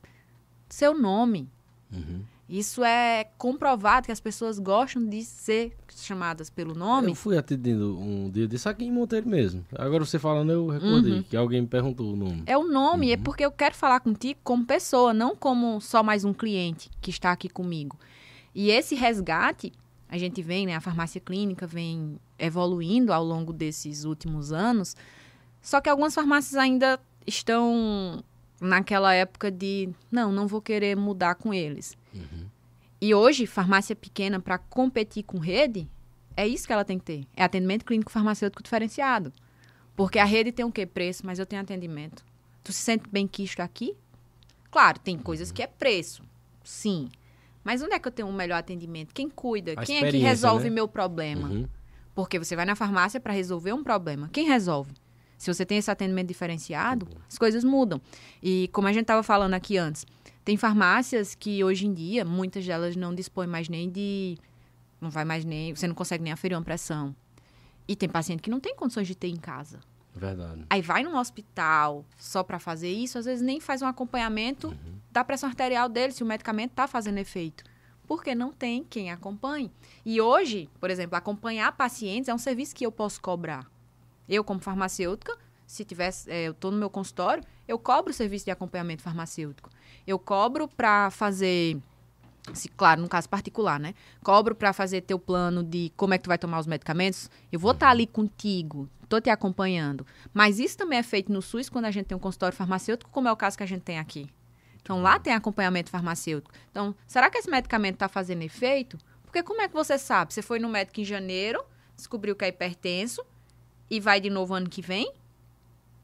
seu 0.68 0.96
nome. 0.96 1.48
Isso 2.52 2.84
é 2.84 3.24
comprovado 3.38 4.04
que 4.04 4.12
as 4.12 4.20
pessoas 4.20 4.58
gostam 4.58 5.02
de 5.08 5.24
ser 5.24 5.72
chamadas 5.88 6.50
pelo 6.50 6.74
nome. 6.74 7.08
Eu 7.08 7.14
fui 7.14 7.38
atendido 7.38 7.98
um 7.98 8.28
dia 8.28 8.46
desse 8.46 8.68
aqui 8.68 8.84
em 8.84 8.92
Monteiro 8.92 9.26
mesmo. 9.26 9.64
Agora 9.74 10.04
você 10.04 10.18
falando, 10.18 10.52
eu 10.52 10.66
recordei 10.68 11.12
Uhum. 11.14 11.22
que 11.22 11.34
alguém 11.34 11.62
me 11.62 11.66
perguntou 11.66 12.12
o 12.12 12.14
nome. 12.14 12.42
É 12.44 12.54
o 12.58 12.68
nome, 12.68 13.10
é 13.10 13.16
porque 13.16 13.42
eu 13.42 13.50
quero 13.50 13.74
falar 13.74 14.00
contigo 14.00 14.38
como 14.44 14.66
pessoa, 14.66 15.14
não 15.14 15.34
como 15.34 15.80
só 15.80 16.02
mais 16.02 16.26
um 16.26 16.34
cliente 16.34 16.90
que 17.00 17.08
está 17.08 17.32
aqui 17.32 17.48
comigo. 17.48 17.98
E 18.54 18.70
esse 18.70 18.94
resgate, 18.94 19.72
a 20.06 20.18
gente 20.18 20.42
vem, 20.42 20.66
né, 20.66 20.76
a 20.76 20.80
farmácia 20.82 21.22
clínica 21.22 21.66
vem 21.66 22.18
evoluindo 22.38 23.14
ao 23.14 23.24
longo 23.24 23.50
desses 23.54 24.04
últimos 24.04 24.52
anos, 24.52 24.94
só 25.62 25.80
que 25.80 25.88
algumas 25.88 26.14
farmácias 26.14 26.56
ainda 26.56 27.00
estão 27.26 28.22
naquela 28.60 29.14
época 29.14 29.50
de, 29.50 29.88
não, 30.10 30.30
não 30.30 30.46
vou 30.46 30.60
querer 30.60 30.94
mudar 30.98 31.34
com 31.36 31.54
eles. 31.54 31.96
E 33.00 33.14
hoje, 33.14 33.46
farmácia 33.46 33.96
pequena, 33.96 34.38
para 34.38 34.58
competir 34.58 35.24
com 35.24 35.38
rede, 35.38 35.88
é 36.36 36.46
isso 36.46 36.66
que 36.66 36.72
ela 36.72 36.84
tem 36.84 36.98
que 36.98 37.04
ter. 37.04 37.26
É 37.36 37.42
atendimento 37.42 37.84
clínico 37.84 38.12
farmacêutico 38.12 38.62
diferenciado. 38.62 39.32
Porque 39.96 40.18
a 40.18 40.24
rede 40.24 40.52
tem 40.52 40.64
o 40.64 40.72
quê? 40.72 40.86
Preço, 40.86 41.26
mas 41.26 41.38
eu 41.38 41.46
tenho 41.46 41.62
atendimento. 41.62 42.24
Tu 42.62 42.72
se 42.72 42.80
sente 42.80 43.08
bem 43.10 43.26
quisto 43.26 43.60
aqui? 43.60 43.96
Claro, 44.70 44.98
tem 44.98 45.18
coisas 45.18 45.52
que 45.52 45.62
é 45.62 45.66
preço. 45.66 46.22
Sim. 46.64 47.10
Mas 47.64 47.82
onde 47.82 47.94
é 47.94 47.98
que 47.98 48.08
eu 48.08 48.12
tenho 48.12 48.28
um 48.28 48.32
melhor 48.32 48.56
atendimento? 48.56 49.12
Quem 49.12 49.28
cuida? 49.28 49.72
A 49.76 49.84
Quem 49.84 49.98
é 49.98 50.10
que 50.10 50.18
resolve 50.18 50.64
né? 50.64 50.70
meu 50.70 50.88
problema? 50.88 51.48
Uhum. 51.48 51.68
Porque 52.14 52.38
você 52.38 52.56
vai 52.56 52.64
na 52.64 52.74
farmácia 52.74 53.20
para 53.20 53.32
resolver 53.32 53.72
um 53.72 53.82
problema. 53.82 54.28
Quem 54.32 54.46
resolve? 54.46 54.92
Se 55.38 55.52
você 55.52 55.66
tem 55.66 55.78
esse 55.78 55.90
atendimento 55.90 56.28
diferenciado, 56.28 57.08
as 57.28 57.36
coisas 57.36 57.64
mudam. 57.64 58.00
E 58.42 58.68
como 58.72 58.86
a 58.86 58.92
gente 58.92 59.02
estava 59.02 59.22
falando 59.22 59.54
aqui 59.54 59.76
antes, 59.76 60.06
tem 60.44 60.56
farmácias 60.56 61.34
que 61.34 61.62
hoje 61.62 61.86
em 61.86 61.94
dia, 61.94 62.24
muitas 62.24 62.66
delas 62.66 62.96
não 62.96 63.14
dispõem 63.14 63.46
mais 63.46 63.68
nem 63.68 63.88
de. 63.90 64.36
Não 65.00 65.10
vai 65.10 65.24
mais 65.24 65.44
nem. 65.44 65.74
Você 65.74 65.86
não 65.86 65.94
consegue 65.94 66.22
nem 66.22 66.32
aferir 66.32 66.56
uma 66.56 66.64
pressão. 66.64 67.14
E 67.86 67.94
tem 67.94 68.08
paciente 68.08 68.42
que 68.42 68.50
não 68.50 68.60
tem 68.60 68.74
condições 68.74 69.06
de 69.06 69.14
ter 69.14 69.28
em 69.28 69.36
casa. 69.36 69.80
Verdade. 70.14 70.66
Aí 70.68 70.82
vai 70.82 71.02
num 71.02 71.16
hospital 71.16 72.04
só 72.18 72.42
para 72.42 72.58
fazer 72.58 72.90
isso, 72.90 73.18
às 73.18 73.24
vezes 73.24 73.42
nem 73.42 73.60
faz 73.60 73.80
um 73.80 73.86
acompanhamento 73.86 74.76
da 75.10 75.24
pressão 75.24 75.48
arterial 75.48 75.88
dele, 75.88 76.12
se 76.12 76.22
o 76.22 76.26
medicamento 76.26 76.72
está 76.72 76.86
fazendo 76.86 77.18
efeito. 77.18 77.64
Porque 78.06 78.34
não 78.34 78.52
tem 78.52 78.84
quem 78.84 79.10
acompanhe. 79.10 79.70
E 80.04 80.20
hoje, 80.20 80.68
por 80.78 80.90
exemplo, 80.90 81.16
acompanhar 81.16 81.72
pacientes 81.72 82.28
é 82.28 82.34
um 82.34 82.38
serviço 82.38 82.74
que 82.74 82.84
eu 82.84 82.92
posso 82.92 83.20
cobrar. 83.22 83.66
Eu, 84.28 84.44
como 84.44 84.60
farmacêutica, 84.60 85.36
se 85.66 85.84
tivesse, 85.84 86.30
é, 86.30 86.48
eu 86.48 86.52
estou 86.52 86.70
no 86.70 86.76
meu 86.76 86.90
consultório, 86.90 87.42
eu 87.66 87.78
cobro 87.78 88.10
o 88.10 88.14
serviço 88.14 88.44
de 88.44 88.50
acompanhamento 88.50 89.02
farmacêutico. 89.02 89.70
Eu 90.06 90.18
cobro 90.18 90.68
para 90.68 91.10
fazer 91.10 91.78
se, 92.52 92.68
claro, 92.68 93.00
no 93.00 93.08
caso 93.08 93.28
particular, 93.28 93.78
né? 93.78 93.94
Cobro 94.22 94.54
para 94.54 94.72
fazer 94.72 95.02
teu 95.02 95.18
plano 95.18 95.62
de 95.62 95.92
como 95.96 96.12
é 96.14 96.18
que 96.18 96.24
tu 96.24 96.28
vai 96.28 96.38
tomar 96.38 96.58
os 96.58 96.66
medicamentos. 96.66 97.30
Eu 97.52 97.60
vou 97.60 97.70
estar 97.70 97.86
tá 97.86 97.90
ali 97.90 98.06
contigo, 98.06 98.88
tô 99.08 99.20
te 99.20 99.30
acompanhando. 99.30 100.04
Mas 100.34 100.58
isso 100.58 100.76
também 100.76 100.98
é 100.98 101.02
feito 101.02 101.32
no 101.32 101.40
SUS 101.40 101.68
quando 101.68 101.84
a 101.84 101.90
gente 101.90 102.06
tem 102.06 102.16
um 102.16 102.20
consultório 102.20 102.56
farmacêutico, 102.56 103.10
como 103.10 103.28
é 103.28 103.32
o 103.32 103.36
caso 103.36 103.56
que 103.56 103.62
a 103.62 103.66
gente 103.66 103.82
tem 103.82 103.98
aqui. 103.98 104.28
Então 104.80 105.00
lá 105.00 105.20
tem 105.20 105.32
acompanhamento 105.32 105.90
farmacêutico. 105.90 106.52
Então, 106.70 106.94
será 107.06 107.30
que 107.30 107.38
esse 107.38 107.48
medicamento 107.48 107.94
está 107.94 108.08
fazendo 108.08 108.42
efeito? 108.42 108.98
Porque 109.22 109.42
como 109.42 109.62
é 109.62 109.68
que 109.68 109.74
você 109.74 109.96
sabe? 109.96 110.34
Você 110.34 110.42
foi 110.42 110.58
no 110.58 110.68
médico 110.68 111.00
em 111.00 111.04
janeiro, 111.04 111.64
descobriu 111.96 112.34
que 112.34 112.44
é 112.44 112.48
hipertenso 112.48 113.24
e 113.88 114.00
vai 114.00 114.20
de 114.20 114.28
novo 114.28 114.52
ano 114.52 114.68
que 114.68 114.82
vem? 114.82 115.12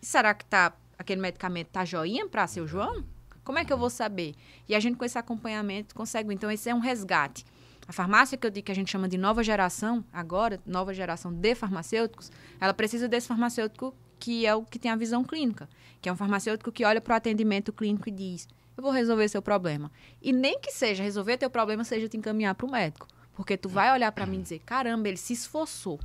Será 0.01 0.33
que 0.33 0.45
tá 0.45 0.73
aquele 0.97 1.21
medicamento 1.21 1.69
tá 1.69 1.85
joinha 1.85 2.29
para 2.29 2.47
seu 2.47 2.67
João? 2.67 3.05
Como 3.49 3.59
é 3.59 3.65
que 3.65 3.73
eu 3.73 3.79
vou 3.79 3.89
saber? 3.89 4.35
E 4.69 4.75
a 4.75 4.79
gente 4.79 4.99
com 4.99 5.07
esse 5.07 5.17
acompanhamento 5.17 5.95
consegue. 5.95 6.35
Então 6.35 6.51
esse 6.51 6.69
é 6.69 6.75
um 6.75 6.81
resgate. 6.81 7.47
A 7.89 7.93
farmácia 7.95 8.37
que 8.37 8.47
eu 8.47 8.51
digo 8.51 8.67
que 8.67 8.73
a 8.73 8.75
gente 8.75 8.91
chama 8.91 9.09
de 9.09 9.17
nova 9.17 9.43
geração, 9.43 10.05
agora, 10.13 10.61
nova 10.67 10.93
geração 10.93 11.33
de 11.33 11.55
farmacêuticos, 11.55 12.31
ela 12.61 12.75
precisa 12.75 13.09
desse 13.09 13.27
farmacêutico 13.27 13.95
que 14.19 14.45
é 14.45 14.55
o 14.55 14.65
que 14.65 14.79
tem 14.79 14.91
a 14.91 14.97
visão 14.97 15.25
clínica, 15.25 15.67
que 15.99 16.11
é 16.11 16.13
um 16.13 16.17
farmacêutico 16.17 16.71
que 16.71 16.85
olha 16.85 17.01
para 17.01 17.15
o 17.15 17.17
atendimento 17.17 17.73
clínico 17.73 18.11
e 18.11 18.13
diz: 18.13 18.47
eu 18.77 18.83
vou 18.83 18.93
resolver 18.93 19.27
seu 19.31 19.41
problema. 19.41 19.91
E 20.21 20.31
nem 20.31 20.61
que 20.61 20.71
seja 20.71 21.03
resolver 21.03 21.39
teu 21.39 21.49
problema, 21.49 21.85
seja 21.85 22.07
te 22.07 22.19
encaminhar 22.19 22.55
para 22.55 22.67
o 22.67 22.71
médico. 22.71 23.09
Porque 23.35 23.57
tu 23.57 23.71
vai 23.71 23.91
olhar 23.91 24.13
para 24.13 24.27
mim 24.27 24.41
e 24.41 24.43
dizer, 24.43 24.59
caramba, 24.59 25.09
ele 25.09 25.17
se 25.17 25.33
esforçou. 25.33 25.99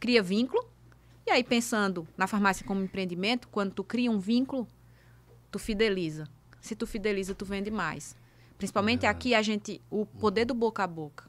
Cria 0.00 0.24
vínculo. 0.24 0.68
E 1.24 1.30
aí, 1.30 1.44
pensando 1.44 2.04
na 2.16 2.26
farmácia 2.26 2.66
como 2.66 2.82
empreendimento, 2.82 3.46
quando 3.46 3.74
tu 3.74 3.84
cria 3.84 4.10
um 4.10 4.18
vínculo, 4.18 4.66
tu 5.52 5.58
fideliza. 5.60 6.28
Se 6.60 6.74
tu 6.74 6.86
fideliza, 6.86 7.34
tu 7.34 7.44
vende 7.44 7.70
mais. 7.70 8.16
Principalmente 8.58 9.06
é. 9.06 9.08
aqui, 9.08 9.34
a 9.34 9.42
gente, 9.42 9.80
o 9.90 10.04
poder 10.04 10.44
do 10.44 10.54
boca 10.54 10.84
a 10.84 10.86
boca. 10.86 11.24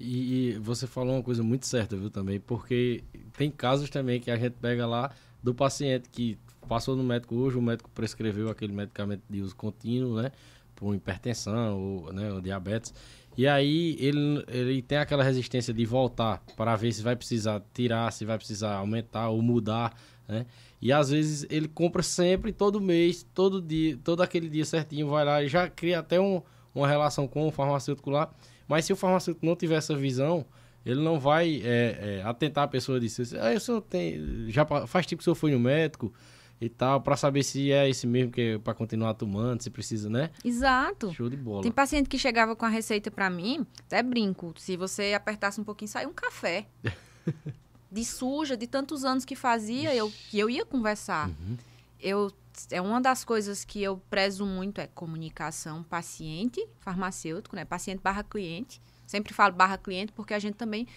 E, 0.00 0.54
e, 0.54 0.58
você 0.58 0.86
falou 0.86 1.14
uma 1.14 1.22
coisa 1.22 1.42
muito 1.42 1.66
certa, 1.66 1.96
viu, 1.96 2.10
também, 2.10 2.40
porque 2.40 3.04
tem 3.36 3.50
casos 3.50 3.88
também 3.88 4.20
que 4.20 4.30
a 4.30 4.36
gente 4.36 4.54
pega 4.54 4.86
lá 4.86 5.12
do 5.42 5.54
paciente 5.54 6.08
que 6.08 6.38
passou 6.68 6.96
no 6.96 7.04
médico 7.04 7.34
hoje, 7.34 7.56
o 7.56 7.62
médico 7.62 7.90
prescreveu 7.90 8.48
aquele 8.48 8.72
medicamento 8.72 9.22
de 9.28 9.40
uso 9.40 9.54
contínuo, 9.54 10.20
né? 10.20 10.32
Por 10.74 10.94
hipertensão 10.94 11.78
ou, 11.78 12.12
né, 12.12 12.32
ou 12.32 12.40
diabetes. 12.40 12.92
E 13.36 13.46
aí 13.46 13.96
ele, 14.00 14.44
ele 14.48 14.82
tem 14.82 14.98
aquela 14.98 15.22
resistência 15.22 15.72
de 15.72 15.84
voltar 15.86 16.42
para 16.56 16.74
ver 16.76 16.92
se 16.92 17.02
vai 17.02 17.14
precisar 17.14 17.62
tirar, 17.72 18.10
se 18.12 18.24
vai 18.24 18.36
precisar 18.36 18.74
aumentar 18.74 19.28
ou 19.28 19.40
mudar, 19.40 19.96
né? 20.28 20.46
E 20.82 20.92
às 20.92 21.10
vezes 21.10 21.46
ele 21.48 21.68
compra 21.68 22.02
sempre, 22.02 22.52
todo 22.52 22.80
mês, 22.80 23.24
todo 23.32 23.62
dia, 23.62 23.96
todo 24.02 24.20
aquele 24.20 24.48
dia 24.48 24.64
certinho, 24.64 25.08
vai 25.08 25.24
lá 25.24 25.40
e 25.40 25.46
já 25.46 25.70
cria 25.70 26.00
até 26.00 26.20
um, 26.20 26.42
uma 26.74 26.88
relação 26.88 27.28
com 27.28 27.46
o 27.46 27.52
farmacêutico 27.52 28.10
lá. 28.10 28.28
Mas 28.66 28.84
se 28.84 28.92
o 28.92 28.96
farmacêutico 28.96 29.46
não 29.46 29.54
tiver 29.54 29.76
essa 29.76 29.94
visão, 29.94 30.44
ele 30.84 31.00
não 31.00 31.20
vai 31.20 31.62
é, 31.64 32.18
é, 32.18 32.22
atentar 32.24 32.64
a 32.64 32.68
pessoa 32.68 32.98
disso. 32.98 33.22
Ah, 33.40 33.56
o 33.56 33.60
senhor 33.60 33.80
tem, 33.82 34.48
já 34.48 34.66
faz 34.88 35.06
tempo 35.06 35.20
que 35.20 35.22
o 35.22 35.24
senhor 35.24 35.36
foi 35.36 35.52
no 35.52 35.60
médico, 35.60 36.12
e 36.60 36.68
tal, 36.68 37.00
para 37.00 37.16
saber 37.16 37.42
se 37.42 37.72
é 37.72 37.88
esse 37.88 38.06
mesmo 38.06 38.30
que 38.30 38.40
é 38.40 38.58
para 38.58 38.72
continuar 38.72 39.14
tomando, 39.14 39.60
se 39.60 39.68
precisa, 39.68 40.08
né? 40.08 40.30
Exato. 40.44 41.12
Show 41.12 41.28
de 41.28 41.36
bola. 41.36 41.62
Tem 41.62 41.72
paciente 41.72 42.08
que 42.08 42.16
chegava 42.16 42.54
com 42.54 42.64
a 42.64 42.68
receita 42.68 43.10
para 43.10 43.28
mim, 43.28 43.66
até 43.80 44.00
brinco, 44.00 44.54
se 44.56 44.76
você 44.76 45.12
apertasse 45.12 45.60
um 45.60 45.64
pouquinho, 45.64 45.88
sai 45.88 46.06
um 46.06 46.12
café. 46.12 46.66
de 47.92 48.04
suja, 48.06 48.56
de 48.56 48.66
tantos 48.66 49.04
anos 49.04 49.24
que 49.24 49.36
fazia, 49.36 49.94
eu, 49.94 50.10
que 50.30 50.38
eu 50.38 50.48
ia 50.48 50.64
conversar. 50.64 51.28
Uhum. 51.28 51.58
Eu, 52.00 52.32
é 52.70 52.80
uma 52.80 53.00
das 53.00 53.22
coisas 53.22 53.64
que 53.64 53.82
eu 53.82 54.00
prezo 54.08 54.46
muito 54.46 54.80
é 54.80 54.86
comunicação 54.86 55.82
paciente, 55.82 56.66
farmacêutico, 56.80 57.54
né? 57.54 57.66
Paciente 57.66 58.00
barra 58.00 58.24
cliente. 58.24 58.80
Sempre 59.06 59.34
falo 59.34 59.54
barra 59.54 59.76
cliente 59.76 60.10
porque 60.12 60.32
a 60.32 60.38
gente 60.38 60.54
também 60.54 60.88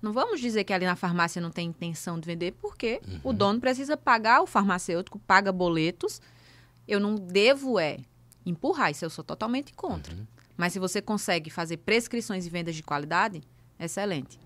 não 0.00 0.12
vamos 0.12 0.40
dizer 0.40 0.62
que 0.64 0.72
ali 0.72 0.84
na 0.84 0.94
farmácia 0.94 1.42
não 1.42 1.50
tem 1.50 1.68
intenção 1.68 2.20
de 2.20 2.26
vender, 2.26 2.52
porque 2.52 3.00
uhum. 3.06 3.20
o 3.24 3.32
dono 3.32 3.58
precisa 3.58 3.96
pagar 3.96 4.42
o 4.42 4.46
farmacêutico, 4.46 5.18
paga 5.18 5.50
boletos. 5.50 6.20
Eu 6.86 7.00
não 7.00 7.16
devo 7.16 7.80
é 7.80 7.98
empurrar, 8.46 8.90
isso 8.90 9.04
eu 9.04 9.10
sou 9.10 9.24
totalmente 9.24 9.72
contra. 9.72 10.14
Uhum. 10.14 10.26
Mas 10.56 10.72
se 10.74 10.78
você 10.78 11.02
consegue 11.02 11.50
fazer 11.50 11.78
prescrições 11.78 12.46
e 12.46 12.50
vendas 12.50 12.76
de 12.76 12.82
qualidade, 12.82 13.42
excelente. 13.80 14.38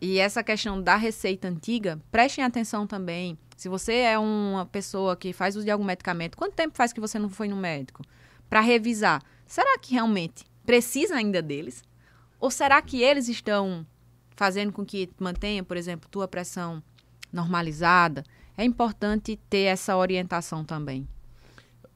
E 0.00 0.18
essa 0.18 0.42
questão 0.42 0.80
da 0.80 0.96
receita 0.96 1.48
antiga, 1.48 2.00
prestem 2.10 2.44
atenção 2.44 2.86
também. 2.86 3.38
Se 3.56 3.68
você 3.68 3.94
é 3.94 4.18
uma 4.18 4.66
pessoa 4.66 5.16
que 5.16 5.32
faz 5.32 5.56
uso 5.56 5.64
de 5.64 5.70
algum 5.70 5.84
medicamento, 5.84 6.36
quanto 6.36 6.54
tempo 6.54 6.76
faz 6.76 6.92
que 6.92 7.00
você 7.00 7.18
não 7.18 7.30
foi 7.30 7.48
no 7.48 7.56
médico? 7.56 8.02
Para 8.48 8.60
revisar, 8.60 9.22
será 9.46 9.78
que 9.78 9.94
realmente 9.94 10.44
precisa 10.64 11.16
ainda 11.16 11.40
deles? 11.40 11.82
Ou 12.38 12.50
será 12.50 12.82
que 12.82 13.02
eles 13.02 13.28
estão 13.28 13.86
fazendo 14.36 14.72
com 14.72 14.84
que 14.84 15.08
mantenha, 15.18 15.64
por 15.64 15.76
exemplo, 15.76 16.08
tua 16.10 16.28
pressão 16.28 16.82
normalizada, 17.32 18.22
é 18.56 18.64
importante 18.64 19.38
ter 19.48 19.64
essa 19.64 19.96
orientação 19.96 20.64
também. 20.64 21.08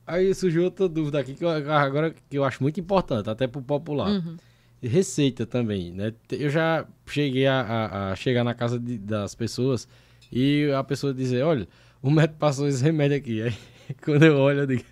Aí 0.07 0.35
surgiu 0.35 0.65
outra 0.65 0.89
dúvida 0.89 1.21
aqui 1.21 1.35
que 1.35 1.45
eu, 1.45 1.51
agora 1.51 2.11
que 2.29 2.37
eu 2.37 2.45
acho 2.45 2.63
muito 2.63 2.81
importante, 2.81 3.31
até 3.31 3.47
para 3.47 3.61
o 3.61 3.63
popular. 3.63 4.09
Uhum. 4.09 4.37
Receita 4.83 5.45
também, 5.47 5.93
né? 5.93 6.15
Eu 6.31 6.49
já 6.49 6.87
cheguei 7.07 7.47
a, 7.47 7.61
a, 7.61 8.13
a 8.13 8.17
chegar 8.17 8.43
na 8.45 8.55
casa 8.55 8.79
de, 8.79 8.97
das 8.99 9.35
pessoas 9.35 9.87
e 10.33 10.71
a 10.75 10.83
pessoa 10.83 11.13
dizer, 11.13 11.43
olha, 11.43 11.69
o 12.03 12.11
médico 12.11 12.39
passou 12.39 12.67
esse 12.67 12.83
remédio 12.83 13.17
aqui. 13.17 13.43
Aí 13.43 13.55
quando 14.03 14.25
eu 14.25 14.39
olho, 14.39 14.61
eu 14.61 14.67
digo, 14.67 14.85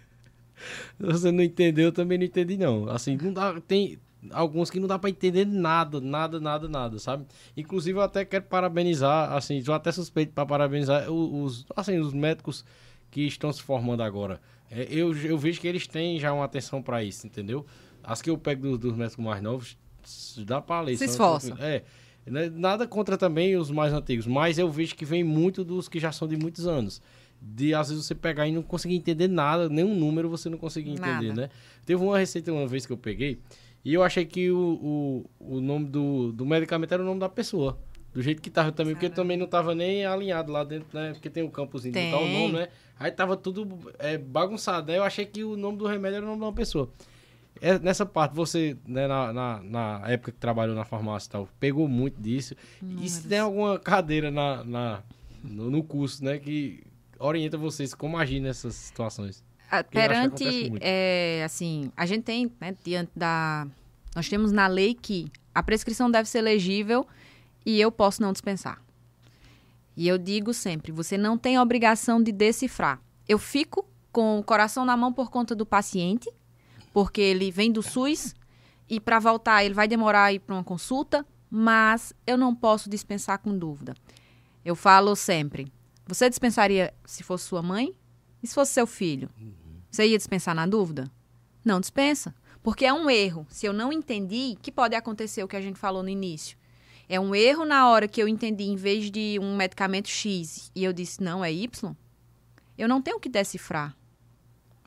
você 0.99 1.33
não 1.33 1.43
entendeu, 1.43 1.87
eu 1.87 1.93
também 1.93 2.19
não 2.19 2.25
entendi 2.25 2.57
não. 2.57 2.89
Assim, 2.89 3.17
não 3.17 3.33
dá, 3.33 3.61
tem, 3.61 3.99
alguns 4.31 4.71
que 4.71 4.81
não 4.81 4.89
dá 4.89 4.99
para 4.99 5.11
entender 5.11 5.47
nada, 5.47 6.01
nada, 6.01 6.41
nada, 6.41 6.69
nada, 6.69 6.99
sabe? 6.99 7.25
Inclusive 7.57 7.99
eu 7.99 8.03
até 8.03 8.25
quero 8.25 8.45
parabenizar, 8.45 9.33
assim, 9.33 9.63
eu 9.65 9.75
até 9.75 9.93
suspeito 9.93 10.33
para 10.33 10.47
parabenizar 10.47 11.11
os, 11.11 11.65
assim, 11.77 11.99
os 11.99 12.13
médicos 12.13 12.65
que 13.11 13.23
estão 13.23 13.53
se 13.53 13.63
formando 13.63 14.03
agora. 14.03 14.41
É, 14.71 14.87
eu, 14.91 15.17
eu 15.17 15.39
vejo 15.39 15.61
que 15.61 15.69
eles 15.69 15.87
têm 15.87 16.19
já 16.19 16.33
uma 16.33 16.45
atenção 16.45 16.83
para 16.83 17.03
isso, 17.03 17.27
entendeu? 17.27 17.65
As 18.09 18.23
que 18.23 18.31
eu 18.31 18.39
pego 18.39 18.63
dos, 18.63 18.79
dos 18.79 18.97
médicos 18.97 19.23
mais 19.23 19.43
novos, 19.43 19.77
dá 20.47 20.63
para 20.63 20.81
ler. 20.81 20.97
Se 20.97 21.05
esforça. 21.05 21.55
É, 21.61 21.83
né, 22.27 22.51
nada 22.51 22.87
contra 22.87 23.19
também 23.19 23.55
os 23.55 23.71
mais 23.71 23.93
antigos, 23.93 24.27
mas 24.27 24.59
eu 24.59 24.71
vejo 24.71 24.95
que 24.95 25.05
vem 25.05 25.23
muito 25.23 25.63
dos 25.63 25.89
que 25.89 26.01
já 26.01 26.11
são 26.11 26.27
de 26.27 26.37
muitos 26.37 26.67
anos. 26.67 27.03
De 27.41 27.75
às 27.75 27.91
vezes 27.91 28.07
você 28.07 28.15
pegar 28.15 28.49
e 28.49 28.53
não 28.53 28.63
conseguir 28.63 28.97
entender 28.97 29.29
nada, 29.29 29.69
nenhum 29.69 29.95
número 29.95 30.29
você 30.29 30.49
não 30.49 30.57
conseguir 30.59 30.93
entender, 30.93 31.29
nada. 31.29 31.43
né? 31.43 31.51
Teve 31.85 32.03
uma 32.03 32.19
receita 32.19 32.51
uma 32.53 32.67
vez 32.67 32.87
que 32.87 32.93
eu 32.93 32.97
peguei, 32.97 33.39
e 33.85 33.93
eu 33.95 34.03
achei 34.03 34.25
que 34.25 34.51
o, 34.51 35.25
o, 35.39 35.57
o 35.57 35.61
nome 35.61 35.87
do, 35.87 36.33
do 36.33 36.45
medicamento 36.47 36.93
era 36.93 37.03
o 37.03 37.07
nome 37.07 37.21
da 37.21 37.29
pessoa. 37.29 37.79
Do 38.13 38.23
jeito 38.23 38.41
que 38.41 38.51
tava 38.51 38.73
também, 38.73 38.95
porque 38.95 39.11
também 39.11 39.37
não 39.37 39.47
tava 39.47 39.75
nem 39.75 40.05
alinhado 40.05 40.51
lá 40.51 40.65
dentro, 40.65 40.89
né? 40.99 41.13
Porque 41.13 41.29
tem 41.29 41.43
o 41.43 41.51
campozinho 41.51 41.93
de 41.93 42.01
botar 42.01 42.23
o 42.23 42.29
nome, 42.29 42.55
né? 42.55 42.69
Aí 42.99 43.13
tava 43.13 43.37
tudo 43.37 43.79
é, 43.99 44.17
bagunçado, 44.19 44.91
né? 44.91 44.99
Eu 44.99 45.05
achei 45.05 45.27
que 45.27 45.45
o 45.45 45.57
nome 45.57 45.77
do 45.79 45.87
remédio 45.87 46.17
era 46.17 46.25
o 46.25 46.29
nome 46.29 46.41
de 46.41 46.45
uma 46.47 46.53
pessoa. 46.53 46.91
É, 47.61 47.79
nessa 47.79 48.07
parte, 48.07 48.35
você, 48.35 48.77
né, 48.87 49.07
na, 49.07 49.33
na, 49.33 49.63
na, 49.63 50.03
época 50.09 50.33
que 50.33 50.39
trabalhou 50.39 50.75
na 50.75 50.85
farmácia 50.85 51.29
e 51.29 51.31
tal, 51.31 51.49
pegou 51.59 51.89
muito 51.89 52.21
disso. 52.21 52.55
e 52.83 53.09
se 53.09 53.27
tem 53.27 53.39
alguma 53.39 53.79
cadeira 53.79 54.31
na, 54.31 54.65
na, 54.65 55.03
no, 55.43 55.71
no 55.71 55.83
curso, 55.83 56.25
né, 56.25 56.39
que 56.39 56.85
orienta 57.19 57.57
vocês 57.57 57.95
como 57.95 58.17
agir 58.17 58.41
nessas 58.41 58.75
situações? 58.75 59.45
perante, 59.91 60.73
é, 60.81 61.43
assim, 61.45 61.93
a 61.97 62.07
gente 62.07 62.23
tem, 62.23 62.51
né, 62.61 62.75
diante 62.83 63.11
da... 63.15 63.67
Nós 64.17 64.29
temos 64.29 64.51
na 64.51 64.67
lei 64.67 64.95
que 64.95 65.31
a 65.55 65.63
prescrição 65.63 66.11
deve 66.11 66.29
ser 66.29 66.41
legível 66.41 67.07
e 67.67 67.81
eu 67.81 67.93
posso 67.93 68.23
não 68.23 68.33
dispensar. 68.33 68.81
E 69.97 70.09
eu 70.09 70.17
digo 70.17 70.55
sempre, 70.55 70.93
você 70.93 71.19
não 71.19 71.37
tem 71.37 71.59
obrigação 71.59 72.23
de 72.23 72.33
decifrar. 72.33 73.01
Eu 73.29 73.39
fico 73.39 73.85
com 74.11 74.39
o 74.39 74.43
coração 74.43 74.85
na 74.85 74.97
mão 74.97 75.13
por 75.13 75.31
conta 75.31 75.55
do 75.55 75.67
paciente, 75.67 76.31
porque 76.99 77.21
ele 77.21 77.53
vem 77.53 77.71
do 77.71 77.81
SUS 77.81 78.35
e 78.91 78.99
para 78.99 79.21
voltar 79.21 79.63
ele 79.63 79.73
vai 79.73 79.87
demorar 79.87 80.25
a 80.25 80.33
ir 80.33 80.41
para 80.41 80.53
uma 80.53 80.65
consulta, 80.65 81.25
mas 81.49 82.13
eu 82.27 82.37
não 82.37 82.53
posso 82.53 82.91
dispensar 82.91 83.39
com 83.39 83.57
dúvida. 83.57 83.95
Eu 84.65 84.75
falo 84.75 85.15
sempre, 85.15 85.73
você 86.09 86.29
dispensaria 86.29 86.93
se 87.05 87.23
fosse 87.23 87.45
sua 87.45 87.63
mãe? 87.63 87.95
E 88.43 88.49
se 88.49 88.53
fosse 88.53 88.73
seu 88.73 88.85
filho? 88.85 89.31
Uhum. 89.41 89.55
Você 89.89 90.09
ia 90.09 90.19
dispensar 90.19 90.57
na 90.57 90.67
dúvida? 90.67 91.09
Não 91.65 91.79
dispensa. 91.79 92.35
Porque 92.65 92.85
é 92.85 92.93
um 92.93 93.09
erro. 93.09 93.47
Se 93.49 93.65
eu 93.65 93.73
não 93.73 93.93
entendi, 93.93 94.59
que 94.61 94.73
pode 94.73 94.97
acontecer 94.97 95.45
o 95.45 95.47
que 95.47 95.55
a 95.55 95.61
gente 95.61 95.79
falou 95.79 96.03
no 96.03 96.09
início. 96.09 96.59
É 97.09 97.21
um 97.21 97.33
erro 97.33 97.65
na 97.65 97.89
hora 97.89 98.09
que 98.09 98.21
eu 98.21 98.27
entendi, 98.27 98.65
em 98.65 98.75
vez 98.75 99.09
de 99.09 99.39
um 99.41 99.55
medicamento 99.55 100.09
X, 100.09 100.73
e 100.75 100.83
eu 100.83 100.93
disse, 100.93 101.23
não, 101.23 101.45
é 101.45 101.53
Y. 101.53 101.95
Eu 102.77 102.89
não 102.89 103.01
tenho 103.01 103.21
que 103.21 103.29
decifrar. 103.29 103.97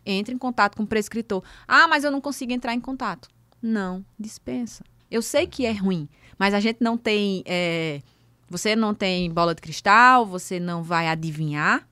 Entre 0.05 0.33
em 0.33 0.37
contato 0.37 0.75
com 0.75 0.83
o 0.83 0.87
prescritor. 0.87 1.43
Ah, 1.67 1.87
mas 1.87 2.03
eu 2.03 2.11
não 2.11 2.21
consigo 2.21 2.51
entrar 2.51 2.73
em 2.73 2.79
contato. 2.79 3.29
Não, 3.61 4.03
dispensa. 4.19 4.83
Eu 5.09 5.21
sei 5.21 5.45
que 5.45 5.65
é 5.65 5.71
ruim, 5.71 6.07
mas 6.37 6.53
a 6.53 6.59
gente 6.59 6.77
não 6.81 6.97
tem. 6.97 7.43
É, 7.45 8.01
você 8.49 8.75
não 8.75 8.93
tem 8.93 9.31
bola 9.31 9.53
de 9.53 9.61
cristal, 9.61 10.25
você 10.25 10.59
não 10.59 10.81
vai 10.83 11.07
adivinhar. 11.07 11.87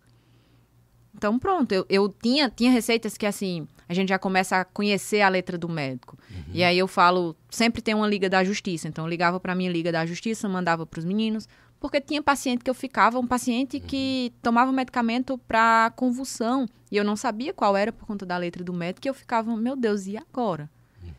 Então, 1.16 1.38
pronto, 1.38 1.72
eu, 1.72 1.86
eu 1.89 2.10
tinha, 2.10 2.49
tinha 2.49 2.72
receitas 2.72 3.18
que, 3.18 3.26
assim, 3.26 3.68
a 3.89 3.93
gente 3.93 4.10
já 4.10 4.18
começa 4.18 4.57
a 4.57 4.64
conhecer 4.64 5.22
a 5.22 5.28
letra 5.28 5.57
do 5.57 5.68
médico. 5.68 6.18
Uhum. 6.30 6.43
E 6.53 6.64
aí 6.64 6.78
eu 6.78 6.88
falo, 6.88 7.36
sempre 7.49 7.82
tem 7.82 7.93
uma 7.93 8.07
Liga 8.07 8.30
da 8.30 8.43
Justiça. 8.43 8.88
Então 8.88 9.03
eu 9.03 9.10
ligava 9.10 9.39
para 9.39 9.53
minha 9.53 9.70
Liga 9.70 9.91
da 9.91 10.05
Justiça, 10.05 10.47
mandava 10.47 10.86
para 10.86 10.99
os 10.99 11.05
meninos, 11.05 11.47
porque 11.80 12.02
tinha 12.02 12.22
paciente 12.22 12.64
que 12.64 12.70
eu 12.70 12.74
ficava, 12.74 13.20
um 13.20 13.28
paciente 13.28 13.80
que 13.80 14.34
tomava 14.42 14.72
medicamento 14.72 15.38
para 15.38 15.92
convulsão, 15.96 16.68
e 16.92 16.98
eu 16.98 17.04
não 17.04 17.16
sabia 17.16 17.54
qual 17.54 17.78
era 17.78 17.92
por 17.92 18.06
conta 18.06 18.26
da 18.26 18.38
letra 18.38 18.64
do 18.64 18.74
médico, 18.74 19.08
e 19.08 19.10
eu 19.10 19.14
ficava, 19.14 19.56
meu 19.56 19.76
Deus, 19.76 20.06
e 20.08 20.18
agora? 20.18 20.70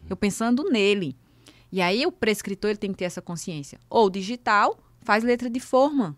Eu 0.08 0.16
pensando 0.16 0.64
nele. 0.70 1.16
E 1.72 1.80
aí 1.80 2.04
o 2.04 2.12
prescritor 2.12 2.70
ele 2.70 2.78
tem 2.78 2.90
que 2.92 2.98
ter 2.98 3.04
essa 3.04 3.22
consciência. 3.22 3.78
Ou 3.88 4.10
digital, 4.10 4.78
faz 5.02 5.22
letra 5.22 5.48
de 5.48 5.60
forma. 5.60 6.16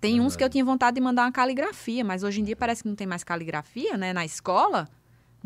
Tem 0.00 0.20
uns 0.20 0.36
que 0.36 0.44
eu 0.44 0.50
tinha 0.50 0.64
vontade 0.64 0.96
de 0.96 1.00
mandar 1.00 1.24
uma 1.24 1.32
caligrafia, 1.32 2.04
mas 2.04 2.22
hoje 2.22 2.40
em 2.40 2.44
dia 2.44 2.54
parece 2.54 2.82
que 2.82 2.88
não 2.88 2.94
tem 2.94 3.06
mais 3.06 3.24
caligrafia, 3.24 3.96
né? 3.96 4.12
Na 4.12 4.24
escola, 4.24 4.88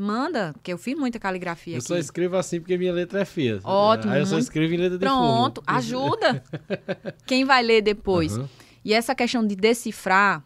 manda, 0.01 0.53
porque 0.55 0.73
eu 0.73 0.79
fiz 0.79 0.99
muita 0.99 1.19
caligrafia 1.19 1.75
Eu 1.75 1.79
aqui. 1.79 1.87
só 1.89 1.97
escrevo 1.97 2.37
assim 2.37 2.59
porque 2.61 2.77
minha 2.79 2.93
letra 2.93 3.21
é 3.21 3.25
feia. 3.25 3.61
Ótimo, 3.63 4.13
Aí 4.13 4.21
eu 4.21 4.27
só 4.27 4.39
escrevo 4.39 4.73
em 4.75 4.77
letra 4.79 4.99
de 4.99 5.05
Pronto, 5.05 5.63
forma. 5.63 5.79
ajuda. 5.79 6.43
Quem 7.27 7.45
vai 7.45 7.63
ler 7.63 7.83
depois? 7.83 8.37
Aham. 8.37 8.49
E 8.85 8.95
essa 8.95 9.15
questão 9.15 9.47
de 9.47 9.55
decifrar 9.55 10.43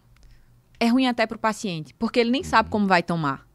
é 0.81 0.89
ruim 0.89 1.07
até 1.07 1.27
para 1.27 1.37
o 1.37 1.39
paciente, 1.39 1.95
porque 1.95 2.19
ele 2.21 2.31
nem 2.31 2.41
Uhum. 2.43 2.47
sabe 2.49 2.69
como 2.69 2.87
vai 2.87 3.03
tomar. 3.03 3.47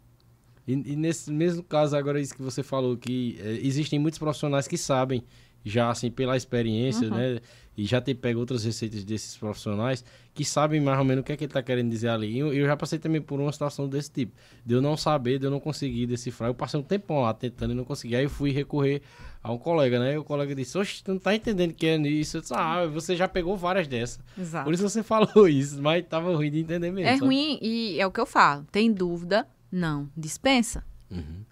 E, 0.68 0.74
e 0.74 0.96
nesse 0.96 1.32
mesmo 1.32 1.64
caso, 1.64 1.96
agora 1.98 2.20
isso 2.22 2.34
que 2.36 2.42
você 2.42 2.64
falou, 2.64 2.96
que 2.96 3.38
eh, 3.42 3.60
existem 3.62 4.00
muitos 4.00 4.18
profissionais 4.20 4.68
que 4.68 4.78
sabem, 4.78 5.24
já 5.66 5.90
assim, 5.90 6.10
pela 6.10 6.38
experiência, 6.38 7.10
Uhum. 7.10 7.16
né? 7.18 7.40
E 7.80 7.86
já 7.86 8.02
ter 8.02 8.14
pego 8.14 8.42
outras 8.42 8.66
receitas 8.66 9.06
desses 9.06 9.38
profissionais 9.38 10.04
que 10.34 10.44
sabem 10.44 10.82
mais 10.82 11.00
ou 11.00 11.06
menos 11.06 11.22
o 11.22 11.26
que 11.26 11.32
é 11.32 11.38
que 11.38 11.46
ele 11.46 11.54
tá 11.54 11.64
querendo 11.64 11.90
dizer 11.90 12.10
ali. 12.10 12.28
E 12.28 12.38
Eu, 12.38 12.54
eu 12.54 12.66
já 12.66 12.76
passei 12.76 13.00
também 13.00 13.22
por 13.22 13.40
uma 13.40 13.54
situação 13.54 13.88
desse 13.88 14.12
tipo. 14.12 14.34
De 14.66 14.74
eu 14.74 14.82
não 14.82 14.98
saber, 14.98 15.40
de 15.40 15.46
eu 15.46 15.50
não 15.50 15.62
conseguir 15.62 16.06
decifrar. 16.06 16.50
Eu 16.50 16.54
passei 16.54 16.78
um 16.78 16.84
tempão 16.84 17.22
lá 17.22 17.34
tentando 17.34 17.72
e 17.72 17.76
não 17.78 17.86
consegui. 17.86 18.18
Aí 18.18 18.26
eu 18.26 18.30
fui 18.30 18.52
recorrer 18.52 19.02
a 19.42 19.50
um 19.54 19.58
colega, 19.58 19.98
né? 19.98 20.16
E 20.16 20.18
o 20.18 20.26
colega 20.26 20.54
disse, 20.54 20.78
oxe, 20.78 21.02
tu 21.02 21.14
não 21.14 21.20
tá 21.20 21.34
entendendo 21.34 21.72
o 21.72 21.74
que 21.74 21.88
é 21.88 21.98
isso. 21.98 22.36
Eu 22.36 22.42
disse, 22.42 22.54
ah, 22.54 22.86
você 22.86 23.16
já 23.16 23.30
pegou 23.30 23.56
várias 23.56 23.88
dessas. 23.88 24.20
Exato. 24.38 24.66
Por 24.66 24.74
isso 24.74 24.84
você 24.84 25.02
falou 25.02 25.48
isso, 25.48 25.82
mas 25.82 26.06
tava 26.06 26.36
ruim 26.36 26.52
de 26.52 26.60
entender 26.60 26.92
mesmo. 26.92 27.08
É 27.08 27.14
sabe? 27.14 27.26
ruim 27.26 27.60
e 27.62 27.98
é 27.98 28.06
o 28.06 28.12
que 28.12 28.20
eu 28.20 28.26
falo. 28.26 28.66
Tem 28.74 28.92
dúvida? 28.92 29.48
Não. 29.72 30.10
Dispensa. 30.18 30.84
Uhum. 31.10 31.46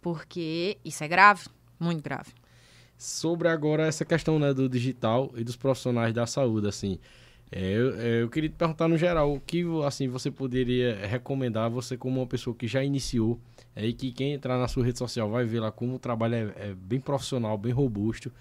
Porque 0.00 0.78
isso 0.84 1.02
é 1.02 1.08
grave, 1.08 1.48
muito 1.80 2.04
grave. 2.04 2.30
Sobre 3.02 3.48
agora 3.48 3.84
essa 3.84 4.04
questão 4.04 4.38
né, 4.38 4.54
do 4.54 4.68
digital 4.68 5.32
e 5.36 5.42
dos 5.42 5.56
profissionais 5.56 6.14
da 6.14 6.24
saúde, 6.24 6.68
assim. 6.68 7.00
É, 7.50 7.72
eu, 7.72 8.00
é, 8.00 8.22
eu 8.22 8.30
queria 8.30 8.48
te 8.48 8.54
perguntar 8.54 8.86
no 8.86 8.96
geral, 8.96 9.34
o 9.34 9.40
que 9.40 9.64
assim 9.84 10.06
você 10.06 10.30
poderia 10.30 11.04
recomendar, 11.04 11.68
você 11.68 11.96
como 11.96 12.20
uma 12.20 12.26
pessoa 12.28 12.54
que 12.54 12.68
já 12.68 12.82
iniciou, 12.84 13.40
é, 13.74 13.84
e 13.84 13.92
que 13.92 14.12
quem 14.12 14.32
entrar 14.32 14.56
na 14.56 14.68
sua 14.68 14.84
rede 14.84 14.98
social 14.98 15.28
vai 15.28 15.44
ver 15.44 15.58
lá 15.58 15.72
como 15.72 15.96
o 15.96 15.98
trabalho 15.98 16.34
é, 16.36 16.70
é 16.70 16.74
bem 16.74 17.00
profissional, 17.00 17.58
bem 17.58 17.72
robusto. 17.72 18.32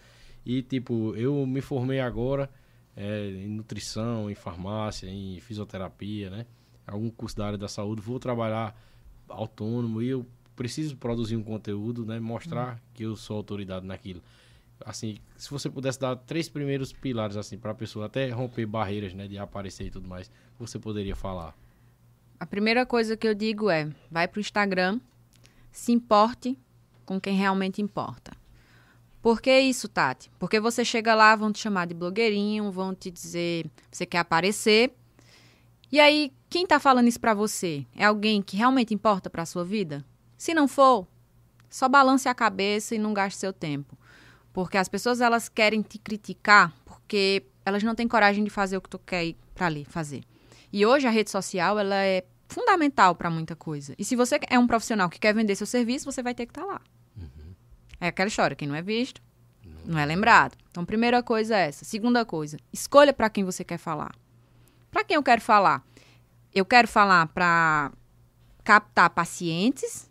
E 0.46 0.62
tipo, 0.62 1.16
eu 1.16 1.44
me 1.48 1.60
formei 1.60 2.00
agora 2.00 2.48
é, 2.96 3.30
em 3.30 3.50
nutrição, 3.50 4.30
em 4.30 4.36
farmácia, 4.36 5.08
em 5.10 5.40
fisioterapia, 5.40 6.30
né? 6.30 6.46
Algum 6.86 7.10
curso 7.10 7.36
da 7.36 7.48
área 7.48 7.58
da 7.58 7.68
saúde, 7.68 8.00
vou 8.00 8.20
trabalhar 8.20 8.80
autônomo 9.28 10.04
e 10.04 10.10
eu 10.10 10.24
preciso 10.56 10.96
produzir 10.98 11.36
um 11.36 11.44
conteúdo, 11.44 12.06
né? 12.06 12.20
Mostrar 12.20 12.80
que 12.94 13.04
eu 13.04 13.16
sou 13.16 13.38
autoridade 13.38 13.88
naquilo 13.88 14.22
assim, 14.86 15.18
se 15.38 15.50
você 15.50 15.70
pudesse 15.70 16.00
dar 16.00 16.16
três 16.16 16.50
primeiros 16.50 16.92
pilares 16.92 17.38
assim 17.38 17.58
para 17.58 17.72
a 17.72 17.76
pessoa 17.76 18.06
até 18.06 18.30
romper 18.30 18.66
barreiras, 18.66 19.14
né, 19.14 19.28
de 19.28 19.38
aparecer 19.38 19.88
e 19.88 19.92
tudo 19.92 20.08
mais, 20.08 20.32
você 20.58 20.80
poderia 20.80 21.16
falar. 21.16 21.56
A 22.40 22.46
primeira 22.46 22.86
coisa 22.86 23.16
que 23.16 23.28
eu 23.28 23.34
digo 23.34 23.70
é: 23.70 23.90
vai 24.10 24.28
pro 24.28 24.40
Instagram, 24.40 25.00
se 25.72 25.92
importe 25.92 26.58
com 27.06 27.20
quem 27.20 27.36
realmente 27.36 27.82
importa. 27.82 28.32
Por 29.22 29.40
que 29.40 29.60
isso, 29.60 29.88
Tati? 29.88 30.32
Porque 30.40 30.60
você 30.60 30.84
chega 30.84 31.14
lá, 31.14 31.36
vão 31.36 31.52
te 31.52 31.60
chamar 31.60 31.86
de 31.86 31.94
blogueirinho, 31.94 32.72
vão 32.72 32.96
te 32.96 33.12
dizer 33.12 33.70
você 33.92 34.06
quer 34.06 34.18
aparecer. 34.18 34.96
E 35.92 36.00
aí, 36.00 36.34
quem 36.50 36.66
tá 36.66 36.80
falando 36.80 37.08
isso 37.08 37.20
pra 37.20 37.34
você? 37.34 37.86
É 37.96 38.06
alguém 38.06 38.42
que 38.42 38.58
realmente 38.58 38.94
importa 38.94 39.30
pra 39.30 39.46
sua 39.46 39.64
vida? 39.64 40.04
Se 40.38 40.54
não 40.54 40.68
for, 40.68 41.06
só 41.70 41.88
balance 41.88 42.28
a 42.28 42.34
cabeça 42.34 42.96
e 42.96 42.98
não 42.98 43.14
gaste 43.14 43.40
seu 43.40 43.54
tempo. 43.54 43.96
Porque 44.54 44.78
as 44.78 44.90
pessoas 44.90 45.22
elas 45.22 45.48
querem 45.48 45.82
te 45.82 45.98
criticar 45.98 46.74
porque 46.86 47.46
elas 47.66 47.84
não 47.84 47.96
têm 47.96 48.08
coragem 48.08 48.44
de 48.44 48.50
fazer 48.50 48.78
o 48.78 48.82
que 48.82 48.90
tu 48.90 49.00
quer 49.00 49.26
ir 49.26 49.38
pra 49.54 49.68
ali 49.68 49.86
fazer. 49.86 50.24
E 50.72 50.86
hoje 50.86 51.08
a 51.08 51.10
rede 51.10 51.30
social 51.30 51.78
ela 51.78 51.96
é 51.96 52.24
fundamental 52.48 53.16
para 53.16 53.30
muita 53.30 53.56
coisa. 53.56 53.94
E 53.98 54.04
se 54.04 54.16
você 54.16 54.40
é 54.50 54.60
um 54.60 54.68
profissional 54.68 55.10
que 55.10 55.20
quer 55.20 55.34
vender 55.34 55.56
seu 55.56 55.68
serviço, 55.68 56.12
você 56.12 56.22
vai 56.22 56.34
ter 56.34 56.46
que 56.46 56.52
estar 56.52 56.66
lá. 56.66 56.82
É 58.00 58.08
aquela 58.08 58.28
história, 58.28 58.56
quem 58.56 58.68
não 58.68 58.76
é 58.76 58.82
visto, 58.82 59.22
não 59.86 60.00
é 60.00 60.06
lembrado. 60.06 60.58
Então, 60.70 60.84
primeira 60.84 61.22
coisa 61.22 61.56
é 61.56 61.68
essa. 61.68 61.86
Segunda 61.86 62.26
coisa, 62.26 62.58
escolha 62.74 63.14
para 63.14 63.30
quem 63.30 63.44
você 63.44 63.64
quer 63.64 63.78
falar. 63.78 64.12
Para 64.90 65.04
quem 65.04 65.16
eu 65.16 65.24
quero 65.24 65.40
falar? 65.40 65.84
Eu 66.54 66.66
quero 66.66 66.88
falar 66.88 67.28
para 67.28 67.92
captar 68.64 69.10
pacientes 69.12 70.10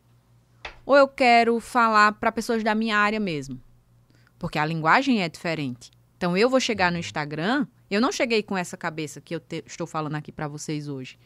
ou 0.87 0.97
eu 0.97 1.09
quero 1.09 1.59
falar 1.61 2.13
para 2.13 2.33
pessoas 2.33 2.65
da 2.65 2.75
minha 2.75 2.97
área 2.97 3.21
mesmo? 3.21 3.61
Porque 4.41 4.59
a 4.59 4.65
linguagem 4.65 5.23
é 5.23 5.29
diferente. 5.29 5.91
Então, 6.17 6.37
eu 6.37 6.51
vou 6.51 6.59
chegar 6.59 6.91
no 6.91 6.99
Instagram, 6.99 7.67
eu 7.91 8.01
não 8.01 8.11
cheguei 8.11 8.43
com 8.43 8.57
essa 8.57 8.77
cabeça 8.77 9.21
que 9.21 9.35
eu 9.35 9.39
te- 9.39 9.63
estou 9.67 9.87
falando 9.87 10.17
aqui 10.17 10.33
para 10.33 10.49
vocês 10.49 10.89
hoje. 10.89 11.17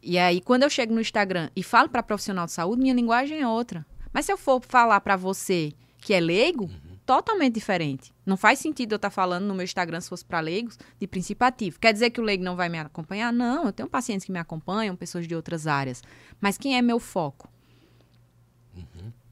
E 0.00 0.18
aí, 0.18 0.40
quando 0.40 0.62
eu 0.62 0.70
chego 0.70 0.94
no 0.94 1.00
Instagram 1.00 1.50
e 1.54 1.62
falo 1.62 1.88
para 1.88 2.02
profissional 2.02 2.46
de 2.46 2.52
saúde, 2.52 2.80
minha 2.80 2.94
linguagem 2.94 3.40
é 3.40 3.46
outra. 3.46 3.84
Mas 4.12 4.24
se 4.26 4.32
eu 4.32 4.38
for 4.38 4.62
falar 4.66 5.00
para 5.00 5.16
você 5.16 5.72
que 5.98 6.14
é 6.14 6.20
leigo, 6.20 6.70
totalmente 7.06 7.54
diferente. 7.54 8.12
Não 8.26 8.36
faz 8.36 8.58
sentido 8.58 8.92
eu 8.92 8.96
estar 8.96 9.10
falando 9.10 9.44
no 9.44 9.54
meu 9.54 9.64
Instagram, 9.64 10.00
se 10.00 10.08
fosse 10.08 10.24
para 10.24 10.40
leigos, 10.40 10.78
de 10.98 11.06
princípio 11.06 11.46
ativo. 11.46 11.78
Quer 11.78 11.92
dizer 11.92 12.10
que 12.10 12.20
o 12.20 12.24
leigo 12.24 12.42
não 12.44 12.56
vai 12.56 12.68
me 12.68 12.78
acompanhar? 12.78 13.32
Não, 13.32 13.64
eu 13.66 13.72
tenho 13.72 13.88
pacientes 13.88 14.24
que 14.26 14.32
me 14.32 14.38
acompanham, 14.38 14.96
pessoas 14.96 15.26
de 15.28 15.34
outras 15.34 15.66
áreas. 15.66 16.02
Mas 16.40 16.56
quem 16.58 16.76
é 16.76 16.82
meu 16.82 16.98
foco? 16.98 17.48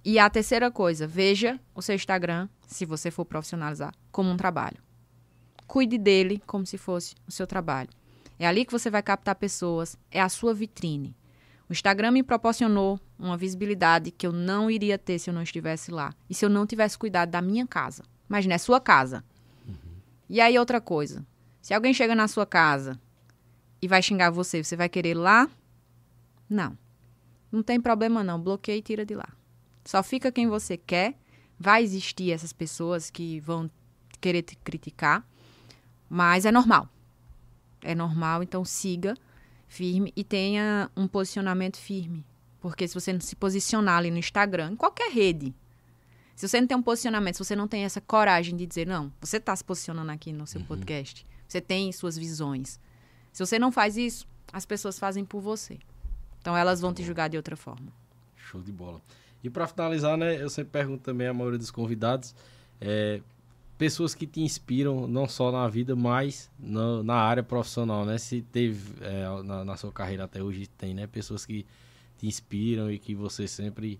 E 0.04 0.18
a 0.18 0.30
terceira 0.30 0.70
coisa, 0.70 1.06
veja 1.06 1.60
o 1.74 1.82
seu 1.82 1.94
Instagram, 1.94 2.48
se 2.66 2.86
você 2.86 3.10
for 3.10 3.24
profissionalizar, 3.24 3.92
como 4.10 4.30
um 4.30 4.36
trabalho. 4.36 4.78
Cuide 5.66 5.98
dele 5.98 6.42
como 6.46 6.64
se 6.64 6.78
fosse 6.78 7.14
o 7.28 7.30
seu 7.30 7.46
trabalho. 7.46 7.90
É 8.38 8.46
ali 8.46 8.64
que 8.64 8.72
você 8.72 8.88
vai 8.88 9.02
captar 9.02 9.34
pessoas, 9.34 9.98
é 10.10 10.20
a 10.20 10.28
sua 10.28 10.54
vitrine. 10.54 11.14
O 11.68 11.72
Instagram 11.72 12.10
me 12.12 12.22
proporcionou 12.22 12.98
uma 13.18 13.36
visibilidade 13.36 14.10
que 14.10 14.26
eu 14.26 14.32
não 14.32 14.70
iria 14.70 14.98
ter 14.98 15.18
se 15.18 15.28
eu 15.28 15.34
não 15.34 15.42
estivesse 15.42 15.90
lá. 15.90 16.14
E 16.28 16.34
se 16.34 16.44
eu 16.44 16.48
não 16.48 16.66
tivesse 16.66 16.98
cuidado 16.98 17.30
da 17.30 17.42
minha 17.42 17.66
casa. 17.66 18.02
Imagina, 18.28 18.54
é 18.54 18.58
sua 18.58 18.80
casa. 18.80 19.22
E 20.28 20.40
aí, 20.40 20.58
outra 20.58 20.80
coisa. 20.80 21.24
Se 21.60 21.74
alguém 21.74 21.92
chega 21.92 22.14
na 22.14 22.26
sua 22.26 22.46
casa 22.46 22.98
e 23.82 23.86
vai 23.86 24.02
xingar 24.02 24.30
você, 24.30 24.64
você 24.64 24.74
vai 24.74 24.88
querer 24.88 25.10
ir 25.10 25.14
lá? 25.14 25.48
Não. 26.48 26.76
Não 27.52 27.62
tem 27.62 27.80
problema 27.80 28.24
não. 28.24 28.40
Bloqueia 28.40 28.78
e 28.78 28.82
tira 28.82 29.04
de 29.04 29.14
lá. 29.14 29.28
Só 29.84 30.02
fica 30.02 30.32
quem 30.32 30.48
você 30.48 30.76
quer. 30.76 31.14
Vai 31.58 31.82
existir 31.82 32.32
essas 32.32 32.52
pessoas 32.52 33.10
que 33.10 33.40
vão 33.40 33.70
querer 34.20 34.42
te 34.42 34.56
criticar. 34.56 35.26
Mas 36.08 36.44
é 36.44 36.52
normal. 36.52 36.88
É 37.82 37.94
normal, 37.94 38.42
então 38.42 38.64
siga 38.64 39.14
firme 39.68 40.12
e 40.16 40.24
tenha 40.24 40.90
um 40.96 41.06
posicionamento 41.06 41.76
firme. 41.76 42.26
Porque 42.60 42.86
se 42.86 42.94
você 42.94 43.12
não 43.12 43.20
se 43.20 43.36
posicionar 43.36 43.98
ali 43.98 44.10
no 44.10 44.18
Instagram, 44.18 44.72
em 44.72 44.76
qualquer 44.76 45.10
rede, 45.10 45.54
se 46.34 46.46
você 46.46 46.60
não 46.60 46.66
tem 46.66 46.76
um 46.76 46.82
posicionamento, 46.82 47.36
se 47.36 47.44
você 47.44 47.54
não 47.54 47.68
tem 47.68 47.84
essa 47.84 48.00
coragem 48.00 48.56
de 48.56 48.66
dizer, 48.66 48.86
não, 48.86 49.12
você 49.20 49.36
está 49.36 49.54
se 49.54 49.64
posicionando 49.64 50.10
aqui 50.10 50.32
no 50.32 50.46
seu 50.46 50.60
podcast, 50.62 51.26
você 51.46 51.60
tem 51.60 51.92
suas 51.92 52.16
visões. 52.16 52.80
Se 53.32 53.44
você 53.44 53.58
não 53.58 53.70
faz 53.70 53.96
isso, 53.96 54.26
as 54.52 54.66
pessoas 54.66 54.98
fazem 54.98 55.24
por 55.24 55.40
você. 55.40 55.78
Então 56.40 56.56
elas 56.56 56.80
vão 56.80 56.92
te 56.92 57.04
julgar 57.04 57.28
de 57.28 57.36
outra 57.36 57.56
forma. 57.56 57.92
Show 58.36 58.60
de 58.60 58.72
bola. 58.72 59.00
E 59.42 59.50
para 59.50 59.66
finalizar, 59.66 60.16
né, 60.16 60.42
eu 60.42 60.50
sempre 60.50 60.72
pergunto 60.72 61.02
também 61.02 61.26
à 61.26 61.32
maioria 61.32 61.58
dos 61.58 61.70
convidados, 61.70 62.34
é, 62.80 63.20
pessoas 63.78 64.14
que 64.14 64.26
te 64.26 64.40
inspiram 64.40 65.06
não 65.06 65.26
só 65.26 65.50
na 65.50 65.66
vida, 65.68 65.96
mas 65.96 66.50
na, 66.58 67.02
na 67.02 67.14
área 67.14 67.42
profissional, 67.42 68.04
né? 68.04 68.18
Se 68.18 68.42
teve 68.42 68.78
é, 69.00 69.42
na, 69.42 69.64
na 69.64 69.76
sua 69.76 69.90
carreira 69.90 70.24
até 70.24 70.42
hoje 70.42 70.66
tem, 70.66 70.92
né? 70.92 71.06
Pessoas 71.06 71.46
que 71.46 71.64
te 72.18 72.26
inspiram 72.26 72.90
e 72.90 72.98
que 72.98 73.14
você 73.14 73.48
sempre 73.48 73.98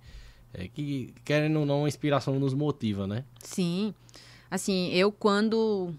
é, 0.53 0.69
que 0.69 1.15
querendo 1.25 1.61
ou 1.61 1.67
não, 1.67 1.85
a 1.85 1.89
inspiração 1.89 2.39
nos 2.39 2.55
motiva, 2.55 3.07
né? 3.07 3.25
Sim. 3.43 3.95
Assim, 4.51 4.89
eu 4.93 5.13
quando. 5.13 5.95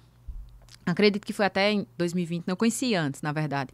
Acredito 0.85 1.25
que 1.25 1.31
foi 1.31 1.45
até 1.45 1.71
em 1.71 1.87
2020, 1.97 2.45
não 2.47 2.55
conheci 2.55 2.95
antes, 2.95 3.21
na 3.21 3.31
verdade. 3.31 3.71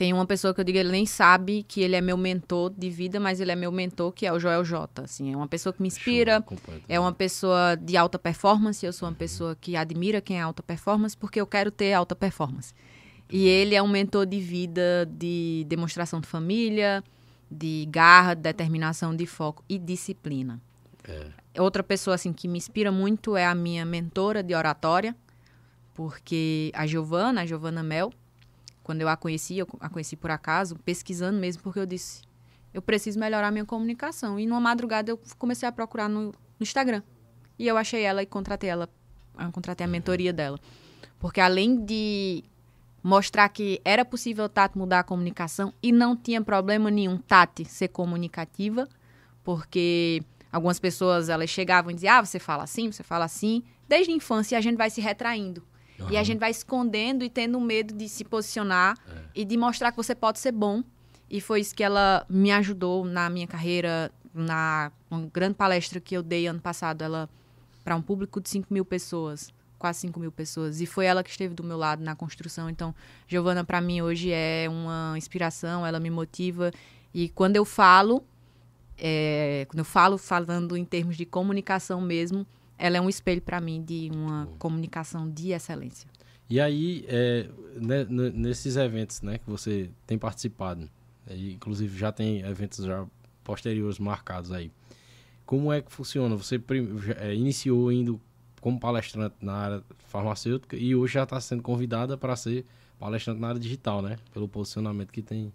Tem 0.00 0.14
uma 0.14 0.24
pessoa 0.24 0.54
que 0.54 0.62
eu 0.62 0.64
digo, 0.64 0.78
ele 0.78 0.90
nem 0.90 1.04
sabe 1.04 1.62
que 1.62 1.82
ele 1.82 1.94
é 1.94 2.00
meu 2.00 2.16
mentor 2.16 2.70
de 2.70 2.88
vida, 2.88 3.20
mas 3.20 3.38
ele 3.38 3.52
é 3.52 3.54
meu 3.54 3.70
mentor, 3.70 4.10
que 4.12 4.24
é 4.24 4.32
o 4.32 4.40
Joel 4.40 4.64
J. 4.64 5.02
Assim, 5.02 5.30
é 5.30 5.36
uma 5.36 5.46
pessoa 5.46 5.74
que 5.74 5.82
me 5.82 5.88
inspira, 5.88 6.42
é 6.88 6.94
né? 6.94 6.98
uma 6.98 7.12
pessoa 7.12 7.76
de 7.76 7.98
alta 7.98 8.18
performance, 8.18 8.86
eu 8.86 8.94
sou 8.94 9.06
uma 9.06 9.14
pessoa 9.14 9.54
que 9.60 9.76
admira 9.76 10.22
quem 10.22 10.38
é 10.38 10.40
alta 10.40 10.62
performance, 10.62 11.14
porque 11.14 11.38
eu 11.38 11.46
quero 11.46 11.70
ter 11.70 11.92
alta 11.92 12.16
performance. 12.16 12.72
E 13.28 13.46
ele 13.46 13.74
é 13.74 13.82
um 13.82 13.88
mentor 13.88 14.24
de 14.24 14.40
vida, 14.40 15.06
de 15.06 15.66
demonstração 15.68 16.18
de 16.18 16.26
família, 16.26 17.04
de 17.50 17.86
garra, 17.90 18.32
determinação, 18.32 19.14
de 19.14 19.26
foco 19.26 19.62
e 19.68 19.78
disciplina. 19.78 20.62
É. 21.06 21.60
Outra 21.60 21.82
pessoa 21.82 22.14
assim 22.14 22.32
que 22.32 22.48
me 22.48 22.56
inspira 22.56 22.90
muito 22.90 23.36
é 23.36 23.44
a 23.44 23.54
minha 23.54 23.84
mentora 23.84 24.42
de 24.42 24.54
oratória, 24.54 25.14
porque 25.92 26.72
a 26.74 26.86
Giovana, 26.86 27.42
a 27.42 27.46
Giovana 27.46 27.82
Mel, 27.82 28.10
quando 28.90 29.02
eu 29.02 29.08
a 29.08 29.16
conheci, 29.16 29.56
eu 29.56 29.68
a 29.78 29.88
conheci 29.88 30.16
por 30.16 30.32
acaso, 30.32 30.74
pesquisando 30.84 31.38
mesmo, 31.38 31.62
porque 31.62 31.78
eu 31.78 31.86
disse, 31.86 32.22
eu 32.74 32.82
preciso 32.82 33.20
melhorar 33.20 33.52
minha 33.52 33.64
comunicação. 33.64 34.36
E 34.36 34.46
numa 34.46 34.58
madrugada 34.58 35.12
eu 35.12 35.20
comecei 35.38 35.68
a 35.68 35.70
procurar 35.70 36.08
no, 36.08 36.32
no 36.32 36.34
Instagram. 36.60 37.00
E 37.56 37.68
eu 37.68 37.76
achei 37.76 38.02
ela 38.02 38.20
e 38.20 38.26
contratei 38.26 38.68
ela, 38.68 38.88
contratei 39.52 39.84
a 39.84 39.88
mentoria 39.88 40.32
dela. 40.32 40.58
Porque 41.20 41.40
além 41.40 41.84
de 41.84 42.42
mostrar 43.00 43.48
que 43.50 43.80
era 43.84 44.04
possível 44.04 44.48
Tati 44.48 44.76
mudar 44.76 44.98
a 44.98 45.04
comunicação 45.04 45.72
e 45.80 45.92
não 45.92 46.16
tinha 46.16 46.42
problema 46.42 46.90
nenhum 46.90 47.16
Tati 47.16 47.64
ser 47.64 47.88
comunicativa, 47.88 48.88
porque 49.44 50.20
algumas 50.50 50.80
pessoas 50.80 51.28
elas 51.28 51.48
chegavam 51.48 51.92
e 51.92 51.94
diziam: 51.94 52.14
"Ah, 52.14 52.24
você 52.24 52.40
fala 52.40 52.64
assim, 52.64 52.90
você 52.90 53.04
fala 53.04 53.24
assim". 53.24 53.62
Desde 53.88 54.10
a 54.12 54.16
infância 54.16 54.58
a 54.58 54.60
gente 54.60 54.76
vai 54.76 54.90
se 54.90 55.00
retraindo. 55.00 55.62
Uhum. 56.00 56.10
E 56.10 56.16
a 56.16 56.22
gente 56.22 56.38
vai 56.38 56.50
escondendo 56.50 57.24
e 57.24 57.30
tendo 57.30 57.60
medo 57.60 57.94
de 57.94 58.08
se 58.08 58.24
posicionar 58.24 58.96
é. 59.08 59.18
e 59.34 59.44
de 59.44 59.56
mostrar 59.56 59.90
que 59.90 59.96
você 59.96 60.14
pode 60.14 60.38
ser 60.38 60.52
bom. 60.52 60.82
E 61.28 61.40
foi 61.40 61.60
isso 61.60 61.74
que 61.74 61.82
ela 61.82 62.26
me 62.28 62.50
ajudou 62.50 63.04
na 63.04 63.30
minha 63.30 63.46
carreira, 63.46 64.10
na 64.34 64.90
uma 65.10 65.26
grande 65.32 65.54
palestra 65.54 66.00
que 66.00 66.16
eu 66.16 66.22
dei 66.22 66.46
ano 66.46 66.60
passado, 66.60 67.02
ela 67.02 67.28
para 67.84 67.96
um 67.96 68.02
público 68.02 68.40
de 68.40 68.48
5 68.48 68.72
mil 68.72 68.84
pessoas 68.84 69.52
quase 69.80 70.00
5 70.00 70.20
mil 70.20 70.30
pessoas. 70.30 70.80
E 70.80 70.86
foi 70.86 71.06
ela 71.06 71.24
que 71.24 71.30
esteve 71.30 71.54
do 71.54 71.64
meu 71.64 71.78
lado 71.78 72.04
na 72.04 72.14
construção. 72.14 72.68
Então, 72.68 72.94
Giovana, 73.26 73.64
para 73.64 73.80
mim, 73.80 74.02
hoje 74.02 74.30
é 74.30 74.66
uma 74.68 75.14
inspiração, 75.16 75.86
ela 75.86 75.98
me 75.98 76.10
motiva. 76.10 76.70
E 77.14 77.30
quando 77.30 77.56
eu 77.56 77.64
falo, 77.64 78.22
é, 78.98 79.64
quando 79.68 79.78
eu 79.78 79.84
falo 79.84 80.18
falando 80.18 80.76
em 80.76 80.84
termos 80.84 81.16
de 81.16 81.24
comunicação 81.24 81.98
mesmo, 82.00 82.46
ela 82.80 82.96
é 82.96 83.00
um 83.00 83.08
espelho 83.08 83.42
para 83.42 83.60
mim 83.60 83.82
de 83.82 84.10
uma 84.12 84.46
comunicação 84.58 85.28
de 85.28 85.52
excelência. 85.52 86.08
E 86.48 86.58
aí, 86.58 87.04
é, 87.06 87.48
né, 87.76 88.04
nesses 88.04 88.76
eventos 88.76 89.22
né, 89.22 89.38
que 89.38 89.48
você 89.48 89.90
tem 90.06 90.18
participado, 90.18 90.80
né, 90.80 91.36
inclusive 91.36 91.96
já 91.96 92.10
tem 92.10 92.40
eventos 92.40 92.84
já 92.84 93.06
posteriores 93.44 93.98
marcados 93.98 94.50
aí, 94.50 94.72
como 95.46 95.72
é 95.72 95.82
que 95.82 95.92
funciona? 95.92 96.34
Você 96.36 96.60
é, 97.18 97.34
iniciou 97.34 97.92
indo 97.92 98.20
como 98.60 98.78
palestrante 98.78 99.34
na 99.40 99.52
área 99.52 99.82
farmacêutica 100.06 100.76
e 100.76 100.94
hoje 100.94 101.14
já 101.14 101.24
está 101.24 101.40
sendo 101.40 101.62
convidada 101.62 102.16
para 102.16 102.36
ser 102.36 102.64
palestrante 102.98 103.40
na 103.40 103.48
área 103.48 103.60
digital, 103.60 104.00
né? 104.00 104.16
Pelo 104.32 104.48
posicionamento 104.48 105.10
que 105.12 105.22
tem. 105.22 105.52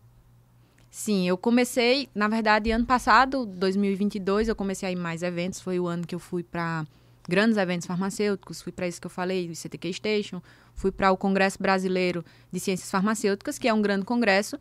Sim, 0.89 1.27
eu 1.27 1.37
comecei, 1.37 2.09
na 2.15 2.27
verdade, 2.27 2.71
ano 2.71 2.85
passado, 2.85 3.45
2022, 3.45 4.47
eu 4.47 4.55
comecei 4.55 4.89
a 4.89 4.91
ir 4.91 4.95
mais 4.95 5.23
eventos. 5.23 5.61
Foi 5.61 5.79
o 5.79 5.87
ano 5.87 6.05
que 6.05 6.15
eu 6.15 6.19
fui 6.19 6.43
para 6.43 6.85
grandes 7.27 7.57
eventos 7.57 7.87
farmacêuticos, 7.87 8.61
fui 8.61 8.71
para 8.71 8.87
isso 8.87 8.99
que 8.99 9.07
eu 9.07 9.11
falei, 9.11 9.49
o 9.49 9.55
CTK 9.55 9.93
Station, 9.93 10.41
fui 10.73 10.91
para 10.91 11.11
o 11.11 11.17
Congresso 11.17 11.61
Brasileiro 11.61 12.23
de 12.51 12.59
Ciências 12.59 12.89
Farmacêuticas, 12.89 13.57
que 13.57 13.67
é 13.67 13.73
um 13.73 13.81
grande 13.81 14.05
congresso, 14.05 14.57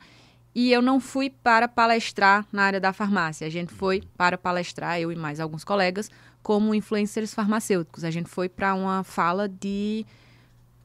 e 0.55 0.73
eu 0.73 0.81
não 0.81 1.01
fui 1.01 1.31
para 1.31 1.67
palestrar 1.67 2.47
na 2.53 2.63
área 2.63 2.81
da 2.81 2.93
farmácia. 2.93 3.47
A 3.47 3.51
gente 3.51 3.73
foi 3.73 4.03
para 4.17 4.39
palestrar, 4.39 5.01
eu 5.01 5.11
e 5.11 5.17
mais 5.17 5.41
alguns 5.41 5.65
colegas, 5.65 6.11
como 6.43 6.75
influencers 6.75 7.35
farmacêuticos. 7.35 8.05
A 8.05 8.11
gente 8.11 8.29
foi 8.29 8.49
para 8.49 8.75
uma 8.75 9.03
fala 9.03 9.49
de 9.49 10.07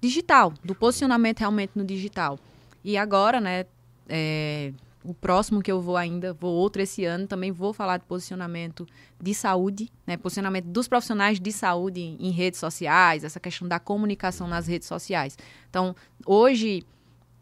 digital, 0.01 0.53
do 0.64 0.73
posicionamento 0.73 1.39
realmente 1.39 1.73
no 1.76 1.84
digital. 1.84 2.39
E 2.84 2.97
agora, 2.97 3.39
né, 3.39 3.65
é, 4.07 4.73
o 5.04 5.14
próximo 5.14 5.62
que 5.62 5.72
eu 5.72 5.82
vou 5.82 5.96
ainda, 5.96 6.34
vou 6.34 6.54
outro 6.54 6.82
esse 6.82 7.06
ano, 7.06 7.28
também 7.28 7.52
vou 7.52 7.74
falar 7.74 7.98
de 7.98 8.06
posicionamento 8.06 8.86
de 9.22 9.34
saúde, 9.34 9.92
né, 10.06 10.18
posicionamento 10.18 10.66
dos 10.66 10.88
profissionais 10.88 11.40
de 11.40 11.52
saúde 11.52 12.02
em, 12.02 12.18
em 12.20 12.32
redes 12.32 12.60
sociais, 12.60 13.24
essa 13.24 13.40
questão 13.40 13.68
da 13.68 13.80
comunicação 13.80 14.48
nas 14.48 14.68
redes 14.68 14.88
sociais. 14.88 15.38
Então, 15.70 15.96
hoje, 16.26 16.86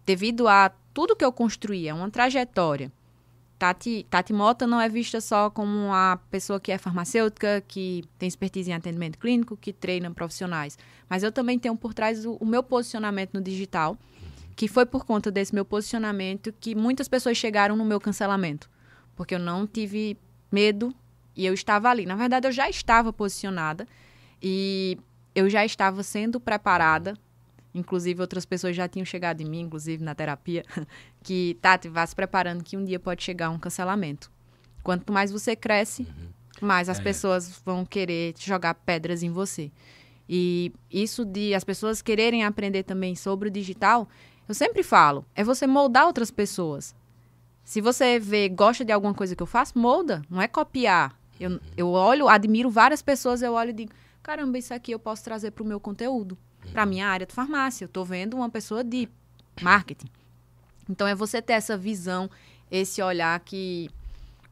devido 0.06 0.48
a 0.48 0.72
tudo 0.94 1.16
que 1.16 1.26
eu 1.26 1.32
construí, 1.32 1.88
é 1.88 1.94
uma 1.94 2.10
trajetória 2.10 2.92
Tati, 3.58 4.06
Tati 4.10 4.34
Mota 4.34 4.68
não 4.68 4.80
é 4.80 4.88
vista 4.88 5.20
só 5.20 5.50
como 5.50 5.92
a 5.92 6.20
pessoa 6.30 6.60
que 6.60 6.72
é 6.72 6.78
farmacêutica, 6.78 7.64
que 7.68 8.04
tem 8.20 8.28
expertise 8.28 8.70
em 8.70 8.74
atendimento 8.74 9.18
clínico, 9.18 9.58
que 9.58 9.74
treina 9.74 10.12
profissionais. 10.12 10.78
Mas 11.10 11.24
eu 11.24 11.32
também 11.32 11.58
tenho 11.58 11.76
por 11.76 11.94
trás 11.94 12.24
o, 12.26 12.34
o 12.34 12.46
meu 12.46 12.62
posicionamento 12.62 13.34
no 13.34 13.42
digital, 13.42 13.98
que 14.58 14.68
foi 14.68 14.86
por 14.86 15.06
conta 15.06 15.32
desse 15.32 15.56
meu 15.56 15.64
posicionamento 15.64 16.54
que 16.60 16.76
muitas 16.76 17.08
pessoas 17.08 17.38
chegaram 17.38 17.78
no 17.78 17.86
meu 17.86 18.02
cancelamento. 18.02 18.70
Porque 19.16 19.36
eu 19.36 19.40
não 19.40 19.66
tive 19.66 20.18
medo 20.52 20.94
e 21.34 21.46
eu 21.46 21.54
estava 21.54 21.90
ali. 21.90 22.06
Na 22.06 22.16
verdade, 22.18 22.46
eu 22.46 22.52
já 22.52 22.70
estava 22.70 23.14
posicionada 23.14 23.88
e 24.44 24.98
eu 25.34 25.50
já 25.50 25.64
estava 25.64 26.04
sendo 26.04 26.42
preparada 26.42 27.14
Inclusive, 27.78 28.20
outras 28.22 28.44
pessoas 28.44 28.76
já 28.76 28.88
tinham 28.88 29.06
chegado 29.06 29.42
em 29.42 29.46
mim, 29.46 29.62
inclusive 29.62 30.04
na 30.04 30.16
terapia, 30.16 30.66
que, 31.22 31.58
Tati, 31.62 31.88
vá 31.88 32.06
se 32.08 32.16
preparando 32.16 32.64
que 32.64 32.76
um 32.76 32.84
dia 32.84 33.00
pode 33.00 33.24
chegar 33.24 33.52
um 33.52 33.60
cancelamento. 33.60 34.32
Quanto 34.84 35.14
mais 35.14 35.32
você 35.32 35.56
cresce, 35.56 36.02
uhum. 36.02 36.30
mais 36.68 36.90
as 36.90 37.00
é. 37.00 37.04
pessoas 37.04 37.62
vão 37.64 37.86
querer 37.86 38.34
jogar 38.40 38.74
pedras 38.74 39.22
em 39.22 39.30
você. 39.30 39.72
E 40.28 40.74
isso 40.92 41.24
de 41.24 41.54
as 41.54 41.64
pessoas 41.64 42.02
quererem 42.02 42.44
aprender 42.44 42.82
também 42.82 43.16
sobre 43.16 43.48
o 43.48 43.52
digital, 43.52 44.10
eu 44.48 44.56
sempre 44.56 44.84
falo, 44.84 45.26
é 45.36 45.44
você 45.44 45.68
moldar 45.68 46.06
outras 46.06 46.32
pessoas. 46.32 46.95
Se 47.64 47.82
você 47.82 48.19
vê, 48.19 48.48
gosta 48.48 48.86
de 48.86 48.91
alguma 48.91 49.14
coisa 49.14 49.36
que 49.36 49.44
eu 49.44 49.48
faço, 49.48 49.78
molda, 49.78 50.22
não 50.30 50.41
é 50.41 50.48
copiar. 50.48 51.19
Eu, 51.40 51.60
eu 51.76 51.90
olho, 51.90 52.30
admiro 52.30 52.69
várias 52.69 53.02
pessoas, 53.02 53.41
eu 53.41 53.53
olho 53.53 53.72
e 53.72 53.74
digo, 53.74 53.91
caramba, 54.24 54.57
isso 54.57 54.74
aqui 54.74 54.91
eu 54.91 54.99
posso 54.99 55.24
trazer 55.24 55.52
para 55.52 55.64
o 55.64 55.68
meu 55.68 55.80
conteúdo 55.80 56.38
para 56.72 56.84
a 56.84 56.86
minha 56.86 57.07
área 57.07 57.26
de 57.26 57.34
farmácia. 57.34 57.86
Eu 57.86 57.88
estou 57.88 58.06
vendo 58.06 58.36
uma 58.36 58.49
pessoa 58.49 58.84
de 58.84 59.10
marketing. 59.61 60.07
Então, 60.90 61.07
é 61.07 61.15
você 61.15 61.41
ter 61.41 61.53
essa 61.53 61.78
visão, 61.78 62.30
esse 62.72 63.02
olhar 63.02 63.40
que 63.41 63.90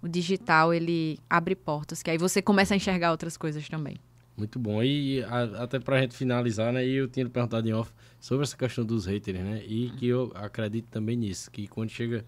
o 0.02 0.08
digital, 0.08 0.74
ele 0.74 1.20
abre 1.30 1.56
portas, 1.56 2.04
que 2.04 2.12
aí 2.12 2.18
você 2.18 2.42
começa 2.42 2.74
a 2.74 2.78
enxergar 2.78 3.12
outras 3.12 3.38
coisas 3.38 3.68
também. 3.70 3.98
Muito 4.38 4.60
bom. 4.60 4.84
E 4.84 5.24
a, 5.24 5.64
até 5.64 5.80
para 5.80 5.98
a 5.98 6.02
gente 6.02 6.16
finalizar, 6.16 6.74
né? 6.74 6.86
Eu 6.86 7.08
tinha 7.08 7.28
perguntado 7.30 7.68
em 7.68 7.74
off 7.74 7.92
sobre 8.20 8.44
essa 8.44 8.58
questão 8.58 8.86
dos 8.86 9.06
haters, 9.06 9.40
né? 9.40 9.64
E 9.66 9.92
que 9.92 10.08
eu 10.08 10.32
acredito 10.36 10.88
também 10.90 11.16
nisso, 11.16 11.50
que 11.50 11.68
quando 11.68 11.90
chega 11.90 12.26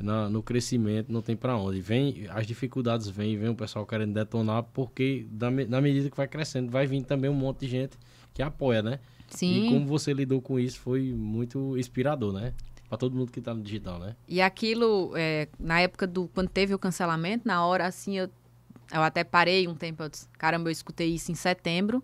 na, 0.00 0.28
no 0.28 0.42
crescimento 0.42 1.12
não 1.12 1.22
tem 1.22 1.36
para 1.36 1.56
onde. 1.56 1.80
Vem, 1.80 2.26
as 2.30 2.46
dificuldades 2.46 3.08
vêm, 3.08 3.36
vem 3.36 3.48
o 3.48 3.54
pessoal 3.54 3.86
querendo 3.86 4.12
detonar, 4.12 4.62
porque 4.62 5.26
da, 5.30 5.50
na 5.50 5.80
medida 5.80 6.10
que 6.10 6.16
vai 6.16 6.26
crescendo, 6.26 6.70
vai 6.70 6.86
vir 6.86 7.02
também 7.04 7.30
um 7.30 7.34
monte 7.34 7.60
de 7.60 7.68
gente 7.68 7.98
que 8.32 8.42
apoia, 8.42 8.82
né? 8.82 8.98
Sim. 9.28 9.66
E 9.66 9.68
como 9.68 9.86
você 9.86 10.12
lidou 10.12 10.40
com 10.40 10.58
isso 10.58 10.78
foi 10.80 11.12
muito 11.12 11.76
inspirador, 11.76 12.32
né? 12.32 12.54
Para 12.88 12.98
todo 12.98 13.16
mundo 13.16 13.32
que 13.32 13.38
está 13.38 13.54
no 13.54 13.62
digital, 13.62 13.98
né? 13.98 14.14
E 14.28 14.40
aquilo, 14.40 15.12
é, 15.16 15.48
na 15.58 15.80
época 15.80 16.06
do. 16.06 16.28
Quando 16.28 16.48
teve 16.48 16.74
o 16.74 16.78
cancelamento, 16.78 17.46
na 17.46 17.64
hora 17.64 17.86
assim, 17.86 18.18
eu, 18.18 18.28
eu 18.92 19.02
até 19.02 19.24
parei 19.24 19.66
um 19.68 19.74
tempo. 19.74 20.02
Eu 20.02 20.08
disse, 20.08 20.28
Caramba, 20.38 20.68
eu 20.68 20.72
escutei 20.72 21.14
isso 21.14 21.30
em 21.30 21.34
setembro, 21.34 22.02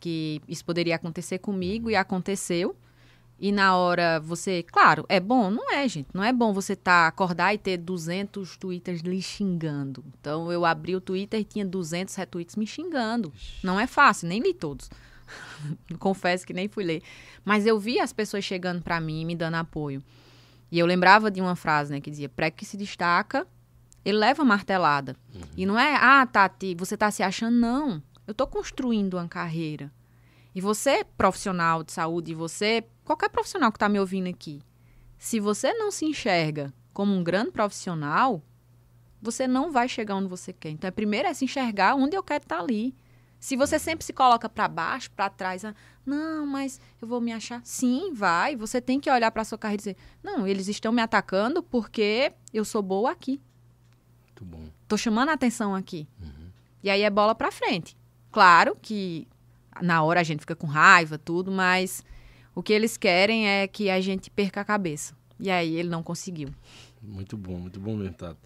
que 0.00 0.40
isso 0.48 0.64
poderia 0.64 0.96
acontecer 0.96 1.38
comigo, 1.38 1.90
e 1.90 1.96
aconteceu. 1.96 2.76
E 3.38 3.52
na 3.52 3.76
hora 3.76 4.18
você, 4.18 4.62
claro, 4.62 5.04
é 5.08 5.20
bom? 5.20 5.50
Não 5.50 5.70
é, 5.72 5.86
gente. 5.86 6.08
Não 6.14 6.24
é 6.24 6.32
bom 6.32 6.54
você 6.54 6.74
tá 6.74 7.06
acordar 7.06 7.52
e 7.52 7.58
ter 7.58 7.76
200 7.76 8.56
twitters 8.56 9.00
lhe 9.02 9.20
xingando. 9.20 10.02
Então 10.18 10.50
eu 10.50 10.64
abri 10.64 10.96
o 10.96 11.00
Twitter 11.00 11.40
e 11.40 11.44
tinha 11.44 11.64
200 11.64 12.14
retweets 12.14 12.56
me 12.56 12.66
xingando. 12.66 13.30
Não 13.62 13.78
é 13.78 13.86
fácil, 13.86 14.28
nem 14.28 14.40
li 14.40 14.54
todos. 14.54 14.88
Confesso 15.98 16.46
que 16.46 16.54
nem 16.54 16.66
fui 16.66 16.84
ler. 16.84 17.02
Mas 17.44 17.66
eu 17.66 17.78
vi 17.78 18.00
as 18.00 18.12
pessoas 18.12 18.42
chegando 18.42 18.82
para 18.82 19.00
mim 19.00 19.26
me 19.26 19.36
dando 19.36 19.56
apoio. 19.56 20.02
E 20.72 20.78
eu 20.78 20.86
lembrava 20.86 21.30
de 21.30 21.40
uma 21.40 21.54
frase, 21.54 21.92
né, 21.92 22.00
que 22.00 22.10
dizia: 22.10 22.28
pré 22.28 22.50
que 22.50 22.64
se 22.64 22.76
destaca, 22.76 23.46
ele 24.06 24.18
leva 24.18 24.44
martelada. 24.44 25.16
Uhum. 25.34 25.40
E 25.56 25.66
não 25.66 25.76
é, 25.76 25.96
ah, 25.96 26.24
Tati, 26.24 26.76
você 26.78 26.96
tá 26.96 27.10
se 27.10 27.24
achando. 27.24 27.56
Não. 27.56 28.00
Eu 28.24 28.32
tô 28.32 28.46
construindo 28.46 29.14
uma 29.14 29.26
carreira. 29.26 29.92
E 30.54 30.60
você, 30.60 31.02
profissional 31.18 31.82
de 31.82 31.90
saúde, 31.90 32.30
e 32.30 32.34
você, 32.34 32.84
qualquer 33.04 33.28
profissional 33.28 33.72
que 33.72 33.80
tá 33.80 33.88
me 33.88 33.98
ouvindo 33.98 34.28
aqui, 34.28 34.62
se 35.18 35.40
você 35.40 35.74
não 35.74 35.90
se 35.90 36.04
enxerga 36.04 36.72
como 36.92 37.12
um 37.12 37.24
grande 37.24 37.50
profissional, 37.50 38.40
você 39.20 39.48
não 39.48 39.72
vai 39.72 39.88
chegar 39.88 40.14
onde 40.14 40.28
você 40.28 40.52
quer. 40.52 40.70
Então, 40.70 40.86
é 40.86 40.92
primeiro 40.92 41.26
é 41.26 41.34
se 41.34 41.44
enxergar 41.44 41.96
onde 41.96 42.16
eu 42.16 42.22
quero 42.22 42.44
estar 42.44 42.58
tá 42.58 42.62
ali. 42.62 42.94
Se 43.40 43.56
você 43.56 43.76
sempre 43.76 44.04
se 44.04 44.12
coloca 44.12 44.48
para 44.48 44.68
baixo, 44.68 45.10
para 45.10 45.28
trás, 45.28 45.64
ah, 45.64 45.74
não, 46.06 46.46
mas 46.46 46.80
eu 47.02 47.08
vou 47.08 47.20
me 47.20 47.32
achar. 47.32 47.60
Sim, 47.64 48.12
vai. 48.14 48.54
Você 48.54 48.80
tem 48.80 49.00
que 49.00 49.10
olhar 49.10 49.32
para 49.32 49.44
sua 49.44 49.58
carreira 49.58 49.80
e 49.80 49.84
dizer: 49.84 49.96
não, 50.22 50.46
eles 50.46 50.68
estão 50.68 50.92
me 50.92 51.02
atacando 51.02 51.60
porque 51.60 52.32
eu 52.54 52.64
sou 52.64 52.80
boa 52.80 53.10
aqui. 53.10 53.42
Muito 54.36 54.44
bom. 54.44 54.68
Tô 54.86 54.98
chamando 54.98 55.30
a 55.30 55.32
atenção 55.32 55.74
aqui. 55.74 56.06
Uhum. 56.20 56.50
E 56.82 56.90
aí 56.90 57.02
é 57.02 57.10
bola 57.10 57.34
para 57.34 57.50
frente. 57.50 57.96
Claro 58.30 58.76
que 58.80 59.26
na 59.80 60.02
hora 60.02 60.20
a 60.20 60.22
gente 60.22 60.40
fica 60.40 60.54
com 60.54 60.66
raiva, 60.66 61.16
tudo, 61.16 61.50
mas 61.50 62.04
o 62.54 62.62
que 62.62 62.72
eles 62.72 62.98
querem 62.98 63.48
é 63.48 63.66
que 63.66 63.88
a 63.88 64.00
gente 64.00 64.30
perca 64.30 64.60
a 64.60 64.64
cabeça. 64.64 65.14
E 65.40 65.50
aí 65.50 65.76
ele 65.76 65.88
não 65.88 66.02
conseguiu. 66.02 66.50
Muito 67.02 67.36
bom, 67.36 67.58
muito 67.58 67.80
bom 67.80 67.96
mesmo, 67.96 68.14
Tato. 68.14 68.36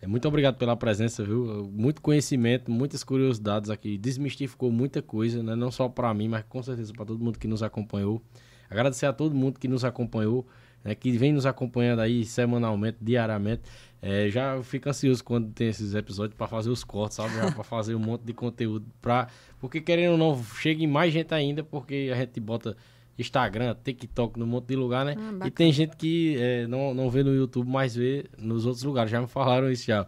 É, 0.00 0.06
muito 0.06 0.26
obrigado 0.26 0.56
pela 0.56 0.76
presença, 0.76 1.22
viu? 1.22 1.70
Muito 1.72 2.00
conhecimento, 2.00 2.70
muitas 2.70 3.04
curiosidades 3.04 3.68
aqui. 3.68 3.98
Desmistificou 3.98 4.70
muita 4.70 5.02
coisa, 5.02 5.42
né? 5.42 5.54
Não 5.54 5.70
só 5.70 5.88
para 5.88 6.12
mim, 6.14 6.28
mas 6.28 6.44
com 6.48 6.62
certeza 6.62 6.92
para 6.92 7.04
todo 7.04 7.22
mundo 7.22 7.38
que 7.38 7.48
nos 7.48 7.62
acompanhou. 7.62 8.22
Agradecer 8.68 9.06
a 9.06 9.12
todo 9.12 9.34
mundo 9.34 9.58
que 9.58 9.68
nos 9.68 9.84
acompanhou, 9.84 10.46
né? 10.82 10.94
que 10.94 11.16
vem 11.16 11.32
nos 11.32 11.46
acompanhando 11.46 12.00
aí 12.00 12.24
semanalmente, 12.24 12.98
diariamente. 13.00 13.62
É, 14.06 14.28
já 14.28 14.62
fico 14.62 14.86
ansioso 14.86 15.24
quando 15.24 15.50
tem 15.50 15.68
esses 15.68 15.94
episódios 15.94 16.36
para 16.36 16.46
fazer 16.46 16.68
os 16.68 16.84
cortes, 16.84 17.16
sabe? 17.16 17.32
para 17.54 17.64
fazer 17.64 17.94
um 17.94 17.98
monte 17.98 18.20
de 18.20 18.34
conteúdo. 18.34 18.84
Pra... 19.00 19.28
Porque 19.58 19.80
querendo 19.80 20.12
ou 20.12 20.18
não, 20.18 20.44
chegue 20.44 20.86
mais 20.86 21.10
gente 21.10 21.32
ainda, 21.32 21.64
porque 21.64 22.10
a 22.12 22.16
gente 22.16 22.38
bota 22.38 22.76
Instagram, 23.18 23.74
TikTok, 23.82 24.38
num 24.38 24.44
monte 24.44 24.66
de 24.66 24.76
lugar, 24.76 25.06
né? 25.06 25.14
Ah, 25.18 25.46
e 25.46 25.50
tem 25.50 25.72
gente 25.72 25.96
que 25.96 26.36
é, 26.38 26.66
não, 26.66 26.92
não 26.92 27.08
vê 27.08 27.22
no 27.22 27.34
YouTube, 27.34 27.66
mas 27.66 27.96
vê 27.96 28.26
nos 28.36 28.66
outros 28.66 28.84
lugares. 28.84 29.10
Já 29.10 29.22
me 29.22 29.26
falaram 29.26 29.70
isso 29.70 29.86
já. 29.86 30.06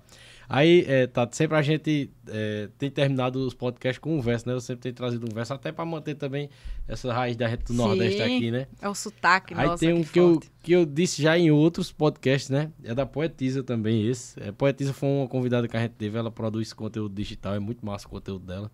Aí, 0.49 0.85
é, 0.87 1.07
tá, 1.09 1.29
sempre 1.33 1.57
a 1.57 1.63
gente 1.63 2.11
é, 2.29 2.69
tem 2.79 2.89
terminado 2.89 3.45
os 3.45 3.53
podcasts 3.53 3.99
com 3.99 4.17
um 4.17 4.21
verso, 4.21 4.49
né? 4.49 4.55
Eu 4.55 4.61
sempre 4.61 4.83
tenho 4.83 4.95
trazido 4.95 5.27
um 5.29 5.35
verso, 5.35 5.53
até 5.53 5.73
para 5.73 5.85
manter 5.85 6.15
também 6.15 6.49
essa 6.87 7.13
raiz 7.13 7.37
da 7.37 7.49
gente 7.49 7.65
do 7.65 7.73
Sim, 7.73 7.77
Nordeste 7.77 8.23
aqui, 8.23 8.51
né? 8.53 8.69
É 8.81 8.89
o 8.89 8.95
sotaque, 8.95 9.55
Aí 9.55 9.67
nossa, 9.67 9.85
tem 9.85 9.93
um 9.93 10.05
que, 10.05 10.13
que 10.13 10.21
eu, 10.21 10.41
que 10.63 10.73
eu 10.73 10.87
disse 10.87 11.21
já 11.21 11.37
em 11.37 11.51
outros 11.51 11.91
podcasts, 11.91 12.49
né? 12.49 12.71
É 12.85 12.95
da 12.95 13.05
Poetisa 13.05 13.63
também, 13.65 14.07
esse. 14.07 14.41
A 14.41 14.47
é, 14.47 14.53
Poetisa 14.53 14.93
foi 14.93 15.09
uma 15.09 15.27
convidada 15.27 15.67
que 15.67 15.77
a 15.77 15.81
gente 15.81 15.95
teve, 15.95 16.17
ela 16.17 16.31
produz 16.31 16.73
conteúdo 16.73 17.15
digital, 17.15 17.55
é 17.55 17.59
muito 17.59 17.85
massa 17.85 18.07
o 18.07 18.11
conteúdo 18.11 18.47
dela. 18.47 18.71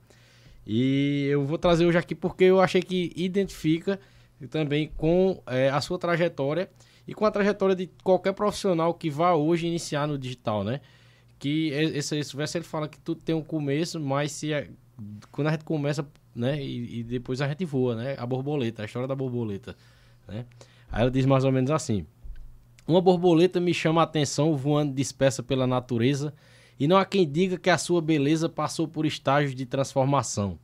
E 0.67 1.27
eu 1.31 1.45
vou 1.45 1.57
trazer 1.57 1.87
hoje 1.87 1.99
aqui 1.99 2.15
porque 2.15 2.45
eu 2.45 2.61
achei 2.61 2.83
que 2.83 3.13
identifica 3.17 3.99
também 4.51 4.91
com 4.97 5.43
é, 5.47 5.71
a 5.71 5.81
sua 5.81 5.99
trajetória 5.99 6.69
e 7.07 7.15
com 7.15 7.25
a 7.25 7.31
trajetória 7.31 7.75
de 7.75 7.91
qualquer 8.03 8.33
profissional 8.33 8.95
que 8.95 9.11
vá 9.11 9.35
hoje 9.35 9.67
iniciar 9.67 10.07
no 10.07 10.19
digital, 10.19 10.63
né? 10.63 10.81
Que 11.43 11.71
esse, 11.71 12.17
esse 12.17 12.37
verso 12.37 12.57
ele 12.57 12.65
fala 12.65 12.87
que 12.87 13.01
tudo 13.01 13.21
tem 13.21 13.35
um 13.35 13.43
começo, 13.43 13.99
mas 13.99 14.31
se 14.31 14.53
é, 14.53 14.69
quando 15.33 15.49
a 15.49 15.51
gente 15.51 15.65
começa, 15.65 16.07
né? 16.33 16.63
E, 16.63 17.01
e, 17.01 17.03
depois 17.03 17.41
a 17.41 17.49
gente 17.49 17.65
voa, 17.65 17.97
né? 17.97 18.15
A 18.17 18.25
borboleta, 18.25 18.83
a 18.83 18.85
história 18.85 19.09
da 19.09 19.17
borboleta, 19.17 19.75
né? 20.29 20.47
Aí 20.89 21.03
ela 21.03 21.11
diz 21.11 21.27
mais 21.27 21.43
ou 21.45 21.51
menos 21.51 21.73
assim: 21.73 22.07
Uma 22.87 23.01
borboleta 23.01 23.59
me 23.59 23.75
chama 23.75 24.03
a 24.03 24.05
atenção 24.05 24.57
voando 24.57 24.95
dispersa 24.95 25.43
pela 25.43 25.67
natureza, 25.67 26.33
e 26.79 26.87
não 26.87 26.97
há 26.97 27.05
quem 27.05 27.29
diga 27.29 27.59
que 27.59 27.71
a 27.71 27.77
sua 27.77 28.01
beleza 28.01 28.49
passou 28.49 28.87
por 28.87 29.05
estágios 29.05 29.53
de 29.53 29.67
transformação. 29.67 30.61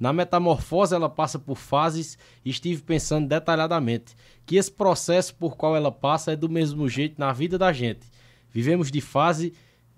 Na 0.00 0.14
metamorfose, 0.14 0.94
ela 0.94 1.10
passa 1.10 1.38
por 1.38 1.58
fases 1.58 2.16
e 2.42 2.48
estive 2.48 2.80
pensando 2.80 3.28
detalhadamente 3.28 4.16
que 4.46 4.56
esse 4.56 4.72
processo 4.72 5.34
por 5.34 5.58
qual 5.58 5.76
ela 5.76 5.92
passa 5.92 6.32
é 6.32 6.36
do 6.36 6.48
mesmo 6.48 6.88
jeito 6.88 7.20
na 7.20 7.34
vida 7.34 7.58
da 7.58 7.70
gente. 7.70 8.10
Vivemos 8.50 8.90
de 8.90 9.02
fase, 9.02 9.52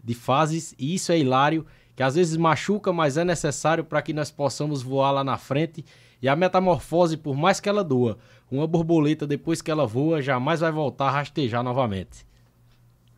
de 0.05 0.14
fases 0.14 0.74
e 0.78 0.94
isso 0.94 1.10
é 1.10 1.18
hilário, 1.18 1.64
que 1.97 2.02
às 2.02 2.14
vezes 2.14 2.36
machuca, 2.36 2.93
mas 2.93 3.16
é 3.16 3.24
necessário 3.24 3.85
para 3.85 4.02
que 4.02 4.12
nós 4.12 4.31
possamos 4.31 4.82
voar 4.82 5.12
lá 5.12 5.24
na 5.24 5.39
frente. 5.39 5.85
E 6.20 6.28
a 6.28 6.36
metamorfose, 6.36 7.16
por 7.16 7.36
mais 7.36 7.60
que 7.60 7.68
ela 7.68 7.85
doa, 7.85 8.18
uma 8.51 8.66
borboleta 8.66 9.26
depois 9.26 9.62
que 9.62 9.70
ela 9.70 9.86
voa 9.86 10.20
jamais 10.20 10.60
vai 10.60 10.70
voltar 10.70 11.09
a 11.09 11.10
rastejar 11.10 11.62
novamente. 11.62 12.26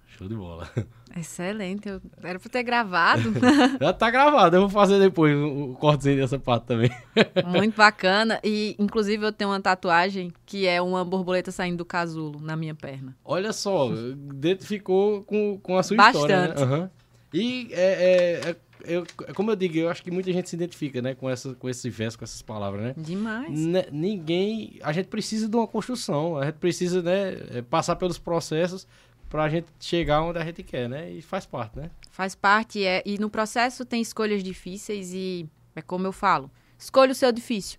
Show 0.06 0.28
de 0.28 0.34
bola. 0.34 0.70
Excelente. 1.16 1.88
Eu... 1.88 2.00
Era 2.22 2.38
pra 2.38 2.50
ter 2.50 2.62
gravado. 2.62 3.32
Já 3.80 3.92
tá 3.92 4.10
gravado. 4.10 4.56
Eu 4.56 4.60
vou 4.62 4.70
fazer 4.70 4.98
depois 4.98 5.34
o 5.34 5.74
cortezinho 5.74 6.16
dessa 6.16 6.38
parte 6.38 6.66
também. 6.66 6.90
Muito 7.46 7.74
bacana. 7.74 8.38
E, 8.44 8.76
inclusive, 8.78 9.24
eu 9.24 9.32
tenho 9.32 9.50
uma 9.50 9.60
tatuagem 9.60 10.32
que 10.44 10.66
é 10.66 10.80
uma 10.80 11.04
borboleta 11.04 11.50
saindo 11.50 11.78
do 11.78 11.84
casulo 11.84 12.40
na 12.40 12.56
minha 12.56 12.74
perna. 12.74 13.16
Olha 13.24 13.52
só, 13.52 13.90
identificou 13.92 15.22
com, 15.24 15.58
com 15.58 15.78
a 15.78 15.82
sua 15.82 15.96
Bastante. 15.96 16.22
história, 16.22 16.54
né? 16.54 16.76
Uhum. 16.76 16.90
E, 17.32 17.68
é, 17.72 17.80
é, 17.82 18.50
é, 18.50 18.56
eu, 18.84 19.04
como 19.34 19.50
eu 19.50 19.56
digo, 19.56 19.76
eu 19.78 19.90
acho 19.90 20.02
que 20.02 20.10
muita 20.10 20.32
gente 20.32 20.48
se 20.48 20.56
identifica, 20.56 21.02
né? 21.02 21.14
Com, 21.14 21.28
essa, 21.28 21.54
com 21.54 21.68
esse 21.68 21.88
verso, 21.88 22.18
com 22.18 22.24
essas 22.24 22.42
palavras, 22.42 22.82
né? 22.82 22.94
Demais. 22.96 23.58
N 23.58 23.86
ninguém... 23.90 24.78
A 24.82 24.92
gente 24.92 25.06
precisa 25.06 25.48
de 25.48 25.56
uma 25.56 25.66
construção. 25.66 26.36
A 26.38 26.46
gente 26.46 26.56
precisa, 26.56 27.02
né? 27.02 27.36
É, 27.54 27.62
passar 27.62 27.96
pelos 27.96 28.18
processos 28.18 28.86
pra 29.28 29.48
gente 29.48 29.66
chegar 29.80 30.22
onde 30.22 30.38
a 30.38 30.44
gente 30.44 30.62
quer, 30.62 30.88
né? 30.88 31.10
E 31.10 31.22
faz 31.22 31.46
parte, 31.46 31.78
né? 31.78 31.90
Faz 32.10 32.34
parte, 32.34 32.84
é, 32.84 33.02
e 33.04 33.18
no 33.18 33.28
processo 33.28 33.84
tem 33.84 34.00
escolhas 34.00 34.42
difíceis 34.42 35.12
e 35.12 35.48
é 35.74 35.82
como 35.82 36.06
eu 36.06 36.12
falo, 36.12 36.50
escolha 36.78 37.12
o 37.12 37.14
seu 37.14 37.30
difícil. 37.32 37.78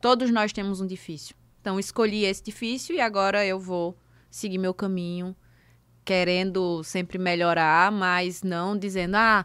Todos 0.00 0.30
nós 0.30 0.52
temos 0.52 0.80
um 0.80 0.86
difícil. 0.86 1.34
Então 1.60 1.78
escolhi 1.78 2.24
esse 2.24 2.42
difícil 2.42 2.96
e 2.96 3.00
agora 3.00 3.44
eu 3.44 3.58
vou 3.58 3.96
seguir 4.30 4.58
meu 4.58 4.72
caminho, 4.72 5.36
querendo 6.04 6.82
sempre 6.84 7.18
melhorar, 7.18 7.92
mas 7.92 8.42
não 8.42 8.78
dizendo, 8.78 9.16
ah, 9.16 9.44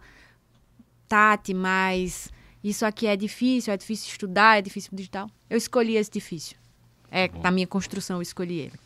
Tati, 1.07 1.53
mas 1.53 2.31
isso 2.63 2.85
aqui 2.85 3.07
é 3.07 3.17
difícil, 3.17 3.73
é 3.73 3.77
difícil 3.77 4.09
estudar, 4.09 4.59
é 4.59 4.61
difícil 4.61 4.91
digital. 4.93 5.29
Eu 5.49 5.57
escolhi 5.57 5.97
esse 5.97 6.09
difícil. 6.09 6.55
É, 7.11 7.27
tá 7.27 7.39
na 7.43 7.51
minha 7.51 7.67
construção 7.67 8.17
eu 8.17 8.21
escolhi 8.21 8.59
ele. 8.61 8.82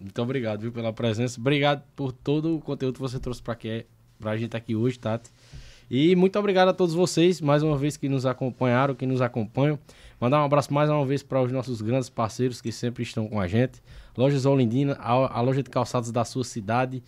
Muito 0.00 0.22
obrigado, 0.22 0.60
viu, 0.60 0.72
pela 0.72 0.92
presença. 0.92 1.40
Obrigado 1.40 1.82
por 1.96 2.12
todo 2.12 2.56
o 2.56 2.60
conteúdo 2.60 2.94
que 2.94 3.00
você 3.00 3.18
trouxe 3.18 3.42
para 3.42 3.52
aqui, 3.52 3.84
pra 4.18 4.36
gente 4.36 4.56
aqui 4.56 4.76
hoje, 4.76 4.98
Tati. 4.98 5.30
E 5.90 6.14
muito 6.14 6.38
obrigado 6.38 6.68
a 6.68 6.74
todos 6.74 6.94
vocês, 6.94 7.40
mais 7.40 7.62
uma 7.62 7.76
vez, 7.76 7.96
que 7.96 8.08
nos 8.08 8.26
acompanharam, 8.26 8.94
que 8.94 9.06
nos 9.06 9.22
acompanham. 9.22 9.78
Mandar 10.20 10.42
um 10.42 10.44
abraço 10.44 10.72
mais 10.72 10.90
uma 10.90 11.04
vez 11.04 11.22
para 11.22 11.42
os 11.42 11.50
nossos 11.50 11.80
grandes 11.80 12.10
parceiros 12.10 12.60
que 12.60 12.70
sempre 12.70 13.02
estão 13.02 13.26
com 13.26 13.40
a 13.40 13.48
gente. 13.48 13.82
Lojas 14.16 14.44
Olindina, 14.44 14.94
a, 15.00 15.38
a 15.38 15.40
loja 15.40 15.62
de 15.62 15.70
calçados 15.70 16.12
da 16.12 16.24
sua 16.24 16.44
cidade. 16.44 17.02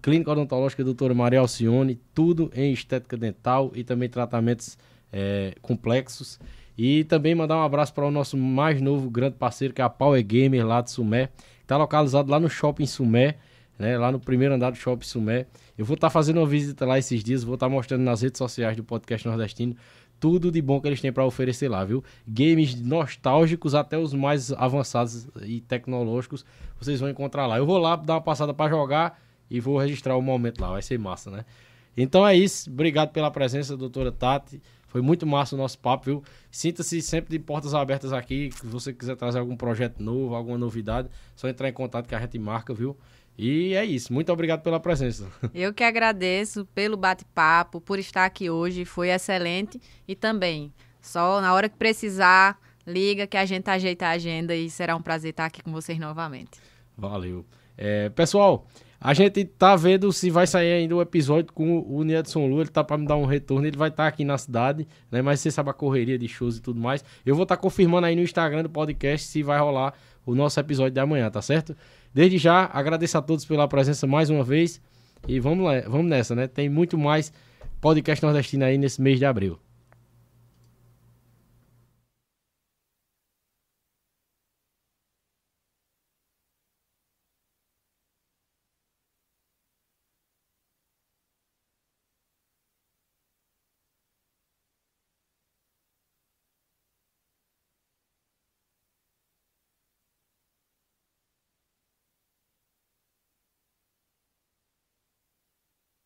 Clínica 0.00 0.30
Odontológica 0.30 0.84
Doutora 0.84 1.12
Maria 1.12 1.40
Alcione, 1.40 2.00
tudo 2.14 2.50
em 2.54 2.72
estética 2.72 3.16
dental 3.16 3.72
e 3.74 3.82
também 3.82 4.08
tratamentos 4.08 4.78
é, 5.12 5.54
complexos. 5.60 6.38
E 6.78 7.04
também 7.04 7.34
mandar 7.34 7.56
um 7.56 7.62
abraço 7.62 7.92
para 7.92 8.06
o 8.06 8.10
nosso 8.10 8.36
mais 8.36 8.80
novo 8.80 9.10
grande 9.10 9.36
parceiro, 9.36 9.74
que 9.74 9.82
é 9.82 9.84
a 9.84 9.90
Power 9.90 10.24
Gamer 10.24 10.66
lá 10.66 10.80
de 10.80 10.90
Sumé. 10.92 11.30
Está 11.70 11.76
localizado 11.76 12.28
lá 12.28 12.40
no 12.40 12.50
Shopping 12.50 12.84
Sumé, 12.84 13.36
né? 13.78 13.96
Lá 13.96 14.10
no 14.10 14.18
primeiro 14.18 14.52
andar 14.52 14.70
do 14.70 14.76
Shopping 14.76 15.06
Sumé. 15.06 15.46
Eu 15.78 15.84
vou 15.84 15.94
estar 15.94 16.08
tá 16.08 16.10
fazendo 16.10 16.38
uma 16.38 16.46
visita 16.46 16.84
lá 16.84 16.98
esses 16.98 17.22
dias, 17.22 17.44
vou 17.44 17.54
estar 17.54 17.66
tá 17.66 17.70
mostrando 17.70 18.02
nas 18.02 18.22
redes 18.22 18.38
sociais 18.38 18.76
do 18.76 18.82
podcast 18.82 19.24
nordestino 19.28 19.76
tudo 20.18 20.50
de 20.50 20.60
bom 20.60 20.80
que 20.80 20.88
eles 20.88 21.00
têm 21.00 21.12
para 21.12 21.24
oferecer 21.24 21.68
lá, 21.68 21.84
viu? 21.84 22.02
Games 22.26 22.74
nostálgicos 22.74 23.72
até 23.72 23.96
os 23.96 24.12
mais 24.12 24.50
avançados 24.52 25.28
e 25.42 25.60
tecnológicos, 25.60 26.44
vocês 26.76 26.98
vão 26.98 27.08
encontrar 27.08 27.46
lá. 27.46 27.56
Eu 27.56 27.64
vou 27.64 27.78
lá 27.78 27.94
dar 27.94 28.14
uma 28.14 28.20
passada 28.20 28.52
para 28.52 28.68
jogar 28.68 29.22
e 29.48 29.60
vou 29.60 29.78
registrar 29.78 30.16
o 30.16 30.20
momento 30.20 30.60
lá, 30.60 30.72
vai 30.72 30.82
ser 30.82 30.98
massa, 30.98 31.30
né? 31.30 31.44
Então 31.96 32.26
é 32.26 32.36
isso, 32.36 32.68
obrigado 32.68 33.12
pela 33.12 33.30
presença, 33.30 33.76
doutora 33.76 34.10
Tati. 34.10 34.60
Foi 34.90 35.00
muito 35.00 35.24
massa 35.24 35.54
o 35.54 35.58
nosso 35.58 35.78
papo, 35.78 36.04
viu? 36.04 36.24
Sinta-se 36.50 37.00
sempre 37.00 37.30
de 37.30 37.38
portas 37.38 37.74
abertas 37.74 38.12
aqui. 38.12 38.50
Se 38.52 38.66
você 38.66 38.92
quiser 38.92 39.14
trazer 39.14 39.38
algum 39.38 39.56
projeto 39.56 40.02
novo, 40.02 40.34
alguma 40.34 40.58
novidade, 40.58 41.08
só 41.36 41.48
entrar 41.48 41.68
em 41.68 41.72
contato 41.72 42.08
que 42.08 42.14
a 42.14 42.18
gente 42.18 42.36
marca, 42.40 42.74
viu? 42.74 42.96
E 43.38 43.72
é 43.74 43.84
isso. 43.84 44.12
Muito 44.12 44.32
obrigado 44.32 44.62
pela 44.62 44.80
presença. 44.80 45.30
Eu 45.54 45.72
que 45.72 45.84
agradeço 45.84 46.66
pelo 46.74 46.96
bate-papo, 46.96 47.80
por 47.80 48.00
estar 48.00 48.24
aqui 48.24 48.50
hoje. 48.50 48.84
Foi 48.84 49.10
excelente. 49.10 49.80
E 50.08 50.16
também, 50.16 50.74
só 51.00 51.40
na 51.40 51.54
hora 51.54 51.68
que 51.68 51.76
precisar, 51.76 52.60
liga 52.84 53.28
que 53.28 53.36
a 53.36 53.44
gente 53.44 53.70
ajeita 53.70 54.06
a 54.06 54.10
agenda 54.10 54.56
e 54.56 54.68
será 54.68 54.96
um 54.96 55.02
prazer 55.02 55.30
estar 55.30 55.46
aqui 55.46 55.62
com 55.62 55.70
vocês 55.70 56.00
novamente. 56.00 56.60
Valeu. 56.98 57.46
É, 57.78 58.08
pessoal. 58.08 58.66
A 59.00 59.14
gente 59.14 59.46
tá 59.46 59.74
vendo 59.76 60.12
se 60.12 60.28
vai 60.28 60.46
sair 60.46 60.72
ainda 60.72 60.94
o 60.94 61.00
episódio 61.00 61.54
com 61.54 61.80
o 61.88 62.04
Nedson 62.04 62.46
Lu, 62.46 62.60
ele 62.60 62.68
tá 62.68 62.84
para 62.84 62.98
me 62.98 63.06
dar 63.06 63.16
um 63.16 63.24
retorno, 63.24 63.66
ele 63.66 63.76
vai 63.76 63.88
estar 63.88 64.02
tá 64.02 64.08
aqui 64.08 64.26
na 64.26 64.36
cidade, 64.36 64.86
né? 65.10 65.22
Mas 65.22 65.40
você 65.40 65.50
sabe 65.50 65.70
a 65.70 65.72
correria 65.72 66.18
de 66.18 66.28
shows 66.28 66.58
e 66.58 66.60
tudo 66.60 66.78
mais. 66.78 67.02
Eu 67.24 67.34
vou 67.34 67.44
estar 67.44 67.56
tá 67.56 67.62
confirmando 67.62 68.06
aí 68.06 68.14
no 68.14 68.20
Instagram 68.20 68.62
do 68.62 68.68
podcast 68.68 69.26
se 69.26 69.42
vai 69.42 69.58
rolar 69.58 69.94
o 70.26 70.34
nosso 70.34 70.60
episódio 70.60 70.92
de 70.92 71.00
amanhã, 71.00 71.30
tá 71.30 71.40
certo? 71.40 71.74
Desde 72.12 72.36
já, 72.36 72.68
agradeço 72.70 73.16
a 73.16 73.22
todos 73.22 73.46
pela 73.46 73.66
presença 73.66 74.06
mais 74.06 74.28
uma 74.28 74.44
vez 74.44 74.82
e 75.26 75.40
vamos 75.40 75.64
lá, 75.64 75.80
vamos 75.88 76.06
nessa, 76.06 76.34
né? 76.34 76.46
Tem 76.46 76.68
muito 76.68 76.98
mais 76.98 77.32
podcast 77.80 78.22
nordestino 78.22 78.66
aí 78.66 78.76
nesse 78.76 79.00
mês 79.00 79.18
de 79.18 79.24
abril. 79.24 79.58